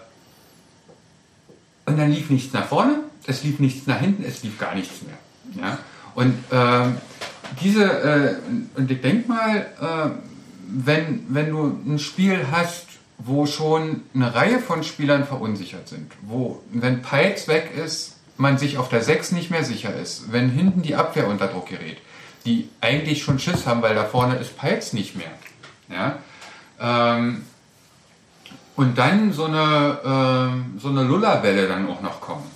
und 1.91 1.97
dann 1.97 2.11
lief 2.11 2.29
nichts 2.29 2.53
nach 2.53 2.65
vorne, 2.65 2.99
es 3.27 3.43
lief 3.43 3.59
nichts 3.59 3.85
nach 3.85 3.99
hinten, 3.99 4.23
es 4.23 4.43
lief 4.43 4.57
gar 4.57 4.75
nichts 4.75 5.01
mehr. 5.03 5.63
Ja? 5.63 5.77
Und 6.15 6.33
ähm, 6.51 6.97
diese, 7.61 7.83
äh, 7.83 8.35
und 8.75 8.89
ich 8.89 9.01
denke 9.01 9.27
mal, 9.27 9.57
äh, 9.57 10.09
wenn, 10.67 11.25
wenn 11.29 11.49
du 11.49 11.79
ein 11.85 11.99
Spiel 11.99 12.47
hast, 12.49 12.85
wo 13.17 13.45
schon 13.45 14.03
eine 14.15 14.33
Reihe 14.33 14.59
von 14.59 14.83
Spielern 14.83 15.25
verunsichert 15.25 15.87
sind, 15.89 16.11
wo, 16.21 16.63
wenn 16.71 17.01
Peitz 17.01 17.47
weg 17.47 17.71
ist, 17.75 18.15
man 18.37 18.57
sich 18.57 18.77
auf 18.77 18.89
der 18.89 19.03
6 19.03 19.33
nicht 19.33 19.51
mehr 19.51 19.63
sicher 19.63 19.93
ist, 19.93 20.31
wenn 20.31 20.49
hinten 20.49 20.81
die 20.81 20.95
Abwehr 20.95 21.27
unter 21.27 21.47
Druck 21.47 21.67
gerät, 21.67 21.97
die 22.45 22.69
eigentlich 22.79 23.21
schon 23.21 23.37
Schiss 23.37 23.67
haben, 23.67 23.81
weil 23.81 23.93
da 23.93 24.05
vorne 24.05 24.37
ist 24.37 24.57
Peitz 24.57 24.93
nicht 24.93 25.15
mehr. 25.15 25.31
Ja? 25.89 26.17
Ähm, 26.79 27.43
und 28.75 28.97
dann 28.97 29.33
so 29.33 29.45
eine, 29.45 29.99
ähm, 30.03 30.79
so 30.79 30.89
eine 30.89 31.03
Lullabelle 31.03 31.67
dann 31.67 31.87
auch 31.89 32.01
noch 32.01 32.21
kommen. 32.21 32.49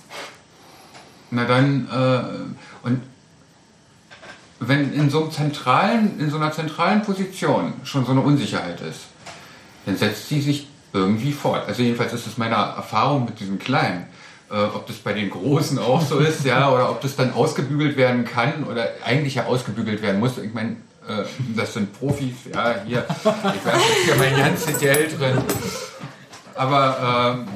Na 1.30 1.44
dann, 1.44 1.88
äh, 1.88 2.86
und 2.86 3.02
wenn 4.60 4.92
in 4.92 5.10
so, 5.10 5.22
einem 5.22 5.32
zentralen, 5.32 6.18
in 6.18 6.30
so 6.30 6.36
einer 6.36 6.52
zentralen 6.52 7.02
Position 7.02 7.74
schon 7.84 8.06
so 8.06 8.12
eine 8.12 8.20
Unsicherheit 8.20 8.80
ist, 8.80 9.00
dann 9.84 9.96
setzt 9.96 10.28
sie 10.28 10.40
sich 10.40 10.68
irgendwie 10.92 11.32
fort. 11.32 11.68
Also 11.68 11.82
jedenfalls 11.82 12.12
ist 12.12 12.26
es 12.26 12.38
meine 12.38 12.54
Erfahrung 12.54 13.26
mit 13.26 13.38
diesen 13.38 13.58
Kleinen. 13.58 14.06
Äh, 14.48 14.62
ob 14.62 14.86
das 14.86 14.96
bei 14.96 15.12
den 15.12 15.28
Großen 15.28 15.78
auch 15.78 16.00
so 16.00 16.18
ist, 16.18 16.44
ja, 16.44 16.70
oder 16.70 16.90
ob 16.90 17.00
das 17.00 17.16
dann 17.16 17.32
ausgebügelt 17.32 17.96
werden 17.96 18.24
kann 18.24 18.62
oder 18.64 18.88
eigentlich 19.04 19.34
ja 19.34 19.46
ausgebügelt 19.46 20.02
werden 20.02 20.20
muss. 20.20 20.38
Ich 20.38 20.54
meine, 20.54 20.76
äh, 21.08 21.24
das 21.56 21.74
sind 21.74 21.92
Profis, 21.98 22.36
ja, 22.54 22.76
hier, 22.86 23.04
ich 23.08 23.24
werfe 23.24 23.80
jetzt 23.88 24.04
hier 24.04 24.14
mein 24.14 24.36
ganzes 24.36 24.78
Geld 24.78 25.18
drin. 25.18 25.36
Aber 26.56 27.36
ähm, 27.38 27.48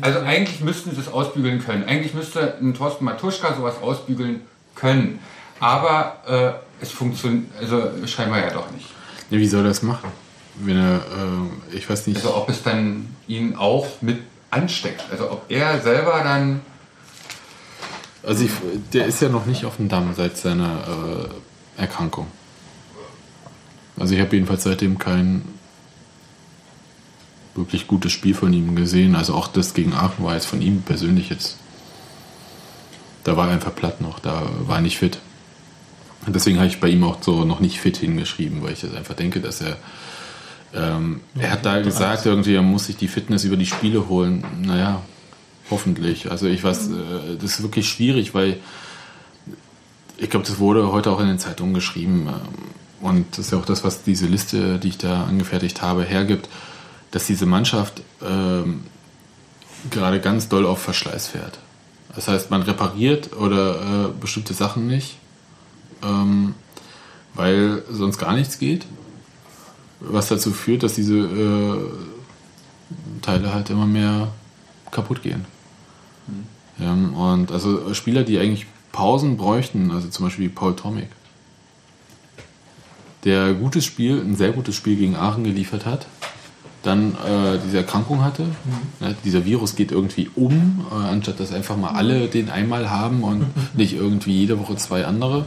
also 0.00 0.20
eigentlich 0.20 0.60
müssten 0.60 0.94
sie 0.94 1.00
es 1.00 1.08
ausbügeln 1.08 1.64
können. 1.64 1.84
Eigentlich 1.84 2.14
müsste 2.14 2.54
ein 2.60 2.74
Thorsten 2.74 3.04
Matuschka 3.04 3.54
sowas 3.54 3.74
ausbügeln 3.80 4.40
können. 4.74 5.20
Aber 5.60 6.62
äh, 6.80 6.82
es 6.82 6.90
funktioniert, 6.90 7.46
also 7.60 7.90
scheinbar 8.06 8.40
ja 8.40 8.50
doch 8.50 8.70
nicht. 8.70 8.86
Ja, 9.30 9.38
wie 9.38 9.46
soll 9.46 9.62
er 9.62 9.68
das 9.68 9.82
machen? 9.82 10.10
Wenn 10.56 10.76
er, 10.76 10.96
äh, 10.96 11.76
ich 11.76 11.88
weiß 11.88 12.06
nicht. 12.06 12.16
Also 12.16 12.34
ob 12.36 12.48
es 12.48 12.62
dann 12.62 13.14
ihn 13.26 13.56
auch 13.56 13.86
mit 14.00 14.20
ansteckt. 14.50 15.04
Also 15.10 15.30
ob 15.30 15.44
er 15.48 15.80
selber 15.80 16.20
dann. 16.22 16.60
Also 18.22 18.44
ich, 18.44 18.50
der 18.92 19.06
ist 19.06 19.22
ja 19.22 19.28
noch 19.28 19.46
nicht 19.46 19.64
auf 19.64 19.76
dem 19.76 19.88
Damm 19.88 20.14
seit 20.16 20.36
seiner 20.36 21.28
äh, 21.76 21.80
Erkrankung. 21.80 22.26
Also 23.98 24.14
ich 24.14 24.20
habe 24.20 24.34
jedenfalls 24.34 24.64
seitdem 24.64 24.98
kein 24.98 25.42
wirklich 27.58 27.86
gutes 27.86 28.12
Spiel 28.12 28.34
von 28.34 28.52
ihm 28.52 28.74
gesehen. 28.76 29.14
Also 29.16 29.34
auch 29.34 29.48
das 29.48 29.74
gegen 29.74 29.92
Aachen 29.92 30.24
war 30.24 30.34
jetzt 30.34 30.46
von 30.46 30.62
ihm 30.62 30.82
persönlich 30.82 31.28
jetzt. 31.30 31.56
Da 33.24 33.36
war 33.36 33.48
er 33.48 33.54
einfach 33.54 33.74
platt 33.74 34.00
noch, 34.00 34.20
da 34.20 34.48
war 34.66 34.76
er 34.76 34.82
nicht 34.82 34.98
fit. 34.98 35.18
Und 36.26 36.34
deswegen 36.34 36.58
habe 36.58 36.68
ich 36.68 36.80
bei 36.80 36.88
ihm 36.88 37.04
auch 37.04 37.22
so 37.22 37.44
noch 37.44 37.60
nicht 37.60 37.78
fit 37.80 37.96
hingeschrieben, 37.96 38.62
weil 38.62 38.72
ich 38.72 38.82
jetzt 38.82 38.96
einfach 38.96 39.14
denke, 39.14 39.40
dass 39.40 39.60
er. 39.60 39.76
Ähm, 40.74 41.20
er 41.38 41.52
hat 41.52 41.64
da 41.64 41.80
gesagt, 41.80 42.26
irgendwie, 42.26 42.54
er 42.54 42.62
muss 42.62 42.86
sich 42.86 42.96
die 42.96 43.08
Fitness 43.08 43.44
über 43.44 43.56
die 43.56 43.66
Spiele 43.66 44.08
holen. 44.08 44.44
Naja, 44.60 45.02
hoffentlich. 45.70 46.30
Also 46.30 46.46
ich 46.46 46.62
weiß, 46.62 46.88
äh, 46.88 47.36
das 47.40 47.52
ist 47.52 47.62
wirklich 47.62 47.88
schwierig, 47.88 48.34
weil 48.34 48.58
ich 50.18 50.28
glaube, 50.28 50.46
das 50.46 50.58
wurde 50.58 50.92
heute 50.92 51.10
auch 51.10 51.20
in 51.20 51.28
den 51.28 51.38
Zeitungen 51.38 51.72
geschrieben. 51.74 52.28
ähm, 52.28 52.36
Und 53.00 53.26
das 53.32 53.46
ist 53.46 53.52
ja 53.52 53.58
auch 53.58 53.64
das, 53.64 53.84
was 53.84 54.02
diese 54.02 54.26
Liste, 54.26 54.78
die 54.78 54.88
ich 54.88 54.98
da 54.98 55.24
angefertigt 55.24 55.80
habe, 55.80 56.02
hergibt, 56.04 56.48
dass 57.10 57.26
diese 57.26 57.46
Mannschaft 57.46 58.02
ähm, 58.22 58.84
gerade 59.90 60.20
ganz 60.20 60.48
doll 60.48 60.66
auf 60.66 60.80
Verschleiß 60.82 61.28
fährt. 61.28 61.58
Das 62.14 62.28
heißt, 62.28 62.50
man 62.50 62.62
repariert 62.62 63.36
oder 63.36 64.06
äh, 64.06 64.08
bestimmte 64.20 64.54
Sachen 64.54 64.86
nicht, 64.86 65.18
ähm, 66.02 66.54
weil 67.34 67.82
sonst 67.90 68.18
gar 68.18 68.34
nichts 68.34 68.58
geht. 68.58 68.86
Was 70.00 70.28
dazu 70.28 70.52
führt, 70.52 70.82
dass 70.82 70.94
diese 70.94 71.18
äh, 71.18 71.76
Teile 73.22 73.52
halt 73.52 73.70
immer 73.70 73.86
mehr 73.86 74.28
kaputt 74.90 75.22
gehen. 75.22 75.44
Ja, 76.78 76.92
und 76.92 77.50
also 77.50 77.92
Spieler, 77.94 78.22
die 78.22 78.38
eigentlich 78.38 78.66
Pausen 78.92 79.36
bräuchten, 79.36 79.90
also 79.90 80.08
zum 80.08 80.26
Beispiel 80.26 80.48
Paul 80.48 80.76
Tomic, 80.76 81.08
der 83.24 83.54
gutes 83.54 83.84
Spiel, 83.84 84.20
ein 84.20 84.36
sehr 84.36 84.52
gutes 84.52 84.76
Spiel 84.76 84.96
gegen 84.96 85.16
Aachen 85.16 85.44
geliefert 85.44 85.86
hat, 85.86 86.06
dann 86.82 87.12
äh, 87.14 87.58
diese 87.64 87.78
Erkrankung 87.78 88.24
hatte. 88.24 88.44
Ja, 89.00 89.08
dieser 89.24 89.44
Virus 89.44 89.76
geht 89.76 89.90
irgendwie 89.90 90.30
um, 90.34 90.86
äh, 90.90 90.94
anstatt 90.94 91.40
dass 91.40 91.52
einfach 91.52 91.76
mal 91.76 91.90
alle 91.90 92.28
den 92.28 92.50
einmal 92.50 92.90
haben 92.90 93.22
und 93.22 93.46
nicht 93.76 93.94
irgendwie 93.94 94.32
jede 94.32 94.58
Woche 94.58 94.76
zwei 94.76 95.04
andere. 95.04 95.46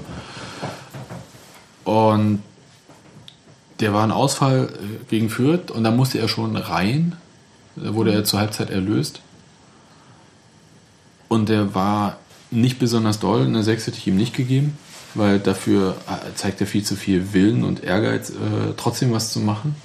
Und 1.84 2.42
der 3.80 3.94
war 3.94 4.04
ein 4.04 4.12
Ausfall 4.12 4.70
äh, 4.72 5.06
gegen 5.10 5.30
Fürth 5.30 5.72
und 5.72 5.84
da 5.84 5.92
musste 5.92 6.20
er 6.20 6.28
schon 6.28 6.56
rein. 6.56 7.16
Da 7.76 7.94
wurde 7.96 8.14
er 8.14 8.24
zur 8.24 8.40
Halbzeit 8.40 8.70
erlöst. 8.70 9.22
Und 11.30 11.48
der 11.48 11.74
war 11.74 12.18
nicht 12.52 12.78
besonders 12.80 13.20
doll. 13.20 13.46
Eine 13.46 13.64
6 13.64 13.88
hätte 13.88 13.98
ich 13.98 14.08
ihm 14.08 14.18
nicht 14.18 14.36
gegeben, 14.36 14.78
weil 15.16 15.40
dafür 15.40 15.96
äh, 16.08 16.36
zeigt 16.36 16.60
er 16.60 16.68
viel 16.68 16.84
zu 16.84 16.98
viel 16.98 17.34
Willen 17.34 17.64
und 17.64 17.84
Ehrgeiz, 17.84 18.32
äh, 18.32 18.74
trotzdem 18.76 19.14
was 19.14 19.32
zu 19.32 19.40
machen. 19.40 19.76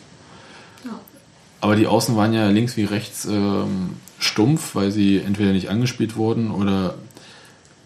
Aber 1.67 1.75
die 1.75 1.89
Außen 1.89 2.15
waren 2.15 2.33
ja 2.33 2.49
links 2.49 2.77
wie 2.77 2.85
rechts 2.85 3.25
ähm, 3.25 3.97
stumpf, 4.21 4.77
weil 4.77 4.93
sie 4.93 5.19
entweder 5.19 5.51
nicht 5.51 5.69
angespielt 5.69 6.15
wurden 6.15 6.53
oder 6.53 6.95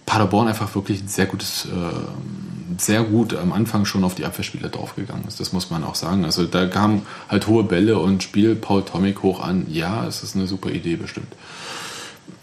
Paderborn 0.05 0.49
einfach 0.49 0.75
wirklich 0.75 1.01
ein 1.01 1.09
sehr 1.09 1.25
gutes, 1.25 1.65
ähm, 1.65 2.77
sehr 2.77 3.03
gut 3.05 3.35
am 3.35 3.55
Anfang 3.55 3.87
schon 3.87 4.05
auf 4.05 4.15
die 4.15 4.27
Abwehrspieler 4.27 4.69
draufgegangen 4.69 5.27
ist. 5.27 5.41
Das 5.41 5.55
muss 5.55 5.71
man 5.71 5.83
auch 5.83 5.95
sagen. 5.95 6.27
Also 6.27 6.45
da 6.45 6.67
kamen 6.67 7.07
halt 7.31 7.47
hohe 7.47 7.65
Bälle 7.65 7.99
und 7.99 8.23
Spiel 8.23 8.55
Paul 8.55 8.85
Tomic 8.85 9.23
hoch 9.23 9.41
an. 9.41 9.65
Ja, 9.71 10.07
es 10.07 10.23
ist 10.23 10.37
eine 10.37 10.47
super 10.47 10.69
Idee 10.69 10.97
bestimmt. 10.97 11.35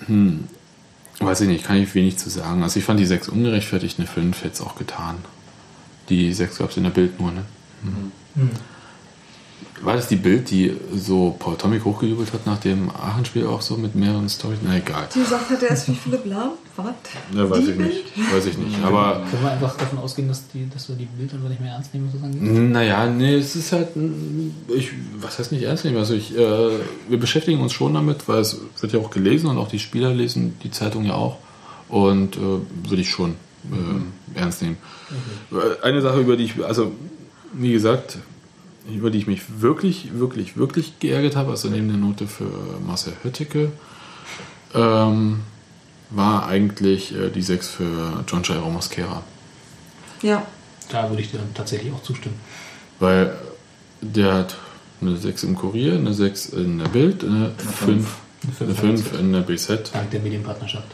Hm. 0.07 0.45
Weiß 1.19 1.41
ich 1.41 1.47
nicht, 1.49 1.65
kann 1.65 1.77
ich 1.77 1.93
wenig 1.93 2.17
zu 2.17 2.31
sagen. 2.31 2.63
Also 2.63 2.79
ich 2.79 2.85
fand 2.85 2.99
die 2.99 3.05
6 3.05 3.29
ungerechtfertigt, 3.29 3.99
eine 3.99 4.07
5 4.07 4.43
hätte 4.43 4.53
es 4.55 4.61
auch 4.61 4.75
getan. 4.75 5.17
Die 6.09 6.33
6 6.33 6.57
gab 6.57 6.71
es 6.71 6.77
in 6.77 6.83
der 6.83 6.89
Bild 6.89 7.19
nur, 7.19 7.31
ne? 7.31 7.45
Hm. 8.33 8.49
War 9.81 9.95
das 9.95 10.07
die 10.07 10.15
Bild, 10.15 10.49
die 10.49 10.75
so 10.95 11.35
Paul 11.37 11.55
Tomic 11.55 11.85
hochgejubelt 11.85 12.33
hat 12.33 12.45
nach 12.47 12.59
dem 12.59 12.89
Aachen-Spiel 12.89 13.45
auch 13.45 13.61
so 13.61 13.77
mit 13.77 13.93
mehreren 13.95 14.27
Storys? 14.27 14.57
Na 14.63 14.75
egal. 14.77 15.07
Die 15.13 15.19
gesagt 15.19 15.49
hat, 15.51 15.61
er 15.61 15.69
ist 15.69 15.87
wie 15.87 15.93
Philipp 15.93 16.25
Lahm. 16.25 16.51
Was? 16.75 16.93
Ja, 17.33 17.49
weiß 17.49 17.59
Die 17.65 17.71
ich 17.71 17.77
nicht. 17.77 18.33
Weiß 18.33 18.45
ich 18.47 18.57
nicht. 18.57 18.75
Aber 18.83 19.23
Können 19.29 19.43
wir 19.43 19.51
einfach 19.51 19.75
davon 19.77 19.99
ausgehen, 19.99 20.27
dass, 20.27 20.47
die, 20.49 20.67
dass 20.69 20.89
wir 20.89 20.95
die 20.95 21.05
Bild 21.05 21.33
einfach 21.33 21.49
nicht 21.49 21.61
mehr 21.61 21.73
ernst 21.73 21.93
nehmen, 21.93 22.11
angeht? 22.23 22.71
naja, 22.71 23.05
nee, 23.07 23.35
es 23.35 23.55
ist 23.55 23.71
halt, 23.71 23.89
ich, 24.75 24.91
was 25.19 25.39
heißt 25.39 25.51
nicht 25.51 25.63
ernst 25.63 25.85
nehmen? 25.85 25.97
Also 25.97 26.13
ich, 26.13 26.35
äh, 26.37 26.69
wir 27.09 27.19
beschäftigen 27.19 27.61
uns 27.61 27.73
schon 27.73 27.93
damit, 27.93 28.27
weil 28.27 28.39
es 28.41 28.59
wird 28.79 28.93
ja 28.93 28.99
auch 28.99 29.09
gelesen 29.11 29.47
und 29.47 29.57
auch 29.57 29.67
die 29.69 29.79
Spieler 29.79 30.13
lesen 30.13 30.57
die 30.63 30.71
Zeitung 30.71 31.05
ja 31.05 31.13
auch. 31.13 31.37
Und 31.89 32.35
äh, 32.35 32.39
würde 32.39 33.01
ich 33.01 33.09
schon 33.09 33.31
äh, 33.71 34.39
ernst 34.39 34.61
nehmen. 34.61 34.77
Äh, 35.51 35.83
Eine 35.85 36.01
Sache, 36.01 36.19
über 36.19 36.35
die 36.35 36.45
ich, 36.45 36.63
also 36.65 36.91
wie 37.53 37.71
gesagt, 37.71 38.17
über 38.93 39.09
die 39.11 39.19
ich 39.19 39.27
mich 39.27 39.61
wirklich, 39.61 40.17
wirklich, 40.17 40.57
wirklich 40.57 40.99
geärgert 40.99 41.35
habe, 41.35 41.51
also 41.51 41.69
neben 41.69 41.87
der 41.87 41.97
Note 41.97 42.27
für 42.27 42.49
Marcel 42.85 43.13
Höttike, 43.23 43.71
ähm, 44.73 45.41
war 46.09 46.47
eigentlich 46.47 47.15
äh, 47.15 47.29
die 47.29 47.41
6 47.41 47.67
für 47.67 48.23
John 48.27 48.43
Jairo 48.43 48.69
Mosquera. 48.69 49.23
Ja. 50.21 50.45
Da 50.89 51.09
würde 51.09 51.21
ich 51.21 51.31
dir 51.31 51.39
dann 51.39 51.53
tatsächlich 51.53 51.91
auch 51.91 52.01
zustimmen. 52.01 52.39
Weil 52.99 53.37
der 54.01 54.33
hat 54.33 54.57
eine 55.01 55.17
6 55.17 55.43
im 55.43 55.55
Kurier, 55.55 55.95
eine 55.95 56.13
6 56.13 56.49
in 56.49 56.79
der 56.79 56.87
Bild, 56.87 57.23
eine 57.23 57.51
5, 57.57 58.15
eine 58.61 58.75
5 58.75 59.19
in 59.19 59.33
der 59.33 59.41
BZ. 59.41 59.91
Dank 59.93 60.11
der 60.11 60.21
Medienpartnerschaft. 60.21 60.87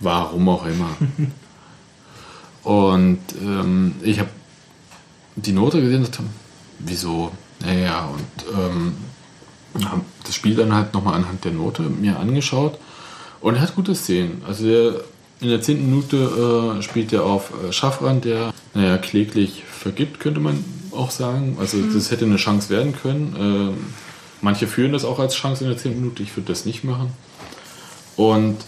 Warum 0.00 0.48
auch 0.48 0.66
immer. 0.66 0.96
Und 2.64 3.20
ähm, 3.42 3.94
ich 4.02 4.18
habe 4.18 4.30
die 5.36 5.52
Note 5.52 5.80
gesehen 5.82 6.04
und 6.04 6.08
dachte, 6.08 6.22
wieso? 6.84 7.32
Naja, 7.60 8.06
und 8.06 8.44
ähm, 8.58 8.94
hab 9.84 10.00
das 10.24 10.34
Spiel 10.34 10.54
dann 10.54 10.74
halt 10.74 10.94
nochmal 10.94 11.14
anhand 11.14 11.44
der 11.44 11.52
Note 11.52 11.82
mir 11.82 12.18
angeschaut. 12.18 12.78
Und 13.40 13.56
er 13.56 13.60
hat 13.60 13.74
gute 13.74 13.94
Szenen. 13.94 14.42
Also 14.46 14.66
der, 14.66 15.00
in 15.40 15.48
der 15.48 15.60
zehnten 15.60 15.86
Minute 15.86 16.76
äh, 16.78 16.82
spielt 16.82 17.12
er 17.12 17.24
auf 17.24 17.52
äh, 17.62 17.72
Schaffran, 17.72 18.20
der, 18.20 18.52
naja, 18.72 18.98
kläglich 18.98 19.64
vergibt, 19.64 20.20
könnte 20.20 20.40
man 20.40 20.64
auch 20.92 21.10
sagen. 21.10 21.56
Also 21.58 21.78
das 21.92 22.10
hätte 22.10 22.24
eine 22.24 22.36
Chance 22.36 22.70
werden 22.70 22.94
können. 22.94 23.36
Ähm, 23.38 23.86
manche 24.40 24.66
führen 24.66 24.92
das 24.92 25.04
auch 25.04 25.18
als 25.18 25.34
Chance 25.34 25.64
in 25.64 25.70
der 25.70 25.78
zehnten 25.78 26.00
Minute. 26.00 26.22
Ich 26.22 26.36
würde 26.36 26.48
das 26.48 26.64
nicht 26.64 26.84
machen. 26.84 27.12
Und 28.16 28.58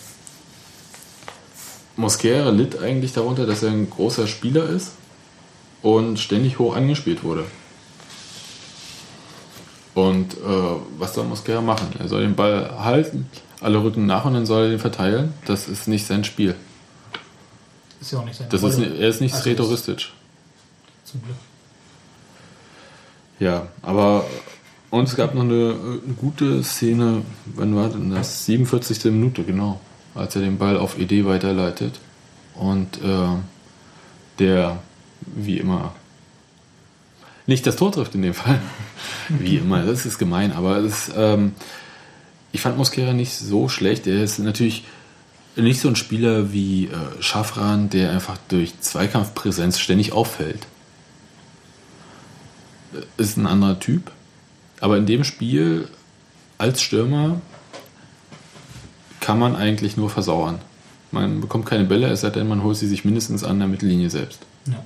Mosquera 1.96 2.50
litt 2.50 2.78
eigentlich 2.78 3.12
darunter, 3.12 3.46
dass 3.46 3.62
er 3.62 3.70
ein 3.70 3.88
großer 3.88 4.26
Spieler 4.26 4.68
ist 4.68 4.92
und 5.82 6.18
ständig 6.18 6.58
hoch 6.58 6.76
angespielt 6.76 7.24
wurde. 7.24 7.44
Und 9.96 10.34
äh, 10.34 10.38
was 10.98 11.14
soll 11.14 11.24
Mosquera 11.24 11.62
machen? 11.62 11.88
Er 11.98 12.06
soll 12.06 12.20
den 12.20 12.36
Ball 12.36 12.70
halten, 12.84 13.30
alle 13.62 13.82
rücken 13.82 14.04
nach 14.04 14.26
und 14.26 14.34
dann 14.34 14.44
soll 14.44 14.64
er 14.64 14.68
den 14.68 14.78
verteilen. 14.78 15.32
Das 15.46 15.68
ist 15.68 15.88
nicht 15.88 16.06
sein 16.06 16.22
Spiel. 16.22 16.54
Ist 17.98 18.12
ja 18.12 18.18
auch 18.18 18.24
nicht 18.26 18.36
sein 18.36 18.46
Das 18.50 18.62
ist, 18.62 18.78
er 18.78 19.08
ist 19.08 19.22
nicht 19.22 19.32
Also 19.32 19.44
Sretoristisch. 19.44 20.12
Zum 21.04 21.22
Glück. 21.22 21.36
Ja, 23.40 23.68
aber 23.80 24.26
Und 24.90 25.08
es 25.08 25.16
gab 25.16 25.34
noch 25.34 25.44
eine, 25.44 25.74
eine 26.04 26.14
gute 26.14 26.62
Szene, 26.62 27.22
wann 27.46 27.74
war 27.74 27.88
denn 27.88 28.10
das? 28.10 28.44
47. 28.44 29.02
Minute, 29.06 29.44
genau. 29.44 29.80
Als 30.14 30.36
er 30.36 30.42
den 30.42 30.58
Ball 30.58 30.76
auf 30.76 30.98
ED 30.98 31.24
weiterleitet. 31.24 32.00
Und 32.54 33.02
äh, 33.02 33.28
der, 34.38 34.78
wie 35.22 35.56
immer, 35.56 35.94
nicht 37.46 37.66
das 37.66 37.76
Tor 37.76 37.92
trifft 37.92 38.14
in 38.14 38.20
dem 38.20 38.34
Fall. 38.34 38.60
Wie 39.28 39.56
immer, 39.56 39.84
das 39.84 40.06
ist 40.06 40.18
gemein, 40.18 40.52
aber 40.52 40.82
das, 40.82 41.10
ähm, 41.16 41.52
ich 42.52 42.60
fand 42.60 42.76
Mosquera 42.76 43.12
nicht 43.12 43.34
so 43.34 43.68
schlecht. 43.68 44.06
Er 44.06 44.22
ist 44.22 44.38
natürlich 44.38 44.84
nicht 45.56 45.80
so 45.80 45.88
ein 45.88 45.96
Spieler 45.96 46.52
wie 46.52 46.86
äh, 46.86 46.90
Schafran, 47.20 47.88
der 47.90 48.10
einfach 48.12 48.36
durch 48.48 48.78
Zweikampfpräsenz 48.80 49.78
ständig 49.78 50.12
auffällt. 50.12 50.66
Äh, 52.94 53.22
Ist 53.22 53.36
ein 53.36 53.46
anderer 53.46 53.78
Typ. 53.78 54.10
Aber 54.80 54.96
in 54.98 55.06
dem 55.06 55.24
Spiel 55.24 55.88
als 56.58 56.82
Stürmer 56.82 57.40
kann 59.20 59.38
man 59.38 59.56
eigentlich 59.56 59.96
nur 59.96 60.10
versauern. 60.10 60.58
Man 61.10 61.40
bekommt 61.40 61.66
keine 61.66 61.84
Bälle, 61.84 62.08
es 62.08 62.20
sei 62.20 62.30
denn, 62.30 62.48
man 62.48 62.62
holt 62.62 62.76
sie 62.76 62.86
sich 62.86 63.04
mindestens 63.04 63.42
an 63.42 63.58
der 63.58 63.68
Mittellinie 63.68 64.10
selbst. 64.10 64.40
Ja. 64.66 64.84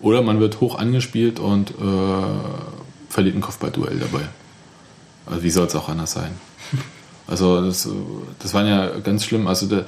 Oder 0.00 0.22
man 0.22 0.40
wird 0.40 0.60
hoch 0.60 0.78
angespielt 0.78 1.38
und 1.38 1.70
äh, 1.70 1.74
verliert 3.10 3.36
ein 3.36 3.42
Kopfballduell 3.42 3.98
dabei. 3.98 4.22
Also 5.26 5.42
wie 5.42 5.50
soll 5.50 5.66
es 5.66 5.74
auch 5.74 5.88
anders 5.88 6.12
sein? 6.12 6.32
Also 7.26 7.64
das, 7.64 7.88
das 8.40 8.54
waren 8.54 8.66
ja 8.66 8.90
ganz 9.04 9.24
schlimm. 9.24 9.46
Also 9.46 9.66
der, 9.66 9.84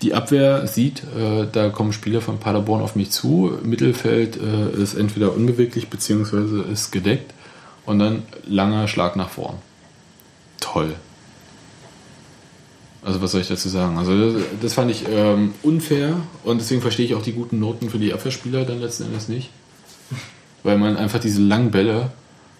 die 0.00 0.14
Abwehr 0.14 0.66
sieht, 0.66 1.02
äh, 1.02 1.46
da 1.52 1.68
kommen 1.68 1.92
Spieler 1.92 2.22
von 2.22 2.38
Paderborn 2.38 2.80
auf 2.80 2.96
mich 2.96 3.10
zu. 3.10 3.58
Mittelfeld 3.62 4.38
äh, 4.38 4.70
ist 4.82 4.94
entweder 4.94 5.34
unbeweglich 5.34 5.90
beziehungsweise 5.90 6.62
ist 6.62 6.90
gedeckt 6.90 7.34
und 7.84 7.98
dann 7.98 8.22
langer 8.46 8.88
Schlag 8.88 9.14
nach 9.14 9.28
vorn. 9.28 9.56
Toll. 10.58 10.94
Also 13.04 13.20
was 13.20 13.32
soll 13.32 13.42
ich 13.42 13.48
dazu 13.48 13.68
sagen? 13.68 13.98
Also 13.98 14.32
das, 14.32 14.42
das 14.62 14.74
fand 14.74 14.90
ich 14.90 15.04
ähm, 15.08 15.52
unfair 15.62 16.16
und 16.44 16.62
deswegen 16.62 16.80
verstehe 16.80 17.04
ich 17.04 17.14
auch 17.14 17.22
die 17.22 17.32
guten 17.32 17.58
Noten 17.58 17.90
für 17.90 17.98
die 17.98 18.14
Abwehrspieler 18.14 18.64
dann 18.64 18.80
letzten 18.80 19.04
Endes 19.04 19.28
nicht. 19.28 19.50
Weil 20.62 20.78
man 20.78 20.96
einfach 20.96 21.18
diese 21.18 21.40
langen 21.40 21.70
Bälle 21.70 22.10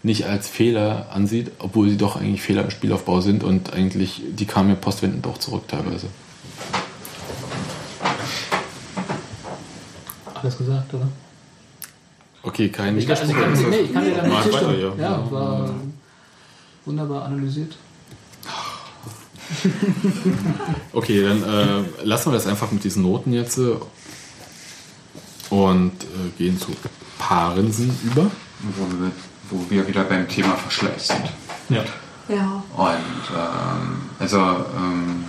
nicht 0.02 0.26
als 0.26 0.48
Fehler 0.48 1.06
ansieht, 1.12 1.52
obwohl 1.58 1.88
sie 1.88 1.96
doch 1.96 2.16
eigentlich 2.16 2.42
Fehler 2.42 2.64
im 2.64 2.70
Spielaufbau 2.70 3.20
sind 3.20 3.44
und 3.44 3.72
eigentlich 3.72 4.22
die 4.28 4.46
kamen 4.46 4.70
ja 4.70 4.74
postwendend 4.74 5.26
auch 5.26 5.38
zurück 5.38 5.68
teilweise. 5.68 6.08
Alles 10.34 10.58
gesagt, 10.58 10.92
oder? 10.94 11.08
Okay, 12.42 12.68
kein 12.68 12.98
Ich 12.98 13.06
kann, 13.06 13.16
also 13.16 13.32
ich 13.32 13.38
kann, 13.38 13.70
nee, 13.70 13.76
ich 13.76 13.92
kann 13.92 14.04
dir 14.04 14.16
da 14.16 14.26
nicht 14.26 14.52
weiter, 14.52 14.76
ja. 14.76 14.94
Ja, 14.96 15.30
war 15.30 15.72
wunderbar 16.84 17.24
analysiert. 17.26 17.76
Okay, 20.92 21.22
dann 21.22 21.42
äh, 21.42 22.04
lassen 22.04 22.30
wir 22.30 22.34
das 22.34 22.46
einfach 22.46 22.70
mit 22.70 22.84
diesen 22.84 23.02
Noten 23.02 23.32
jetzt 23.32 23.58
äh, 23.58 23.76
und 25.50 25.92
äh, 26.02 26.38
gehen 26.38 26.58
zu 26.58 26.68
Paarensen 27.28 27.90
über. 28.04 28.30
Wo 28.60 28.86
wir, 28.90 29.10
wo 29.50 29.70
wir 29.70 29.86
wieder 29.86 30.04
beim 30.04 30.28
Thema 30.28 30.56
Verschleiß 30.56 31.08
sind. 31.08 31.32
Ja. 31.68 31.84
Ja. 32.28 32.62
Und 32.76 33.36
ähm, 33.36 34.02
also 34.18 34.38
ähm, 34.38 35.24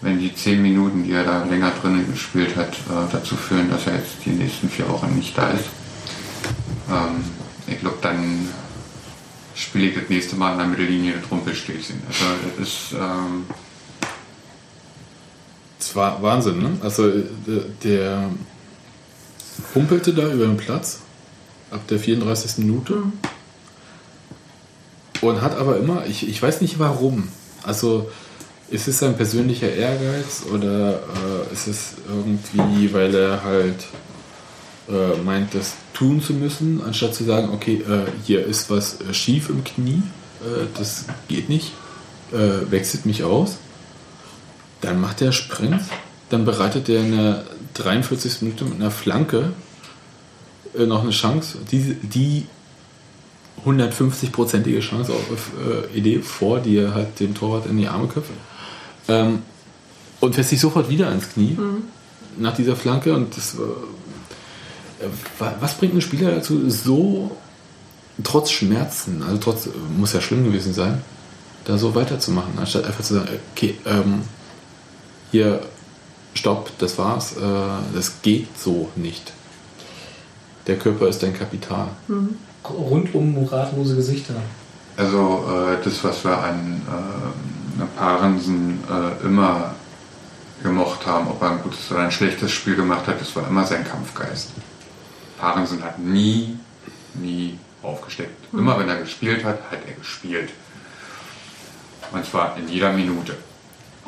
wenn 0.00 0.18
die 0.18 0.34
zehn 0.34 0.62
Minuten, 0.62 1.04
die 1.04 1.12
er 1.12 1.24
da 1.24 1.44
länger 1.44 1.72
drinnen 1.80 2.10
gespielt 2.10 2.54
hat, 2.56 2.72
äh, 2.74 3.10
dazu 3.10 3.36
führen, 3.36 3.70
dass 3.70 3.86
er 3.86 3.96
jetzt 3.96 4.16
die 4.24 4.30
nächsten 4.30 4.68
vier 4.68 4.88
Wochen 4.88 5.14
nicht 5.14 5.36
da 5.36 5.50
ist, 5.50 5.68
ähm, 6.90 7.24
ich 7.66 7.80
glaube, 7.80 7.98
dann 8.02 8.48
spiele 9.54 9.88
ich 9.88 9.94
das 9.94 10.08
nächste 10.08 10.36
Mal 10.36 10.52
an 10.52 10.58
der 10.58 10.66
Mittellinie 10.68 11.14
das 11.20 11.30
Rumpelstilzchen. 11.30 12.02
Also 12.06 12.24
das 12.56 12.68
ist 12.68 12.92
ähm, 12.92 13.46
Das 15.78 15.96
war 15.96 16.22
Wahnsinn, 16.22 16.58
ne? 16.58 16.70
Also 16.82 17.08
äh, 17.08 17.24
der 17.82 18.30
humpelte 19.74 20.12
da 20.14 20.30
über 20.30 20.46
den 20.46 20.56
Platz 20.56 21.00
ab 21.70 21.86
der 21.88 21.98
34. 21.98 22.58
Minute 22.58 23.04
und 25.20 25.42
hat 25.42 25.56
aber 25.56 25.78
immer, 25.78 26.06
ich, 26.06 26.28
ich 26.28 26.40
weiß 26.40 26.60
nicht 26.60 26.78
warum, 26.78 27.28
also 27.62 28.10
ist 28.70 28.88
es 28.88 28.98
sein 28.98 29.16
persönlicher 29.16 29.72
Ehrgeiz 29.72 30.44
oder 30.52 30.94
äh, 30.94 31.52
ist 31.52 31.66
es 31.66 31.94
irgendwie, 32.08 32.92
weil 32.92 33.14
er 33.14 33.42
halt 33.42 33.86
äh, 34.88 35.20
meint, 35.22 35.54
das 35.54 35.74
tun 35.94 36.22
zu 36.22 36.34
müssen, 36.34 36.82
anstatt 36.84 37.14
zu 37.14 37.24
sagen, 37.24 37.50
okay, 37.52 37.82
äh, 37.88 38.10
hier 38.24 38.44
ist 38.46 38.70
was 38.70 39.00
äh, 39.00 39.14
schief 39.14 39.48
im 39.48 39.64
Knie, 39.64 40.02
äh, 40.42 40.66
das 40.76 41.06
geht 41.28 41.48
nicht, 41.48 41.72
äh, 42.32 42.70
wechselt 42.70 43.06
mich 43.06 43.24
aus. 43.24 43.56
Dann 44.80 45.00
macht 45.00 45.22
er 45.22 45.32
Sprint, 45.32 45.82
dann 46.28 46.44
bereitet 46.44 46.88
er 46.88 47.00
in 47.00 47.12
der 47.12 47.44
43. 47.74 48.42
Minute 48.42 48.64
mit 48.64 48.74
einer 48.80 48.90
Flanke 48.90 49.52
äh, 50.76 50.86
noch 50.86 51.02
eine 51.02 51.10
Chance, 51.12 51.58
die, 51.70 51.94
die 51.94 52.46
150-prozentige 53.66 54.80
Chance 54.80 55.12
auf 55.12 55.50
äh, 55.92 55.96
Idee 55.98 56.20
vor, 56.20 56.60
die 56.60 56.76
er 56.78 56.94
halt 56.94 57.18
dem 57.20 57.34
Torwart 57.34 57.66
in 57.66 57.76
die 57.78 57.88
Arme 57.88 58.06
köpft. 58.08 58.30
Ähm, 59.08 59.42
und 60.20 60.34
fässt 60.34 60.50
sich 60.50 60.60
sofort 60.60 60.88
wieder 60.88 61.08
ans 61.08 61.28
Knie 61.30 61.56
nach 62.38 62.54
dieser 62.54 62.76
Flanke. 62.76 63.14
Und 63.14 63.36
das, 63.36 63.54
äh, 63.54 63.58
wa- 65.38 65.54
was 65.60 65.74
bringt 65.74 65.92
einen 65.92 66.02
Spieler 66.02 66.30
dazu, 66.32 66.68
so 66.70 67.36
trotz 68.24 68.50
Schmerzen, 68.50 69.22
also 69.22 69.38
trotz, 69.38 69.66
äh, 69.66 69.70
muss 69.96 70.12
ja 70.12 70.20
schlimm 70.20 70.44
gewesen 70.44 70.72
sein, 70.74 71.02
da 71.64 71.78
so 71.78 71.94
weiterzumachen, 71.94 72.52
anstatt 72.58 72.84
einfach 72.84 73.04
zu 73.04 73.14
sagen, 73.14 73.28
okay, 73.54 73.76
ähm, 73.86 74.22
hier, 75.30 75.60
stopp, 76.38 76.70
das 76.78 76.96
war's, 76.98 77.36
äh, 77.36 77.40
das 77.94 78.22
geht 78.22 78.58
so 78.58 78.88
nicht. 78.96 79.32
Der 80.66 80.78
Körper 80.78 81.08
ist 81.08 81.22
dein 81.22 81.36
Kapital. 81.36 81.88
Rundum 82.64 83.46
ratlose 83.46 83.96
Gesichter. 83.96 84.34
Also 84.96 85.44
äh, 85.48 85.82
das, 85.82 86.02
was 86.04 86.24
wir 86.24 86.36
an 86.36 86.82
äh, 86.86 87.98
Parensen 87.98 88.80
äh, 88.90 89.24
immer 89.24 89.74
gemocht 90.62 91.06
haben, 91.06 91.28
ob 91.28 91.40
er 91.40 91.52
ein 91.52 91.62
gutes 91.62 91.90
oder 91.90 92.00
ein 92.00 92.10
schlechtes 92.10 92.50
Spiel 92.50 92.74
gemacht 92.74 93.06
hat, 93.06 93.20
das 93.20 93.34
war 93.36 93.46
immer 93.46 93.64
sein 93.64 93.84
Kampfgeist. 93.86 94.50
Parensen 95.38 95.82
hat 95.82 95.98
nie, 95.98 96.58
nie 97.14 97.58
aufgesteckt. 97.82 98.52
Immer 98.52 98.78
wenn 98.78 98.88
er 98.88 98.96
gespielt 98.96 99.44
hat, 99.44 99.60
hat 99.70 99.78
er 99.86 99.94
gespielt. 99.94 100.50
Und 102.12 102.24
zwar 102.24 102.56
in 102.56 102.68
jeder 102.68 102.92
Minute. 102.92 103.36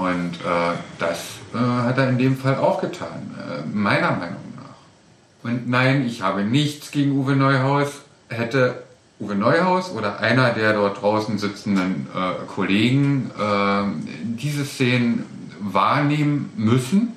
Und 0.01 0.37
äh, 0.37 0.77
das 0.99 1.19
äh, 1.53 1.59
hat 1.59 1.99
er 1.99 2.09
in 2.09 2.17
dem 2.17 2.37
Fall 2.39 2.57
auch 2.57 2.81
getan, 2.81 3.35
äh, 3.39 3.67
meiner 3.67 4.13
Meinung 4.13 4.55
nach. 4.57 5.45
Und 5.51 5.69
nein, 5.69 6.07
ich 6.07 6.23
habe 6.23 6.43
nichts 6.43 6.91
gegen 6.91 7.13
Uwe 7.13 7.37
Neuhaus. 7.37 8.01
Hätte 8.31 8.83
Uwe 9.19 9.35
Neuhaus 9.35 9.91
oder 9.91 10.21
einer 10.21 10.51
der 10.51 10.73
dort 10.73 11.03
draußen 11.03 11.37
sitzenden 11.37 12.07
äh, 12.15 12.47
Kollegen 12.47 13.31
äh, 13.39 13.83
diese 14.23 14.65
Szenen 14.65 15.27
wahrnehmen 15.61 16.51
müssen 16.57 17.13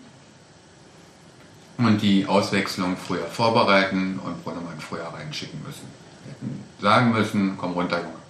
und 1.77 2.01
die 2.01 2.25
Auswechslung 2.25 2.97
früher 2.97 3.25
vorbereiten 3.25 4.19
und 4.21 4.43
Brunnemann 4.43 4.79
früher 4.79 5.07
reinschicken 5.17 5.61
müssen. 5.65 5.87
Hätten 6.27 6.59
sagen 6.81 7.13
müssen, 7.13 7.57
komm 7.57 7.71
runter, 7.71 7.99
Junge. 7.99 8.22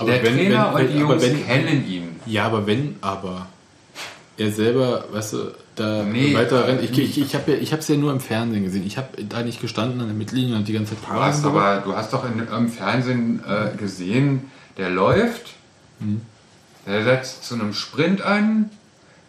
Aber 0.00 0.10
der 0.12 0.22
wenn- 0.24 0.34
Trainer 0.36 0.72
wenn- 0.74 0.86
und 0.86 0.92
die 0.94 0.98
Jungs 0.98 1.22
wenn- 1.22 1.46
kennen 1.46 1.86
ihn. 1.88 2.20
Ja, 2.26 2.46
aber 2.46 2.66
wenn 2.66 2.96
aber 3.00 3.46
er 4.36 4.50
selber, 4.52 5.04
weißt 5.12 5.32
du, 5.34 5.38
da 5.76 6.02
Nee, 6.02 6.34
weiter 6.34 6.66
rennt. 6.66 6.82
Ich, 6.82 6.98
ich, 6.98 7.18
ich 7.20 7.34
habe 7.34 7.52
ja, 7.52 7.76
es 7.76 7.88
ja 7.88 7.96
nur 7.96 8.12
im 8.12 8.20
Fernsehen 8.20 8.64
gesehen. 8.64 8.86
Ich 8.86 8.96
habe 8.96 9.08
da 9.24 9.42
nicht 9.42 9.60
gestanden 9.60 10.00
an 10.00 10.06
der 10.08 10.16
Mittellinie 10.16 10.56
und 10.56 10.66
die 10.68 10.72
ganze 10.72 10.94
Zeit 10.94 11.04
Du 11.08 11.20
hast, 11.20 11.44
aber, 11.44 11.82
du 11.84 11.94
hast 11.94 12.12
doch 12.12 12.24
in, 12.24 12.46
im 12.46 12.68
Fernsehen 12.68 13.42
äh, 13.46 13.76
gesehen, 13.76 14.50
der 14.78 14.90
läuft, 14.90 15.54
der 16.86 17.04
setzt 17.04 17.44
zu 17.44 17.54
einem 17.54 17.72
Sprint 17.74 18.22
an, 18.22 18.70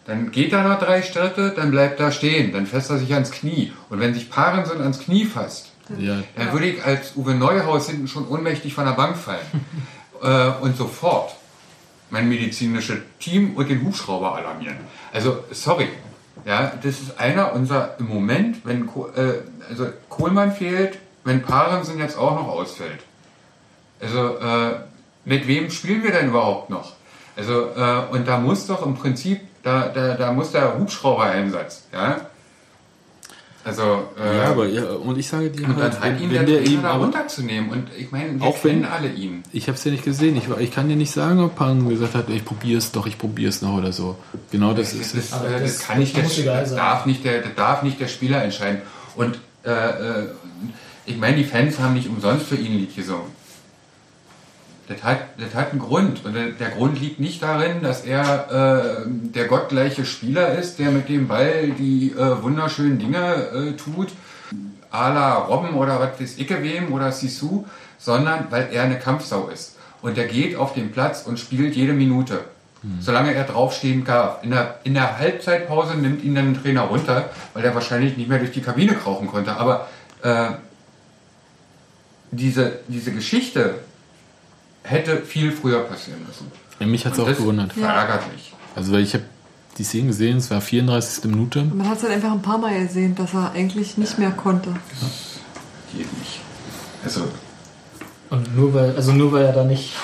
dann 0.06 0.30
geht 0.32 0.52
er 0.52 0.66
noch 0.66 0.78
drei 0.78 1.02
Schritte, 1.02 1.52
dann 1.54 1.70
bleibt 1.70 2.00
er 2.00 2.10
stehen, 2.12 2.52
dann 2.52 2.66
fässt 2.66 2.90
er 2.90 2.98
sich 2.98 3.12
ans 3.14 3.30
Knie. 3.30 3.72
Und 3.90 4.00
wenn 4.00 4.14
sich 4.14 4.30
Parensen 4.30 4.80
ans 4.80 4.98
Knie 5.00 5.24
fasst, 5.26 5.68
Ja, 5.98 6.22
dann 6.36 6.52
würde 6.52 6.66
ich 6.66 6.84
als 6.84 7.14
Uwe 7.16 7.34
Neuhaus 7.34 7.88
hinten 7.88 8.08
schon 8.08 8.26
ohnmächtig 8.26 8.72
von 8.74 8.84
der 8.86 8.92
Bank 8.92 9.16
fallen. 9.16 9.40
äh, 10.22 10.50
und 10.60 10.76
sofort 10.76 11.34
mein 12.10 12.28
medizinisches 12.28 12.98
Team 13.18 13.56
und 13.56 13.68
den 13.68 13.82
Hubschrauber 13.82 14.34
alarmieren. 14.36 14.76
Also, 15.12 15.44
sorry. 15.50 15.88
Ja, 16.44 16.72
das 16.82 17.00
ist 17.00 17.20
einer 17.20 17.52
unserer, 17.52 17.96
im 17.98 18.08
Moment, 18.08 18.64
wenn 18.64 18.88
äh, 19.16 19.34
also 19.68 19.88
Kohlmann 20.08 20.52
fehlt, 20.52 20.98
wenn 21.24 21.42
Parensen 21.42 21.98
jetzt 21.98 22.18
auch 22.18 22.34
noch 22.34 22.48
ausfällt. 22.48 23.00
Also, 24.00 24.36
äh, 24.38 24.80
mit 25.24 25.46
wem 25.46 25.70
spielen 25.70 26.02
wir 26.02 26.10
denn 26.10 26.28
überhaupt 26.28 26.68
noch? 26.68 26.94
Also, 27.36 27.70
äh, 27.76 28.02
und 28.10 28.26
da 28.26 28.38
muss 28.38 28.66
doch 28.66 28.84
im 28.84 28.94
Prinzip, 28.94 29.40
da, 29.62 29.88
da, 29.88 30.14
da 30.14 30.32
muss 30.32 30.52
der 30.52 30.78
Hubschrauber-Einsatz, 30.78 31.84
ja, 31.92 32.20
Also, 33.64 34.08
äh, 34.20 34.38
Ja, 34.38 34.44
aber 34.50 34.66
ja, 34.66 34.82
und 34.90 35.16
ich 35.18 35.28
sage 35.28 35.50
dir 35.50 35.64
und 35.68 35.76
halt, 35.76 35.94
dann 35.94 36.00
halt 36.02 36.20
ihn 36.20 36.30
wenn 36.32 36.46
der 36.46 36.62
ihm 36.66 36.82
da 36.82 36.94
runterzunehmen. 36.96 37.70
Und 37.70 37.88
ich 37.96 38.10
meine, 38.10 38.38
wir 38.40 38.46
Auch 38.46 38.62
wenn- 38.64 38.82
kennen 38.82 38.84
alle 38.92 39.08
ihn. 39.12 39.42
ich 39.52 39.68
habe 39.68 39.76
es 39.78 39.84
ja 39.84 39.92
nicht 39.92 40.04
gesehen. 40.04 40.36
Ich, 40.36 40.44
ich 40.58 40.72
kann 40.72 40.88
dir 40.88 40.96
nicht 40.96 41.12
sagen, 41.12 41.38
ob 41.40 41.54
Pan 41.54 41.88
gesagt 41.88 42.14
hat, 42.16 42.28
ich 42.28 42.44
probiere 42.44 42.78
es 42.78 42.90
doch, 42.90 43.06
ich 43.06 43.16
probiere 43.18 43.50
es 43.50 43.62
noch 43.62 43.74
oder 43.78 43.92
so. 43.92 44.16
Genau 44.50 44.74
das 44.74 44.92
ist 44.94 45.14
Das, 45.14 45.24
es. 45.26 45.32
Aber 45.32 45.48
äh, 45.48 45.60
das 45.60 45.78
das 45.78 45.86
kann 45.86 45.98
nicht 46.00 46.16
der, 46.16 46.24
muss 46.24 46.38
egal 46.38 46.60
das 46.60 46.70
sein. 46.70 46.78
darf 46.78 47.06
nicht 47.06 47.24
der, 47.24 47.40
das 47.42 47.54
darf 47.54 47.82
nicht 47.84 48.00
der 48.00 48.08
Spieler 48.08 48.42
entscheiden. 48.42 48.82
Und 49.14 49.38
äh, 49.64 49.70
äh, 49.70 50.26
ich 51.06 51.16
meine, 51.16 51.36
die 51.36 51.44
Fans 51.44 51.78
haben 51.78 51.94
nicht 51.94 52.08
umsonst 52.08 52.46
für 52.46 52.56
ihn 52.56 52.72
ein 52.72 52.78
Lied 52.78 52.96
gesungen. 52.96 53.26
Das 54.88 55.02
hat, 55.02 55.18
das 55.38 55.54
hat 55.54 55.70
einen 55.70 55.80
Grund. 55.80 56.24
Und 56.24 56.34
der, 56.34 56.68
Grund 56.70 57.00
liegt 57.00 57.20
nicht 57.20 57.42
darin, 57.42 57.82
dass 57.82 58.04
er 58.04 59.04
äh, 59.04 59.08
der 59.08 59.46
gottgleiche 59.46 60.04
Spieler 60.04 60.54
ist, 60.58 60.78
der 60.78 60.90
mit 60.90 61.08
dem 61.08 61.28
Ball 61.28 61.70
die 61.78 62.10
äh, 62.10 62.42
wunderschönen 62.42 62.98
Dinge 62.98 63.18
äh, 63.18 63.72
tut, 63.72 64.08
à 64.90 65.08
la 65.14 65.34
Robben 65.34 65.74
oder 65.74 66.00
was 66.00 66.20
weiß 66.20 66.38
ich 66.38 66.50
wem 66.50 66.92
oder 66.92 67.12
Sisu, 67.12 67.64
sondern 67.98 68.48
weil 68.50 68.68
er 68.72 68.82
eine 68.82 68.98
Kampfsau 68.98 69.48
ist. 69.48 69.76
Und 70.02 70.18
er 70.18 70.26
geht 70.26 70.56
auf 70.56 70.74
den 70.74 70.90
Platz 70.90 71.22
und 71.26 71.38
spielt 71.38 71.76
jede 71.76 71.92
Minute. 71.92 72.40
Solange 72.98 73.32
er 73.32 73.44
draufstehen 73.44 74.04
darf. 74.04 74.42
In 74.42 74.50
der, 74.50 74.80
in 74.82 74.94
der 74.94 75.16
Halbzeitpause 75.16 75.96
nimmt 75.96 76.24
ihn 76.24 76.34
dann 76.34 76.48
ein 76.48 76.60
Trainer 76.60 76.82
runter, 76.82 77.30
weil 77.54 77.64
er 77.64 77.76
wahrscheinlich 77.76 78.16
nicht 78.16 78.28
mehr 78.28 78.40
durch 78.40 78.50
die 78.50 78.60
Kabine 78.60 78.94
krauchen 78.94 79.28
konnte. 79.28 79.56
Aber 79.56 79.86
äh, 80.22 80.48
diese, 82.32 82.80
diese 82.88 83.12
Geschichte 83.12 83.76
hätte 84.82 85.18
viel 85.18 85.52
früher 85.52 85.80
passieren 85.80 86.20
müssen. 86.26 86.46
Ja, 86.80 86.86
mich 86.86 87.04
hat 87.06 87.12
es 87.12 87.18
Und 87.18 87.24
auch 87.24 87.28
das 87.28 87.38
gewundert. 87.38 87.72
verärgert 87.72 88.32
mich. 88.32 88.52
Also 88.74 88.92
weil 88.92 89.02
ich 89.02 89.14
habe 89.14 89.24
die 89.78 89.84
Szene 89.84 90.08
gesehen, 90.08 90.38
es 90.38 90.50
war 90.50 90.60
34. 90.60 91.24
Minute. 91.30 91.62
Man 91.64 91.88
hat 91.88 91.98
es 91.98 92.02
halt 92.04 92.12
einfach 92.14 92.32
ein 92.32 92.42
paar 92.42 92.58
Mal 92.58 92.78
gesehen, 92.86 93.14
dass 93.14 93.32
er 93.34 93.52
eigentlich 93.52 93.96
nicht 93.96 94.18
mehr 94.18 94.30
konnte. 94.32 94.70
Geht 95.96 96.18
nicht. 96.18 96.40
Also, 97.04 97.22
Und 98.30 98.56
nur 98.56 98.72
weil, 98.74 98.94
also 98.96 99.12
nur 99.12 99.32
weil 99.32 99.44
er 99.44 99.52
da 99.52 99.64
nicht 99.64 99.94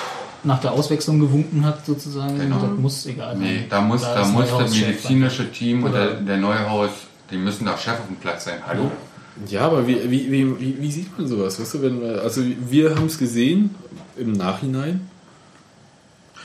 nach 0.43 0.59
der 0.61 0.71
Auswechslung 0.71 1.19
gewunken 1.19 1.65
hat, 1.65 1.85
sozusagen, 1.85 2.37
Genau. 2.39 2.59
das 2.59 2.77
muss 2.77 3.05
egal 3.05 3.33
sein. 3.35 3.41
nee, 3.43 3.65
da 3.69 3.81
muss, 3.81 4.01
da 4.01 4.21
ist 4.21 4.31
muss 4.31 4.49
das 4.49 4.73
medizinische 4.73 5.51
Team 5.51 5.83
und 5.83 5.91
Oder- 5.91 6.11
der, 6.13 6.21
der 6.21 6.37
Neuhaus, 6.37 6.91
die 7.29 7.37
müssen 7.37 7.65
da 7.65 7.77
Chef 7.77 7.99
auf 7.99 8.07
dem 8.07 8.15
Platz 8.15 8.45
sein. 8.45 8.59
Hallo? 8.65 8.89
Ja, 9.47 9.61
aber 9.61 9.85
wie, 9.87 9.97
wie, 10.09 10.31
wie, 10.31 10.59
wie, 10.59 10.77
wie 10.81 10.91
sieht 10.91 11.17
man 11.17 11.27
sowas? 11.27 11.59
Weißt 11.59 11.73
du, 11.75 11.81
wenn, 11.81 12.01
wir- 12.01 12.21
also 12.21 12.41
wir 12.69 12.95
haben 12.95 13.05
es 13.07 13.17
gesehen 13.17 13.75
im 14.19 14.33
Nachhinein. 14.33 15.09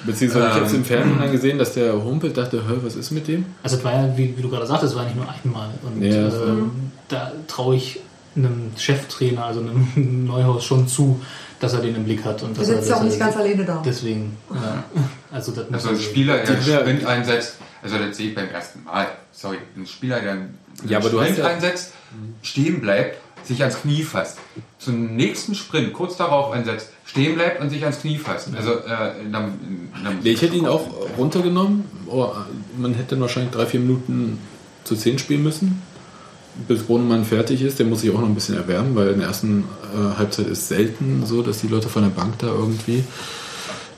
Beziehungsweise 0.04 0.46
ich 0.48 0.52
habe 0.54 0.64
es 0.66 0.72
im 0.72 0.78
Ähm. 0.80 0.84
Fernsehen 0.84 1.32
gesehen, 1.32 1.58
dass 1.58 1.72
der 1.74 1.92
humpelt, 2.04 2.36
dachte, 2.36 2.64
hör, 2.66 2.84
was 2.84 2.96
ist 2.96 3.10
mit 3.12 3.28
dem? 3.28 3.44
Also 3.62 3.76
es 3.76 3.84
war 3.84 3.92
ja, 3.92 4.16
wie, 4.16 4.36
wie 4.36 4.42
du 4.42 4.48
gerade 4.50 4.66
sagtest, 4.66 4.92
es 4.92 4.98
war 4.98 5.04
nicht 5.04 5.16
nur 5.16 5.26
einmal. 5.28 5.70
Und 5.82 6.02
Ja, 6.02 6.26
ähm, 6.28 6.90
da 7.08 7.32
traue 7.46 7.76
ich 7.76 8.00
einem 8.36 8.72
Cheftrainer, 8.76 9.44
also 9.44 9.60
einem 9.60 9.86
Neuhaus 10.26 10.64
schon 10.64 10.88
zu, 10.88 11.20
dass 11.60 11.72
er 11.74 11.80
den 11.80 11.94
im 11.94 12.04
Blick 12.04 12.24
hat. 12.24 12.42
Und 12.42 12.58
dass 12.58 12.68
er, 12.68 12.76
sitzt 12.76 12.90
ja 12.90 12.96
auch 12.96 13.02
nicht 13.04 13.18
ganz 13.18 13.36
alleine 13.36 13.64
da. 13.64 13.80
Deswegen, 13.84 14.36
ja. 14.52 14.84
Also 15.30 15.52
das 15.52 15.72
Also 15.72 15.90
ein. 15.90 15.98
Spieler, 15.98 16.38
der 16.38 16.56
Die- 16.56 16.70
Sprint 16.70 17.06
einsetzt, 17.06 17.54
also 17.82 17.96
das 17.96 18.16
sehe 18.16 18.30
ich 18.30 18.34
beim 18.34 18.48
ersten 18.48 18.82
Mal. 18.84 19.06
Sorry, 19.32 19.58
ein 19.76 19.86
Spieler, 19.86 20.20
der 20.20 20.32
einen 20.32 20.58
Ja, 20.88 20.98
aber 20.98 21.08
du 21.08 21.16
Sprint 21.18 21.30
hast 21.30 21.38
ja- 21.38 21.46
einsetzt, 21.46 21.92
stehen 22.42 22.80
bleibt, 22.80 23.18
sich 23.46 23.60
ans 23.62 23.80
Knie 23.80 24.02
fasst. 24.02 24.38
Zum 24.78 25.16
nächsten 25.16 25.54
Sprint 25.54 25.92
kurz 25.92 26.16
darauf 26.16 26.52
einsetzt, 26.52 26.90
stehen 27.04 27.34
bleibt 27.34 27.60
und 27.60 27.70
sich 27.70 27.82
ans 27.82 28.00
Knie 28.00 28.18
fasst. 28.18 28.48
Also 28.56 28.72
äh, 28.72 29.12
dann, 29.30 29.58
dann 30.02 30.18
ich 30.22 30.40
hätte 30.42 30.56
ihn 30.56 30.66
auch 30.66 30.86
runtergenommen. 31.18 31.84
Oh, 32.06 32.28
man 32.76 32.94
hätte 32.94 33.20
wahrscheinlich 33.20 33.52
drei, 33.52 33.66
vier 33.66 33.80
Minuten 33.80 34.38
zu 34.84 34.96
zehn 34.96 35.18
spielen 35.18 35.42
müssen. 35.42 35.82
Bis 36.68 36.84
Brunnemann 36.84 37.24
fertig 37.24 37.62
ist, 37.62 37.78
der 37.78 37.86
muss 37.86 38.02
sich 38.02 38.10
auch 38.10 38.20
noch 38.20 38.28
ein 38.28 38.34
bisschen 38.34 38.56
erwärmen, 38.56 38.94
weil 38.94 39.08
in 39.08 39.18
der 39.18 39.28
ersten 39.28 39.64
äh, 39.92 40.18
Halbzeit 40.18 40.46
ist 40.46 40.68
selten 40.68 41.24
so, 41.26 41.42
dass 41.42 41.60
die 41.60 41.68
Leute 41.68 41.88
von 41.88 42.02
der 42.02 42.10
Bank 42.10 42.38
da 42.38 42.46
irgendwie 42.46 43.02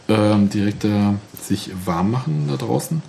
ähm, 0.09 0.49
direkt 0.49 0.85
äh, 0.85 1.13
sich 1.41 1.71
warm 1.85 2.11
machen 2.11 2.47
da 2.49 2.57
draußen. 2.57 3.03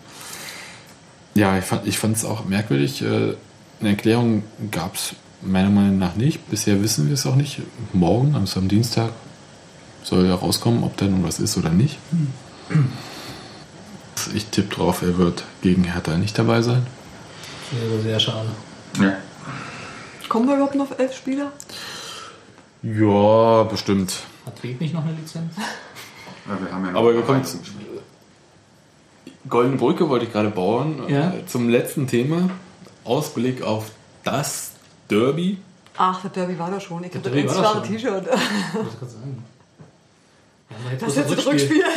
Ja, 1.34 1.58
ich 1.58 1.66
fand 1.66 1.88
ich 1.88 2.04
es 2.04 2.26
auch 2.26 2.46
merkwürdig. 2.46 3.02
Äh, 3.04 3.36
eine 3.80 3.90
Erklärung 3.90 4.44
gab 4.72 4.96
es 4.96 5.14
meiner 5.42 5.70
Meinung 5.70 5.98
nach 5.98 6.16
nicht. 6.16 6.50
Bisher 6.50 6.82
wissen 6.82 7.08
wir 7.08 7.14
es 7.14 7.26
auch 7.26 7.36
nicht. 7.36 7.62
Morgen, 7.94 8.36
also 8.36 8.60
am 8.60 8.68
Dienstag, 8.68 9.12
soll 10.04 10.26
ja 10.26 10.36
rauskommen, 10.36 10.84
ob 10.84 10.98
da 10.98 11.06
nun 11.06 11.24
was 11.24 11.40
ist 11.40 11.58
oder 11.58 11.70
nicht. 11.70 11.98
Ich 14.34 14.46
tippe 14.48 14.74
drauf, 14.76 15.02
er 15.02 15.18
wird 15.18 15.44
gegen 15.62 15.84
Hertha 15.84 16.18
nicht 16.18 16.38
dabei 16.38 16.62
sein. 16.62 16.86
Wäre 17.72 18.02
sehr 18.02 18.20
schade. 18.20 18.50
Ja. 19.00 19.14
Kommen 20.30 20.48
wir 20.48 20.56
überhaupt 20.56 20.76
noch 20.76 20.92
auf 20.92 21.00
elf 21.00 21.16
Spieler? 21.16 21.52
Ja, 22.84 23.64
bestimmt. 23.64 24.14
Hat 24.46 24.62
Weg 24.64 24.80
nicht 24.82 24.94
noch 24.94 25.04
eine 25.04 25.14
Lizenz? 25.14 25.54
Ja, 25.58 26.58
wir 26.62 26.72
haben 26.72 26.86
ja 26.86 26.92
noch 26.92 27.00
Aber 27.02 27.14
wir 27.14 27.22
kommen 27.22 27.40
weiteres 27.40 27.60
zu- 27.62 27.66
Spiel. 27.66 27.86
Goldene 29.50 29.78
Brücke 29.78 30.10
wollte 30.10 30.26
ich 30.26 30.32
gerade 30.32 30.50
bauen. 30.50 31.02
Ja. 31.08 31.34
Zum 31.48 31.70
letzten 31.70 32.08
Thema. 32.08 32.50
Ausblick 33.06 33.62
auf 33.62 33.92
das 34.24 34.72
Derby. 35.10 35.58
Ach, 35.98 36.22
das 36.22 36.32
Derby 36.32 36.58
war 36.60 36.70
da 36.70 36.80
schon. 36.80 37.04
Ich 37.04 37.12
das 37.12 37.22
da 37.24 37.30
klare 37.30 37.86
schon. 37.86 37.96
T-Shirt. 37.96 38.24
Ich 38.28 38.76
wollte 38.76 38.98
gerade 38.98 39.12
sagen. 39.12 39.44
Ja, 40.70 40.76
Das 41.00 41.10
ist 41.10 41.18
jetzt 41.18 41.32
ein 41.32 41.40
Rückspiel. 41.54 41.84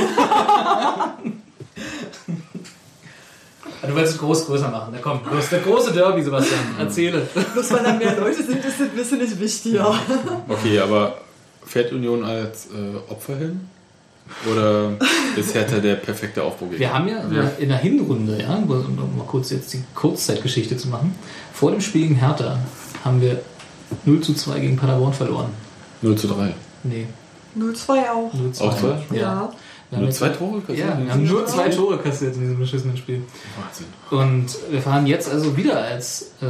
Du 3.83 3.95
wolltest 3.95 4.15
es 4.15 4.21
groß 4.21 4.47
größer 4.47 4.69
machen. 4.71 4.91
Na 4.93 4.99
komm, 5.03 5.21
los, 5.33 5.49
der 5.49 5.61
große 5.61 5.93
Derby, 5.93 6.23
Sebastian. 6.23 6.61
Erzähle. 6.79 7.27
Bloß 7.55 7.73
weil 7.73 7.83
da 7.83 7.93
mehr 7.95 8.15
Leute 8.19 8.43
sind, 8.43 8.65
ist 8.65 8.79
das 8.79 8.89
ein 8.89 8.95
bisschen 8.97 9.19
nicht 9.19 9.41
wichtiger. 9.41 9.95
Okay, 10.49 10.79
aber 10.81 11.19
fährt 11.65 11.93
Union 11.93 12.25
als 12.25 12.67
äh, 12.67 13.11
Opfer 13.11 13.37
hin? 13.37 13.61
Oder 14.51 14.93
ist 15.37 15.55
Hertha 15.55 15.79
der 15.79 15.97
perfekte 15.97 16.43
Aufbruch? 16.43 16.69
Wir 16.71 16.93
haben 16.93 17.09
ja 17.09 17.21
in 17.23 17.31
der- 17.35 17.59
in 17.59 17.69
der 17.69 17.79
Hinrunde, 17.79 18.41
ja, 18.41 18.55
um 18.55 18.69
mal 18.69 19.25
kurz 19.27 19.51
jetzt 19.51 19.73
die 19.73 19.83
Kurzzeitgeschichte 19.95 20.77
zu 20.77 20.89
machen, 20.89 21.15
vor 21.53 21.71
dem 21.73 21.81
Spiel 21.81 22.03
gegen 22.03 22.15
Hertha 22.17 22.59
haben 23.05 23.21
wir 23.21 23.41
0 24.05 24.21
zu 24.21 24.35
2 24.35 24.61
gegen 24.61 24.77
Paderborn 24.77 25.13
verloren. 25.13 25.51
0 26.03 26.17
zu 26.17 26.29
3. 26.29 26.55
Nee, 26.85 27.07
0-2 27.59 27.89
auch. 28.11 28.33
0 28.33 28.53
zu 28.53 28.65
Auch 28.65 28.79
2. 28.79 28.81
zwei? 29.09 29.17
Ja. 29.17 29.53
Wir 29.91 29.97
haben 29.99 30.05
Nur 30.05 30.13
zwei 30.13 30.29
Tore 30.29 30.61
kassiert 30.61 30.79
Ja, 30.89 30.93
in 30.95 31.05
wir 31.07 31.13
haben 31.13 31.21
diesem 31.23 31.35
nur 31.37 31.47
zwei 31.47 31.69
Tore 31.69 31.99
kassiert 31.99 32.35
in 32.37 32.43
diesem 32.43 32.59
beschissenen 32.61 32.97
Spiel. 32.97 33.23
Wahnsinn. 33.61 33.87
Und 34.11 34.73
wir 34.73 34.81
fahren 34.81 35.05
jetzt 35.09 35.29
also 35.29 35.57
wieder 35.57 35.83
als 35.83 36.31
äh, 36.41 36.47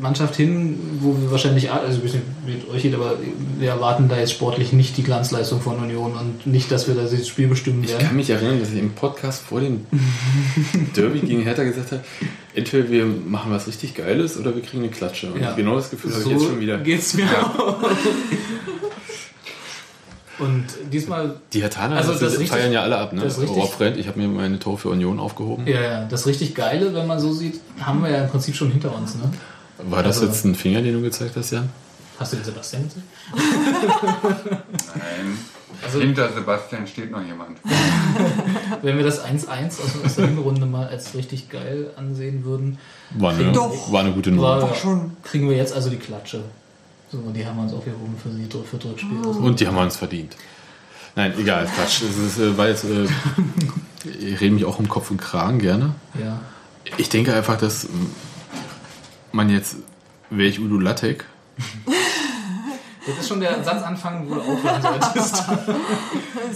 Mannschaft 0.00 0.36
hin, 0.36 0.78
wo 1.00 1.16
wir 1.20 1.30
wahrscheinlich, 1.32 1.72
also 1.72 1.98
ich 2.04 2.12
nicht, 2.14 2.24
wie 2.46 2.52
es 2.58 2.68
euch 2.72 2.82
geht, 2.82 2.94
aber 2.94 3.14
wir 3.58 3.68
erwarten 3.68 4.08
da 4.08 4.16
jetzt 4.16 4.30
sportlich 4.32 4.72
nicht 4.72 4.96
die 4.96 5.02
Glanzleistung 5.02 5.60
von 5.60 5.76
Union 5.78 6.12
und 6.12 6.46
nicht, 6.46 6.70
dass 6.70 6.86
wir 6.86 6.94
da 6.94 7.02
das 7.02 7.26
Spiel 7.26 7.48
bestimmen 7.48 7.82
Ich 7.82 7.90
werden. 7.90 8.06
kann 8.06 8.16
mich 8.16 8.30
erinnern, 8.30 8.60
dass 8.60 8.70
ich 8.70 8.78
im 8.78 8.92
Podcast 8.92 9.42
vor 9.42 9.60
dem 9.60 9.84
Derby 10.96 11.18
gegen 11.18 11.42
Hertha 11.42 11.64
gesagt 11.64 11.90
habe, 11.90 12.02
entweder 12.54 12.88
wir 12.90 13.06
machen 13.06 13.50
was 13.50 13.66
richtig 13.66 13.94
Geiles 13.94 14.38
oder 14.38 14.54
wir 14.54 14.62
kriegen 14.62 14.84
eine 14.84 14.92
Klatsche. 14.92 15.32
Und 15.32 15.40
Ja. 15.40 15.52
genau 15.54 15.74
das 15.74 15.90
Gefühl 15.90 16.12
habe 16.12 16.22
ich 16.22 16.30
jetzt 16.30 16.44
schon 16.44 16.60
wieder. 16.60 16.78
geht's 16.78 17.14
mir 17.14 17.24
auch. 17.44 17.78
Und 20.42 20.64
diesmal, 20.92 21.36
Die 21.52 21.62
Hertaner 21.62 21.96
Also 21.96 22.12
das 22.12 22.20
das 22.20 22.32
richtig- 22.32 22.50
feiern 22.50 22.72
ja 22.72 22.82
alle 22.82 22.98
ab, 22.98 23.12
ne? 23.12 23.22
das 23.22 23.38
richtig- 23.40 23.56
Rob 23.56 23.80
ich 23.96 24.08
habe 24.08 24.18
mir 24.20 24.28
meine 24.28 24.58
Tor 24.58 24.76
für 24.78 24.88
Union 24.90 25.20
aufgehoben. 25.20 25.66
ja, 25.66 25.80
ja, 25.80 26.04
das 26.04 26.26
richtig 26.26 26.54
Geile, 26.54 26.92
wenn 26.94 27.06
man 27.06 27.20
so 27.20 27.32
sieht, 27.32 27.60
haben 27.80 28.02
wir 28.02 28.10
ja 28.10 28.24
im 28.24 28.28
Prinzip 28.30 28.54
schon 28.56 28.70
hinter 28.72 28.94
uns. 28.94 29.14
Ne? 29.14 29.22
War 29.84 30.02
das 30.02 30.16
Also- 30.16 30.26
jetzt 30.28 30.44
ein 30.44 30.54
Finger, 30.54 30.82
den 30.82 30.94
du 30.94 31.02
gezeigt 31.02 31.36
hast, 31.36 31.50
Jan? 31.52 31.68
Hast 32.18 32.32
du 32.32 32.36
den 32.36 32.44
Sebastian 32.44 32.84
gesehen? 32.84 33.02
Nein. 34.94 35.38
Also- 35.84 36.00
Hinter 36.00 36.32
Sebastian 36.32 36.86
steht 36.86 37.10
noch 37.10 37.24
jemand. 37.24 37.58
Wenn 38.82 38.96
wir 38.98 39.04
das 39.04 39.24
1-1 39.24 39.80
aus, 39.80 40.04
aus 40.04 40.14
der 40.16 40.26
Hinrunde 40.28 40.66
mal 40.66 40.86
als 40.86 41.14
richtig 41.14 41.48
geil 41.48 41.90
ansehen 41.96 42.44
würden, 42.44 42.78
War 43.18 43.32
eine, 43.32 43.52
Doch. 43.52 43.90
war 43.92 44.00
eine 44.00 44.12
gute 44.12 44.30
Nummer. 44.30 44.62
war, 44.62 44.74
schon. 44.74 45.12
kriegen 45.24 45.48
wir 45.48 45.56
jetzt 45.56 45.72
also 45.74 45.90
die 45.90 45.96
Klatsche. 45.96 46.42
So, 47.12 47.18
die 47.34 47.46
haben 47.46 47.56
wir 47.58 47.64
uns 47.64 47.74
aufgehoben 47.74 48.16
für, 48.22 48.30
die, 48.30 48.46
für 48.64 48.76
das 48.78 48.86
Rückspiel. 48.86 49.18
Also, 49.18 49.40
Und 49.40 49.60
die 49.60 49.66
haben 49.66 49.74
wir 49.74 49.82
uns 49.82 49.96
verdient. 49.96 50.34
Nein, 51.14 51.34
egal, 51.38 51.66
Quatsch. 51.66 52.00
Es 52.02 52.16
ist, 52.16 52.38
äh, 52.38 52.56
war 52.56 52.68
jetzt, 52.68 52.84
äh, 52.84 53.06
ich 54.18 54.40
rede 54.40 54.54
mich 54.54 54.64
auch 54.64 54.78
um 54.78 54.88
Kopf 54.88 55.10
und 55.10 55.18
Kragen 55.20 55.58
gerne. 55.58 55.94
ja. 56.18 56.40
Ich 56.96 57.08
denke 57.08 57.32
einfach, 57.32 57.56
dass 57.58 57.86
man 59.30 59.48
jetzt, 59.50 59.76
wäre 60.30 60.48
ich 60.48 60.58
Udo 60.58 60.78
Lattek, 60.80 61.24
Das 63.06 63.18
ist 63.20 63.28
schon 63.28 63.38
der 63.40 63.62
Satzanfang, 63.62 64.28
wo 64.28 64.34
du 64.34 64.40
aufhören 64.40 64.82
solltest. 64.82 65.36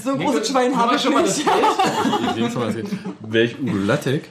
So 0.02 0.10
ein 0.12 0.18
großes 0.18 0.48
Schwein 0.48 0.72
Haben 0.76 0.80
habe 0.80 0.90
wir 0.92 0.96
ich 0.96 1.02
schon 1.02 1.12
mal 1.14 1.22
das 1.22 1.36
nicht. 1.38 1.46
ich 1.48 2.34
nehme 2.36 2.50
schon 2.50 2.60
mal 2.60 2.72
das- 2.72 2.90
wäre 3.32 3.44
ich 3.44 3.60
Udo 3.60 3.76
Lattek, 3.78 4.28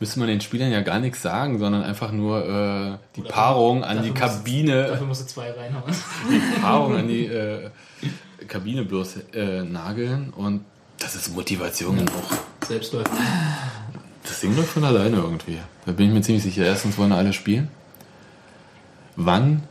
müsste 0.00 0.18
man 0.18 0.28
den 0.28 0.40
Spielern 0.40 0.72
ja 0.72 0.80
gar 0.80 0.98
nichts 0.98 1.22
sagen, 1.22 1.58
sondern 1.58 1.82
einfach 1.82 2.10
nur 2.10 2.44
äh, 2.44 2.98
die 3.16 3.22
Paarung 3.22 3.84
an 3.84 4.02
die 4.02 4.10
Kabine, 4.12 4.88
Dafür 4.88 5.06
musst 5.06 5.22
du 5.22 5.26
zwei 5.26 5.50
reinhauen. 5.52 5.92
die 6.30 6.60
Paarung 6.60 6.96
an 6.96 7.08
die 7.08 7.26
äh, 7.26 7.70
Kabine 8.48 8.84
bloß 8.84 9.16
äh, 9.34 9.62
nageln 9.62 10.30
und 10.30 10.64
das 10.98 11.14
ist 11.14 11.34
Motivation 11.34 11.96
genug. 11.96 12.12
Selbstläufer. 12.66 13.10
Das 14.22 14.40
Ding 14.40 14.54
läuft 14.56 14.70
von 14.70 14.84
alleine 14.84 15.16
irgendwie. 15.16 15.58
Da 15.86 15.92
bin 15.92 16.08
ich 16.08 16.12
mir 16.12 16.20
ziemlich 16.22 16.42
sicher. 16.44 16.64
Erstens 16.64 16.98
wollen 16.98 17.12
alle 17.12 17.32
spielen. 17.32 17.68
wann 19.16 19.62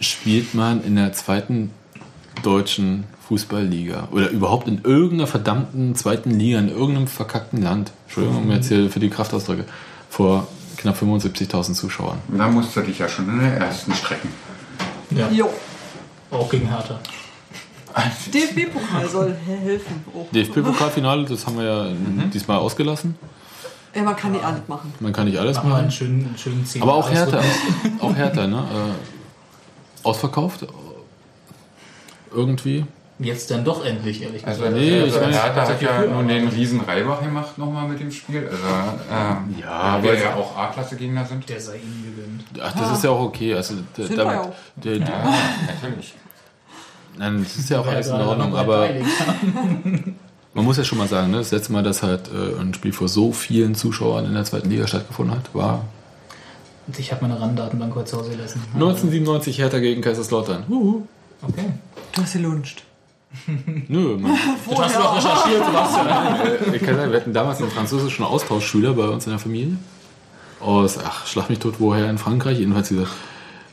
spielt 0.00 0.54
man 0.54 0.82
in 0.82 0.96
der 0.96 1.12
zweiten 1.12 1.70
deutschen 2.42 3.04
Fußballliga 3.28 4.08
oder 4.10 4.30
überhaupt 4.30 4.68
in 4.68 4.82
irgendeiner 4.84 5.26
verdammten 5.26 5.94
zweiten 5.94 6.30
Liga 6.30 6.58
in 6.58 6.68
irgendeinem 6.68 7.06
verkackten 7.06 7.62
Land, 7.62 7.92
Entschuldigung 8.06 8.50
jetzt 8.50 8.68
hier 8.68 8.90
für 8.90 9.00
die 9.00 9.10
Kraftausdrücke, 9.10 9.64
vor 10.10 10.46
knapp 10.76 10.96
75.000 11.00 11.74
Zuschauern. 11.74 12.18
Da 12.36 12.48
musst 12.48 12.74
du 12.74 12.80
dich 12.80 12.98
ja 12.98 13.08
schon 13.08 13.28
in 13.28 13.40
der 13.40 13.56
ersten 13.58 13.94
strecken. 13.94 14.28
Ja, 15.10 15.28
Jo, 15.30 15.50
auch 16.30 16.48
gegen 16.50 16.68
Hertha. 16.68 16.98
DFB-Pokal 18.32 19.08
soll 19.08 19.36
he- 19.46 19.52
helfen. 19.54 20.04
Oh. 20.14 20.26
DFB-Pokalfinale, 20.32 21.24
das 21.26 21.46
haben 21.46 21.58
wir 21.58 21.64
ja 21.64 21.86
diesmal 22.32 22.58
ausgelassen. 22.58 23.14
Ja, 23.94 24.02
man 24.02 24.16
kann 24.16 24.32
die 24.32 24.40
alles 24.40 24.62
machen. 24.68 24.92
Man 25.00 25.12
kann 25.12 25.26
nicht 25.26 25.36
alles 25.38 25.58
Machen 25.58 25.68
wir 25.68 25.74
einen 25.76 25.86
machen. 25.88 25.92
schönen, 25.96 26.26
einen 26.26 26.38
schönen 26.38 26.64
Zehn 26.66 26.80
Aber 26.82 26.94
auch 26.94 27.10
Hertha, 27.10 27.40
auch 28.00 28.16
Hertha, 28.16 28.46
ne? 28.46 28.56
Äh, 28.56 30.06
ausverkauft. 30.06 30.66
Irgendwie. 32.34 32.84
Jetzt 33.18 33.50
dann 33.50 33.64
doch 33.64 33.84
endlich, 33.84 34.22
ehrlich 34.22 34.44
Also, 34.46 34.62
gesagt. 34.62 34.76
Nee, 34.76 35.00
also 35.00 35.16
ich 35.16 35.22
meine, 35.22 35.34
Hertha 35.34 35.68
hat 35.68 35.82
ja 35.82 36.02
nun 36.06 36.26
den 36.26 36.48
riesen 36.48 36.80
Reibach 36.80 37.22
gemacht 37.22 37.56
nochmal 37.56 37.86
mit 37.88 38.00
dem 38.00 38.10
Spiel. 38.10 38.48
Also, 38.50 38.56
ähm, 39.12 39.54
Ja, 39.60 40.02
weil 40.02 40.18
ja 40.18 40.34
auch 40.34 40.56
A-Klasse-Gegner 40.56 41.24
sind. 41.24 41.48
Der 41.48 41.60
sei 41.60 41.76
ihnen 41.76 42.14
gegönnt. 42.16 42.64
Ach, 42.64 42.72
das 42.78 42.98
ist 42.98 43.04
ja 43.04 43.10
auch 43.10 43.20
okay. 43.20 43.54
Also, 43.54 43.74
der, 43.96 44.06
Sind 44.06 44.18
damit, 44.18 44.40
der, 44.76 44.96
Ja, 44.96 45.34
natürlich. 45.82 46.14
nein, 47.16 47.44
das 47.44 47.56
ist 47.56 47.70
ja 47.70 47.80
auch 47.80 47.86
alles 47.86 48.08
in 48.08 48.14
Ordnung. 48.14 48.56
Aber 48.56 48.88
man 50.54 50.64
muss 50.64 50.78
ja 50.78 50.84
schon 50.84 50.98
mal 50.98 51.06
sagen, 51.08 51.30
ne, 51.30 51.38
das 51.38 51.52
letzte 51.52 51.72
Mal, 51.72 51.82
dass 51.84 52.02
halt 52.02 52.28
äh, 52.28 52.60
ein 52.60 52.74
Spiel 52.74 52.92
vor 52.92 53.08
so 53.08 53.30
vielen 53.32 53.74
Zuschauern 53.76 54.24
in 54.24 54.34
der 54.34 54.44
zweiten 54.44 54.68
Liga 54.68 54.86
stattgefunden 54.88 55.36
hat, 55.36 55.54
war 55.54 55.84
Und 56.88 56.98
ich 56.98 57.12
habe 57.12 57.26
meine 57.28 57.40
RAN-Datenbank 57.40 57.94
heute 57.94 58.06
zu 58.06 58.18
Hause 58.18 58.30
gelassen. 58.30 58.62
1997 58.74 59.58
Hertha 59.58 59.78
gegen 59.78 60.00
Kaiserslautern. 60.02 60.64
Huhu. 60.68 61.02
Okay. 61.42 61.72
Du 62.14 62.22
hast 62.22 62.32
gelunscht. 62.34 62.82
Nö, 63.88 64.16
man, 64.18 64.32
Das 64.70 64.78
hast 64.78 64.96
du 64.96 65.00
doch 65.00 65.16
recherchiert, 65.16 65.64
Sebastian. 65.64 66.06
äh, 66.06 66.76
ich 66.76 66.82
kann 66.82 66.96
sagen, 66.96 67.12
wir 67.12 67.20
hatten 67.20 67.32
damals 67.32 67.60
einen 67.60 67.70
französischen 67.70 68.24
Austauschschüler 68.24 68.92
bei 68.92 69.08
uns 69.08 69.24
in 69.26 69.30
der 69.30 69.38
Familie. 69.38 69.76
Aus, 70.60 70.98
ach, 70.98 71.26
schlag 71.26 71.48
mich 71.48 71.58
tot, 71.58 71.76
woher 71.78 72.08
in 72.10 72.18
Frankreich. 72.18 72.58
Jedenfalls 72.58 72.90
gesagt, 72.90 73.10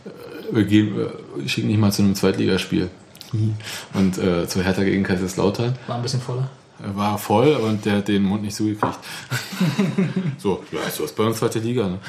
äh, 0.05 0.55
wir 0.55 0.63
gehen, 0.63 0.95
äh, 0.97 1.47
schicken 1.49 1.67
dich 1.67 1.77
mal 1.77 1.91
zu 1.91 2.01
einem 2.01 2.15
Zweitligaspiel. 2.15 2.89
Und 3.93 4.17
äh, 4.17 4.47
zu 4.47 4.63
Hertha 4.63 4.83
gegen 4.83 5.03
Kaiserslautern. 5.03 5.77
War 5.85 5.97
ein 5.97 6.01
bisschen 6.01 6.19
voller. 6.21 6.49
Er 6.81 6.95
war 6.95 7.18
voll 7.18 7.56
und 7.56 7.84
der 7.85 7.97
hat 7.97 8.07
den 8.07 8.23
Mund 8.23 8.41
nicht 8.43 8.56
zugekriegt. 8.56 8.97
so, 10.38 10.64
ja, 10.72 10.80
so 10.89 11.03
ist 11.03 11.15
bei 11.15 11.23
uns 11.23 11.38
zweite 11.39 11.60
Liga. 11.60 11.88
Ne? 11.88 11.99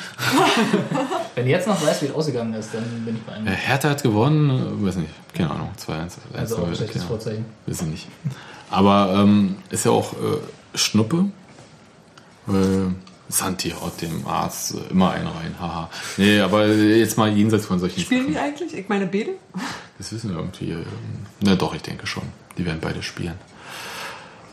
Wenn 1.34 1.46
ihr 1.46 1.52
jetzt 1.52 1.66
noch 1.66 1.80
weißt, 1.84 2.02
wie 2.02 2.06
es 2.06 2.12
ausgegangen 2.14 2.54
ist, 2.54 2.72
dann 2.72 2.84
bin 3.04 3.16
ich 3.16 3.22
bei 3.22 3.32
Äh, 3.32 3.36
einem. 3.36 3.46
Hertha 3.48 3.90
hat 3.90 4.02
gewonnen, 4.02 4.50
äh, 4.50 4.86
weiß 4.86 4.96
nicht, 4.96 5.10
keine 5.34 5.50
Ahnung, 5.50 5.70
2-1. 5.76 6.12
Also 6.36 6.56
auch 6.58 6.66
ein 6.66 6.72
1-0, 6.72 6.76
schlechtes. 6.76 7.04
Vorzeichen. 7.04 7.44
Wissen 7.66 7.90
nicht. 7.90 8.06
Aber 8.70 9.12
ähm, 9.16 9.56
ist 9.70 9.84
ja 9.84 9.90
auch 9.90 10.12
äh, 10.12 10.76
Schnuppe. 10.78 11.24
Äh, 12.48 12.52
Santi 13.28 13.70
haut 13.70 14.00
dem 14.02 14.26
Arzt 14.26 14.74
äh, 14.74 14.90
immer 14.90 15.10
einen 15.12 15.26
rein, 15.26 15.54
haha. 15.60 15.88
Nee, 16.16 16.40
aber 16.40 16.66
jetzt 16.68 17.16
mal 17.18 17.28
jenseits 17.32 17.66
von 17.66 17.78
solchen 17.80 18.00
Spielen 18.00 18.28
die 18.28 18.34
Sachen. 18.34 18.44
eigentlich? 18.44 18.74
Ich 18.74 18.88
meine, 18.88 19.06
beide? 19.06 19.30
Das 19.98 20.12
wissen 20.12 20.30
wir 20.30 20.36
irgendwie. 20.38 20.70
Ähm, 20.72 20.84
na 21.40 21.54
doch, 21.56 21.74
ich 21.74 21.82
denke 21.82 22.06
schon. 22.06 22.22
Die 22.58 22.64
werden 22.66 22.78
beide 22.80 23.02
spielen. 23.02 23.34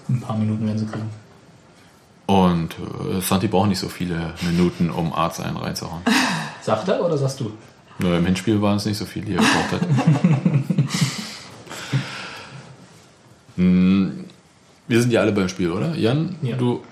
Ein 0.09 0.21
paar 0.21 0.37
Minuten 0.37 0.65
werden 0.65 0.79
sie 0.79 0.85
kriegen. 0.85 1.09
Und 2.27 2.75
äh, 2.79 3.21
Santi 3.21 3.47
braucht 3.47 3.69
nicht 3.69 3.79
so 3.79 3.87
viele 3.89 4.33
Minuten, 4.41 4.89
um 4.89 5.13
Arzt 5.13 5.39
einen 5.39 5.57
reinzuhauen. 5.57 6.01
Sagt 6.61 6.87
er 6.89 7.03
oder 7.03 7.17
sagst 7.17 7.39
du? 7.39 7.51
Nur 7.99 8.17
im 8.17 8.25
Hinspiel 8.25 8.61
waren 8.61 8.77
es 8.77 8.85
nicht 8.85 8.97
so 8.97 9.05
viele, 9.05 9.25
die 9.25 9.33
er 9.35 9.41
gebraucht 9.41 9.71
hat. 9.71 9.81
Hm, 13.55 14.25
Wir 14.87 15.01
sind 15.01 15.11
ja 15.11 15.21
alle 15.21 15.31
beim 15.31 15.49
Spiel, 15.49 15.71
oder? 15.71 15.95
Jan, 15.95 16.35
Ja. 16.41 16.55
du 16.57 16.83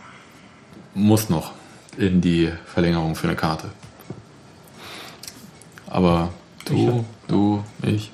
musst 0.93 1.29
noch 1.29 1.51
in 1.97 2.21
die 2.21 2.51
Verlängerung 2.65 3.15
für 3.15 3.27
eine 3.27 3.35
Karte. 3.35 3.69
Aber 5.87 6.29
du, 6.65 7.05
du, 7.27 7.63
ich. 7.83 8.11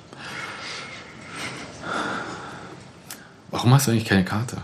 Warum 3.50 3.74
hast 3.74 3.86
du 3.86 3.90
eigentlich 3.90 4.04
keine 4.04 4.24
Karte? 4.24 4.58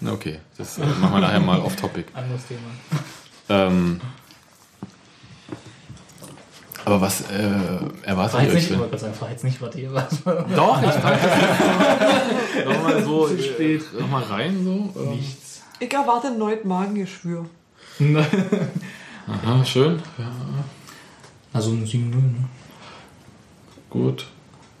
Na 0.00 0.12
okay, 0.12 0.38
das 0.56 0.78
äh, 0.78 0.86
machen 0.86 1.12
wir 1.14 1.20
nachher 1.20 1.40
mal 1.40 1.60
off-topic. 1.60 2.06
Anderes 2.14 2.42
Thema. 2.46 2.60
Ähm, 3.48 4.00
aber 6.84 7.00
was 7.02 7.20
äh, 7.30 7.50
erwartet 8.02 8.34
War 8.34 8.42
ihr 8.42 8.48
euch 8.48 8.54
nicht, 8.54 8.70
ich 8.70 8.78
wollte 8.78 8.90
gerade 8.90 9.02
sagen, 9.02 9.20
war 9.20 9.30
jetzt 9.30 9.44
nicht, 9.44 9.60
was 9.60 9.74
ihr 9.76 9.92
was. 9.92 10.22
Doch, 10.24 10.82
ich 10.82 10.90
frage 10.90 11.18
nochmal 12.68 13.04
so 13.04 13.28
spät. 13.38 13.82
Nochmal 13.98 14.22
rein 14.24 14.64
so. 14.64 15.00
Nichts. 15.10 15.62
Ich 15.78 15.92
erwarte 15.92 16.28
erneut 16.28 16.64
Magengeschwür. 16.64 17.46
Aha, 19.26 19.64
schön. 19.64 20.00
Ja, 20.18 20.32
Also 21.52 21.70
ein 21.70 21.84
7-0, 21.84 22.14
ne? 22.14 22.48
gut. 23.90 24.26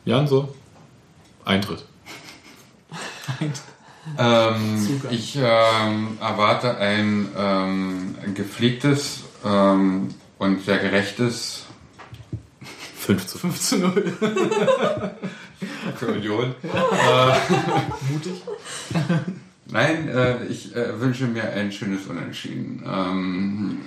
Jan, 0.04 0.26
so. 0.26 0.54
Eintritt. 1.44 1.84
Ähm, 4.18 5.00
ich 5.10 5.36
ähm, 5.36 6.18
erwarte 6.20 6.76
ein, 6.78 7.28
ähm, 7.36 8.14
ein 8.24 8.34
gepflegtes 8.34 9.24
ähm, 9.44 10.08
und 10.38 10.64
sehr 10.64 10.78
gerechtes 10.78 11.64
5 12.98 13.26
zu 13.26 13.38
5. 13.38 13.54
5 13.54 13.60
zu 13.60 13.78
0. 13.78 14.14
für 15.96 16.06
Union. 16.06 16.54
Mutig. 18.10 18.42
Nein, 19.66 20.08
äh, 20.08 20.44
ich 20.46 20.74
äh, 20.74 20.98
wünsche 21.00 21.26
mir 21.26 21.44
ein 21.50 21.70
schönes 21.70 22.06
Unentschieden. 22.06 22.82
Ähm, 22.86 23.78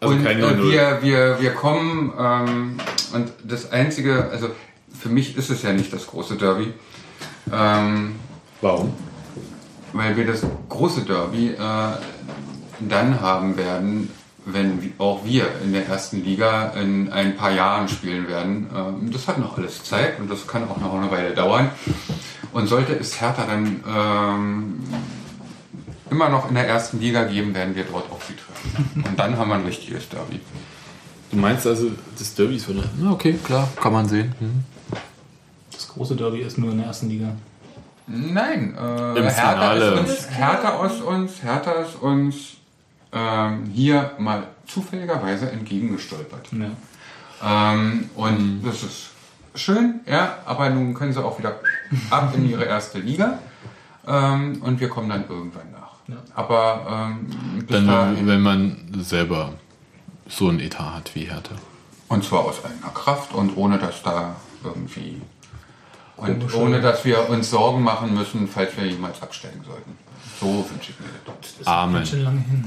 Also 0.00 0.14
und 0.14 0.24
keine 0.24 0.40
äh, 0.46 0.54
Null. 0.56 0.72
wir, 0.72 0.98
wir, 1.02 1.40
wir 1.40 1.50
kommen 1.52 2.12
ähm, 2.18 2.78
und 3.12 3.32
das 3.44 3.70
Einzige, 3.70 4.30
also 4.30 4.50
für 4.98 5.08
mich 5.10 5.36
ist 5.36 5.50
es 5.50 5.62
ja 5.62 5.72
nicht 5.72 5.92
das 5.92 6.06
große 6.06 6.36
Derby, 6.36 6.72
ähm, 7.52 8.14
Warum? 8.60 8.92
weil 9.92 10.16
wir 10.16 10.26
das 10.26 10.42
große 10.68 11.02
Derby 11.02 11.48
äh, 11.50 11.56
dann 12.80 13.20
haben 13.20 13.56
werden, 13.56 14.10
wenn 14.46 14.92
auch 14.98 15.24
wir 15.24 15.46
in 15.62 15.72
der 15.72 15.86
ersten 15.86 16.24
Liga 16.24 16.70
in 16.70 17.12
ein 17.12 17.36
paar 17.36 17.50
Jahren 17.50 17.88
spielen 17.88 18.28
werden. 18.28 18.68
Ähm, 18.74 19.10
das 19.12 19.28
hat 19.28 19.38
noch 19.38 19.58
alles 19.58 19.84
Zeit 19.84 20.18
und 20.18 20.30
das 20.30 20.46
kann 20.46 20.68
auch 20.68 20.78
noch 20.78 20.94
eine 20.94 21.10
Weile 21.10 21.34
dauern. 21.34 21.70
Und 22.52 22.66
sollte 22.66 22.94
es 22.94 23.20
Hertha 23.20 23.44
dann 23.46 23.84
ähm, 23.86 24.80
immer 26.10 26.28
noch 26.28 26.48
in 26.48 26.54
der 26.54 26.66
ersten 26.66 27.00
Liga 27.00 27.24
geben, 27.24 27.54
werden 27.54 27.74
wir 27.76 27.84
dort 27.84 28.10
auf 28.10 28.24
sie 28.24 28.34
treffen. 28.34 29.04
Und 29.08 29.16
dann 29.16 29.38
haben 29.38 29.48
wir 29.50 29.54
ein 29.54 29.64
richtiges 29.64 30.08
Derby. 30.08 30.40
Du 31.30 31.36
meinst 31.36 31.64
also, 31.64 31.92
das 32.18 32.34
Derby 32.34 32.56
ist 32.56 32.68
wieder. 32.68 32.82
Na, 32.98 33.12
okay, 33.12 33.38
klar, 33.44 33.68
kann 33.80 33.92
man 33.92 34.08
sehen. 34.08 34.34
Hm. 34.40 34.64
Das 35.70 35.86
große 35.86 36.16
Derby 36.16 36.40
ist 36.40 36.58
nur 36.58 36.72
in 36.72 36.78
der 36.78 36.88
ersten 36.88 37.08
Liga. 37.08 37.36
Nein, 38.12 38.76
äh, 38.76 39.18
Im 39.18 39.24
Hertha, 39.24 39.72
ist 39.74 39.98
uns, 40.00 40.30
Hertha 40.30 40.68
aus 40.70 41.00
uns, 41.00 41.42
Hertha 41.42 41.72
ist 41.72 41.94
uns 41.94 42.34
ähm, 43.12 43.70
hier 43.72 44.12
mal 44.18 44.48
zufälligerweise 44.66 45.50
entgegengestolpert. 45.50 46.48
Ja. 46.52 47.72
Ähm, 47.72 48.10
und 48.16 48.62
das 48.64 48.82
ist 48.82 49.10
schön, 49.54 50.00
ja, 50.06 50.38
aber 50.44 50.70
nun 50.70 50.92
können 50.94 51.12
sie 51.12 51.24
auch 51.24 51.38
wieder 51.38 51.60
ab 52.10 52.32
in 52.34 52.48
ihre 52.48 52.64
erste 52.64 52.98
Liga. 52.98 53.38
Ähm, 54.06 54.60
und 54.62 54.80
wir 54.80 54.88
kommen 54.88 55.08
dann 55.08 55.28
irgendwann 55.28 55.70
nach. 55.70 55.94
Ja. 56.08 56.16
Aber 56.34 57.10
ähm, 57.12 57.26
bis 57.60 57.76
Dann, 57.76 57.86
dahin, 57.86 58.26
wenn 58.26 58.40
man 58.42 58.76
selber 58.98 59.52
so 60.28 60.48
einen 60.48 60.60
Etat 60.60 60.94
hat 60.94 61.14
wie 61.14 61.26
Hertha. 61.26 61.54
und 62.08 62.24
zwar 62.24 62.40
aus 62.40 62.64
eigener 62.64 62.92
Kraft 62.92 63.32
und 63.34 63.56
ohne 63.56 63.78
dass 63.78 64.02
da 64.02 64.34
irgendwie 64.64 65.22
und 66.20 66.54
ohne 66.54 66.80
dass 66.80 67.04
wir 67.04 67.28
uns 67.28 67.50
Sorgen 67.50 67.82
machen 67.82 68.14
müssen, 68.14 68.48
falls 68.48 68.76
wir 68.76 68.86
jemals 68.86 69.22
absteigen 69.22 69.62
sollten. 69.66 69.96
So 70.40 70.46
wünsche 70.70 70.92
ich 70.92 71.00
mir 71.00 71.06
das. 71.26 71.34
Das 71.40 71.60
ist 71.60 71.68
Amen. 71.68 72.06
schön 72.06 72.24
lange 72.24 72.40
hin. 72.40 72.64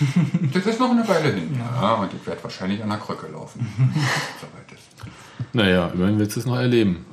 Das 0.52 0.64
ist 0.64 0.78
noch 0.78 0.90
eine 0.90 1.06
Weile 1.08 1.32
hin. 1.32 1.58
Ja, 1.58 1.94
und 1.94 2.12
ich 2.14 2.24
werde 2.26 2.42
wahrscheinlich 2.42 2.82
an 2.82 2.88
der 2.88 2.98
Krücke 2.98 3.26
laufen. 3.28 3.66
Soweit 4.40 4.72
ist. 4.72 5.52
Naja, 5.52 5.88
immerhin 5.88 6.18
willst 6.18 6.36
du 6.36 6.40
es 6.40 6.46
noch 6.46 6.56
erleben. 6.56 7.04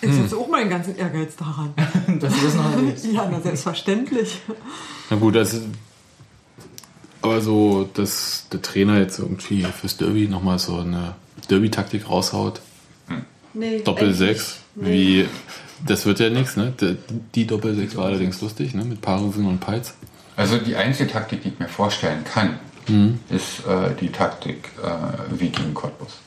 Ich 0.00 0.12
setze 0.12 0.36
auch 0.36 0.48
meinen 0.48 0.70
ganzen 0.70 0.96
Ehrgeiz 0.96 1.34
daran. 1.36 1.72
Dass 2.20 2.32
du 2.38 2.44
das 2.44 2.54
noch 2.54 2.70
erlebst. 2.72 3.06
Ja, 3.06 3.28
na 3.30 3.40
selbstverständlich. 3.40 4.40
Na 5.10 5.16
gut, 5.16 5.34
das 5.34 5.54
ist. 5.54 5.64
Aber 7.22 7.40
so, 7.40 7.88
dass 7.92 8.46
der 8.52 8.62
Trainer 8.62 8.98
jetzt 9.00 9.18
irgendwie 9.18 9.64
fürs 9.64 9.96
Derby 9.96 10.28
nochmal 10.28 10.60
so 10.60 10.78
eine 10.78 11.14
Derby-Taktik 11.50 12.08
raushaut. 12.08 12.60
Nee, 13.56 13.80
Doppel 13.80 14.10
echt 14.10 14.18
6. 14.18 14.60
nicht. 14.74 14.92
Wie. 14.92 15.28
Das 15.86 16.06
wird 16.06 16.20
ja 16.20 16.30
nichts, 16.30 16.56
ne? 16.56 16.72
Die, 16.80 16.96
die 17.34 17.46
Doppel 17.46 17.74
6 17.74 17.96
war 17.96 18.06
allerdings 18.06 18.40
lustig, 18.40 18.74
ne? 18.74 18.84
Mit 18.84 19.00
Parensen 19.00 19.46
und 19.46 19.60
Peitz. 19.60 19.94
Also 20.36 20.58
die 20.58 20.76
einzige 20.76 21.10
Taktik, 21.10 21.42
die 21.42 21.48
ich 21.48 21.58
mir 21.58 21.68
vorstellen 21.68 22.24
kann, 22.24 22.58
ist 23.30 23.66
äh, 23.66 23.94
die 24.00 24.10
Taktik 24.10 24.70
äh, 24.82 25.38
wie 25.38 25.48
gegen 25.48 25.74
Cottbus. 25.74 26.18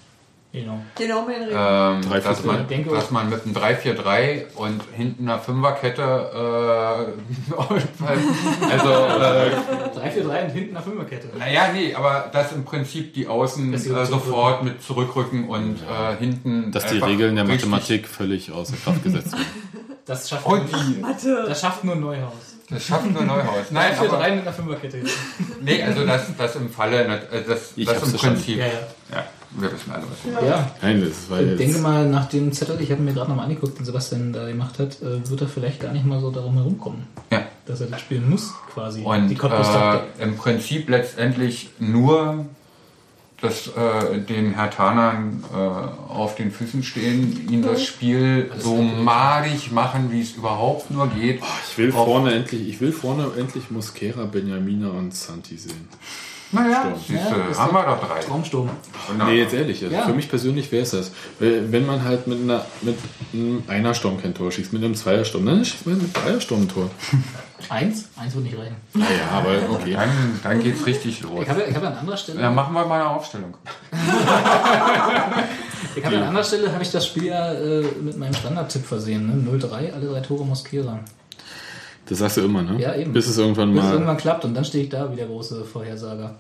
Genau. 0.52 0.80
Genau. 0.98 1.28
Ähm, 1.30 2.02
3-4-3. 2.02 2.20
dass, 2.24 2.44
man, 2.44 2.68
Denke- 2.68 2.90
dass 2.90 3.12
man 3.12 3.30
mit 3.30 3.44
einem 3.46 3.56
3-4-3 3.56 4.46
und 4.56 4.82
hinten 4.96 5.30
einer 5.30 5.38
Fünferkette, 5.38 6.02
äh, 6.02 7.54
also, 8.72 8.90
äh, 8.92 9.52
3 9.96 10.10
4 10.12 10.24
3 10.24 10.44
und 10.46 10.50
hinten 10.50 10.76
eine 10.76 10.84
Fünferkette. 10.84 11.28
naja, 11.38 11.72
nee, 11.72 11.94
aber 11.94 12.30
dass 12.34 12.52
im 12.52 12.66
Prinzip 12.66 13.14
die 13.14 13.28
Außen 13.28 13.74
äh, 13.74 13.78
sofort 14.06 14.64
mit 14.64 14.82
zurückrücken 14.82 15.48
und 15.48 15.76
äh, 15.82 16.18
hinten. 16.18 16.72
Dass 16.72 16.88
die 16.88 16.98
Regeln 16.98 17.36
der 17.36 17.46
Mathematik 17.46 18.08
völlig 18.08 18.52
außer 18.52 18.76
Kraft 18.84 19.04
gesetzt 19.04 19.34
werden. 19.34 19.46
Das 20.06 20.28
schafft, 20.28 20.48
Und 20.48 20.72
nur, 20.72 20.82
die. 20.82 21.26
das 21.48 21.62
schafft 21.62 21.84
nur 21.84 21.96
Neuhaus. 21.96 22.34
Das 22.68 22.84
schafft 22.84 23.12
nur 23.12 23.22
Neuhaus. 23.22 23.68
3 23.70 23.74
Nein, 23.76 23.94
4 23.94 24.10
aber, 24.10 24.18
3 24.18 24.32
mit 24.32 24.42
einer 24.42 24.54
Fünferkette. 24.54 25.04
nee, 25.62 25.84
also 25.84 26.04
das, 26.04 26.36
das 26.36 26.56
im 26.56 26.72
Falle, 26.72 27.04
äh, 27.06 27.44
das, 27.48 27.76
das 27.78 27.88
hab's 27.96 28.14
im. 28.14 28.18
Prinzip. 28.18 28.58
Ja, 28.58 28.66
ja. 28.66 28.72
Ja, 29.14 29.24
wir 29.52 29.72
wissen 29.72 29.92
alle, 29.92 30.04
was. 30.04 30.46
Ja, 30.48 30.72
Nein, 30.82 31.02
das 31.02 31.30
war 31.30 31.42
ich 31.42 31.48
jetzt. 31.48 31.60
denke 31.60 31.80
mal, 31.80 32.08
nach 32.08 32.28
dem 32.30 32.52
Zettel, 32.52 32.80
ich 32.82 32.92
habe 32.92 33.02
mir 33.02 33.14
gerade 33.14 33.30
nochmal 33.30 33.46
angeguckt, 33.46 33.80
den 33.80 33.86
Sebastian 33.86 34.32
da 34.34 34.48
gemacht 34.48 34.78
hat, 34.80 35.02
äh, 35.02 35.28
wird 35.30 35.42
er 35.42 35.48
vielleicht 35.48 35.80
gar 35.80 35.92
nicht 35.92 36.06
mal 36.06 36.20
so 36.20 36.30
darum 36.32 36.56
herumkommen, 36.56 37.04
Ja. 37.32 37.44
dass 37.66 37.82
er 37.82 37.88
das 37.88 38.02
spielen 38.02 38.30
muss, 38.30 38.54
quasi. 38.74 39.02
Und 39.02 39.32
äh, 39.32 40.00
im 40.24 40.36
Prinzip 40.38 40.90
letztendlich 40.90 41.70
nur 41.80 42.46
dass 43.42 43.68
äh, 43.70 44.20
den 44.20 44.54
Herr 44.56 44.70
Tanern 44.70 45.42
äh, 45.54 45.56
auf 45.56 46.36
den 46.36 46.52
Füßen 46.52 46.84
stehen, 46.84 47.50
ihn 47.50 47.62
das 47.62 47.86
Spiel 47.86 48.52
so 48.60 48.76
madig 48.82 49.72
machen, 49.72 50.12
wie 50.12 50.20
es 50.20 50.34
überhaupt 50.34 50.92
nur 50.92 51.08
geht. 51.08 51.40
Ich 51.72 51.78
will 51.78 51.94
Auf- 51.94 52.04
vorne 52.06 52.34
endlich, 52.34 52.68
ich 52.68 52.82
will 52.82 52.92
vorne 52.92 53.30
endlich 53.38 53.72
Mosquera, 53.72 54.26
Benjamina 54.26 54.90
und 54.90 55.16
Santi 55.16 55.56
sehen. 55.56 55.88
Naja, 56.52 56.82
Sturm. 56.82 56.94
siehst 57.08 57.32
du, 57.32 57.60
haben 57.60 57.74
wir 57.76 57.84
doch 57.84 58.08
drei. 58.08 58.20
Traumsturm. 58.22 58.70
Wunderbar. 59.08 59.32
Nee, 59.34 59.40
jetzt 59.42 59.54
ehrlich, 59.54 59.84
also 59.84 59.96
Ja. 59.96 60.02
für 60.04 60.14
mich 60.14 60.30
persönlich 60.30 60.72
wäre 60.72 60.84
es 60.84 60.92
das. 60.92 61.12
Wenn 61.40 61.86
man 61.86 62.04
halt 62.04 62.26
mit, 62.26 62.42
einer, 62.42 62.66
mit 62.82 62.98
einem 63.34 63.64
Einersturm 63.68 64.20
kein 64.20 64.34
Tor 64.34 64.52
schießt, 64.52 64.74
mit 64.74 64.84
einem 64.84 64.96
Zweiersturm, 64.96 65.46
dann 65.46 65.64
schießt 65.64 65.86
man 65.86 65.98
mit 66.00 66.16
Dreiersturm 66.18 66.62
ein 66.64 66.70
Tor. 66.70 66.90
Eins? 67.70 68.06
Eins 68.16 68.34
wird 68.34 68.46
nicht 68.46 68.58
reichen. 68.58 68.78
Naja, 68.94 69.08
aber 69.32 69.50
okay. 69.74 69.94
Dann, 69.94 70.40
dann 70.42 70.64
geht's 70.64 70.84
richtig 70.86 71.22
los. 71.22 71.44
Ich 71.44 71.50
habe, 71.50 71.64
ich 71.70 71.76
habe 71.76 71.88
an 71.88 71.98
anderer 71.98 72.18
Stelle, 72.18 72.42
Ja, 72.42 72.50
machen 72.50 72.74
wir 72.74 72.86
mal 72.86 73.02
eine 73.02 73.10
Aufstellung. 73.10 73.54
ich 75.96 76.06
habe 76.06 76.18
an 76.18 76.24
anderer 76.24 76.44
Stelle 76.44 76.72
habe 76.72 76.84
ich 76.84 76.92
das 76.92 77.06
Spiel 77.06 77.26
ja 77.26 77.54
äh, 77.54 77.84
mit 78.02 78.18
meinem 78.18 78.34
Standardtipp 78.34 78.86
versehen. 78.86 79.44
Ne? 79.46 79.58
0-3, 79.60 79.94
alle 79.94 80.08
drei 80.08 80.20
Tore 80.22 80.46
Mosquera. 80.46 81.00
Das 82.10 82.18
sagst 82.18 82.38
du 82.38 82.42
immer, 82.42 82.64
ne? 82.64 82.82
Ja, 82.82 82.96
eben. 82.96 83.14
Bis 83.14 83.28
es 83.28 83.38
irgendwann 83.38 83.70
Bis 83.72 83.80
es 83.80 83.86
mal. 83.86 83.94
irgendwann 83.94 84.18
klappt 84.18 84.46
und 84.46 84.56
dann 84.56 84.66
stehe 84.66 84.84
ich 84.84 84.90
da 84.90 85.12
wie 85.12 85.16
der 85.16 85.28
große 85.28 85.64
Vorhersager. 85.64 86.36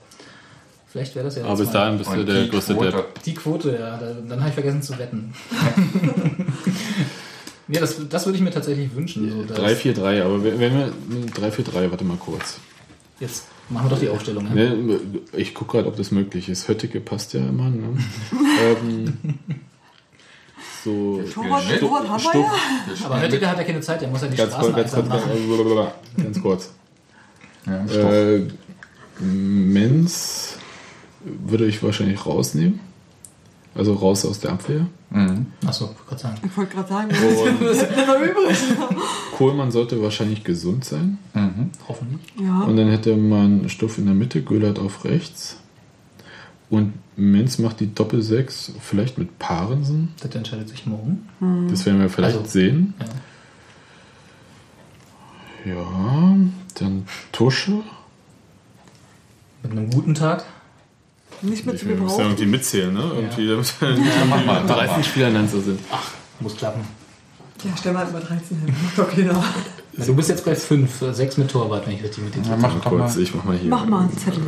Vielleicht 0.88 1.14
wäre 1.14 1.26
das 1.26 1.36
ja 1.36 1.46
aber 1.46 1.58
bis 1.58 1.68
mal- 1.68 1.74
dahin 1.74 1.98
bist 2.00 2.12
du 2.12 2.26
der 2.26 2.48
größte 2.48 2.74
Quote. 2.74 2.92
Depp. 2.92 3.24
Die 3.24 3.34
Quote, 3.36 3.72
ja. 3.80 3.98
Da, 3.98 4.14
dann 4.28 4.40
habe 4.40 4.50
ich 4.50 4.56
vergessen 4.56 4.82
zu 4.82 4.98
wetten. 4.98 5.32
ja, 7.68 7.82
das, 7.82 7.98
das 8.10 8.26
würde 8.26 8.38
ich 8.38 8.44
mir 8.44 8.50
tatsächlich 8.50 8.96
wünschen. 8.96 9.30
So, 9.32 9.44
dass- 9.44 9.60
3-4-3, 9.60 10.24
aber 10.24 10.44
wenn 10.44 10.60
wir. 10.60 10.92
3-4-3, 11.36 11.92
warte 11.92 12.04
mal 12.04 12.18
kurz. 12.18 12.58
Jetzt 13.20 13.44
machen 13.70 13.86
wir 13.86 13.90
doch 13.92 14.00
die 14.00 14.10
Aufstellung. 14.10 14.52
Ne? 14.52 14.76
Ne, 14.76 15.00
ich 15.34 15.54
gucke 15.54 15.74
gerade, 15.78 15.88
ob 15.88 15.98
das 15.98 16.10
möglich 16.10 16.50
ist. 16.50 16.68
Hötticke 16.68 17.00
passt 17.02 17.34
ja 17.34 17.42
immer. 17.42 17.70
Ne? 17.70 17.96
ähm, 18.82 19.14
so. 20.84 21.22
Torwart, 21.34 21.64
Stuff- 21.64 21.80
Torwart 21.80 22.08
haben 22.10 22.24
wir 22.24 22.30
Stuff- 22.30 23.00
ja. 23.00 23.06
Aber 23.06 23.22
Höttiger 23.22 23.48
hat 23.50 23.58
ja 23.58 23.64
keine 23.64 23.82
Zeit, 23.82 24.02
der 24.02 24.08
muss 24.10 24.22
ja 24.22 24.28
die 24.28 24.38
Ganz 24.38 24.54
kurz, 24.54 24.66
Straßen 24.70 24.76
ganz 24.76 24.92
kurz, 24.94 25.04
einsam 25.06 25.20
ganz, 25.20 25.76
machen. 25.76 26.24
ganz 26.24 26.42
kurz. 26.42 26.70
Ja. 27.66 28.12
Äh, 28.12 28.48
Menz 29.20 30.58
würde 31.24 31.66
ich 31.68 31.84
wahrscheinlich 31.84 32.26
rausnehmen. 32.26 32.80
Also 33.76 33.94
raus 33.94 34.26
aus 34.26 34.40
der 34.40 34.52
Abwehr. 34.54 34.88
Mhm. 35.12 35.46
Achso, 35.66 35.94
Gott 36.10 36.20
sei 36.20 36.30
Dank. 36.30 36.40
Ich 36.44 36.58
wollte 36.58 36.76
gerade 36.76 36.90
sagen, 36.90 37.10
das 37.10 37.82
ist 37.82 38.08
noch 38.08 38.20
übrig. 38.20 38.58
Kohlmann 39.38 39.72
sollte 39.72 40.02
wahrscheinlich 40.02 40.44
gesund 40.44 40.86
sein. 40.86 41.18
Mhm. 41.34 41.70
Hoffentlich. 41.88 42.20
Ja. 42.42 42.62
Und 42.64 42.78
dann 42.78 42.90
hätte 42.90 43.16
man 43.16 43.70
Stuff 43.70 43.98
in 43.98 44.06
der 44.06 44.16
Mitte, 44.16 44.42
Göllert 44.42 44.80
auf 44.80 45.06
rechts. 45.06 45.58
Und 46.70 46.94
Menz 47.20 47.58
macht 47.60 47.80
die 47.80 47.94
Doppel-6, 47.94 48.72
vielleicht 48.80 49.18
mit 49.18 49.38
Parensen. 49.40 50.14
Das 50.22 50.34
entscheidet 50.34 50.70
sich 50.70 50.86
morgen. 50.86 51.28
Das 51.70 51.86
werden 51.86 52.00
wir 52.02 52.10
vielleicht 52.10 52.38
Also, 52.38 52.50
sehen. 52.50 52.94
Ja. 53.00 53.06
Ja, 55.74 56.36
dann 56.76 57.06
Tusche. 57.32 57.82
Mit 59.64 59.72
einem 59.74 59.90
guten 59.90 60.16
Tag. 60.16 60.46
Nicht 61.42 61.66
mit 61.66 61.78
zu 61.80 61.88
Wir 61.88 61.96
müssen 61.96 62.18
ja 62.20 62.26
irgendwie 62.26 62.46
mitzählen, 62.46 62.94
ne? 62.94 63.12
Irgendwie, 63.16 63.48
damit 63.48 63.74
Ja, 63.82 64.26
mach 64.30 64.46
mal, 64.46 64.64
mach 64.68 64.76
13 64.76 64.96
mal. 64.98 65.04
Spieler 65.04 65.32
dann 65.32 65.48
so 65.48 65.60
sind. 65.62 65.80
Muss 66.40 66.56
klappen. 66.56 66.82
Ja, 67.64 67.72
stell 67.78 67.92
mal 67.94 68.08
über 68.08 68.20
13 68.22 68.58
hin. 68.58 68.74
Doch 68.96 69.10
keiner. 69.10 69.44
Du 69.98 70.16
bist 70.16 70.30
jetzt 70.30 70.46
bei 70.46 70.56
5, 70.56 71.04
6 71.12 71.38
mit 71.38 71.52
Torwart, 71.52 71.86
wenn 71.88 71.96
ich 71.96 72.04
richtig 72.04 72.24
mit 72.24 72.36
dir 72.36 72.42
Ja, 72.50 72.56
mach 72.56 72.74
mal. 72.74 72.82
kurz, 72.82 73.18
ich 73.18 73.36
mach 73.36 73.44
mal 73.44 73.58
hier. 73.58 73.70
Mach 73.70 73.86
mal 73.86 74.02
einen 74.04 74.18
Zettel. 74.18 74.44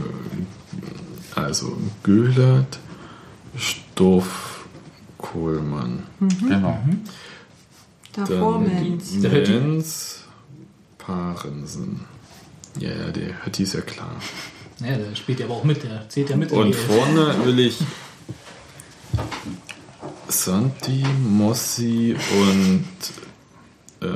Also 1.36 1.78
Göhlert, 2.04 2.80
Stoff, 3.58 4.66
Kohlmann. 5.18 6.04
Genau. 6.20 6.80
Davor 8.14 8.54
Dann 8.54 8.64
Menz. 8.64 9.14
Menz, 9.14 10.24
Parensen. 10.98 12.02
Ja, 12.80 12.90
ja, 12.90 13.12
der 13.12 13.46
Hötti 13.46 13.64
ist 13.64 13.74
ja 13.74 13.82
klar. 13.82 14.16
Ja, 14.80 14.98
der 14.98 15.16
spielt 15.16 15.40
ja 15.40 15.46
aber 15.46 15.56
auch 15.56 15.64
mit, 15.64 15.84
der 15.84 16.10
zählt 16.10 16.30
ja 16.30 16.36
mit. 16.36 16.52
in 16.52 16.58
Und 16.58 16.76
vorne 16.76 17.36
will 17.46 17.60
ich 17.60 17.78
Santi, 20.28 21.04
Mossi 21.22 22.16
und 22.40 22.88
äh, 24.08 24.14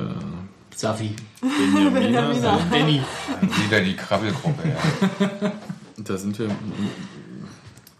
Safi. 0.75 1.15
Benjamina. 1.41 1.89
Benjamina. 1.99 2.57
Benny. 2.71 3.01
Wieder 3.41 3.81
die 3.81 3.95
Krabbelgruppe. 3.95 4.63
Ja. 4.69 5.51
Da 5.97 6.17
sind 6.17 6.37
wir. 6.39 6.49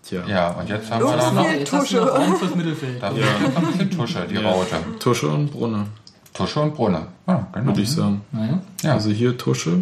Tja, 0.04 0.24
ja, 0.28 0.52
und 0.52 0.70
jetzt 0.70 0.92
haben 0.92 1.04
wir 1.04 1.18
da 1.18 1.32
noch, 1.32 1.50
Jetzt 1.50 1.74
hast 1.74 1.92
du 1.92 1.96
noch 1.98 2.06
Tusche. 2.06 2.20
Raum 2.20 2.36
fürs 2.38 2.56
Mittelfeld. 2.56 3.02
da 3.02 3.12
jetzt 3.12 3.42
noch 3.42 3.58
ein 3.58 3.66
bisschen 3.72 3.92
Tusche, 3.92 4.28
die 4.30 4.38
Raute. 4.38 4.76
Tusche 5.00 5.28
und 5.30 5.52
Brunner, 5.52 5.88
Tusche 6.34 6.60
und 6.60 6.76
Brunner. 6.76 7.08
Ja, 7.28 7.48
genau. 7.54 7.66
würde 7.68 7.82
ich 7.82 7.92
sagen. 7.92 8.22
Naja. 8.32 8.60
Ja. 8.84 8.94
Also 8.94 9.10
hier 9.10 9.36
Tusche, 9.38 9.82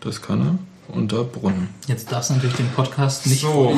das 0.00 0.22
kann 0.22 0.40
er. 0.40 0.94
Und 0.94 1.10
da 1.10 1.22
Brunner. 1.22 1.66
Jetzt 1.86 2.12
darfst 2.12 2.30
du 2.30 2.34
natürlich 2.34 2.56
den 2.56 2.68
Podcast 2.70 3.26
nicht 3.26 3.40
So. 3.40 3.74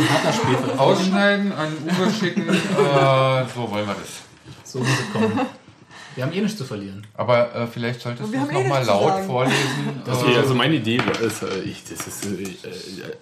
Ausschneiden, 0.76 1.52
an 1.52 1.68
Uwe 1.84 2.10
schicken, 2.10 2.42
äh, 2.48 2.54
so 3.54 3.70
wollen 3.70 3.86
wir 3.86 3.94
das. 3.94 4.70
So 4.70 4.80
muss 4.80 4.88
es 4.88 5.12
kommen. 5.12 5.40
Wir 6.16 6.24
haben 6.24 6.32
eh 6.32 6.40
nichts 6.40 6.56
zu 6.58 6.64
verlieren. 6.64 7.06
Aber 7.14 7.54
äh, 7.54 7.66
vielleicht 7.66 8.00
solltest 8.00 8.32
du 8.32 8.36
es 8.36 8.48
eh 8.48 8.52
nochmal 8.52 8.84
laut 8.84 9.24
vorlesen. 9.24 9.58
Okay, 10.06 10.34
äh, 10.34 10.38
also 10.38 10.54
meine 10.54 10.74
Idee 10.76 11.00
ist, 11.22 11.42
äh, 11.42 11.60
ich, 11.64 11.82
das 11.84 12.06
ist, 12.06 12.24
äh, 12.26 12.42
äh, 12.42 12.48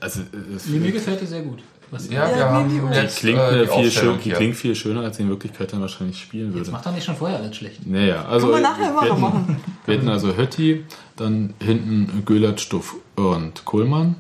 also 0.01 0.21
das 0.53 0.67
Nee, 0.67 0.79
mir 0.79 0.93
gefällt 0.93 1.21
dir 1.21 1.27
sehr 1.27 1.43
gut. 1.43 1.61
Was 1.91 2.09
ja, 2.09 2.27
wir 2.29 2.37
Ja, 2.39 2.51
haben 2.51 2.69
die- 2.71 2.97
jetzt 2.97 3.19
klingt, 3.19 3.39
äh, 3.39 3.63
äh, 3.65 3.67
die 3.67 3.83
viel 3.83 3.91
schön, 3.91 4.19
die 4.25 4.31
klingt 4.31 4.57
viel 4.57 4.75
schöner, 4.75 5.03
als 5.03 5.17
sie 5.19 5.23
in 5.25 5.29
Wirklichkeit 5.29 5.73
dann 5.73 5.81
wahrscheinlich 5.83 6.19
spielen 6.21 6.49
Jetzt 6.49 6.55
würde. 6.57 6.71
macht 6.71 6.87
doch 6.87 6.93
nicht 6.95 7.05
schon 7.05 7.17
vorher 7.17 7.39
alles 7.39 7.55
schlecht. 7.57 7.87
Naja, 7.87 8.25
also 8.25 8.47
Können 8.49 8.63
wir 8.63 8.71
nachher 8.71 8.91
immer 8.91 9.03
wir, 9.03 9.09
noch 9.09 9.15
hätten, 9.15 9.21
machen. 9.21 9.57
wir 9.85 9.95
hätten 9.95 10.09
also 10.09 10.37
Hötti, 10.37 10.85
dann 11.17 11.53
hinten 11.63 12.23
Göllert, 12.25 12.61
Stuff 12.63 12.97
und 13.17 13.65
Kohlmann, 13.67 14.15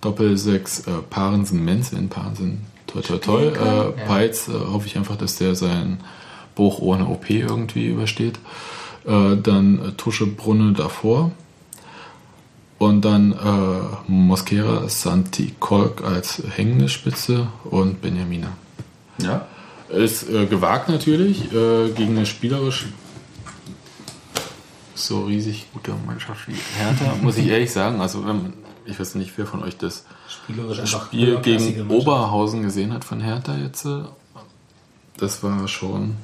Doppel 0.00 0.36
6 0.38 0.80
äh, 0.86 0.90
Parensen, 1.10 1.64
Menz, 1.64 1.92
wenn 1.92 2.08
Parensen 2.08 2.64
toi 2.86 3.00
toi 3.02 3.18
toi, 3.18 3.42
äh, 3.46 3.90
Peitz, 4.06 4.46
äh, 4.48 4.52
hoffe 4.52 4.86
ich 4.86 4.96
einfach, 4.96 5.16
dass 5.16 5.36
der 5.36 5.56
seinen 5.56 5.98
Bruch 6.58 6.80
ohne 6.80 7.06
OP 7.06 7.30
irgendwie 7.30 7.86
übersteht. 7.86 8.36
Äh, 9.06 9.36
dann 9.36 9.78
äh, 9.78 9.92
Tusche 9.92 10.26
Brunne 10.26 10.72
davor. 10.72 11.30
Und 12.78 13.04
dann 13.04 13.32
äh, 13.32 14.10
Mosquera, 14.10 14.88
Santi 14.88 15.54
Kolk 15.60 16.02
als 16.04 16.42
hängende 16.56 16.88
Spitze 16.88 17.46
und 17.64 18.00
Benjamina. 18.02 18.48
Ja? 19.22 19.46
Ist 19.88 20.28
äh, 20.28 20.46
gewagt 20.46 20.88
natürlich, 20.88 21.52
äh, 21.52 21.90
gegen 21.90 22.16
eine 22.16 22.26
spielerisch 22.26 22.86
so 24.94 25.24
riesig 25.26 25.66
gute 25.72 25.92
Mannschaft 26.06 26.48
wie 26.48 26.56
Hertha, 26.76 27.14
muss 27.22 27.38
ich 27.38 27.46
ehrlich 27.46 27.70
sagen. 27.72 28.00
Also, 28.00 28.20
wenn 28.26 28.36
man, 28.42 28.52
ich 28.84 28.98
weiß 28.98 29.14
nicht, 29.14 29.32
wer 29.36 29.46
von 29.46 29.62
euch 29.62 29.76
das 29.76 30.04
Spiel 30.86 31.38
gegen. 31.40 31.88
Oberhausen 31.90 32.62
gesehen 32.62 32.92
hat 32.92 33.04
von 33.04 33.20
Hertha 33.20 33.56
jetzt. 33.56 33.84
äh, 33.86 34.02
Das 35.18 35.42
war 35.42 35.66
schon 35.68 36.14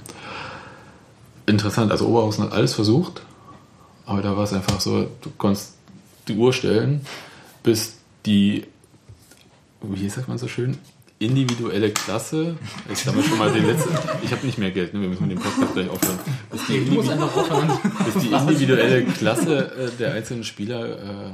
interessant. 1.46 1.90
Also, 1.92 2.06
Oberhausen 2.06 2.44
hat 2.44 2.52
alles 2.52 2.74
versucht, 2.74 3.22
aber 4.06 4.22
da 4.22 4.36
war 4.36 4.44
es 4.44 4.52
einfach 4.52 4.80
so, 4.80 5.08
du 5.22 5.30
konntest 5.38 5.74
die 6.28 6.36
Uhr 6.36 6.52
stellen, 6.52 7.00
bis 7.62 7.96
die, 8.26 8.64
wie 9.82 10.08
sagt 10.08 10.28
man 10.28 10.38
so 10.38 10.48
schön, 10.48 10.78
individuelle 11.18 11.90
Klasse. 11.90 12.56
Ich 12.92 13.04
mal 13.06 13.22
schon 13.22 13.38
mal 13.38 13.52
den 13.52 13.66
letzten. 13.66 13.90
Ich 14.22 14.32
habe 14.32 14.44
nicht 14.44 14.58
mehr 14.58 14.70
Geld, 14.70 14.94
ne? 14.94 15.00
wir 15.00 15.08
müssen 15.08 15.26
mit 15.26 15.38
dem 15.38 15.42
Podcast 15.42 15.72
gleich 15.72 15.88
aufhören. 15.88 16.18
Bis 16.50 16.66
die, 16.66 16.74
Individu- 16.78 17.78
bis 18.04 18.22
die 18.22 18.28
individuelle 18.28 19.04
Klasse 19.04 19.72
äh, 19.72 19.90
der 19.98 20.14
einzelnen 20.14 20.44
Spieler 20.44 20.98
äh, 20.98 21.30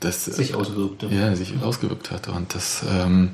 das 0.00 0.26
Sich 0.26 0.54
auswirkte. 0.54 1.06
Ja, 1.06 1.34
sich 1.34 1.54
ausgewirkt 1.62 2.10
hat. 2.10 2.28
Und 2.28 2.54
das, 2.54 2.84
ähm, 2.88 3.30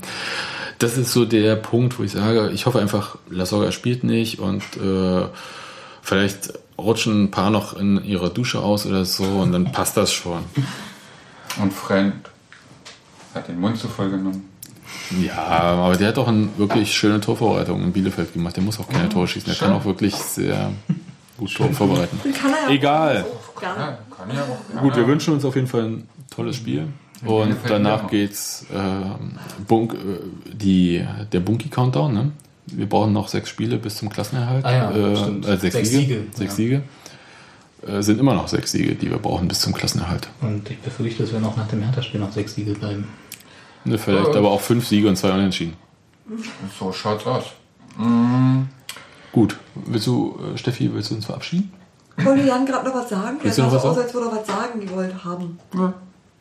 das 0.78 0.96
ist 0.96 1.12
so 1.12 1.24
der 1.24 1.56
Punkt, 1.56 1.98
wo 1.98 2.04
ich 2.04 2.12
sage, 2.12 2.50
ich 2.52 2.66
hoffe 2.66 2.78
einfach, 2.78 3.18
La 3.28 3.44
Soga 3.44 3.72
spielt 3.72 4.04
nicht 4.04 4.38
und 4.38 4.62
äh, 4.76 5.26
vielleicht 6.02 6.52
rutschen 6.78 7.24
ein 7.24 7.30
paar 7.30 7.50
noch 7.50 7.74
in 7.74 8.04
ihrer 8.04 8.30
Dusche 8.30 8.60
aus 8.60 8.86
oder 8.86 9.04
so 9.04 9.24
und 9.24 9.52
dann 9.52 9.72
passt 9.72 9.96
das 9.96 10.12
schon. 10.12 10.44
Und 11.60 11.72
Friend 11.72 12.14
hat 13.34 13.48
den 13.48 13.60
Mund 13.60 13.78
zu 13.78 13.88
voll 13.88 14.10
genommen. 14.10 14.48
Ja, 15.22 15.36
aber 15.36 15.96
der 15.96 16.08
hat 16.08 16.18
auch 16.18 16.28
eine 16.28 16.48
wirklich 16.56 16.94
schöne 16.94 17.20
Torvorbereitung 17.20 17.82
in 17.82 17.92
Bielefeld 17.92 18.32
gemacht. 18.32 18.56
Der 18.56 18.62
muss 18.62 18.78
auch 18.78 18.88
keine 18.88 19.08
Tore 19.08 19.26
schießen. 19.26 19.50
Der 19.50 19.58
kann 19.58 19.72
auch 19.72 19.84
wirklich 19.84 20.14
sehr 20.14 20.70
gut 21.38 21.54
Tore 21.54 21.72
vorbereiten. 21.72 22.20
Kann 22.34 22.52
er 22.52 22.70
Egal. 22.70 23.24
Gerne. 23.58 23.98
Kann 24.16 24.34
ja 24.34 24.42
auch. 24.42 24.80
Gut, 24.80 24.96
wir 24.96 25.06
wünschen 25.06 25.34
uns 25.34 25.44
auf 25.44 25.54
jeden 25.54 25.66
Fall 25.66 25.84
ein 25.84 26.08
tolles 26.30 26.56
Spiel. 26.56 26.88
Und 27.24 27.44
Bielefeld 27.44 27.70
danach 27.70 28.08
geht's 28.08 28.66
äh, 28.72 29.64
Bunk, 29.66 29.94
äh, 29.94 29.96
die, 30.52 31.06
der 31.32 31.40
Bunky-Countdown. 31.40 32.12
Ne? 32.12 32.32
Wir 32.76 32.88
brauchen 32.88 33.12
noch 33.12 33.28
sechs 33.28 33.48
Spiele 33.48 33.78
bis 33.78 33.96
zum 33.96 34.08
Klassenerhalt. 34.08 34.64
Ah 34.64 34.72
ja, 34.72 34.90
äh, 34.90 35.12
äh, 35.12 35.56
sechs, 35.58 35.74
Sechs 35.74 35.90
Siege. 35.90 35.98
Siege, 36.14 36.24
Sechs 36.34 36.52
ja. 36.52 36.56
Siege. 36.56 36.82
Äh, 37.86 38.02
sind 38.02 38.20
immer 38.20 38.34
noch 38.34 38.48
sechs 38.48 38.72
Siege, 38.72 38.94
die 38.94 39.10
wir 39.10 39.18
brauchen 39.18 39.48
bis 39.48 39.60
zum 39.60 39.72
Klassenerhalt. 39.74 40.28
Und 40.40 40.70
ich 40.70 40.78
befürchte, 40.78 41.22
dass 41.24 41.32
wir 41.32 41.40
noch 41.40 41.56
nach 41.56 41.68
dem 41.68 41.82
Hertha-Spiel 41.82 42.20
noch 42.20 42.32
sechs 42.32 42.54
Siege 42.54 42.72
bleiben. 42.74 43.08
Ne, 43.84 43.98
vielleicht 43.98 44.28
Ja. 44.32 44.36
aber 44.38 44.50
auch 44.52 44.60
fünf 44.60 44.86
Siege 44.86 45.08
und 45.08 45.16
zwei 45.16 45.32
Unentschieden. 45.32 45.74
So 46.78 46.92
schaut's 46.92 47.26
aus. 47.26 47.44
Mm, 47.98 48.62
Gut, 49.32 49.56
willst 49.74 50.06
du, 50.06 50.38
äh, 50.54 50.58
Steffi, 50.58 50.92
willst 50.92 51.10
du 51.10 51.14
uns 51.16 51.24
verabschieden? 51.26 51.72
Wollte 52.18 52.46
Jan 52.46 52.66
gerade 52.66 52.86
noch 52.88 52.94
was 52.94 53.08
sagen? 53.08 53.38
Willst 53.42 53.58
er 53.58 53.64
du 53.64 53.70
sah 53.70 53.76
noch 53.76 53.82
so 53.82 53.88
was 53.88 53.96
aus, 53.96 54.04
als 54.04 54.14
würde 54.14 54.28
er 54.28 54.36
was 54.36 54.46
sagen 54.46 54.80
gewollt 54.80 55.24
haben. 55.24 55.58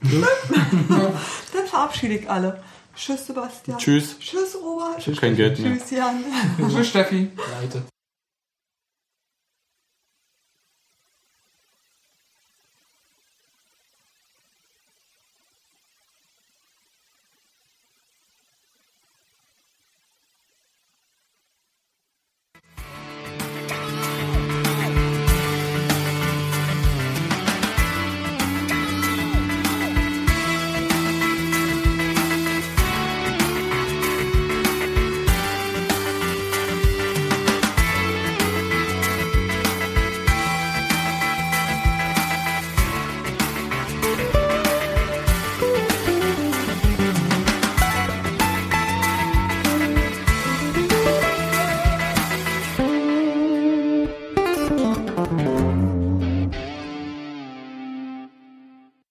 Dann 0.02 1.68
verabschiede 1.68 2.16
ich 2.16 2.30
alle. 2.30 2.62
Tschüss, 2.96 3.28
Sebastian. 3.28 3.78
Tschüss. 3.78 4.20
Tschüss, 4.20 4.56
Robert. 4.62 5.00
Ich 5.00 5.08
hab 5.08 5.18
kein 5.18 5.36
Geld 5.36 5.60
mehr. 5.60 5.78
Tschüss, 5.78 5.92
Jan. 5.92 6.24
Tschüss, 6.70 6.88
Steffi. 6.90 7.32
Leite. 7.62 7.84